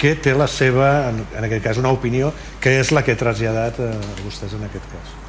[0.02, 3.20] que té la seva, en, en aquest cas una opinió que és la que he
[3.20, 3.92] traslladat a
[4.24, 5.21] vostès en aquest cas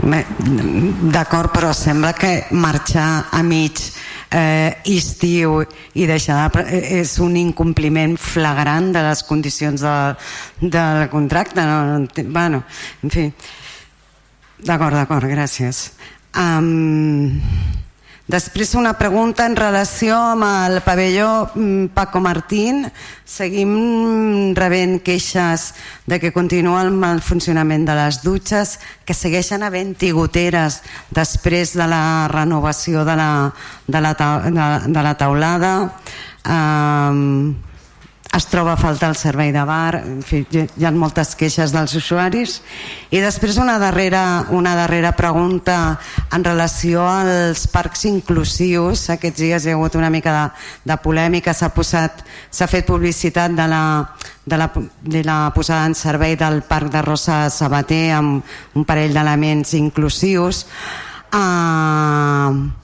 [0.00, 3.78] D'acord, però sembla que marxar a mig
[4.30, 5.60] eh, estiu
[5.94, 9.96] i deixar de, eh, és un incompliment flagrant de les condicions de,
[10.60, 11.64] del contracte.
[11.66, 12.06] No?
[12.30, 12.62] Bueno,
[13.02, 13.26] en fi.
[14.60, 15.90] D'acord, d'acord, gràcies.
[16.36, 17.40] Um,
[18.30, 22.84] Després una pregunta en relació amb el pavelló mm, Paco Martín.
[23.26, 25.64] Seguim rebent queixes
[26.06, 30.78] de que continua el mal funcionament de les dutxes, que segueixen havent-hi goteres
[31.10, 33.30] després de la renovació de la,
[33.88, 35.72] de la, de, de la taulada.
[36.46, 37.56] Um,
[38.36, 41.96] es troba a faltar el servei de bar, en fi, hi ha moltes queixes dels
[41.98, 42.60] usuaris.
[43.10, 45.98] I després una darrera, una darrera pregunta
[46.30, 49.08] en relació als parcs inclusius.
[49.10, 50.44] Aquests dies hi ha hagut una mica de,
[50.92, 53.82] de polèmica, s'ha posat s'ha fet publicitat de la,
[54.46, 54.70] de, la,
[55.02, 60.68] de la posada en servei del Parc de Rosa Sabater amb un parell d'elements inclusius.
[61.34, 62.79] Uh,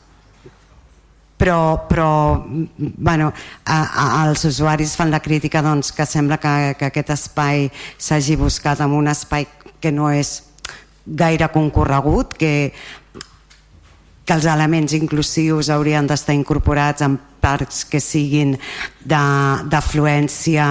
[1.36, 2.44] però, però
[2.78, 3.32] bueno,
[3.65, 8.36] a, a, els usuaris fan la crítica doncs, que sembla que, que aquest espai s'hagi
[8.40, 9.47] buscat en un espai
[9.81, 10.40] que no és
[11.06, 12.73] gaire concorregut, que,
[14.26, 18.56] que els elements inclusius haurien d'estar incorporats en parcs que siguin
[19.06, 20.66] d'afluència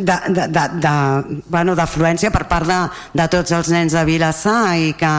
[0.00, 2.78] d'afluència bueno, per part de,
[3.20, 5.12] de tots els nens de Vilassar i que,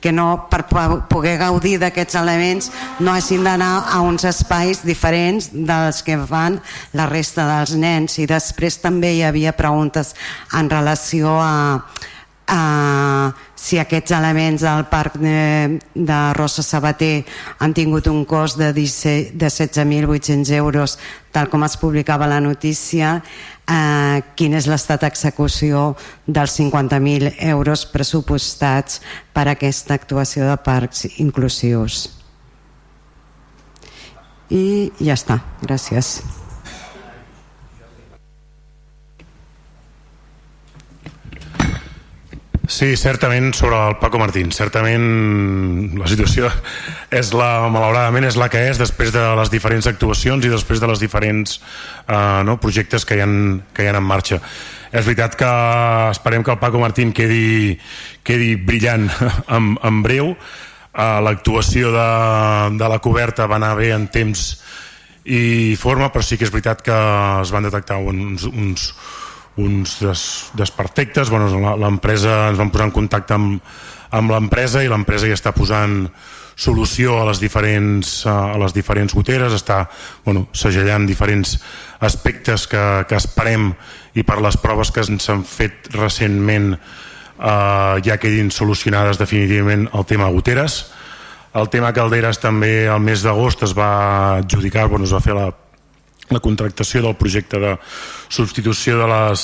[0.00, 0.64] que no, per
[1.10, 6.60] poder gaudir d'aquests elements no hagin d'anar a uns espais diferents dels que fan
[6.92, 8.18] la resta dels nens.
[8.18, 10.14] I després també hi havia preguntes
[10.52, 11.80] en relació a,
[12.46, 13.32] a
[13.64, 17.24] si aquests elements del parc de, de Rosa Sabater
[17.64, 20.98] han tingut un cost de, de 16.800 euros
[21.32, 23.22] tal com es publicava la notícia
[23.68, 25.94] eh, quin és l'estat d'execució
[26.26, 29.00] dels 50.000 euros pressupostats
[29.32, 32.08] per a aquesta actuació de parcs inclusius.
[34.50, 36.18] I ja està, gràcies.
[42.66, 44.48] Sí, certament sobre el Paco Martín.
[44.52, 46.48] Certament la situació
[47.12, 50.88] és la, malauradament és la que és després de les diferents actuacions i després de
[50.88, 51.58] les diferents
[52.08, 53.28] eh, no, projectes que hi, ha,
[53.76, 54.40] que hi ha en marxa.
[54.94, 55.50] És veritat que
[56.14, 57.76] esperem que el Paco Martín quedi,
[58.24, 59.10] quedi brillant
[59.58, 60.32] en, en breu.
[60.32, 62.08] Eh, l'actuació de,
[62.80, 64.54] de la coberta va anar bé en temps
[65.24, 66.96] i forma però sí que és veritat que
[67.42, 68.90] es van detectar uns, uns
[69.56, 70.22] uns des,
[70.58, 73.60] desperfectes bueno, l'empresa ens vam posar en contacte amb,
[74.14, 76.08] amb l'empresa i l'empresa ja està posant
[76.56, 79.84] solució a les diferents, a les diferents goteres, està
[80.24, 81.56] bueno, segellant diferents
[81.98, 83.72] aspectes que, que esperem
[84.14, 90.06] i per les proves que ens han fet recentment eh, ja quedin solucionades definitivament el
[90.06, 90.84] tema goteres.
[91.54, 95.50] El tema calderes també el mes d'agost es va adjudicar, bueno, es va fer la
[96.32, 97.74] la contractació del projecte de
[98.32, 99.42] substitució de les,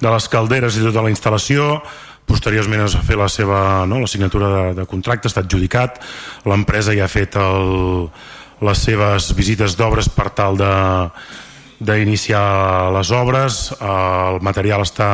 [0.00, 1.80] de les calderes i tota la instal·lació.
[2.26, 6.00] Posteriorment es va fer la seva no, la signatura de, de contracte, està adjudicat.
[6.46, 8.08] L'empresa ja ha fet el,
[8.66, 10.72] les seves visites d'obres per tal de
[11.76, 13.68] d'iniciar les obres.
[13.84, 15.10] El material està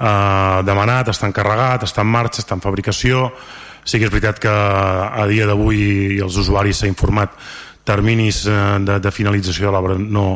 [0.00, 3.30] eh, demanat, està encarregat està en marxa, està en fabricació.
[3.86, 7.36] Sí que és veritat que a dia d'avui els usuaris s'ha informat
[7.86, 10.26] terminis eh, de, de finalització de l'obra no,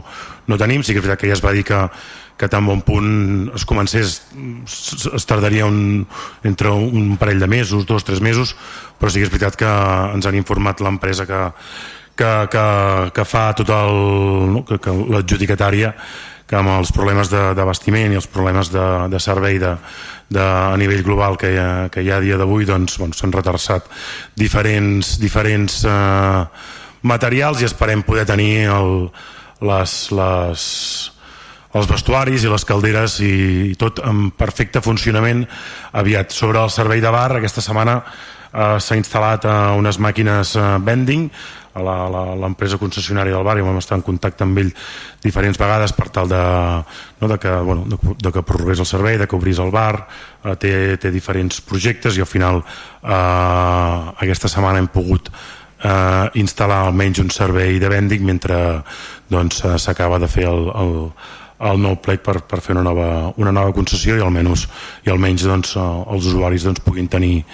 [0.47, 1.83] no tenim, sí que és veritat que ja es va dir que,
[2.41, 4.21] que tan bon punt es comencés
[4.65, 6.07] es tardaria un,
[6.47, 8.55] entre un parell de mesos, dos, tres mesos
[8.99, 9.71] però sí que és veritat que
[10.15, 11.45] ens han informat l'empresa que,
[12.17, 12.67] que, que,
[13.17, 13.95] que fa tot el
[14.55, 14.65] no?
[14.65, 15.95] que, que l'adjudicatària
[16.51, 19.77] que amb els problemes d'abastiment i els problemes de, de servei de,
[20.35, 23.15] de, a nivell global que hi ha, que hi ha a dia d'avui doncs, bueno,
[23.15, 23.87] s'han retardat
[24.35, 26.43] diferents, diferents eh,
[27.03, 29.09] materials i esperem poder tenir el,
[29.65, 30.65] les, les,
[31.75, 33.33] els vestuaris i les calderes i,
[33.71, 35.47] i tot en perfecte funcionament
[35.93, 36.35] aviat.
[36.35, 41.29] Sobre el servei de bar, aquesta setmana eh, s'ha instal·lat eh, unes màquines eh, vending
[41.71, 44.73] a l'empresa concessionària del bar i vam estar en contacte amb ell
[45.23, 46.41] diferents vegades per tal de,
[47.21, 50.09] no, de, que, bueno, de, de que prorrogués el servei, de que obrís el bar,
[50.43, 53.15] eh, té, té diferents projectes i al final eh,
[54.27, 55.31] aquesta setmana hem pogut
[55.83, 58.57] eh, instal·lar almenys un servei de vending mentre
[59.31, 60.93] doncs, eh, s'acaba doncs, de fer el, el,
[61.71, 64.67] el nou plec per, per fer una nova, una nova concessió i almenys,
[65.07, 67.45] i almenys doncs, eh, els usuaris doncs, puguin tenir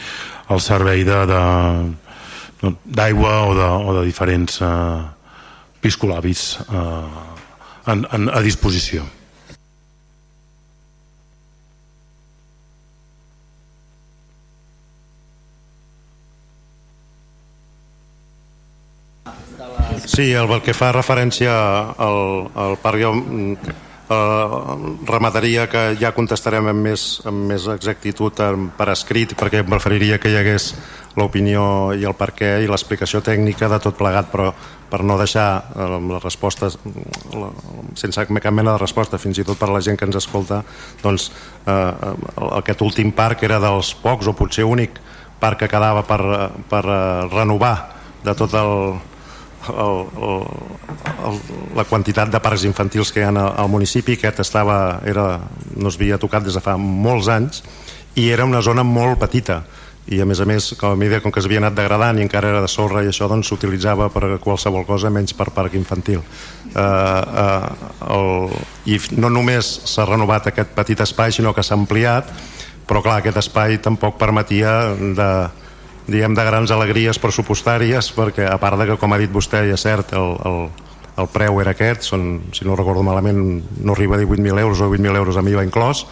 [0.50, 5.00] el servei d'aigua o, de, o de diferents eh,
[5.82, 7.08] piscolabis eh,
[7.92, 9.02] en, en, a disposició.
[20.16, 21.52] Sí, el, el que fa referència
[22.00, 28.40] al, al parc jo eh, remataria que ja contestarem amb més, amb més exactitud
[28.78, 30.70] per escrit perquè preferiria que hi hagués
[31.20, 34.46] l'opinió i el per què i l'explicació tècnica de tot plegat però
[34.88, 36.78] per no deixar eh, les respostes
[37.36, 37.50] la,
[38.00, 40.62] sense cap mena de resposta fins i tot per la gent que ens escolta
[41.02, 41.26] doncs
[41.66, 41.92] eh,
[42.62, 44.96] aquest últim parc era dels pocs o potser únic
[45.44, 46.22] parc que quedava per,
[46.72, 46.82] per
[47.36, 47.74] renovar
[48.24, 48.72] de tot el,
[49.70, 51.40] el, el,
[51.76, 55.40] la quantitat de parcs infantils que hi ha al municipi aquest estava, era,
[55.76, 57.62] no es havia tocat des de fa molts anys
[58.16, 59.62] i era una zona molt petita.
[60.06, 62.52] I a més a més com a mesura com que s'havia anat degradant i encara
[62.52, 66.22] era de sorra i això doncs s'utilitzava per qualsevol cosa menys per parc infantil.
[66.70, 68.54] Uh, uh, el,
[68.86, 72.30] i no només s'ha renovat aquest petit espai sinó que s'ha ampliat
[72.86, 75.30] però clar, aquest espai tampoc permetia de,
[76.06, 79.86] diguem, de grans alegries pressupostàries perquè a part de que com ha dit vostè és
[79.86, 80.60] cert el, el,
[81.22, 83.40] el preu era aquest són, si no recordo malament
[83.82, 86.04] no arriba a 18.000 euros o 20.000 euros amb IVA inclòs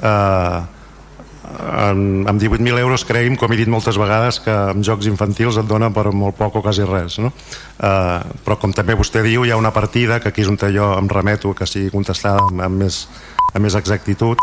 [0.00, 0.62] eh,
[1.44, 5.68] amb, amb 18.000 euros cregui'm, com he dit moltes vegades que amb jocs infantils et
[5.68, 7.30] dona per molt poc o quasi res no?
[7.30, 10.92] uh, però com també vostè diu hi ha una partida que aquí és on jo
[10.96, 13.04] em remeto que sigui contestada amb, amb, més,
[13.52, 14.40] amb més exactitud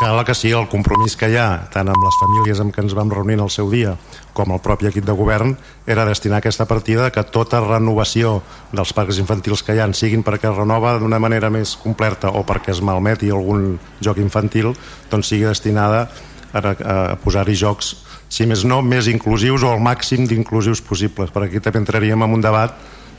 [0.00, 2.94] cal que sigui el compromís que hi ha tant amb les famílies amb què ens
[2.96, 3.94] vam reunir en el seu dia
[4.32, 5.52] com el propi equip de govern
[5.86, 8.38] era destinar aquesta partida que tota renovació
[8.72, 12.46] dels parcs infantils que hi ha siguin perquè es renova d'una manera més completa o
[12.48, 14.72] perquè es malmeti algun joc infantil
[15.10, 16.06] doncs sigui destinada
[16.52, 17.92] a, a posar-hi jocs
[18.30, 21.32] si més no, més inclusius o el màxim d'inclusius possibles.
[21.34, 22.76] Perquè aquí també entraríem en un debat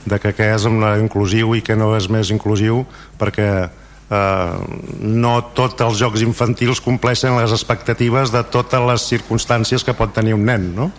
[0.08, 2.85] de que què és inclusiu i què no és més inclusiu
[3.19, 3.69] perquè
[4.11, 10.33] no tots els jocs infantils compleixen les expectatives de totes les circumstàncies que pot tenir
[10.35, 10.90] un nen no?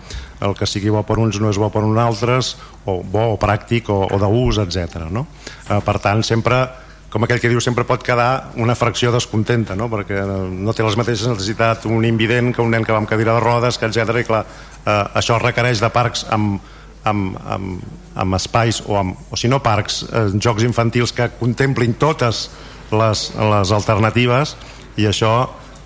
[0.43, 2.55] el que sigui bo per uns no és bo per uns altres
[2.89, 5.05] o bo o pràctic o, o d'ús, etc.
[5.13, 5.27] No?
[5.69, 6.65] Eh, per tant, sempre
[7.13, 9.91] com aquell que diu sempre pot quedar una fracció descontenta no?
[9.93, 13.37] perquè no té les mateixes necessitats un invident que un nen que va amb cadira
[13.37, 14.17] de rodes que etc.
[14.23, 14.47] i clar,
[14.87, 16.63] eh, això requereix de parcs amb,
[17.05, 17.87] amb, amb,
[18.25, 22.49] amb espais o, amb, o si no parcs, eh, jocs infantils que contemplin totes
[22.97, 24.57] les, les alternatives
[25.01, 25.33] i això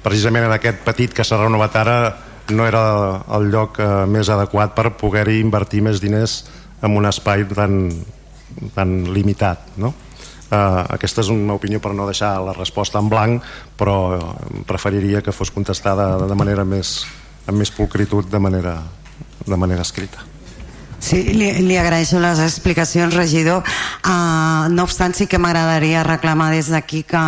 [0.04, 1.96] precisament en aquest petit que s'ha renovat ara
[2.54, 2.82] no era
[3.36, 6.44] el lloc eh, més adequat per poder-hi invertir més diners
[6.84, 7.88] en un espai tan,
[8.76, 9.92] tan limitat no?
[10.50, 13.96] eh, aquesta és una opinió per no deixar la resposta en blanc però
[14.68, 17.00] preferiria que fos contestada de manera més
[17.46, 18.78] amb més pulcritud de manera,
[19.46, 20.35] de manera escrita
[20.98, 23.64] Sí, li, li agraeixo les explicacions, regidor.
[24.00, 27.24] Uh, no obstant, sí que m'agradaria reclamar des d'aquí que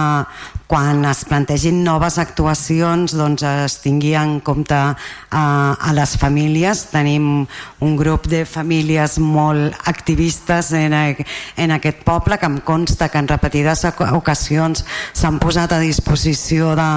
[0.68, 4.97] quan es plantegin noves actuacions doncs es tingui en compte uh,
[5.32, 6.84] a les famílies.
[6.92, 7.47] Tenim
[7.80, 13.30] un grup de famílies molt activistes en, en aquest poble que em consta que en
[13.32, 14.84] repetides ocasions
[15.16, 16.90] s'han posat a disposició de,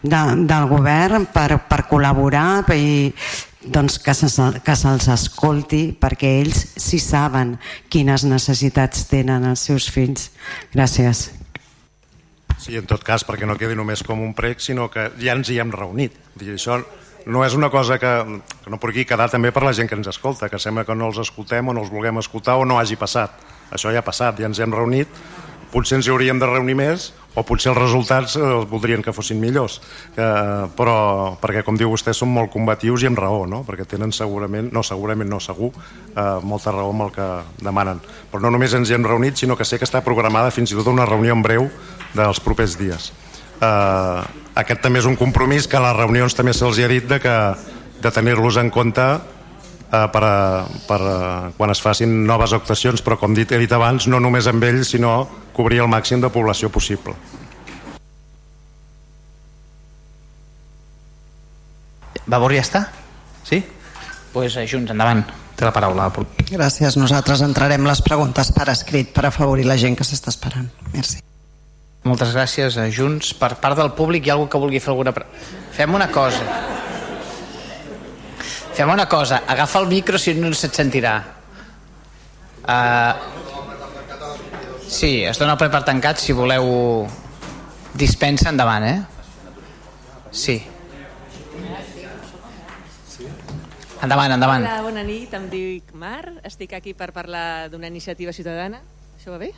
[0.00, 3.12] de, del govern per, per col·laborar i,
[3.64, 4.28] doncs que, se,
[4.64, 7.56] que se'ls escolti perquè ells sí saben
[7.92, 10.30] quines necessitats tenen els seus fills.
[10.72, 11.28] Gràcies.
[12.60, 15.48] Sí, en tot cas, perquè no quedi només com un prec, sinó que ja ens
[15.48, 16.16] hi hem reunit.
[16.36, 16.80] Dir, això
[17.26, 18.10] no és una cosa que,
[18.64, 21.08] que no pugui quedar també per la gent que ens escolta, que sembla que no
[21.08, 23.36] els escoltem o no els vulguem escoltar o no hagi passat.
[23.70, 25.08] Això ja ha passat, ja ens hem reunit,
[25.72, 29.78] potser ens hauríem de reunir més, o potser els resultats eh, voldrien que fossin millors.
[30.16, 30.96] Eh, però
[31.40, 33.62] perquè com diu vostè són molt combatius i amb raó no?
[33.66, 37.28] perquè tenen segurament, no segurament no segur eh, molta raó amb el que
[37.62, 38.02] demanen.
[38.32, 40.78] Però no només ens hi hem reunit sinó que sé que està programada fins i
[40.78, 41.68] tot una reunió en breu
[42.16, 43.12] dels propers dies.
[43.60, 44.22] Eh,
[44.60, 47.36] aquest també és un compromís que a les reunions també se'ls ha dit de, que,
[48.02, 49.06] de tenir-los en compte
[49.90, 51.18] eh, per, a, per a,
[51.56, 54.94] quan es facin noves actuacions però com dit, he dit abans no només amb ells
[54.94, 57.16] sinó cobrir el màxim de població possible.
[62.30, 62.84] Vavor ja està?
[63.42, 63.58] Sí?
[63.60, 65.24] Doncs pues, eh, Junts, endavant.
[65.58, 66.06] Té la paraula.
[66.48, 66.94] Gràcies.
[66.96, 70.70] Nosaltres entrarem les preguntes per escrit per afavorir la gent que s'està esperant.
[70.94, 71.18] Merci.
[72.06, 73.34] Moltes gràcies a Junts.
[73.36, 75.12] Per part del públic hi ha algú que vulgui fer alguna...
[75.76, 76.46] Fem una cosa.
[78.74, 79.42] Fem una cosa.
[79.46, 81.18] Agafa el micro si no se't sentirà.
[82.60, 83.40] Uh,
[84.90, 86.18] Sí, es dona el ple per tancat.
[86.18, 87.06] Si voleu
[87.94, 88.96] dispensa, endavant, eh?
[90.34, 90.56] Sí.
[94.02, 94.66] Endavant, endavant.
[94.66, 98.82] Hola, bona nit, em dic Mar, estic aquí per parlar d'una iniciativa ciutadana.
[99.14, 99.52] Això va bé?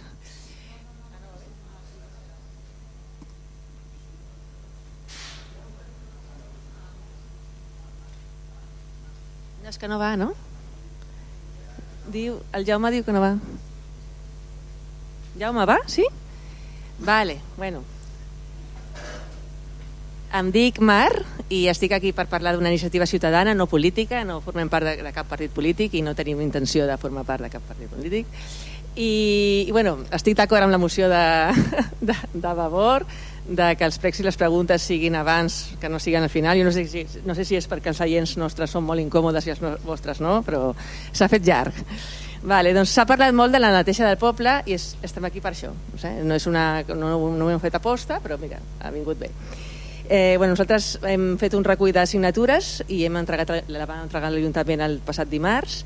[9.68, 10.32] És que no va, no?
[12.12, 13.36] Diu, el Jaume diu que no va.
[15.38, 15.78] Jaume, va?
[15.86, 16.04] Sí?
[16.98, 17.82] Vale, bueno.
[20.32, 21.10] Em dic Mar
[21.52, 25.12] i estic aquí per parlar d'una iniciativa ciutadana, no política, no formem part de, de
[25.12, 28.30] cap partit polític i no tenim intenció de formar part de cap partit polític.
[28.96, 31.24] I, i bueno, estic d'acord amb la moció de,
[32.08, 33.06] de, de Vavor,
[33.56, 36.58] de que els pregs i les preguntes siguin abans, que no siguin al final.
[36.58, 39.46] Jo no sé si, no sé si és perquè els seients nostres són molt incòmodes
[39.46, 40.70] i els vostres no, però
[41.12, 41.82] s'ha fet llarg.
[42.42, 45.52] Vale, doncs s'ha parlat molt de la neteja del poble i és, estem aquí per
[45.52, 45.70] això.
[45.70, 49.20] No, sé, no, és una, no, no ho hem fet aposta, però mira, ha vingut
[49.20, 49.30] bé.
[50.08, 54.28] Eh, bueno, nosaltres hem fet un recull de signatures i hem entregat, la vam entregar
[54.28, 55.84] a l'Ajuntament el passat dimarts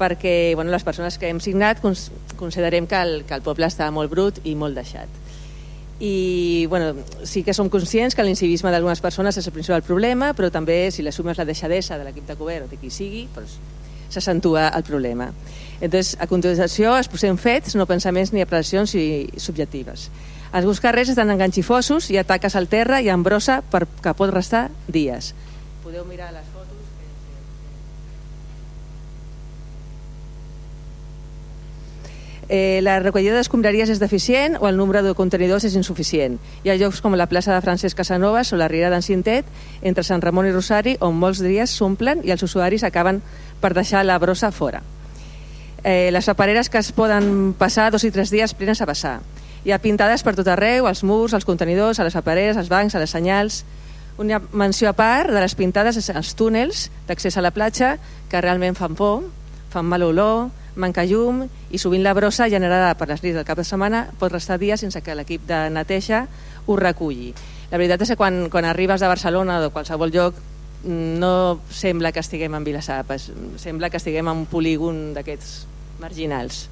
[0.00, 4.08] perquè bueno, les persones que hem signat considerem que el, que el poble està molt
[4.12, 5.18] brut i molt deixat.
[6.00, 6.94] I bueno,
[7.28, 11.04] sí que som conscients que l'incivisme d'algunes persones és el principal problema, però també si
[11.04, 13.58] la sumes la deixadesa de l'equip de govern o de qui sigui, doncs,
[14.10, 15.30] s'accentua el problema.
[15.80, 20.08] Entonces, a continuació es posem fets, no pensaments ni apreciacions i subjectives.
[20.52, 24.68] Alguns carrers estan enganxifosos, hi ha taques al terra i embrossa per, que pot restar
[24.88, 25.30] dies.
[25.84, 26.48] Podeu mirar les
[32.50, 36.34] eh, la recollida d'escombraries és deficient o el nombre de contenidors és insuficient.
[36.66, 39.46] Hi ha llocs com la plaça de Francesc Casanovas o la Riera d'en Cintet,
[39.86, 43.22] entre Sant Ramon i Rosari, on molts dies s'omplen i els usuaris acaben
[43.62, 44.82] per deixar la brossa fora.
[45.84, 49.20] Eh, les papereres que es poden passar dos i tres dies plenes a passar.
[49.64, 52.94] Hi ha pintades per tot arreu, als murs, als contenidors, a les papereres, als bancs,
[52.94, 53.64] a les senyals...
[54.20, 57.94] Una menció a part de les pintades els túnels d'accés a la platja,
[58.28, 59.22] que realment fan por,
[59.72, 60.50] fan mal olor,
[60.80, 64.32] manca llum i sovint la brossa generada per les nits del cap de setmana pot
[64.32, 66.24] restar dies sense que l'equip de neteja
[66.66, 67.34] ho reculli.
[67.70, 70.40] La veritat és que quan, quan arribes de Barcelona o de qualsevol lloc
[70.84, 73.04] no sembla que estiguem en Vilassar,
[73.60, 75.66] sembla que estiguem en un polígon d'aquests
[76.00, 76.64] marginals.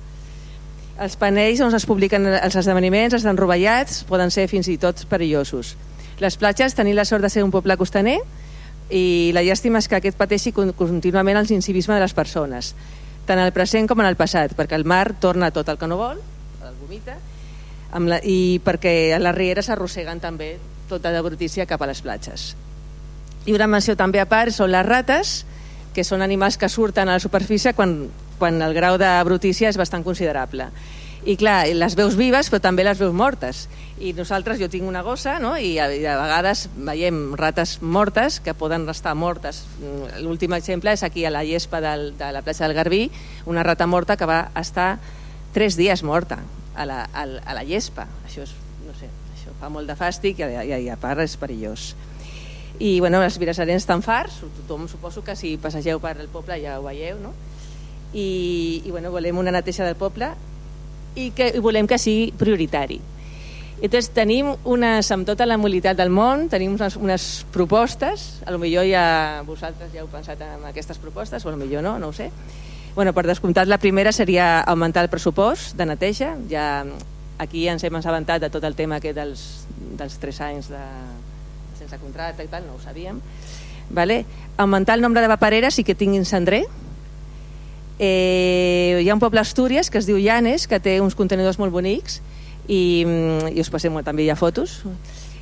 [0.99, 5.77] Els panells on es publiquen els esdeveniments estan rovellats, poden ser fins i tot perillosos.
[6.19, 8.19] Les platges tenim la sort de ser un poble costaner
[8.91, 12.73] i la llàstima és que aquest pateixi contínuament els incivisme de les persones
[13.28, 16.00] tant el present com en el passat, perquè el mar torna tot el que no
[16.00, 16.20] vol,
[16.65, 17.18] el vomita,
[17.92, 20.55] amb la, i perquè a les rieres s'arrosseguen també
[20.89, 22.55] tota la brutícia cap a les platges.
[23.47, 25.42] I una menció també a part són les rates,
[25.94, 28.08] que són animals que surten a la superfície quan,
[28.39, 30.68] quan el grau de brutícia és bastant considerable
[31.28, 33.66] i clar, les veus vives però també les veus mortes
[34.00, 35.52] i nosaltres, jo tinc una gossa no?
[35.60, 41.05] I, a, a vegades veiem rates mortes que poden restar mortes mm, l'últim exemple és
[41.05, 43.10] aquí a la llespa del, de la plaça del Garbí
[43.47, 44.97] una rata morta que va estar
[45.52, 46.40] tres dies morta
[46.74, 50.40] a la, a, a la llespa això, és, no sé, això fa molt de fàstic
[50.40, 51.90] i, i, i a part és perillós
[52.78, 56.81] i bueno, els virassarens estan farts tothom suposo que si passegeu per el poble ja
[56.81, 57.36] ho veieu no?
[58.15, 60.31] I, i bueno, volem una neteja del poble
[61.17, 63.01] i que i volem que sigui prioritari.
[63.78, 68.59] Entonces, tenim unes, amb tota la mobilitat del món, tenim unes, unes propostes, a lo
[68.59, 72.11] millor ja vosaltres ja heu pensat en aquestes propostes, o a lo millor no, no
[72.11, 72.33] ho sé.
[72.97, 76.33] Bueno, per descomptat, la primera seria augmentar el pressupost de neteja.
[76.51, 76.83] Ja
[77.39, 79.45] aquí ens hem assabentat de tot el tema aquest dels,
[80.01, 80.83] dels 3 anys de,
[81.78, 83.20] sense contracte i tal, no ho sabíem.
[83.95, 84.25] Vale?
[84.59, 86.65] Augmentar el nombre de vapereres i que tinguin cendrer,
[87.99, 91.59] Eh, hi ha un poble a Astúries que es diu Llanes, que té uns contenidors
[91.59, 92.20] molt bonics
[92.68, 94.83] i, mm, i us passem també hi ha fotos.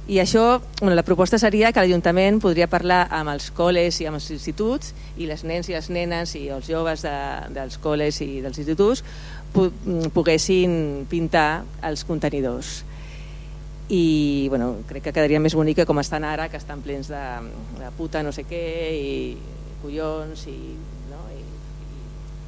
[0.08, 4.20] I això, bueno, la proposta seria que l'Ajuntament podria parlar amb els col·les i amb
[4.20, 7.16] els instituts i les nens i les nenes i els joves de,
[7.50, 9.02] dels col·les i dels instituts
[9.52, 12.84] mm, poguessin pintar els contenidors
[13.88, 17.24] i bueno, crec que quedaria més bonica com estan ara, que estan plens de,
[17.78, 18.62] de puta no sé què
[18.94, 19.12] i
[19.82, 20.58] collons i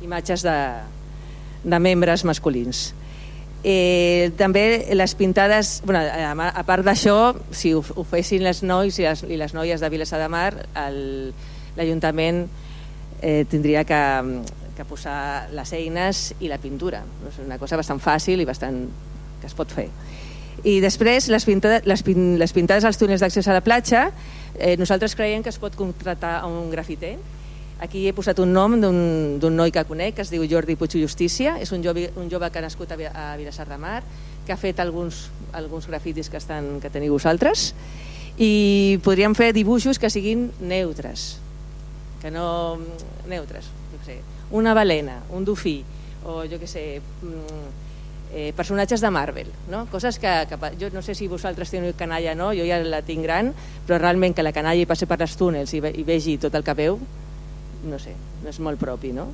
[0.03, 0.57] imatges de,
[1.65, 2.93] de membres masculins.
[3.65, 9.01] Eh, també les pintades, bueno, a, a part d'això, si ho, ho fessin les nois
[9.01, 10.53] i les, i les noies de Vilassar de Mar,
[11.77, 12.45] l'Ajuntament
[13.21, 14.03] eh, tindria que,
[14.77, 17.03] que posar les eines i la pintura.
[17.29, 18.85] És una cosa bastant fàcil i bastant
[19.41, 19.89] que es pot fer.
[20.67, 22.03] I després, les, pintades, les,
[22.39, 24.09] les pintades als túnels d'accés a la platja,
[24.59, 27.17] eh, nosaltres creiem que es pot contractar a un grafiter
[27.79, 31.55] Aquí he posat un nom d'un noi que conec, que es diu Jordi Puig Justícia,
[31.63, 34.03] és un jove, un jove que ha nascut a, a Vilassar de Mar,
[34.47, 37.75] que ha fet alguns, alguns grafitis que, estan, que teniu vosaltres,
[38.39, 41.37] i podríem fer dibuixos que siguin neutres,
[42.23, 42.79] que no...
[43.29, 44.19] neutres, jo sé,
[44.51, 45.83] una balena, un dofí,
[46.27, 47.69] o jo que sé, mm,
[48.33, 49.87] eh, personatges de Marvel, no?
[49.87, 53.23] coses que, que jo no sé si vosaltres teniu canalla no, jo ja la tinc
[53.23, 53.53] gran,
[53.87, 56.55] però realment que la canalla hi passi per les túnels i, ve, i vegi tot
[56.59, 56.99] el que veu,
[57.85, 59.29] no sé, no és molt propi, no?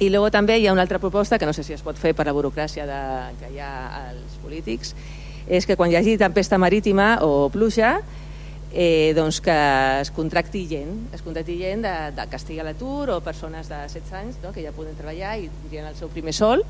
[0.00, 2.14] I després també hi ha una altra proposta, que no sé si es pot fer
[2.16, 3.00] per la burocràcia de,
[3.40, 3.72] que hi ha
[4.06, 4.94] als polítics,
[5.48, 7.98] és que quan hi hagi tempesta marítima o pluja,
[8.72, 9.56] eh, doncs que
[10.00, 13.82] es contracti gent, es contracti gent de, de que estigui a l'atur o persones de
[13.82, 14.52] 16 anys no?
[14.54, 16.62] que ja poden treballar i tindrien el seu primer sol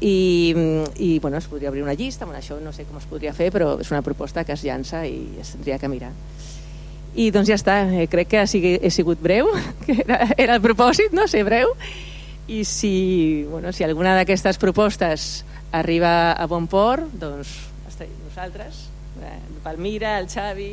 [0.00, 0.52] i,
[1.00, 3.50] i bueno, es podria obrir una llista, bueno, això no sé com es podria fer,
[3.52, 6.12] però és una proposta que es llança i es tindria que mirar.
[7.14, 9.50] I doncs ja està, eh, crec que ha sigut, he sigut breu,
[9.86, 11.26] que era, era el propòsit, no?
[11.28, 11.74] ser breu,
[12.50, 17.70] i si, bueno, si alguna d'aquestes propostes arriba a bon port, doncs
[18.40, 18.88] nosaltres,
[19.22, 20.70] eh, Palmira, el Xavi,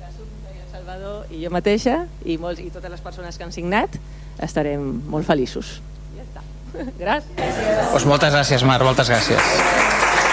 [0.00, 3.52] l'Assumpta i el Salvador i jo mateixa i, molts, i totes les persones que han
[3.52, 3.98] signat
[4.40, 5.76] estarem molt feliços.
[6.16, 6.46] Ja està.
[7.02, 7.60] Gràcies.
[7.92, 10.29] Pues moltes gràcies, Mar, moltes gràcies.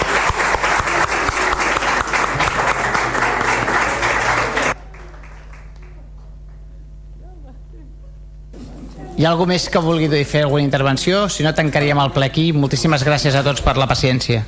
[9.18, 11.24] Hi ha algú més que vulgui dir fer alguna intervenció?
[11.26, 12.52] Si no, tancaríem el ple aquí.
[12.54, 14.46] Moltíssimes gràcies a tots per la paciència.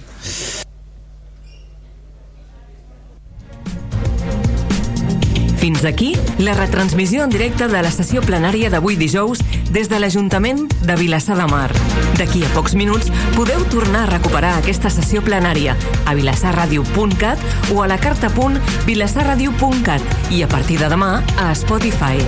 [5.58, 9.38] Fins aquí la retransmissió en directe de la sessió plenària d'avui dijous
[9.74, 11.72] des de l'Ajuntament de Vilassar de Mar.
[12.20, 15.74] D'aquí a pocs minuts podeu tornar a recuperar aquesta sessió plenària
[16.06, 17.38] a vilassarradio.cat
[17.74, 22.22] o a la carta.vilassarradio.cat i a partir de demà a Spotify.